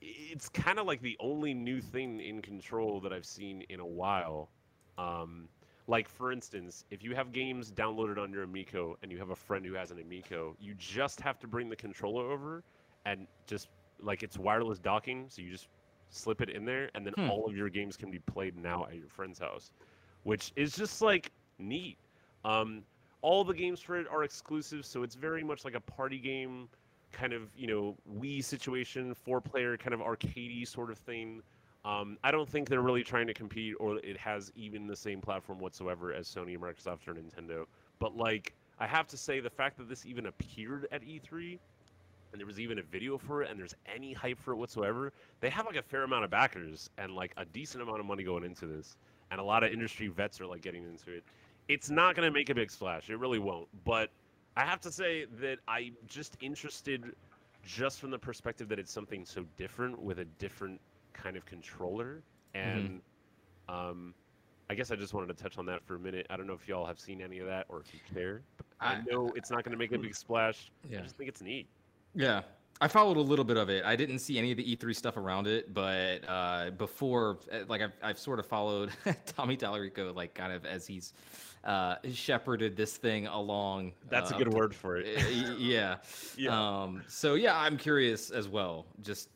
[0.00, 3.86] It's kind of like the only new thing in control that I've seen in a
[3.86, 4.50] while.
[4.98, 5.48] Um,
[5.86, 9.36] Like for instance, if you have games downloaded on your Amico and you have a
[9.36, 12.64] friend who has an Amico, you just have to bring the controller over
[13.04, 13.68] and just
[14.00, 15.68] like it's wireless docking, so you just
[16.10, 17.28] slip it in there and then Hmm.
[17.28, 19.72] all of your games can be played now at your friend's house,
[20.24, 21.98] which is just like neat.
[22.44, 22.84] Um,
[23.22, 26.68] all the games for it are exclusive, so it's very much like a party game
[27.12, 31.42] kind of you know Wii situation, four player kind of arcadey sort of thing.
[31.84, 35.20] Um, I don't think they're really trying to compete, or it has even the same
[35.20, 37.64] platform whatsoever as Sony, Microsoft, or Nintendo.
[37.98, 41.58] But like, I have to say, the fact that this even appeared at E3,
[42.32, 45.12] and there was even a video for it, and there's any hype for it whatsoever,
[45.40, 48.22] they have like a fair amount of backers and like a decent amount of money
[48.22, 48.96] going into this,
[49.30, 51.24] and a lot of industry vets are like getting into it.
[51.68, 53.68] It's not gonna make a big splash, it really won't.
[53.84, 54.10] But
[54.58, 57.14] I have to say that I'm just interested,
[57.64, 60.80] just from the perspective that it's something so different with a different
[61.12, 63.00] kind of controller, and
[63.68, 64.14] um,
[64.68, 66.26] I guess I just wanted to touch on that for a minute.
[66.28, 68.42] I don't know if y'all have seen any of that or if you care.
[68.80, 70.72] I, I- know it's not going to make a big splash.
[70.90, 70.98] Yeah.
[70.98, 71.68] I just think it's neat.
[72.16, 72.40] Yeah.
[72.80, 73.84] I followed a little bit of it.
[73.84, 77.80] I didn't see any of the E3 stuff around it, but uh, before, uh, like,
[77.80, 78.90] I've, I've sort of followed
[79.36, 81.12] Tommy Tallarico, like, kind of as he's
[81.64, 83.92] uh, shepherded this thing along.
[84.08, 85.06] That's a uh, good word for it.
[85.58, 85.96] yeah.
[86.36, 86.82] Yeah.
[86.82, 89.28] Um, so yeah, I'm curious as well, just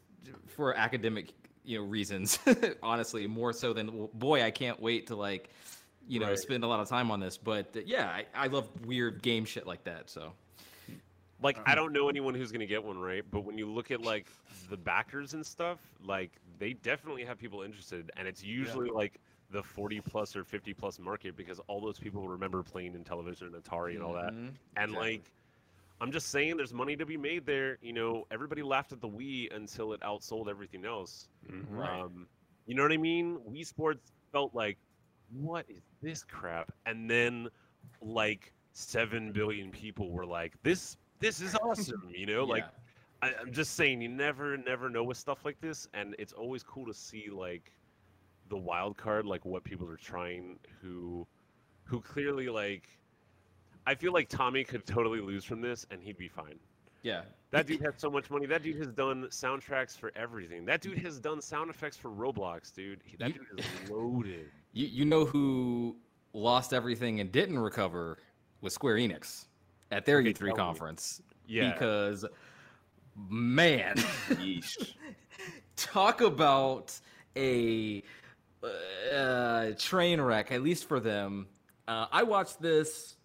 [0.46, 1.32] for academic,
[1.64, 2.38] you know, reasons.
[2.82, 5.50] honestly, more so than boy, I can't wait to like,
[6.06, 6.38] you know, Right.
[6.38, 7.36] spend a lot of time on this.
[7.36, 10.08] But uh, yeah, I, I love weird game shit like that.
[10.10, 10.32] So
[11.42, 13.24] Like I don't know anyone who's gonna get one, right?
[13.28, 14.26] But when you look at like
[14.70, 19.18] the backers and stuff, like they definitely have people interested, and it's usually like
[19.52, 23.54] the 40 plus or 50 plus market because all those people remember playing Intellivision and
[23.54, 24.32] Atari and all that.
[24.32, 24.54] Mhm.
[24.76, 25.12] And Exactly.
[25.12, 25.32] like,
[26.00, 27.78] I'm just saying, there's money to be made there.
[27.82, 31.28] You know, everybody laughed at the Wii until it outsold everything else.
[31.68, 32.00] Right.
[32.00, 32.26] Um,
[32.66, 33.38] you know what I mean?
[33.48, 34.78] Wii Sports felt like,
[35.30, 36.72] what is this crap?
[36.86, 37.48] And then,
[38.00, 42.10] like, seven billion people were like, this, this is awesome.
[42.10, 42.64] You know, like,
[43.22, 46.62] I, I'm just saying, you never, never know with stuff like this, and it's always
[46.64, 47.72] cool to see like
[48.52, 51.26] the wild card, like what people are trying, who,
[51.84, 52.86] who clearly like.
[53.86, 56.58] I feel like Tommy could totally lose from this, and he'd be fine.
[57.02, 57.22] yeah.
[57.50, 58.46] That dude has so much money.
[58.46, 60.64] That dude has done soundtracks for everything.
[60.64, 63.00] That dude has done sound effects for Roblox, dude.
[63.18, 64.46] That You- dude is loaded.
[64.74, 65.96] You you know who
[66.32, 68.16] lost everything and didn't recover
[68.62, 69.44] was Square Enix
[69.90, 70.54] at their Okay, E3 tell me.
[70.54, 71.20] conference.
[71.46, 71.72] Yeah.
[71.72, 72.24] Because
[73.28, 73.96] man,
[75.76, 76.98] talk about
[77.36, 78.02] a
[78.62, 81.46] uh, train wreck, at least for them.
[81.88, 83.16] Uh, I watched this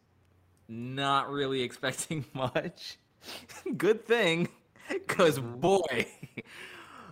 [0.67, 2.97] not really expecting much.
[3.77, 4.47] Good thing,
[4.89, 6.07] because boy,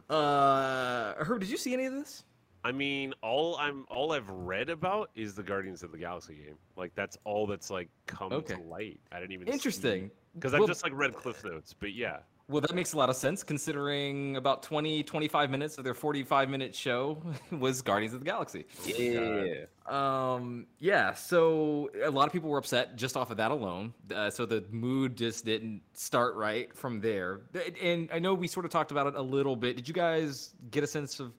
[0.09, 2.23] uh, Herb, did you see any of this?
[2.63, 6.55] I mean, all I'm all I've read about is the Guardians of the Galaxy game.
[6.75, 8.55] Like that's all that's like come Okay.
[8.55, 8.99] to light.
[9.11, 10.09] I didn't even Interesting.
[10.33, 11.75] because Well- I've just like read cliff notes.
[11.79, 15.83] But yeah, Well, that makes a lot of sense considering about 20, 25 minutes of
[15.83, 17.19] their 45 minute show
[17.51, 18.65] was Guardians of the Galaxy.
[18.85, 19.65] Yeah.
[19.87, 23.95] Um, yeah, so a lot of people were upset just off of that alone.
[24.13, 27.41] Uh, so the mood just didn't start right from there.
[27.81, 29.75] And I know we sort of talked about it a little bit.
[29.75, 31.33] Did you guys get a sense of,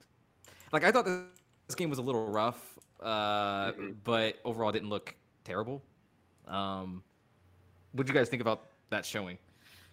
[0.73, 3.71] like, I thought this game was a little rough, uh,
[4.03, 5.81] but overall didn't look terrible.
[6.47, 7.01] Um,
[7.93, 9.37] what did you guys think about that showing?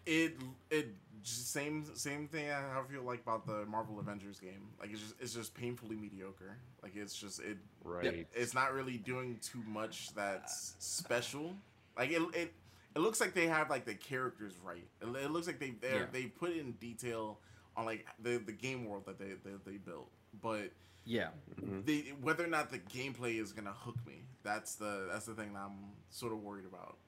[0.07, 0.36] It
[0.70, 0.89] it
[1.25, 4.69] just same same thing I feel like about the Marvel Avengers game.
[4.81, 6.57] Like it's just it's just painfully mediocre.
[6.83, 8.27] Like it's just it right.
[8.35, 11.55] it's not really doing too much that's special.
[11.99, 12.53] Like it it,
[12.94, 14.86] it looks like they have like the characters right.
[15.01, 16.07] It, it looks like they they Yeah.
[16.12, 17.39] they put in detail
[17.77, 20.11] on like the the game world that they they, they built.
[20.43, 20.70] But
[21.05, 21.28] Yeah.
[21.61, 21.83] Mm-hmm.
[21.86, 25.55] the whether or not the gameplay is gonna hook me, that's the that's the thing
[25.55, 26.99] that I'm sort of worried about.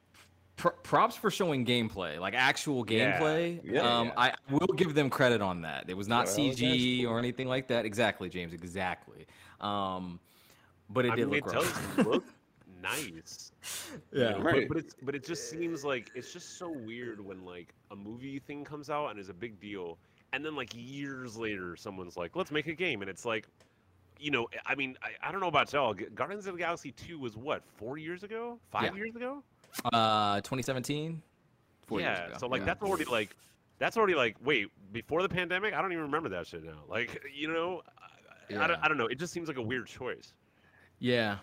[0.57, 3.61] Pro- props for showing gameplay, like actual gameplay.
[3.63, 4.13] Yeah, um, yeah.
[4.17, 5.85] I will give them credit on that.
[5.89, 7.13] It was not Well, CG cool.
[7.13, 7.85] or anything like that.
[7.85, 8.55] Exactly, James.
[8.55, 9.27] Exactly.
[9.61, 10.19] Um,
[10.89, 11.97] but it I did mean, look it rough.
[11.97, 12.25] does look
[12.83, 13.53] nice.
[14.13, 14.31] you yeah.
[14.31, 14.67] know, Right.
[14.67, 17.97] But, but it's but it just seems like it's just so weird when like a
[17.97, 19.99] movie thing comes out and is a big deal,
[20.33, 23.47] and then like years later, someone's like, "Let's make a game," and it's like,
[24.19, 25.93] you know, I mean, I, I don't know about y'all.
[25.93, 28.95] Guardians of the Galaxy Two was what four years ago, five Yeah.
[29.05, 29.43] years ago.
[29.85, 31.23] Uh, 2017.
[31.87, 32.27] Four years yeah.
[32.27, 32.37] ago.
[32.39, 32.67] So like yeah.
[32.67, 33.37] that's already like
[33.79, 35.75] that's already like wait before the pandemic.
[35.75, 36.83] I don't even remember that shit now.
[36.89, 37.83] Like you know,
[38.51, 39.07] I, I, don't, I don't know.
[39.07, 40.33] It just seems like a weird choice.
[40.99, 41.39] Yeah.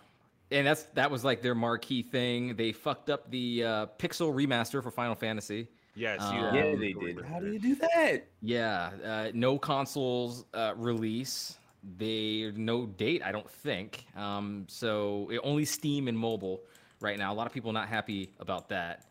[0.52, 2.56] And that's that was like their marquee thing.
[2.56, 5.68] They fucked up the uh, pixel remaster for Final Fantasy.
[5.96, 6.18] Yeah.
[6.18, 7.26] See, Um, Yeah, they did.
[7.26, 8.28] How do you do that?
[8.42, 11.58] Yeah, uh, no consoles uh, release.
[11.98, 14.06] they no date, I don't think.
[14.16, 16.62] Um, so it, only Steam and mobile
[17.04, 17.32] right now.
[17.32, 19.06] A lot of people not happy about that.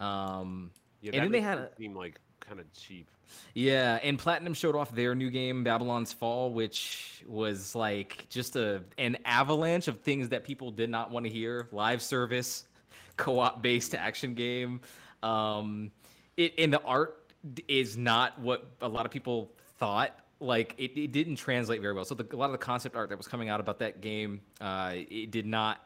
[0.00, 3.08] Um, Yeah, and that then they had seem like kind of cheap.
[3.54, 8.82] yeah, and Platinum showed off their new game, Babylon's Fall, which was like just a
[8.98, 11.68] an avalanche of things that people did not want to hear.
[11.72, 12.64] Live service,
[13.16, 14.80] co-op based action game.
[15.22, 15.92] Um,
[16.36, 17.22] it and the art
[17.68, 20.18] is not what a lot of people thought.
[20.38, 22.04] Like it, it didn't translate very well.
[22.04, 24.40] So the, a lot of the concept art that was coming out about that game,
[24.60, 25.80] uh, it did not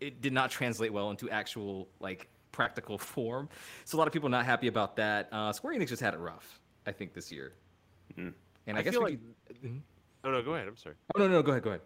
[0.00, 3.48] it did not translate well into actual like practical form.
[3.84, 5.28] So a lot of people are not happy about that.
[5.32, 7.52] Uh, Square Enix just had it rough, I think, this year.
[8.16, 8.32] And
[8.68, 9.18] I, I guess feel like.
[9.46, 9.82] could-
[10.26, 10.66] Oh no, go ahead.
[10.68, 10.94] I'm sorry.
[11.14, 11.82] oh no no go ahead go ahead.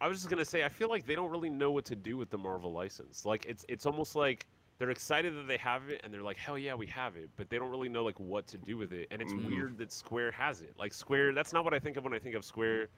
[0.00, 2.16] I was just gonna say, I feel like they don't really know what to do
[2.16, 3.26] with the Marvel license.
[3.26, 4.46] Like it's it's almost like
[4.78, 7.50] they're excited that they have it, and they're like, hell yeah, we have it, but
[7.50, 9.06] they don't really know like what to do with it.
[9.10, 9.46] And it's Mhm.
[9.48, 10.74] weird that Square has it.
[10.78, 12.88] Like Square, that's not what I think of when I think of Square.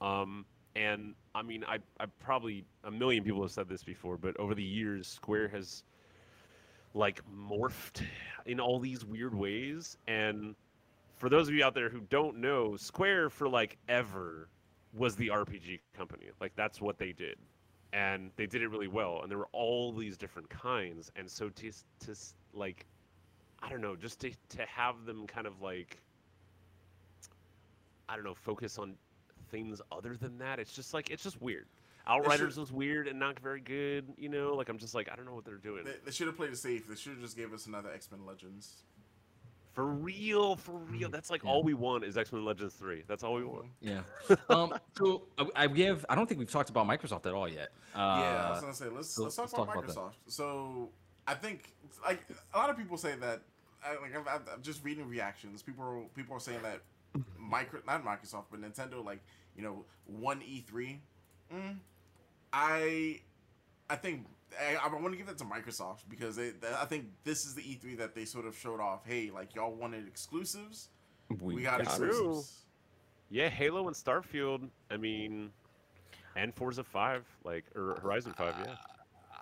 [0.00, 4.36] Um, and I mean, I I probably a million people have said this before, but
[4.38, 5.84] over the years, Square has
[6.94, 8.02] like morphed
[8.46, 9.96] in all these weird ways.
[10.08, 10.54] And
[11.16, 14.48] for those of you out there who don't know, Square for like ever
[14.94, 16.26] was the RPG company.
[16.40, 17.36] Like that's what they did,
[17.92, 19.20] and they did it really well.
[19.22, 22.16] And there were all these different kinds, and so to to
[22.52, 22.86] like,
[23.62, 25.98] I don't know, just to to have them kind of like,
[28.08, 28.94] I don't know, focus on
[29.50, 30.58] things other than that.
[30.58, 31.66] It's just like it's just weird.
[32.06, 34.06] Outriders was weird and not very good.
[34.16, 35.84] You know, like I'm just like I don't know what they're doing.
[35.84, 36.88] They, they should have played it safe.
[36.88, 38.82] They should have just gave us another X Men Legends.
[39.72, 41.08] For real, for real.
[41.08, 41.50] That's like Yeah.
[41.50, 43.04] all we want is X Men Legends three.
[43.06, 43.66] That's all we want.
[43.80, 44.00] Yeah.
[44.48, 44.74] um.
[44.96, 46.04] So I, I give.
[46.08, 47.68] I don't think we've talked about Microsoft at all yet.
[47.94, 49.96] Uh, yeah, I was gonna say let's so let's talk let's about talk about.
[49.96, 50.12] Microsoft.
[50.26, 50.88] so
[51.26, 51.72] I think
[52.04, 52.20] like
[52.54, 53.42] a lot of people say that.
[53.82, 55.62] I, like I'm, I'm I'm just reading reactions.
[55.62, 56.80] People are, people are saying that
[57.38, 59.20] micro not Microsoft but Nintendo like
[59.56, 60.98] you know one E3.
[61.52, 61.76] Mm,
[62.52, 63.20] I
[63.88, 64.26] I think
[64.58, 67.62] I, I want to give that to Microsoft because they, I think this is the
[67.62, 69.06] E3 that they sort of showed off.
[69.06, 70.88] Hey, like y'all wanted exclusives,
[71.40, 71.86] we, got, got 'em.
[71.86, 72.64] exclusives.
[73.30, 74.68] Yeah, Halo and Starfield.
[74.90, 75.50] I mean,
[76.36, 78.54] and Forza Five, like or Horizon Five.
[78.64, 78.74] Yeah.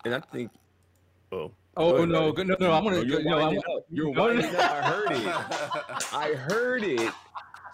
[0.05, 0.51] And I think,
[1.33, 2.73] oh, Oh Go ahead, no, no, no!
[2.73, 2.97] I'm gonna.
[2.97, 3.65] Oh, you're no, I'm, up.
[3.89, 4.71] You're no, no, winding up.
[4.73, 6.13] I heard it.
[6.13, 7.13] I heard it.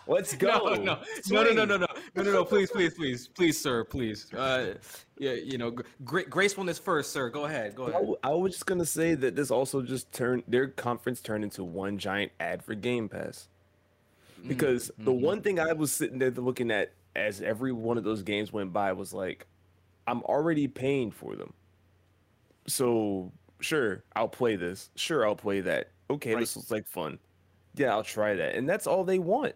[0.07, 0.49] Let's go.
[0.49, 0.99] No, no, no,
[1.31, 2.45] no, no, no, no, no, no, no, no!
[2.45, 4.33] Please, please, please, please, sir, please.
[4.33, 4.75] Uh,
[5.19, 5.75] yeah, you know,
[6.05, 7.31] gra- gracefulness first, sir.
[7.31, 8.01] Go ahead, go I ahead.
[8.01, 11.65] w- I was just gonna say that this also just turned their conference turned into
[11.65, 13.49] one giant ad for Game Pass.
[14.47, 15.21] Because the mhm.
[15.21, 18.75] one thing I was sitting there looking at as every one of those games went
[18.75, 19.47] by was like,
[20.07, 21.55] I'm already paying for them.
[22.67, 24.91] So sure, I'll play this.
[24.97, 25.91] Sure, I'll play that.
[26.11, 26.41] Okay, Right.
[26.41, 27.19] this looks like fun.
[27.75, 28.55] Yeah, I'll try that.
[28.55, 29.55] And that's all they want.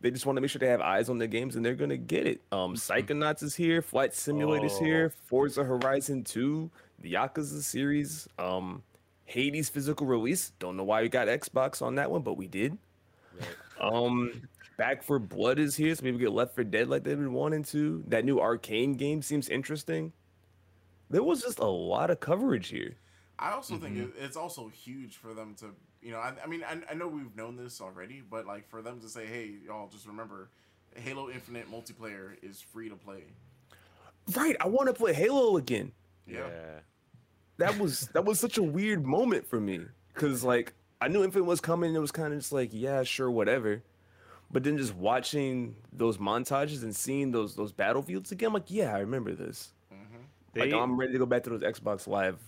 [0.00, 1.96] They just want to make sure they have eyes on their games and they're gonna
[1.96, 2.40] get it.
[2.52, 4.84] Um Psychonauts is here, Flight Simulator's Oh.
[4.84, 6.70] here, Forza Horizon 2,
[7.00, 8.82] the Yakuza series, um
[9.24, 10.52] Hades physical release.
[10.58, 12.78] Don't know why we got Xbox on that one, but we did.
[13.80, 14.42] Um
[14.76, 17.64] Back for Blood is here, so maybe get Left for Dead like they've been wanting
[17.64, 18.04] to.
[18.06, 20.12] That new Arkane game seems interesting.
[21.10, 22.94] There was just a lot of coverage here.
[23.38, 24.08] I also think Mhm.
[24.10, 25.66] it, it's also huge for them to,
[26.02, 28.82] you know, I, I mean, I, I know we've known this already, but like for
[28.82, 30.50] them to say, hey, y'all, just remember,
[30.96, 33.24] Halo Infinite multiplayer is free to play.
[34.34, 35.92] Right, I want to play Halo again.
[36.26, 36.80] Yeah.
[37.58, 39.80] that was that was such a weird moment for me
[40.14, 41.88] because like I knew Infinite was coming.
[41.88, 43.82] And it was kind of just like yeah, sure, whatever.
[44.50, 48.94] But then just watching those montages and seeing those those battlefields again, I'm like, yeah,
[48.94, 49.72] I remember this.
[49.90, 49.96] hmm
[50.54, 52.38] They, like I'm ready to go back to those Xbox Live.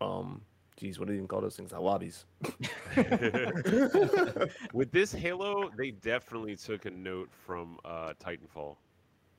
[0.00, 0.42] Um,
[0.76, 1.72] geez, what do you even call those things?
[1.72, 2.24] Lobbies.
[4.72, 8.76] with this Halo, they definitely took a note from uh, Titanfall.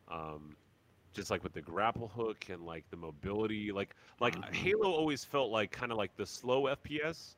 [0.09, 0.55] Um,
[1.13, 4.53] just like with the grapple hook and like the mobility, like like Mhm.
[4.53, 7.35] Halo always felt like kind of like the slow FPS,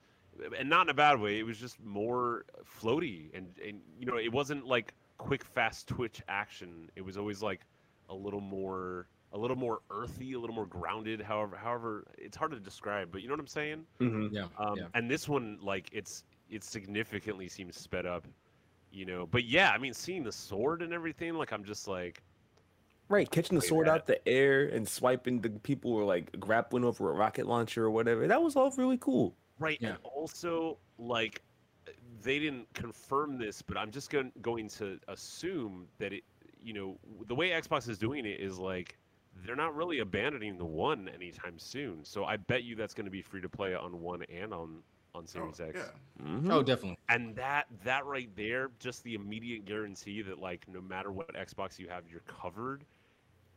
[0.57, 1.39] and not in a bad way.
[1.39, 6.21] It was just more floaty, and and you know it wasn't like quick fast twitch
[6.27, 6.89] action.
[6.95, 7.61] It was always like
[8.09, 11.21] a little more a little more earthy, a little more grounded.
[11.21, 13.87] However, however, it's hard to describe, but you know what I'm saying.
[13.99, 14.31] Mhm.
[14.31, 14.87] Yeah, Um, yeah.
[14.93, 18.27] And this one, like, it's it significantly seems sped up,
[18.91, 19.25] you know.
[19.27, 22.23] But yeah, I mean, seeing the sword and everything, like, I'm just like,
[23.09, 23.93] Right, catching the sword that.
[23.93, 27.83] out the air and swiping the people who were like grappling over a rocket launcher
[27.85, 28.25] or whatever.
[28.27, 29.37] That was all really cool.
[29.59, 29.79] right.
[29.79, 29.95] Yeah.
[29.95, 31.43] And also, like,
[32.21, 36.23] they didn't confirm this, but I'm just going going to assume that it,
[36.61, 38.97] you know, the way Xbox is doing it is like
[39.33, 42.03] they're not really abandoning the one anytime soon.
[42.03, 44.83] So I bet you that's going to be free to play on one and on
[45.13, 45.93] on Series Oh, X.
[45.93, 45.99] yeah.
[46.21, 46.49] Mhm.
[46.49, 46.97] Oh, definitely.
[47.09, 51.79] And that that right there, just the immediate guarantee that like no matter what Xbox
[51.79, 52.85] you have, you're covered.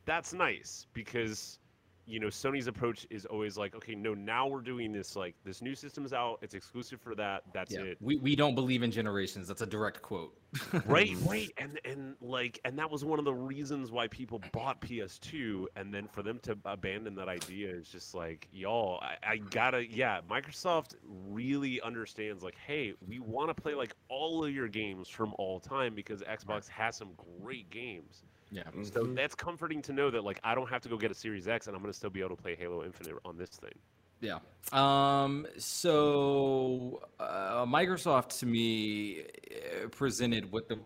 [0.05, 1.59] That's nice because
[2.07, 5.63] you know Sony's approach is always like, okay, no, now we're doing this like this
[5.63, 7.43] new system's out, it's exclusive for that.
[7.53, 7.81] That's Yeah.
[7.83, 7.99] it.
[8.01, 9.49] We, we don't believe in generations.
[9.49, 10.37] That's a direct quote.
[10.87, 14.81] right right and and like and that was one of the reasons why people bought
[14.81, 19.37] ps2 and then for them to abandon that idea is just like y'all i, I
[19.39, 24.69] gotta yeah microsoft really understands like hey we want to play like all of your
[24.69, 27.11] games from all time because xbox has some
[27.43, 28.63] great games Yeah.
[28.83, 31.49] so that's comforting to know that like i don't have to go get a series
[31.49, 33.73] x and i'm gonna still be able to play halo infinite on this thing
[34.21, 34.39] Yeah.
[34.73, 35.47] Um.
[35.59, 40.79] So uh, Microsoft to me uh, presented what the,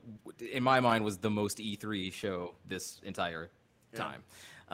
[0.57, 3.51] in my mind, was the most E3 show this entire
[3.93, 3.99] Yeah.
[4.05, 4.23] time.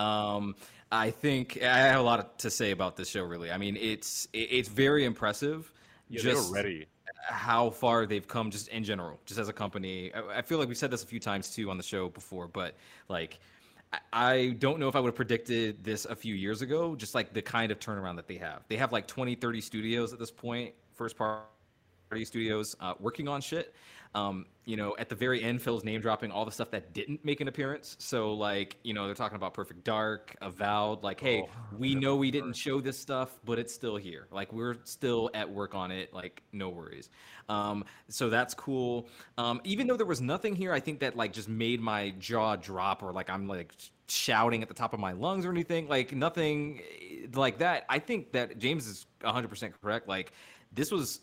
[0.06, 0.54] Um.
[0.92, 3.24] I think I have a lot to say about this show.
[3.24, 5.72] Really, I mean, it's it's very impressive.
[6.08, 6.86] yeah just they're ready
[7.28, 10.12] how far they've come just in general, just as a company.
[10.14, 12.48] I, I feel like we've said this a few times too on the show before,
[12.48, 12.74] but
[13.08, 13.38] like
[14.12, 17.32] I- don't know if I would have predicted this a few years ago, just like
[17.32, 18.62] the kind of turnaround that they have.
[18.68, 23.40] They have like 20, 30 studios at this point, first party studios uh, working on
[23.40, 23.74] shit.
[24.14, 27.22] Um, you know, at the very end, Phil's name dropping all the stuff that didn't
[27.24, 27.96] make an appearance.
[27.98, 31.02] So, like, you know, they're talking about Perfect Dark, Avowed.
[31.02, 34.26] Like, hey, Oh, we know we didn't show this stuff, but it's still here.
[34.30, 36.14] Like, we're still at work on it.
[36.14, 37.10] Like, no worries.
[37.48, 39.08] Um, so that's cool.
[39.36, 42.56] Um, even though there was nothing here, I think that like just made my jaw
[42.56, 43.74] drop, or like I'm like
[44.08, 45.88] shouting at the top of my lungs or anything.
[45.88, 47.84] Like nothing eh, like that.
[47.88, 50.08] I think that James is 100% correct.
[50.08, 50.32] Like,
[50.72, 51.20] this was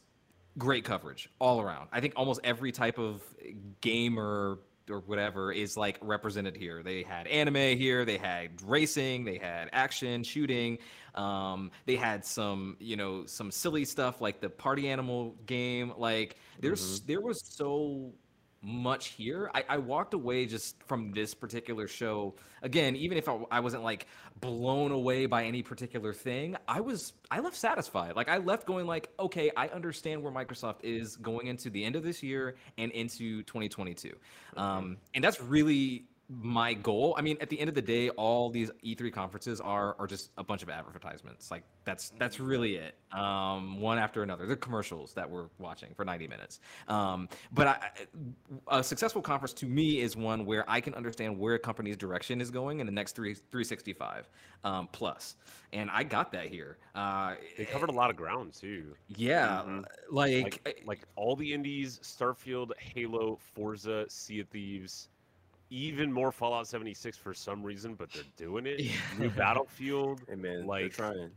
[0.57, 1.89] great coverage all around.
[1.91, 3.21] I think almost every type of
[3.81, 6.83] game or or whatever is like represented here.
[6.83, 10.79] They had anime here, they had racing, they had action, shooting.
[11.15, 15.93] Um, they had some, you know, some silly stuff like the party animal game.
[15.97, 18.11] Like there's there was so
[18.61, 19.49] much here.
[19.53, 22.35] I, I walked away just from this particular show.
[22.61, 24.07] Again, even if I, I wasn't like
[24.39, 28.15] blown away by any particular thing, I was I left satisfied.
[28.15, 31.95] Like I left going like, okay, I understand where Microsoft is going into the end
[31.95, 34.13] of this year and into 2022.
[34.57, 36.05] Um, and that's really
[36.39, 37.13] my goal.
[37.17, 40.31] I mean, at the end of the day, all these E3 conferences are are just
[40.37, 41.51] a bunch of advertisements.
[41.51, 42.95] Like that's that's really it.
[43.11, 44.45] Um, one after another.
[44.45, 46.61] They're commercials that we're watching for 90 minutes.
[46.87, 47.89] Um, but I,
[48.69, 52.39] a successful conference to me is one where I can understand where a company's direction
[52.39, 54.29] is going in the next three 365
[54.63, 55.35] um, plus.
[55.73, 56.77] And I got that here.
[56.95, 59.85] Uh, they covered a lot of ground too yeah, Mhm.
[60.09, 65.09] like, like like all the indies, Starfield, Halo, Forza, Sea of Thieves,
[65.71, 68.91] even more Fallout 76 for some reason, but they're doing it.
[69.17, 71.31] New Battlefield, Hey man, Like- they're trying.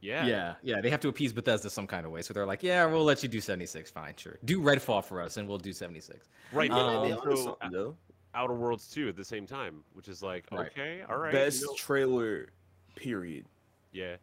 [0.00, 0.26] yeah.
[0.26, 2.20] Yeah, yeah, they have to appease Bethesda some kind of way.
[2.22, 3.90] So they're like, yeah, we'll let you do 76.
[3.90, 4.38] Fine, sure.
[4.44, 6.28] Do Redfall for us, and we'll do 76.
[6.52, 6.70] Right.
[6.70, 7.94] Um, but they also onto.
[8.34, 10.66] Outer Worlds 2 at the same time, which is like, Right.
[10.66, 11.32] okay, all right.
[11.32, 12.48] Best you know- trailer,
[12.96, 13.46] period.
[13.92, 14.16] yeah.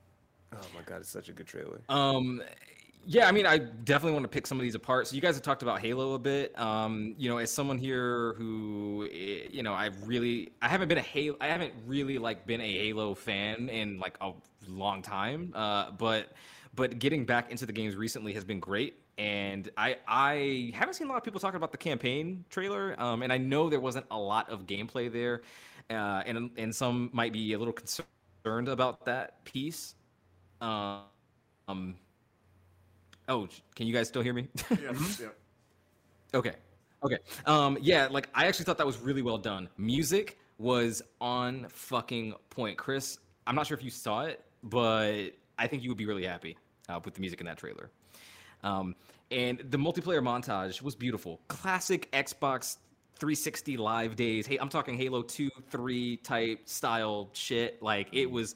[0.53, 1.81] Oh my god, it's such a good trailer.
[1.89, 2.41] Um,
[3.07, 5.07] yeah, I mean, I definitely want to pick some of these apart.
[5.07, 6.57] So you guys have talked about Halo a bit.
[6.59, 10.97] Um, you know, as someone here who, eh, you know, I really, I haven't been
[10.97, 14.31] a Halo, I haven't really like been a Halo fan in like a
[14.67, 15.51] long time.
[15.53, 16.33] Uh, but,
[16.73, 18.95] but getting back into the games recently has been great.
[19.19, 22.99] And I, I haven't seen a lot of people talking about the campaign trailer.
[22.99, 25.43] Um, and I know there wasn't a lot of gameplay there.
[25.91, 29.93] Uh, and, and some might be a little concerned about that piece.
[30.59, 31.01] Um,
[31.67, 31.95] um,
[33.27, 34.47] oh, can you guys still hear me?
[34.69, 35.27] Yeah, yeah.
[36.33, 36.53] okay.
[37.03, 37.17] Okay.
[37.45, 39.69] Um, yeah, like I actually thought that was really well done.
[39.77, 42.77] Music was on fucking point.
[42.77, 46.25] Chris, I'm not sure if you saw it, but I think you would be really
[46.25, 46.57] happy
[46.89, 47.91] uh, with the music in that trailer.
[48.63, 48.95] Um,
[49.31, 51.41] and the multiplayer montage was beautiful.
[51.47, 52.77] Classic Xbox
[53.19, 54.45] 360 live days.
[54.45, 57.81] Hey, I'm talking Halo 2, 3 type style shit.
[57.81, 58.55] Like it was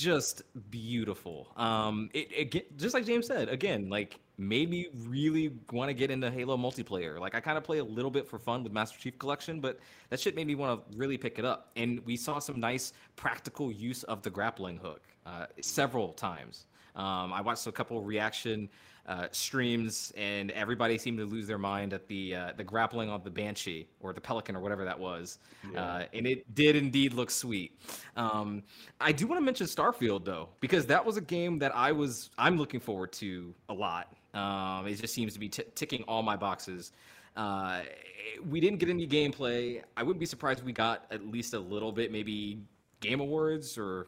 [0.00, 1.48] just beautiful.
[1.56, 6.10] Um, it, it just like James said again, like made me really want to get
[6.10, 7.20] into Halo multiplayer.
[7.20, 9.78] Like I kind of play a little bit for fun with Master Chief Collection, but
[10.08, 11.70] that shit made me want to really pick it up.
[11.76, 16.66] And we saw some nice practical use of the grappling hook uh, several times.
[16.96, 18.68] Um, I watched a couple reaction
[19.10, 23.20] uh, streams, and everybody seemed to lose their mind at the uh, the grappling on
[23.24, 25.38] the Banshee or the Pelican or whatever that was,
[25.76, 27.76] uh, and it did indeed look sweet.
[28.16, 28.62] Um,
[29.00, 32.30] I do want to mention Starfield though, because that was a game that I was
[32.38, 34.14] I'm looking forward to a lot.
[34.32, 36.92] Um, it just seems to be t- ticking all my boxes.
[37.36, 37.80] Uh,
[38.48, 39.82] we didn't get any gameplay.
[39.96, 42.60] I wouldn't be surprised if we got at least a little bit, maybe
[43.00, 44.06] Game Awards or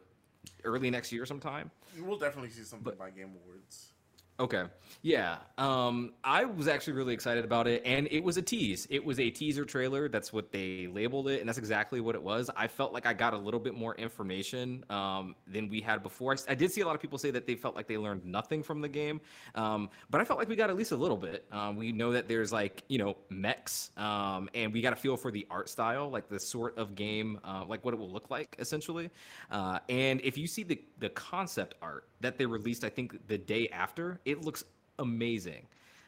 [0.62, 1.72] early next year sometime.
[2.00, 3.91] We'll definitely see something by Game Awards.
[4.41, 4.65] Okay.
[5.02, 5.39] Yeah.
[5.59, 8.86] Um, I was actually really excited about it, and it was a tease.
[8.89, 10.09] It was a teaser trailer.
[10.09, 12.51] That's what they labeled it, and that's exactly what it was.
[12.57, 16.33] I felt like I got a little bit more information um, than we had before.
[16.33, 18.25] I, I, did see a lot of people say that they felt like they learned
[18.25, 19.20] nothing from the game,
[19.55, 21.47] um, but I felt like we got at least a little bit.
[21.52, 25.17] Um, we know that there's like you know mechs, um, and we got a feel
[25.17, 28.31] for the art style, like the sort of game, uh, like what it will look
[28.31, 29.11] like essentially.
[29.51, 33.36] Uh, and if you see the the concept art that they released, I think the
[33.36, 34.65] day after, it looks
[34.99, 35.67] amazing.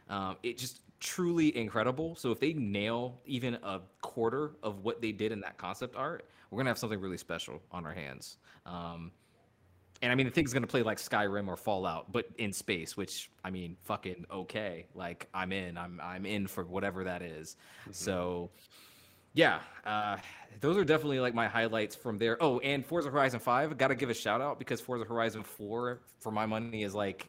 [0.08, 2.16] Um, it just truly incredible.
[2.16, 6.26] So if they nail even a quarter of what they did in that concept art,
[6.50, 8.38] we're gonna have something really special on our hands.
[8.66, 9.12] Um,
[10.02, 12.96] and I mean, the thing's gonna play like Skyrim or Fallout, but in space.
[12.96, 14.86] Which I mean, fucking okay.
[14.94, 15.76] Like I'm in.
[15.76, 17.56] I'm I'm in for whatever that is.
[17.82, 17.92] Mm-hmm.
[17.92, 18.50] So
[19.34, 20.16] yeah, uh,
[20.60, 22.36] those are definitely like my highlights from there.
[22.40, 26.00] Oh, and Forza Horizon Five, got to give a shout out because Forza Horizon Four,
[26.20, 27.28] for my money, is like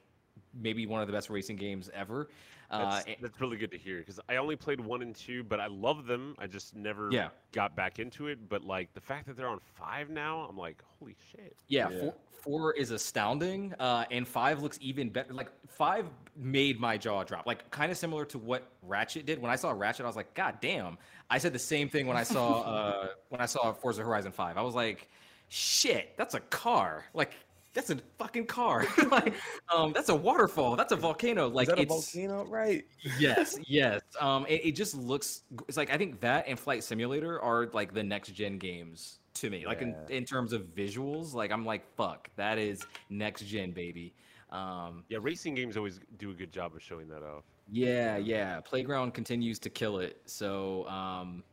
[0.60, 2.30] maybe one of the best racing games ever.
[2.72, 5.60] Uh, that's, that's really good to hear because I only played one and two, but
[5.60, 6.36] I love them.
[6.40, 7.30] I just never yeah.
[7.52, 8.50] got back into it.
[8.50, 11.56] But like the fact that they're on five now, I'm like, holy shit.
[11.68, 12.00] Yeah, yeah.
[12.00, 15.34] Four, four is astounding, uh, and five looks even better.
[15.34, 17.46] Like five made my jaw drop.
[17.46, 19.40] Like kind of similar to what Ratchet did.
[19.42, 20.98] When I saw Ratchet, I was like, God damn!
[21.30, 24.58] I said the same thing when I saw uh, when I saw Forza Horizon Five.
[24.58, 25.08] I was like,
[25.50, 27.06] shit, that's a car.
[27.14, 27.34] Like
[27.76, 28.86] that's a fucking car.
[29.12, 29.34] like,
[29.72, 30.76] um, that's a waterfall.
[30.76, 31.48] That's a volcano.
[31.50, 32.86] Like, Is that a volcano, right?
[33.20, 34.02] yes, yes.
[34.20, 35.44] Um, it, it, just looks.
[35.68, 39.50] It's like I think that and Flight Simulator are like the next gen games to
[39.50, 39.66] me.
[39.68, 44.14] Like in, in terms of visuals, like I'm like, fuck, that is next gen, baby.
[44.52, 47.44] Um, yeah, racing games always do a good job of showing that off.
[47.70, 48.62] Yeah, yeah.
[48.62, 50.22] Playground continues to kill it.
[50.26, 51.44] So, um,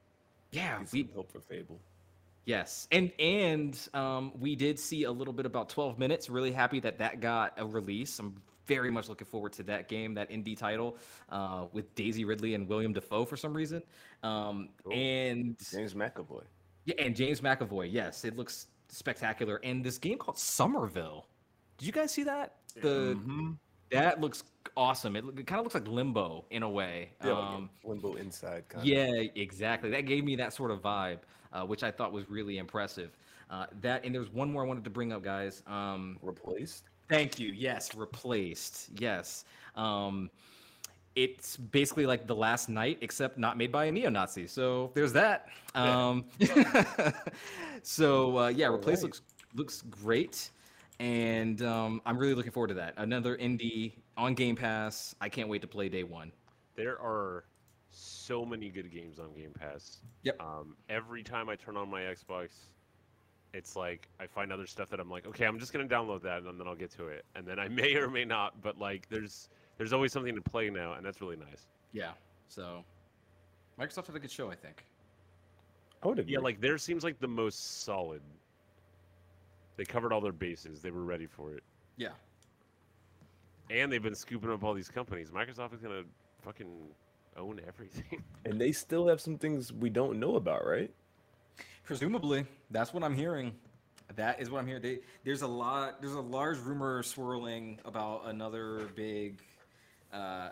[0.53, 1.81] yeah, we hope for Fable.
[2.45, 6.29] Yes, and and um, we did see a little bit about 12 minutes.
[6.29, 8.19] Really happy that that got a release.
[8.19, 8.35] I'm
[8.67, 10.97] very much looking forward to that game, that indie title
[11.29, 13.83] uh, with Daisy Ridley and Willem Dafoe for some reason.
[14.23, 14.93] Um, cool.
[14.93, 16.45] And James McAvoy.
[16.85, 17.89] Yeah, and James McAvoy.
[17.93, 19.61] Yes, it looks spectacular.
[19.63, 21.27] And this game called Somerville.
[21.79, 22.57] Did you guys see that?
[22.75, 23.53] The mm-hmm.
[23.93, 24.45] That looks
[24.77, 25.17] awesome.
[25.17, 27.11] It, it kind of looks like Limbo in a way.
[27.25, 28.65] Yeah, um, Limbo inside.
[28.69, 28.87] Kinda.
[28.87, 29.91] Yeah, exactly.
[29.91, 31.19] That gave me that sort of vibe
[31.53, 33.17] uh, which I thought was really impressive.
[33.51, 35.63] Uh, that and there's one more I wanted to bring up, guys.
[35.67, 36.85] Um, replaced.
[37.09, 37.53] Thank you.
[37.53, 38.89] Yes, replaced.
[38.99, 39.45] Yes.
[39.77, 40.31] Um,
[41.15, 44.47] it's basically like the last night, except not made by a neo-Nazi.
[44.47, 45.49] So there's that.
[45.75, 46.25] Um,
[47.83, 49.09] so uh, yeah, replaced right.
[49.09, 49.23] looks
[49.55, 50.51] looks great,
[51.03, 52.95] and um, I'm really looking forward to that.
[52.97, 55.17] Another indie on Game Pass.
[55.21, 56.31] I can't wait to play day one.
[56.77, 57.43] There are
[57.91, 59.99] so many good games on Game Pass.
[60.23, 60.41] Yep.
[60.41, 62.51] Um, every time I turn on my Xbox,
[63.53, 66.45] it's like I find other stuff that I'm like, okay, I'm just gonna download that
[66.45, 69.09] and then I'll get to it, and then I may or may not, but like
[69.09, 69.49] there's
[69.79, 71.67] there's always something to play now, and that's really nice.
[71.93, 72.13] Yeah.
[72.47, 72.85] So
[73.77, 74.85] Microsoft had a good show, I think.
[76.05, 76.35] I would agree.
[76.35, 78.23] Yeah, like there seems like the most solid.
[79.77, 80.81] They covered all their bases.
[80.83, 81.63] They were ready for it.
[81.97, 82.11] Yeah.
[83.71, 85.31] And they've been scooping up all these companies.
[85.31, 86.03] Microsoft is gonna
[86.43, 86.69] fucking
[87.37, 88.23] own everything.
[88.45, 90.91] And they still have some things we don't know about, right?
[91.85, 93.55] Presumably, that's what I'm hearing.
[94.17, 94.83] That is what I'm hearing.
[94.83, 96.01] They, there's a lot.
[96.01, 99.41] There's a large rumor swirling about another big
[100.13, 100.49] uh,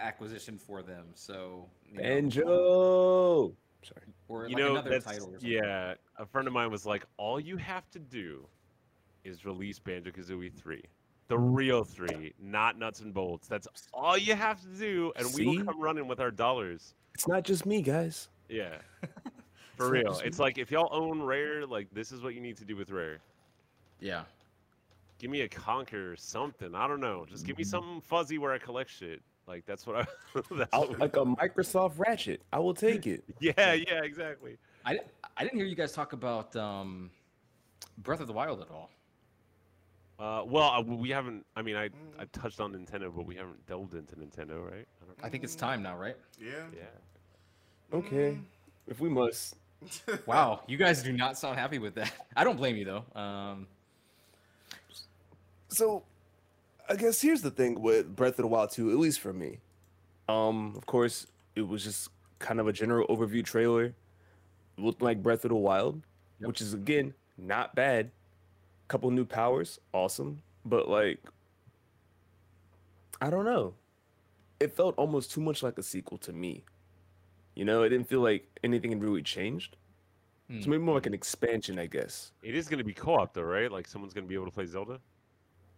[0.00, 1.08] acquisition for them.
[1.14, 3.52] So Banjo.
[3.82, 4.02] Sorry.
[4.28, 5.34] Or you like know, another title.
[5.40, 8.46] yeah, a friend of mine was like, "All you have to do
[9.24, 10.82] is release Banjo Kazooie 3."
[11.30, 13.46] the real three, not nuts and bolts.
[13.46, 15.46] That's all you have to do, and See?
[15.46, 16.94] we will come running with our dollars.
[17.14, 18.28] It's not just me, guys.
[18.48, 18.78] Yeah,
[19.76, 20.20] for it's real.
[20.24, 20.44] It's me.
[20.44, 23.20] like if y'all own Rare, like this is what you need to do with Rare.
[24.00, 24.24] Yeah.
[25.20, 26.74] Give me a Conker or something.
[26.74, 27.24] I don't know.
[27.28, 27.70] Just give me mm-hmm.
[27.70, 29.22] something fuzzy where I collect shit.
[29.50, 30.06] Like that's what I.
[30.52, 32.40] that's what like a Microsoft Ratchet.
[32.52, 33.24] I will take it.
[33.40, 34.56] yeah, yeah, exactly.
[34.86, 35.00] I
[35.36, 37.10] I didn't hear you guys talk about um,
[37.98, 38.90] Breath of the Wild at all.
[40.20, 41.44] Uh, well, uh, we haven't.
[41.56, 44.86] I mean, I I touched on Nintendo, but we haven't delved into Nintendo, right?
[45.20, 46.16] I, I think it's time now, right?
[46.40, 46.66] Yeah.
[46.72, 47.98] Yeah.
[47.98, 48.38] Okay,
[48.86, 49.56] if we must.
[50.26, 52.12] wow, you guys do not sound happy with that.
[52.36, 53.20] I don't blame you though.
[53.20, 53.66] Um,
[55.66, 56.04] so,
[56.90, 59.58] I guess here's the thing with Breath of the Wild 2, at least for me.
[60.28, 62.10] Um, of course, it was just
[62.40, 63.84] kind of a general overview trailer.
[63.84, 63.94] It
[64.76, 66.02] looked like Breath of the Wild,
[66.40, 66.48] yep.
[66.48, 68.10] which is again not bad
[68.90, 70.42] couple new powers, awesome.
[70.66, 71.20] But like,
[73.22, 73.74] I don't know.
[74.58, 76.64] It felt almost too much like a sequel to me.
[77.54, 79.76] You know, it didn't feel like anything had really changed.
[80.50, 80.62] Mm.
[80.62, 82.32] So maybe more like an expansion, I guess.
[82.42, 83.70] It is going to be co-op though, right?
[83.70, 84.98] Like someone's going to be able to play Zelda.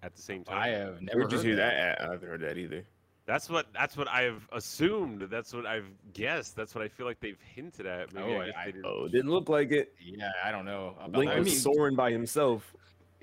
[0.02, 0.58] At the same time.
[0.58, 1.98] I have never Where'd heard see that.
[1.98, 2.08] that?
[2.08, 2.84] I haven't heard that either.
[3.24, 5.22] That's what that's what I've assumed.
[5.31, 6.56] That's what I've guessed.
[6.56, 8.12] That's what I feel like they've hinted at.
[8.12, 8.84] Maybe Oh, I guess I- didn't.
[8.84, 9.94] Oh, it didn't look like it.
[10.00, 10.97] Yeah, I don't know.
[10.98, 11.39] About Link that.
[11.39, 12.74] was I mean, soaring by himself.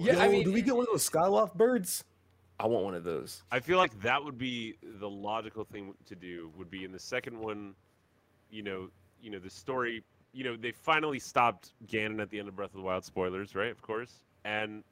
[0.00, 2.04] yeah, I mean, do we get one of those Skyloft birds?
[2.58, 3.42] I want one of those.
[3.52, 6.50] I feel like that would be the logical thing to do.
[6.56, 7.74] Would be in the second one,
[8.50, 8.88] you know,
[9.20, 10.02] you know the story.
[10.32, 13.04] You know, they finally stopped Ganon at the end of Breath of the Wild.
[13.04, 13.70] Spoilers, right?
[13.70, 14.20] Of course.
[14.44, 14.82] And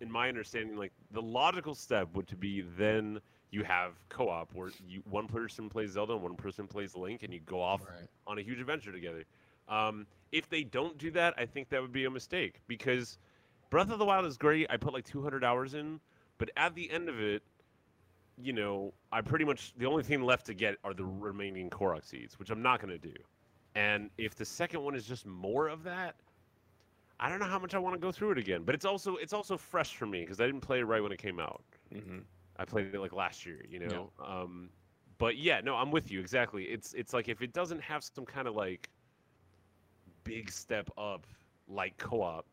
[0.00, 3.20] in my understanding, like the logical step would to be then
[3.50, 7.32] you have co-op where you one person plays Zelda and one person plays Link, and
[7.32, 8.08] you go off Right.
[8.26, 9.24] on a huge adventure together.
[9.68, 13.18] Um, if they don't do that, I think that would be a mistake because
[13.70, 14.66] Breath of the Wild is great.
[14.70, 16.00] I put like 200 hours in,
[16.38, 17.42] but at the end of it,
[18.36, 22.04] you know, I pretty much the only thing left to get are the remaining Korok
[22.04, 23.14] seeds, which I'm not going to do.
[23.74, 26.16] And if the second one is just more of that,
[27.20, 28.62] I don't know how much I want to go through it again.
[28.64, 31.12] But it's also it's also fresh for me because I didn't play it right when
[31.12, 31.62] it came out.
[31.94, 32.18] Mm-hmm.
[32.56, 34.10] I played it like last year, you know.
[34.24, 34.70] Um,
[35.18, 36.64] but yeah, no, I'm with you exactly.
[36.64, 38.88] It's it's like if it doesn't have some kind of like
[40.24, 41.26] big step up
[41.68, 42.46] like co-op,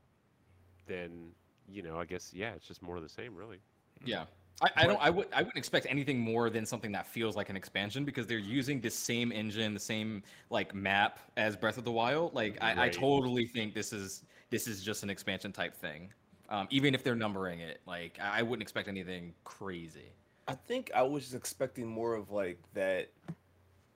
[0.86, 1.32] then
[1.70, 3.60] you know, I guess yeah, it's just more of the same, really.
[4.04, 4.26] Yeah.
[4.62, 7.50] I, I don't I would I wouldn't expect anything more than something that feels like
[7.50, 11.84] an expansion because they're using the same engine, the same like map as Breath of
[11.84, 12.34] the Wild.
[12.34, 16.11] Like I, I totally think this is this is just an expansion type thing.
[16.50, 20.11] Um, even if they're numbering it, like I I wouldn't expect anything crazy.
[20.48, 23.09] I think I was just expecting more of like that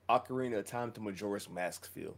[0.09, 2.15] Ocarina of Time to Majora's Mask feel,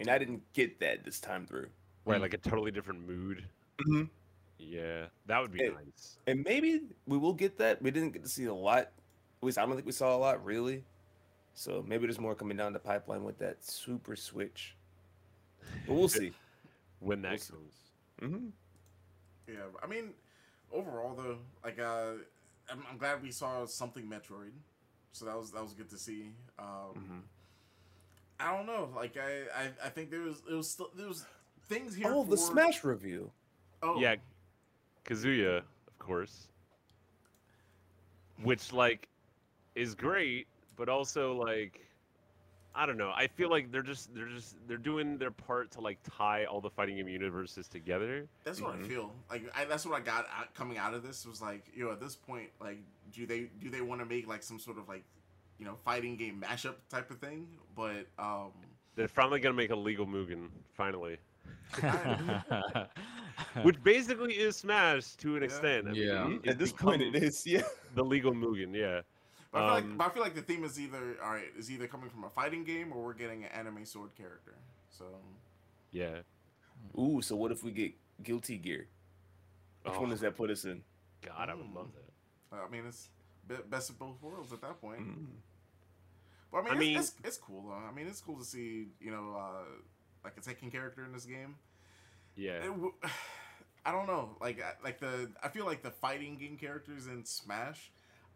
[0.00, 1.68] and I didn't get that this time through.
[2.06, 2.22] Right, Mm.
[2.22, 3.46] like a totally different mood.
[3.78, 4.08] Mhm.
[4.58, 6.18] Yeah, that would be It- nice.
[6.26, 7.82] And maybe we will get that.
[7.82, 8.84] We didn't get to see a lot.
[8.84, 8.92] At
[9.42, 10.84] least I don't think we saw a lot really.
[11.54, 14.74] So maybe there's more coming down the pipeline with that Super Switch.
[15.86, 16.32] But we'll see.
[17.04, 17.52] When that We'll see.
[17.52, 17.74] comes.
[18.32, 18.46] hmm
[19.52, 20.14] Yeah, I mean,
[20.72, 22.12] overall though, like uh,
[22.70, 24.52] I'm, I'm glad we saw something Metroid,
[25.12, 26.30] so that was that was good to see.
[26.58, 27.22] Um, Mhm.
[28.40, 31.26] I don't know, like I, I I think there was it was still there was
[31.68, 32.06] things here.
[32.08, 33.30] Oh, the Smash review.
[33.82, 34.16] Oh Yeah,
[35.04, 36.48] Kazuya, of course.
[38.42, 39.08] Which like
[39.74, 41.80] is great, but also like
[42.76, 43.12] I don't know.
[43.14, 46.60] I feel like they're just they're just they're doing their part to like tie all
[46.60, 48.26] the fighting game universes together.
[48.42, 48.84] That's what Mhm.
[48.84, 49.12] I feel.
[49.30, 52.00] Like I, that's what I got out, coming out of this was like, yo, at
[52.00, 52.78] this point, like,
[53.12, 55.04] do they do they want to make like some sort of like,
[55.58, 57.46] you know, fighting game mashup type of thing?
[57.76, 58.50] But um,
[58.96, 61.18] They're finally gonna make a legal Mugen, finally.
[63.62, 65.44] Which basically is Smash to an Yeah.
[65.44, 65.88] extent.
[65.88, 66.28] I mean, Yeah.
[66.42, 67.46] it- At this point, it is.
[67.46, 67.62] Yeah.
[67.94, 69.02] the legal Mugen, yeah.
[69.54, 71.46] But I, feel Um, like, but I feel like the theme is either all right,
[71.56, 74.56] is either coming from a fighting game or we're getting an anime sword character.
[74.90, 75.04] So
[75.92, 76.22] Yeah.
[76.98, 77.92] Ooh, so what if we get
[78.22, 78.88] Guilty Gear?
[79.84, 80.82] Which one Oh, does that put us in?
[81.22, 81.74] God, I would Mm.
[81.74, 82.56] love that.
[82.58, 83.08] I mean, it's
[83.70, 85.00] best of both worlds at that point.
[85.00, 85.26] Mm.
[86.50, 87.74] But I mean, I it's, mean- it's, it's cool though.
[87.74, 89.64] I mean, it's cool to see you know uh,
[90.24, 91.56] like a Tekken character in this game.
[92.36, 92.58] Yeah.
[92.64, 92.94] It w-
[93.86, 94.36] I don't know.
[94.40, 97.92] Like like the I feel like the fighting game characters in Smash,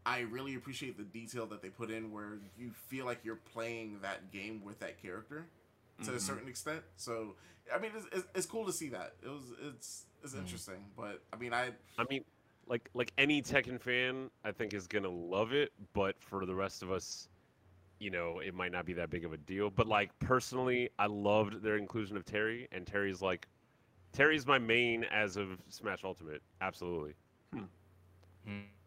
[0.08, 3.98] I really appreciate the detail that they put in where you feel like you're playing
[4.00, 5.46] that game with that character
[6.04, 6.20] to a Mhm.
[6.20, 6.82] certain extent.
[6.96, 7.36] So
[7.74, 9.14] I mean, it's, it's, it's cool to see that.
[9.22, 10.38] It was it's it's Mhm.
[10.40, 10.84] interesting.
[10.96, 12.24] But I mean, I I mean,
[12.66, 15.72] like like any Tekken fan, I think is gonna love it.
[15.92, 17.28] But for the rest of us,
[18.00, 19.70] you know, it might not be that big of a deal.
[19.70, 23.48] But like personally, I loved their inclusion of Terry, and Terry's like,
[24.12, 26.42] Terry's my main as of Smash Ultimate.
[26.60, 27.14] Absolutely.
[28.46, 28.77] Mhm.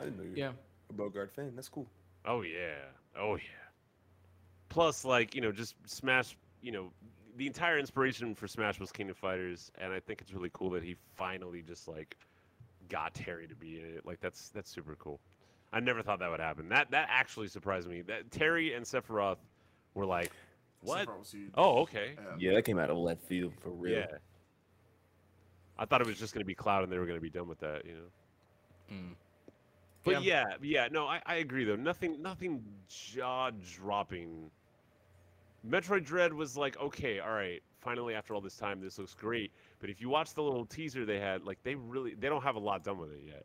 [0.00, 0.52] I didn't know you Yeah.
[0.88, 1.52] a Bogart fan.
[1.54, 1.86] That's cool.
[2.24, 2.74] Oh yeah.
[3.18, 3.42] Oh yeah.
[4.68, 6.36] Plus, like you know, just Smash.
[6.62, 6.92] You know,
[7.36, 10.70] the entire inspiration for Smash was King of Fighters, and I think it's really cool
[10.70, 12.16] that he finally just like
[12.88, 14.04] got Terry to be in it.
[14.06, 15.20] Like that's that's super cool.
[15.72, 16.68] I never thought that would happen.
[16.68, 18.02] That that actually surprised me.
[18.02, 19.38] That Terry and Sephiroth
[19.94, 20.30] were like,
[20.82, 21.06] what?
[21.08, 21.50] Sephiroth was huge.
[21.56, 22.16] Oh, okay.
[22.38, 23.98] Yeah, that came out of left field for real.
[23.98, 24.06] Yeah.
[25.78, 27.60] I thought it was just gonna be Cloud, and they were gonna be done with
[27.60, 27.84] that.
[27.86, 28.94] You know.
[28.96, 29.14] Mm.
[30.04, 31.76] But yeah, yeah, no, I, I agree though.
[31.76, 34.50] Nothing, nothing jaw dropping.
[35.68, 39.52] Metroid Dread was like, okay, all right, finally after all this time, this looks great.
[39.78, 42.56] But if you watch the little teaser they had, like they really, they don't have
[42.56, 43.44] a lot done with it yet.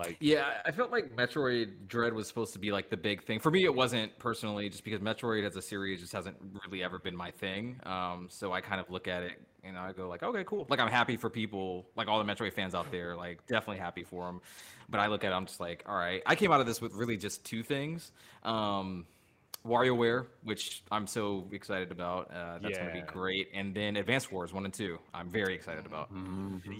[0.00, 3.38] Like, Yeah, I felt like Metroid Dread was supposed to be like the big thing.
[3.38, 6.98] For me, it wasn't personally, just because Metroid as a series just hasn't really ever
[6.98, 7.78] been my thing.
[7.84, 10.66] Um, so I kind of look at it, and I go like, okay, cool.
[10.68, 14.04] Like I'm happy for people, like all the Metroid fans out there, like definitely happy
[14.04, 14.40] for them.
[14.88, 16.22] But I look at it, I'm just like, all right.
[16.26, 18.12] I came out of this with really just two things.
[18.42, 19.06] Um,
[19.66, 22.30] WarioWare, which I'm so excited about.
[22.34, 23.48] Uh, that's going to be great.
[23.52, 26.08] And then Advance Wars 1 and 2, I'm very excited about.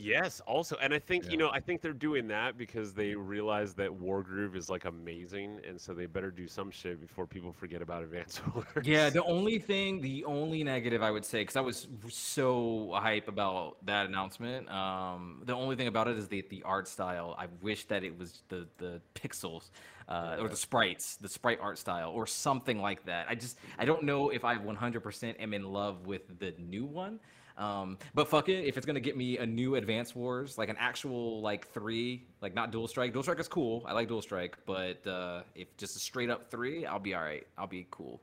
[0.01, 1.31] Yes, also, and I think Yeah.
[1.33, 5.61] you know, I think they're doing that because they realize that Wargroove is like amazing,
[5.69, 8.67] and so they better do some shit before people forget about Advance Wars.
[8.83, 13.29] Yeah, the only thing, the only negative I would say, because I was so hype
[13.29, 14.71] about that announcement.
[14.71, 17.35] Um, the only thing about it is the the art style.
[17.39, 19.71] I wish that it was the the pixels,
[20.11, 23.27] uh, or the sprites, the sprite art style, or something like that.
[23.29, 27.21] I just I don't know if I 100% am in love with the new one.
[27.57, 30.77] Um, but fuck it, if it's gonna get me a new Advance Wars, like an
[30.79, 33.13] actual like three, like not Dual Strike.
[33.13, 33.85] Dual Strike is cool.
[33.87, 37.23] I like Dual Strike, but uh, if just a straight up three, I'll be all
[37.23, 37.47] right.
[37.59, 38.21] I'll be cool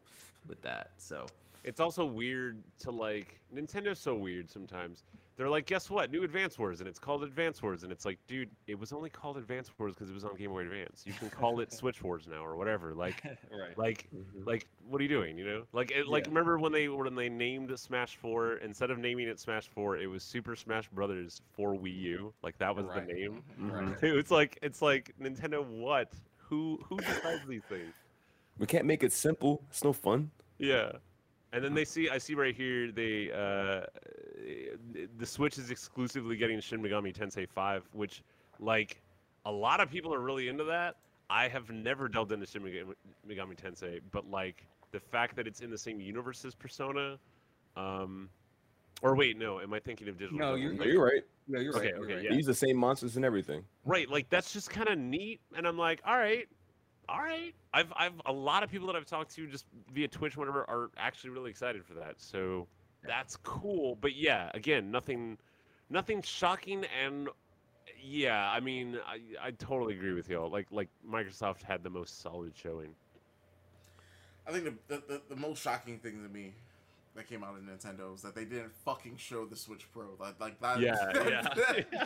[0.48, 0.92] with that.
[0.98, 1.28] So
[1.64, 5.04] It's also weird to like Nintendo's so weird sometimes.
[5.38, 6.12] They're like, guess what?
[6.12, 9.12] New Advance Wars, and it's called Advance Wars, and it's like, dude, it was only
[9.12, 11.04] called Advance Wars because it was on Game Boy Advance.
[11.06, 12.96] You can call it Switch Wars now or whatever.
[12.96, 13.78] Like, right.
[13.78, 14.48] like, mm-hmm.
[14.48, 15.38] like, what are you doing?
[15.38, 16.30] You know, like, it, like, Yeah.
[16.30, 20.08] remember when they when they named Smash Four instead of naming it Smash Four, it
[20.08, 22.34] was Super Smash Brothers for Wii U.
[22.42, 23.06] Like that was Right.
[23.08, 23.44] the name.
[23.62, 23.72] Mm-hmm.
[23.72, 23.86] Right.
[24.02, 24.06] Mm-hmm.
[24.18, 25.64] It's like it's like Nintendo.
[25.64, 26.14] What?
[26.38, 27.94] Who who decides these things?
[28.58, 29.62] We can't make it simple.
[29.70, 30.32] It's no fun.
[30.58, 30.94] Yeah.
[31.58, 33.88] And then they see, I see right here, they uh,
[35.18, 38.22] the Switch is exclusively getting Shin Megami Tensei 5, which,
[38.60, 39.02] like,
[39.44, 40.98] a lot of people are really into that.
[41.32, 42.94] I have never delved into Shin Megami,
[43.28, 47.18] Megami Tensei, but like the fact that it's in the same universe as Persona,
[47.76, 48.30] um,
[49.02, 50.38] or wait, no, am I thinking of Digital?
[50.38, 50.60] No, Devil?
[50.60, 51.24] you're- No, you're right.
[51.48, 51.94] No, you're Okay, right.
[51.96, 52.24] okay, you're right.
[52.26, 52.30] yeah.
[52.30, 53.64] They use the same monsters and everything.
[53.84, 56.48] Right, like that's just kind of neat, and I'm like, all right,
[57.10, 57.54] all right.
[57.74, 60.90] I've I've a lot of people that I've talked to just via Twitch, whatever, are
[60.98, 62.16] actually really excited for that.
[62.18, 62.68] So
[63.06, 63.98] that's cool.
[64.00, 65.38] But yeah, again, nothing,
[65.90, 67.30] nothing shocking, and
[68.02, 70.50] yeah, I mean, I I totally agree with y'all.
[70.50, 72.94] Like like Microsoft had the most solid showing.
[74.48, 76.54] I think the, the, the, the most shocking thing to me
[77.18, 80.06] that came out of Nintendo is that they didn't fucking show the Switch Pro.
[80.20, 80.80] Like, like that.
[80.80, 82.06] Yeah, yeah.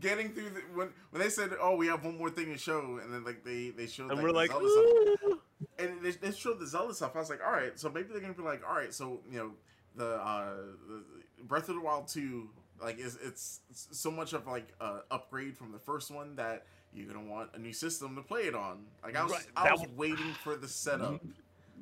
[0.00, 3.00] getting through the, when when they said, "Oh, we have one more thing to show,"
[3.02, 5.38] and then like they they showed And like, we're the like, Zelda stuff,
[5.80, 7.16] and they, they showed the Zelda stuff.
[7.16, 9.38] I was like, "All right, so maybe they're gonna be like, all right, so you
[9.38, 9.50] know,
[9.96, 10.54] the uh,
[10.88, 12.48] the Breath of the Wild two,
[12.80, 16.64] like is it's, it's so much of like a upgrade from the first one that."
[16.94, 18.86] You're gonna want a new system to play it on.
[19.04, 21.22] Like I was, Right, I that was waiting for the setup.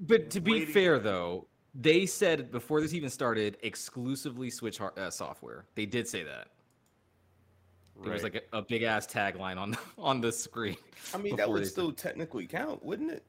[0.00, 5.10] But to be fair, though, they said before this even started, exclusively Switch har- uh,
[5.10, 5.64] software.
[5.74, 6.48] They did say that.
[8.02, 10.76] There was like a, a big ass tagline on the, on the screen.
[11.14, 13.24] I mean, that would they said- still technically count, wouldn't it?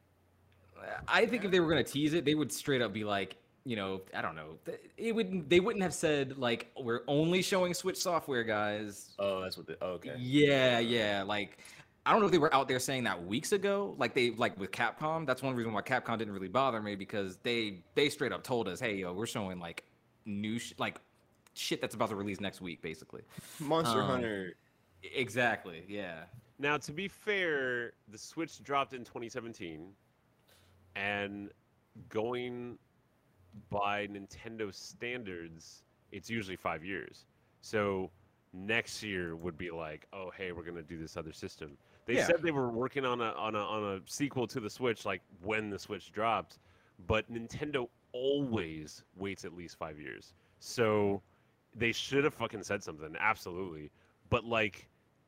[1.08, 3.76] I think if they were gonna tease it, they would straight up be like, you
[3.76, 4.60] know, I don't know.
[4.98, 5.50] It would.
[5.50, 9.16] They wouldn't have said like, we're only showing Switch software, guys.
[9.18, 9.66] Oh, that's what.
[9.66, 10.14] They, okay.
[10.20, 11.24] Yeah, yeah.
[11.24, 11.58] Like,
[12.06, 13.96] I don't know if they were out there saying that weeks ago.
[13.98, 15.26] Like they like with Capcom.
[15.26, 18.68] That's one reason why Capcom didn't really bother me because they they straight up told
[18.68, 19.84] us, hey, yo, we're showing like
[20.26, 20.98] new sh- like
[21.56, 23.22] shit that's about to release next week, basically.
[23.60, 24.54] Monster Um, Hunter.
[25.16, 25.84] Exactly.
[25.88, 26.24] Yeah.
[26.60, 29.90] Now, to be fair, the Switch dropped in 2017,
[30.96, 31.50] and
[32.10, 32.78] going
[33.70, 37.26] by Nintendo standards, it's usually five years.
[37.62, 38.10] So
[38.54, 41.78] next year would be like, oh, hey, we're gonna do this other system.
[42.06, 42.28] They Yeah.
[42.28, 45.22] said they were working on a on a on a sequel to the Switch, like
[45.42, 46.60] when the Switch dropped,
[47.08, 50.34] but Nintendo always waits at least five years.
[50.60, 51.22] So
[51.76, 53.92] they should have fucking said something, absolutely.
[54.30, 54.88] But like,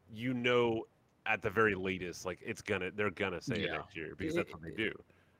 [0.09, 0.85] you know,
[1.25, 3.77] at the very latest, like it's gonna they're gonna say it Yeah.
[3.77, 4.91] next year because that's what they do.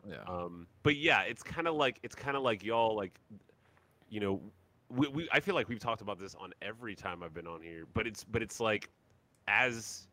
[0.09, 0.24] Yeah.
[0.27, 3.19] Um, but yeah, it's kind of like it's kind of like y'all like,
[4.09, 4.41] you know,
[4.90, 7.61] we, we I feel like we've talked about this on every time I've been on
[7.61, 8.90] here, but it's but it's like,
[9.48, 10.07] as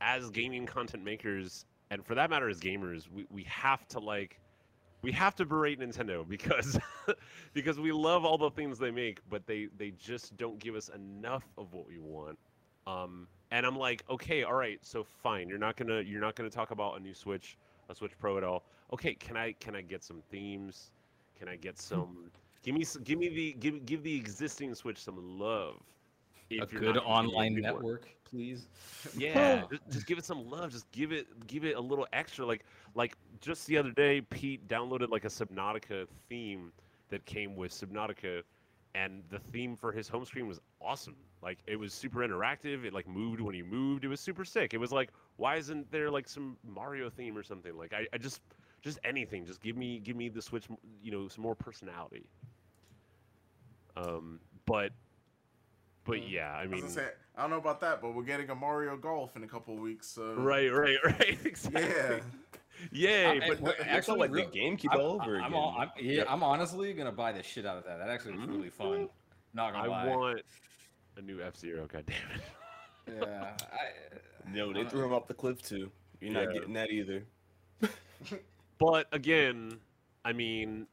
[0.00, 4.38] as gaming content makers and for that matter as gamers, we, we have to like
[5.02, 6.78] we have to berate Nintendo because
[7.54, 10.90] because we love all the things they make, but they they just don't give us
[10.90, 12.38] enough of what we want.
[12.86, 16.50] Um, and I'm like, okay, all right, so fine, you're not gonna you're not gonna
[16.50, 17.56] talk about a new Switch,
[17.88, 18.64] a Switch Pro at all.
[18.92, 20.90] Okay, can I can I get some themes?
[21.38, 22.30] Can I get some?
[22.62, 25.76] give me give me the give give the existing Switch some love.
[26.50, 28.68] a good not gonna give me a online network, please.
[29.16, 30.72] Yeah, just, just give it some love.
[30.72, 32.46] Just give it give it a little extra.
[32.46, 36.72] Like like just the other day, Pete downloaded like a Subnautica theme
[37.10, 38.42] that came with Subnautica,
[38.94, 41.16] and the theme for his home screen was awesome.
[41.42, 42.84] Like it was super interactive.
[42.84, 44.04] It like moved when you moved.
[44.04, 44.74] It was super sick.
[44.74, 47.76] It was like, why isn't there like some Mario theme or something?
[47.76, 48.40] Like I, I just
[48.82, 49.44] just anything.
[49.46, 50.66] Just give me give me the Switch.
[51.02, 52.26] You know, some more personality.
[53.96, 54.92] Um, but
[56.04, 56.80] but yeah, I I was mean.
[56.80, 57.08] gonna say,
[57.38, 59.80] I don't know about that, but we're getting a Mario Golf in a couple of
[59.80, 60.08] weeks.
[60.08, 61.38] So Right, right, right.
[61.44, 61.82] Exactly.
[61.82, 62.18] Yeah.
[62.92, 63.26] Yay!
[63.42, 65.54] I- but well, It's actually, like real- the GameCube I'm, all over I'm, again.
[65.54, 67.98] all- I'm- yeah, I'm honestly gonna buy the shit out of that.
[67.98, 68.88] That actually looks really fun.
[68.88, 69.04] Mm-hmm.
[69.54, 70.16] Not gonna I lie.
[70.16, 70.40] want
[71.16, 71.86] a new F Zero.
[71.92, 73.22] God damn it!
[73.22, 73.56] Yeah.
[73.72, 75.90] I, No, they threw him off the cliff too.
[76.20, 77.24] You're not getting that either.
[78.78, 79.78] But again,
[80.24, 80.86] I mean,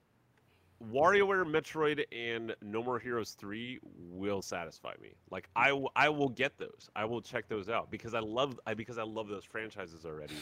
[0.84, 3.80] WarioWare, Metroid, and No More Heroes 3
[4.12, 5.14] will satisfy me.
[5.32, 6.90] Like I, w- I will get those.
[6.96, 10.36] I will check those out because I love I because I love those franchises already.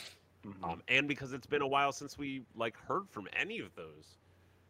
[0.45, 0.63] Mhm.
[0.63, 4.17] Um, and because it's been a while since we like heard from any of those.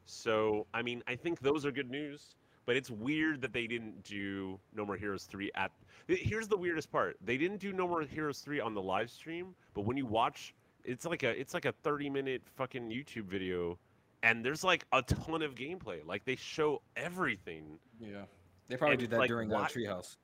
[0.06, 2.36] So I mean, I think those are good news.
[2.66, 5.72] But it's weird that they didn't do No More Heroes 3 at.
[6.08, 9.54] Here's the weirdest part: they didn't do No More Heroes 3 on the live stream,
[9.74, 10.54] but when you watch,
[10.86, 13.78] it's like a it's like a 30 minute fucking YouTube video,
[14.24, 16.06] and there's like a ton of gameplay.
[16.06, 17.78] Like they show everything.
[18.00, 18.24] yeah.
[18.70, 20.16] They probably And, did that like, during uh, why- Treehouse.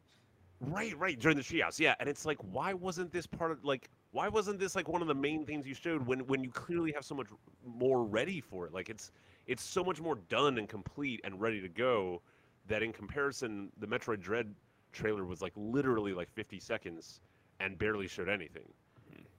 [0.61, 1.95] Right, right, during the treehouse, yeah.
[2.02, 5.08] And it's like, why wasn't this part of like, why wasn't this like one of
[5.08, 7.28] the main things you showed when when you clearly have so much
[7.66, 8.74] more ready for it?
[8.74, 9.11] Like it's
[9.48, 12.22] it's so much more done and complete and ready to go
[12.68, 14.53] that in comparison, the Metroid Dread
[14.92, 17.22] trailer was like literally like 50 seconds
[17.61, 18.68] and barely showed anything.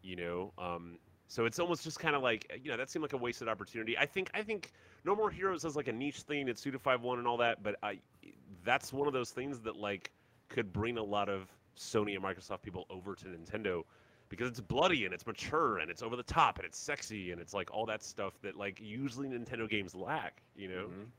[0.02, 0.98] You know, um,
[1.30, 3.98] so it's almost just kind of like you know that seemed like a wasted opportunity.
[3.98, 4.72] I think I think
[5.04, 6.48] No More Heroes has like a niche thing.
[6.48, 8.00] It's Suda Five One and all that, but I
[8.64, 10.12] that's one of those things that like
[10.48, 13.84] could bring a lot of Sony and Microsoft people over to Nintendo
[14.28, 17.40] because it's bloody and it's mature and it's over the top and it's sexy and
[17.40, 20.90] it's like all that stuff that like usually Nintendo games lack, you know.
[20.90, 21.10] Mhm.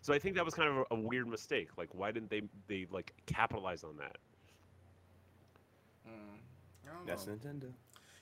[0.00, 1.76] So I think that was kind of a, a weird mistake.
[1.78, 4.18] Like, why didn't they they like capitalize on that?
[6.06, 6.38] Mm,
[6.88, 7.32] I don't That's know.
[7.32, 7.72] Nintendo.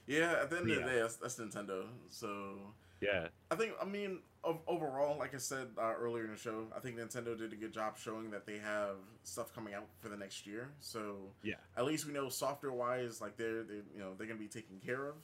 [0.06, 1.84] Yeah, at the end of the day, that's, that's Nintendo.
[2.10, 2.56] So
[3.00, 4.18] Yeah, I think, I mean,
[4.66, 7.72] overall, like I said uh, earlier in the show, I think Nintendo did a good
[7.72, 10.70] job showing that they have stuff coming out for the next year.
[10.80, 14.38] So yeah, at least we know software wise, like they're they you know they're gonna
[14.38, 15.14] be taken care of.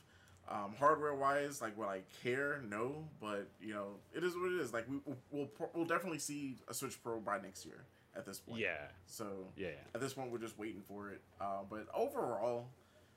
[0.51, 2.63] Um, hardware wise, like will I care?
[2.69, 4.73] No, but you know it is what it is.
[4.73, 7.85] Like we we'll we'll, we'll definitely see a Switch Pro by next year
[8.17, 8.61] at this point.
[8.61, 9.27] yeah, So
[9.57, 9.69] yeah.
[9.95, 12.67] at this point we're just waiting for it uh, but overall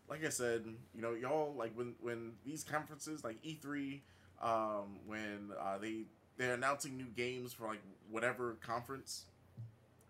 [0.10, 0.64] like i said
[0.94, 4.00] you know y'all like when when these conferences like e3
[4.42, 6.06] um, when uh, they
[6.38, 9.26] they're announcing new games for like whatever conference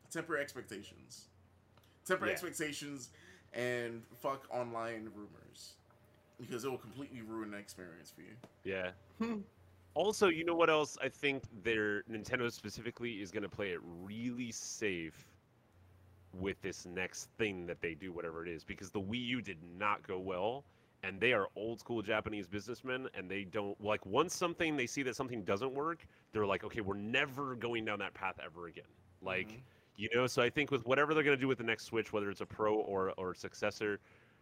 [0.10, 1.26] temper expectations
[2.06, 2.32] temper Yeah.
[2.32, 3.10] expectations
[3.54, 5.74] and fuck online rumors
[6.40, 8.92] because it will completely ruin the experience for you Yeah.
[9.94, 10.98] also, you know what else?
[11.02, 15.31] I think their Nintendo specifically is going to play it really safe
[16.34, 19.58] with this next thing that they do, whatever it is, because the Wii U did
[19.64, 20.66] not go well,
[21.04, 25.04] and they are old school Japanese businessmen, and they don't like once something they see
[25.04, 28.86] that something doesn't work, they're like, okay, we're never going down that path ever again.
[29.22, 29.62] Like, Mhm.
[29.96, 32.14] you know, so I think with whatever they're going to do with the next Switch,
[32.14, 34.00] whether it's a Pro or or successor,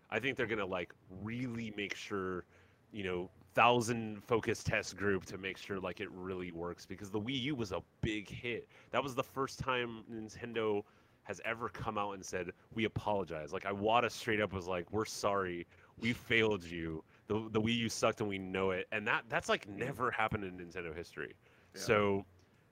[0.09, 2.45] I think they're going to like really make sure
[2.91, 7.19] you know thousand focus test group to make sure like it really works because the
[7.19, 8.67] Wii U was a big hit.
[8.91, 10.83] That was the first time Nintendo
[11.29, 13.53] has ever come out and said we apologize.
[13.53, 15.67] Like Iwata straight up was like, "We're sorry,
[15.99, 17.03] we failed you.
[17.27, 20.43] The the Wii U sucked and we know it." And that that's like never happened
[20.43, 21.35] in Nintendo history.
[21.75, 21.81] Yeah.
[21.81, 22.25] So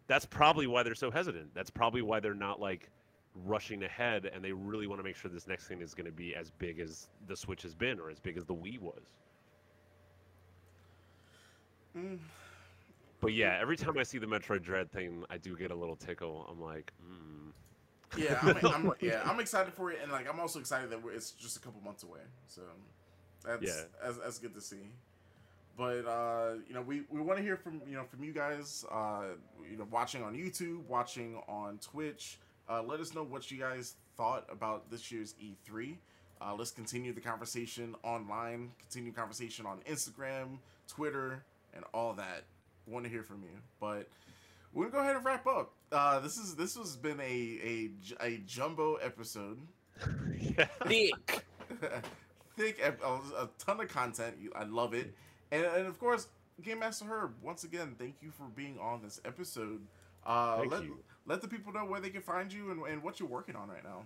[0.08, 1.54] that's probably why they're so hesitant.
[1.54, 2.90] That's probably why they're not like
[3.46, 6.12] rushing ahead and they really want to make sure this next thing is going to
[6.12, 9.14] be as big as the Switch has been or as big as the Wii was.
[11.96, 12.18] Mm.
[13.22, 15.96] But yeah, every time I see the Metroid Dread thing, I do get a little
[15.96, 16.48] tickle.
[16.50, 17.52] I'm like, mm.
[18.16, 21.12] Yeah, I'm, I'm, yeah, I'm excited for it, and like I'm also excited that we're,
[21.12, 22.20] it's just a couple months away.
[22.48, 22.62] So
[23.46, 23.84] that's Yeah.
[24.04, 24.92] that's, that's good to see.
[25.78, 28.86] But uh, you know, we, we want to hear from you know from you guys.
[28.92, 29.36] Uh,
[29.70, 32.40] you know, watching on YouTube, watching on Twitch.
[32.70, 35.96] Uh, let us know what you guys thought about this year's E3.
[36.42, 38.72] Uh, let's continue the conversation online.
[38.80, 42.44] Continue conversation on Instagram, Twitter, and all that.
[42.88, 44.08] Want to hear from you, but
[44.74, 45.72] we're gonna go ahead and wrap up.
[45.92, 49.60] Uh, this is this has been a a, a jumbo episode.
[50.88, 51.46] Thick.
[52.58, 54.36] thick, a, a ton of content.
[54.56, 55.14] I love it,
[55.52, 56.28] and, and of course,
[56.62, 57.36] Game Master Herb.
[57.42, 59.82] Once again, thank you for being on this episode.
[60.26, 60.98] Uh, Thank let you.
[61.26, 63.70] let the people know where they can find you and, and what you're working on
[63.70, 64.04] right now.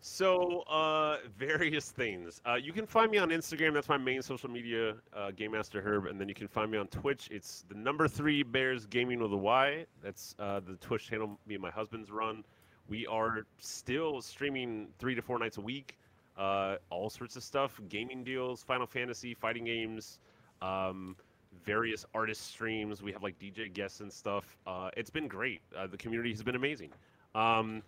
[0.00, 2.40] So, uh, various things.
[2.46, 3.74] Uh, you can find me on Instagram.
[3.74, 6.78] That's my main social media, uh, Game Master Herb, and then you can find me
[6.78, 7.28] on Twitch.
[7.30, 9.86] It's the number three Bears Gaming with a Y.
[10.02, 12.44] That's uh, the Twitch channel me and my husband's run.
[12.88, 15.98] We are still streaming three to four nights a week.
[16.36, 20.20] Uh, all sorts of stuff: gaming deals, Final Fantasy, fighting games,
[20.62, 21.16] um,
[21.64, 23.02] various artist streams.
[23.02, 24.56] We have like DJ guests and stuff.
[24.66, 25.60] Uh, it's been great.
[25.76, 26.92] Uh, the community has been amazing.
[27.34, 27.82] Um,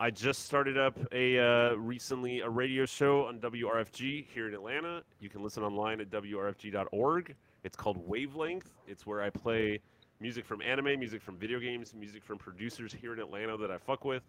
[0.00, 5.02] I just started up a uh, recently a radio show on WRFG here in Atlanta.
[5.18, 7.34] You can listen online at WRFG.org.
[7.64, 8.70] It's called Wavelength.
[8.86, 9.80] It's where I play
[10.20, 13.78] music from anime, music from video games, music from producers here in Atlanta that I
[13.78, 14.22] fuck with,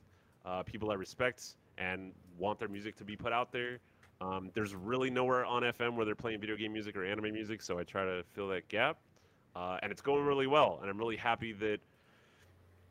[0.43, 3.77] uh, people I respect and want their music to be put out there.
[4.21, 7.61] Um, there's really nowhere on FM where they're playing video game music or anime music,
[7.61, 8.97] so I try to fill that gap.
[9.55, 11.79] Uh, and it's going really well, and I'm really happy that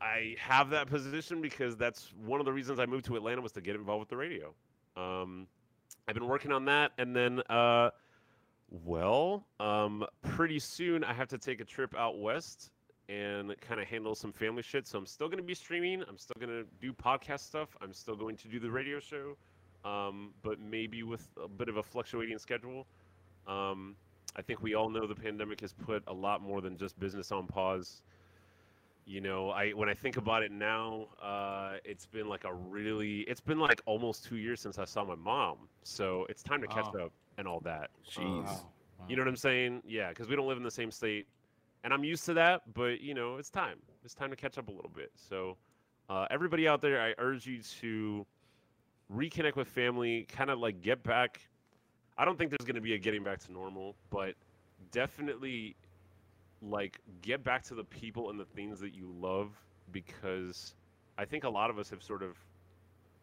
[0.01, 3.51] I have that position because that's one of the reasons I moved to Atlanta was
[3.53, 4.53] to get involved with the radio.
[4.95, 5.47] Um,
[6.07, 7.91] I've been working on that, and then, uh,
[8.69, 12.71] well, um, pretty soon I have to take a trip out west
[13.09, 14.87] and kind of handle some family shit.
[14.87, 16.03] So I'm still going to be streaming.
[16.07, 17.75] I'm still going to do podcast stuff.
[17.81, 19.35] I'm still going to do the radio show,
[19.83, 22.85] um, but maybe with a bit of a fluctuating schedule.
[23.47, 23.95] Um,
[24.35, 27.31] I think we all know the pandemic has put a lot more than just business
[27.31, 28.03] on pause.
[29.09, 33.21] You know, I when I think about it now, uh, it's been like a really,
[33.21, 35.67] it's been like almost two years since I saw my mom.
[35.81, 37.05] So it's time to catch Wow.
[37.05, 37.89] up and all that.
[38.07, 38.45] Jeez.
[38.45, 38.59] Um,
[39.07, 39.81] you know what I'm saying?
[39.87, 41.25] Yeah, because we don't live in the same state,
[41.83, 42.61] and I'm used to that.
[42.75, 43.79] But you know, it's time.
[44.05, 45.11] It's time to catch up a little bit.
[45.15, 45.57] So,
[46.07, 48.27] uh, everybody out there, I urge you to
[49.11, 50.27] reconnect with family.
[50.29, 51.41] Kind of like get back.
[52.15, 54.35] I don't think there's going to be a getting back to normal, but
[54.91, 55.75] definitely
[56.61, 59.51] like get back to the people and the things that you love
[59.91, 60.75] because
[61.17, 62.37] I think a lot of us have sort of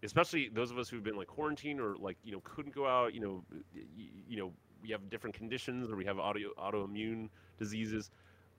[0.02, 3.14] especially those of us who've been like quarantined or like you know couldn't go out
[3.14, 3.60] you know y-
[3.96, 8.10] y- you know we have different conditions or we have auto autoimmune diseases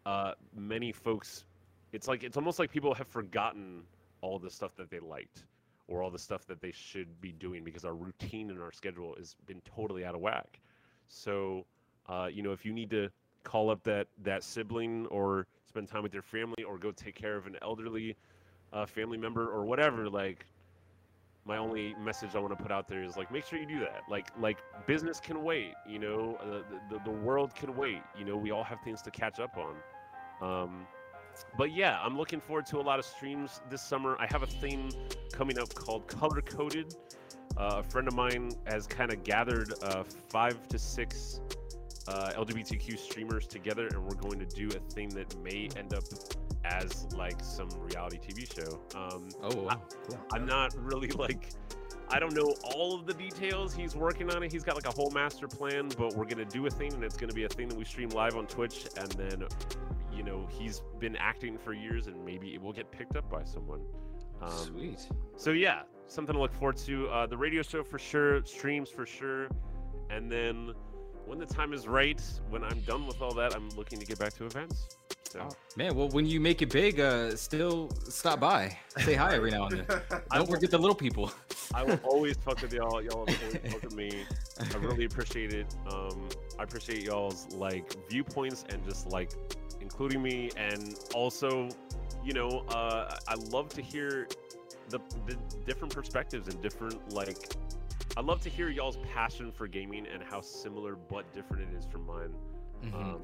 [0.06, 1.45] uh many folks
[1.91, 3.83] it's like it's almost like people have forgotten
[4.22, 5.45] all the stuff that they liked
[5.88, 9.15] or all the stuff that they should be doing because our routine and our schedule
[9.17, 10.59] has been totally out of whack.
[11.07, 11.65] So
[12.09, 13.09] uh you know if you need to
[13.43, 17.35] call up that that sibling or spend time with your family or go take care
[17.35, 18.16] of an elderly
[18.74, 20.45] uh, family member or whatever like
[21.48, 23.80] my only message I want to put out there is like make sure you do
[23.80, 24.01] that.
[24.09, 28.01] Like like business can wait, you know, uh, the, the the world can wait.
[28.17, 29.75] You know, we all have things to catch up on.
[30.41, 30.88] Um,
[31.57, 34.17] but yeah, I'm looking forward to a lot of streams this summer.
[34.19, 34.90] I have a theme
[35.32, 36.95] coming up called Color Coded.
[37.56, 41.40] Uh, a friend of mine has kind of gathered uh, five to six
[42.08, 46.03] uh, LGBTQ streamers together, and we're going to do a thing that may end up
[46.66, 48.80] as like some reality TV show.
[48.98, 49.82] Um, Oh, wow.
[50.08, 50.18] cool.
[50.34, 51.50] I'm not really like
[52.10, 53.74] I don't know all of the details.
[53.74, 54.50] He's working on it.
[54.52, 57.18] He's got like a whole master plan, but we're gonna do a thing, and it's
[57.18, 58.88] gonna be a thing that we stream live on Twitch.
[58.98, 59.44] And then,
[60.14, 63.44] you know, he's been acting for years, and maybe it will get picked up by
[63.44, 63.82] someone.
[64.42, 65.06] Um, Sweet.
[65.36, 67.10] so yeah, something to look forward to.
[67.10, 69.50] Uh, the radio show for sure, streams for sure,
[70.10, 70.72] and then
[71.27, 74.17] when the time is right, when I'm done with all that, I'm looking to get
[74.17, 74.97] back to events.
[75.30, 79.51] So Man, well, when you make it big, uh, still stop by, say hi every
[79.51, 80.01] now and then.
[80.31, 81.31] I Don't forget the little people.
[81.73, 83.01] I will always fuck with y'all.
[83.01, 84.23] Y'all fuck with me.
[84.59, 85.75] I really appreciate it.
[85.91, 89.31] Um, I appreciate y'all's like viewpoints and just like
[89.81, 91.67] including me, and also,
[92.23, 94.30] you know, uh, I love to hear
[94.88, 97.49] the the different perspectives and different like.
[98.17, 101.85] I love to hear y'all's passion for gaming and how similar but different it is
[101.85, 102.33] from mine.
[102.81, 102.93] Mhm.
[102.95, 103.21] Um,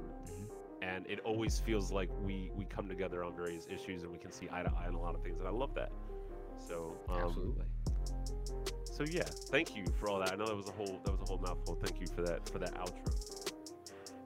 [0.84, 4.32] and it always feels like we we come together on various issues and we can
[4.32, 5.92] see eye to eye on a lot of things, and I love that.
[6.60, 7.66] So um, Absolutely.
[8.84, 10.32] so yeah, thank you for all that.
[10.32, 11.74] I know that was a whole that was a whole mouthful.
[11.82, 13.52] Thank you for that for that outro.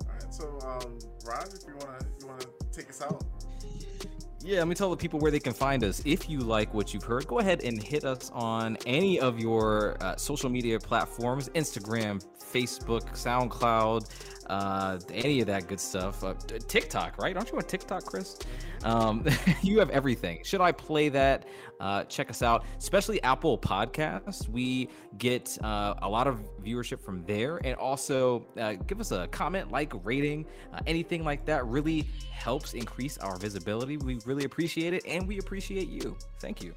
[0.05, 3.23] All right, so um, Raj, if you wanna you wanna take us out.
[4.43, 6.01] Yeah, let me tell the people where they can find us.
[6.05, 9.97] If you like what you've heard, go ahead and hit us on any of your
[9.99, 14.09] uh, social media platforms Instagram, Facebook, SoundCloud,
[14.49, 16.23] uh, any of that good stuff.
[16.23, 16.33] Uh,
[16.67, 17.35] TikTok, right?
[17.35, 18.37] Aren't you on TikTok, Chris?
[18.83, 19.25] Um,
[19.61, 20.39] you have everything.
[20.43, 21.47] Should I play that?
[21.79, 24.49] Uh, check us out, especially Apple Podcasts.
[24.49, 27.57] We get uh, a lot of viewership from there.
[27.63, 32.73] And also uh, give us a comment, like, rating, uh, anything like that really helps
[32.73, 33.97] increase our visibility.
[33.97, 36.17] We really appreciate it, and we appreciate you.
[36.39, 36.73] Thank you.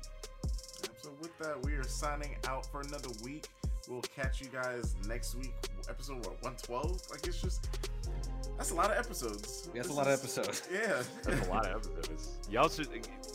[1.03, 3.49] So with that, we are signing out for another week.
[3.91, 5.53] We'll catch you guys next week.
[5.89, 6.41] Episode what?
[6.45, 7.03] One twelve?
[7.11, 7.69] Like it's just
[8.57, 9.69] that's a lot of episodes.
[9.75, 10.63] That's a This lot of episodes.
[10.73, 11.03] Yeah.
[11.25, 12.39] That's a lot of episodes.
[12.49, 12.89] Y'all should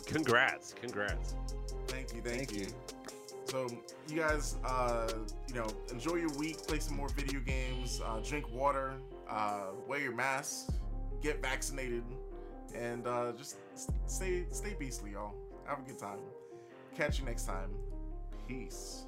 [0.06, 1.36] congrats, congrats.
[1.88, 2.60] Thank you, thank, Thank you.
[2.62, 2.68] you.
[3.46, 3.68] So
[4.08, 5.12] you guys, uh,
[5.50, 6.66] you know, enjoy your week.
[6.66, 8.02] Play some more video games.
[8.04, 8.94] Uh, drink water.
[9.30, 10.70] Uh, wear your mask.
[11.22, 12.04] Get vaccinated,
[12.74, 13.58] and uh, just
[14.06, 15.34] stay stay beastly, y'all.
[15.66, 16.20] Have a good time.
[16.96, 17.72] Catch you next time.
[18.48, 19.06] Peace.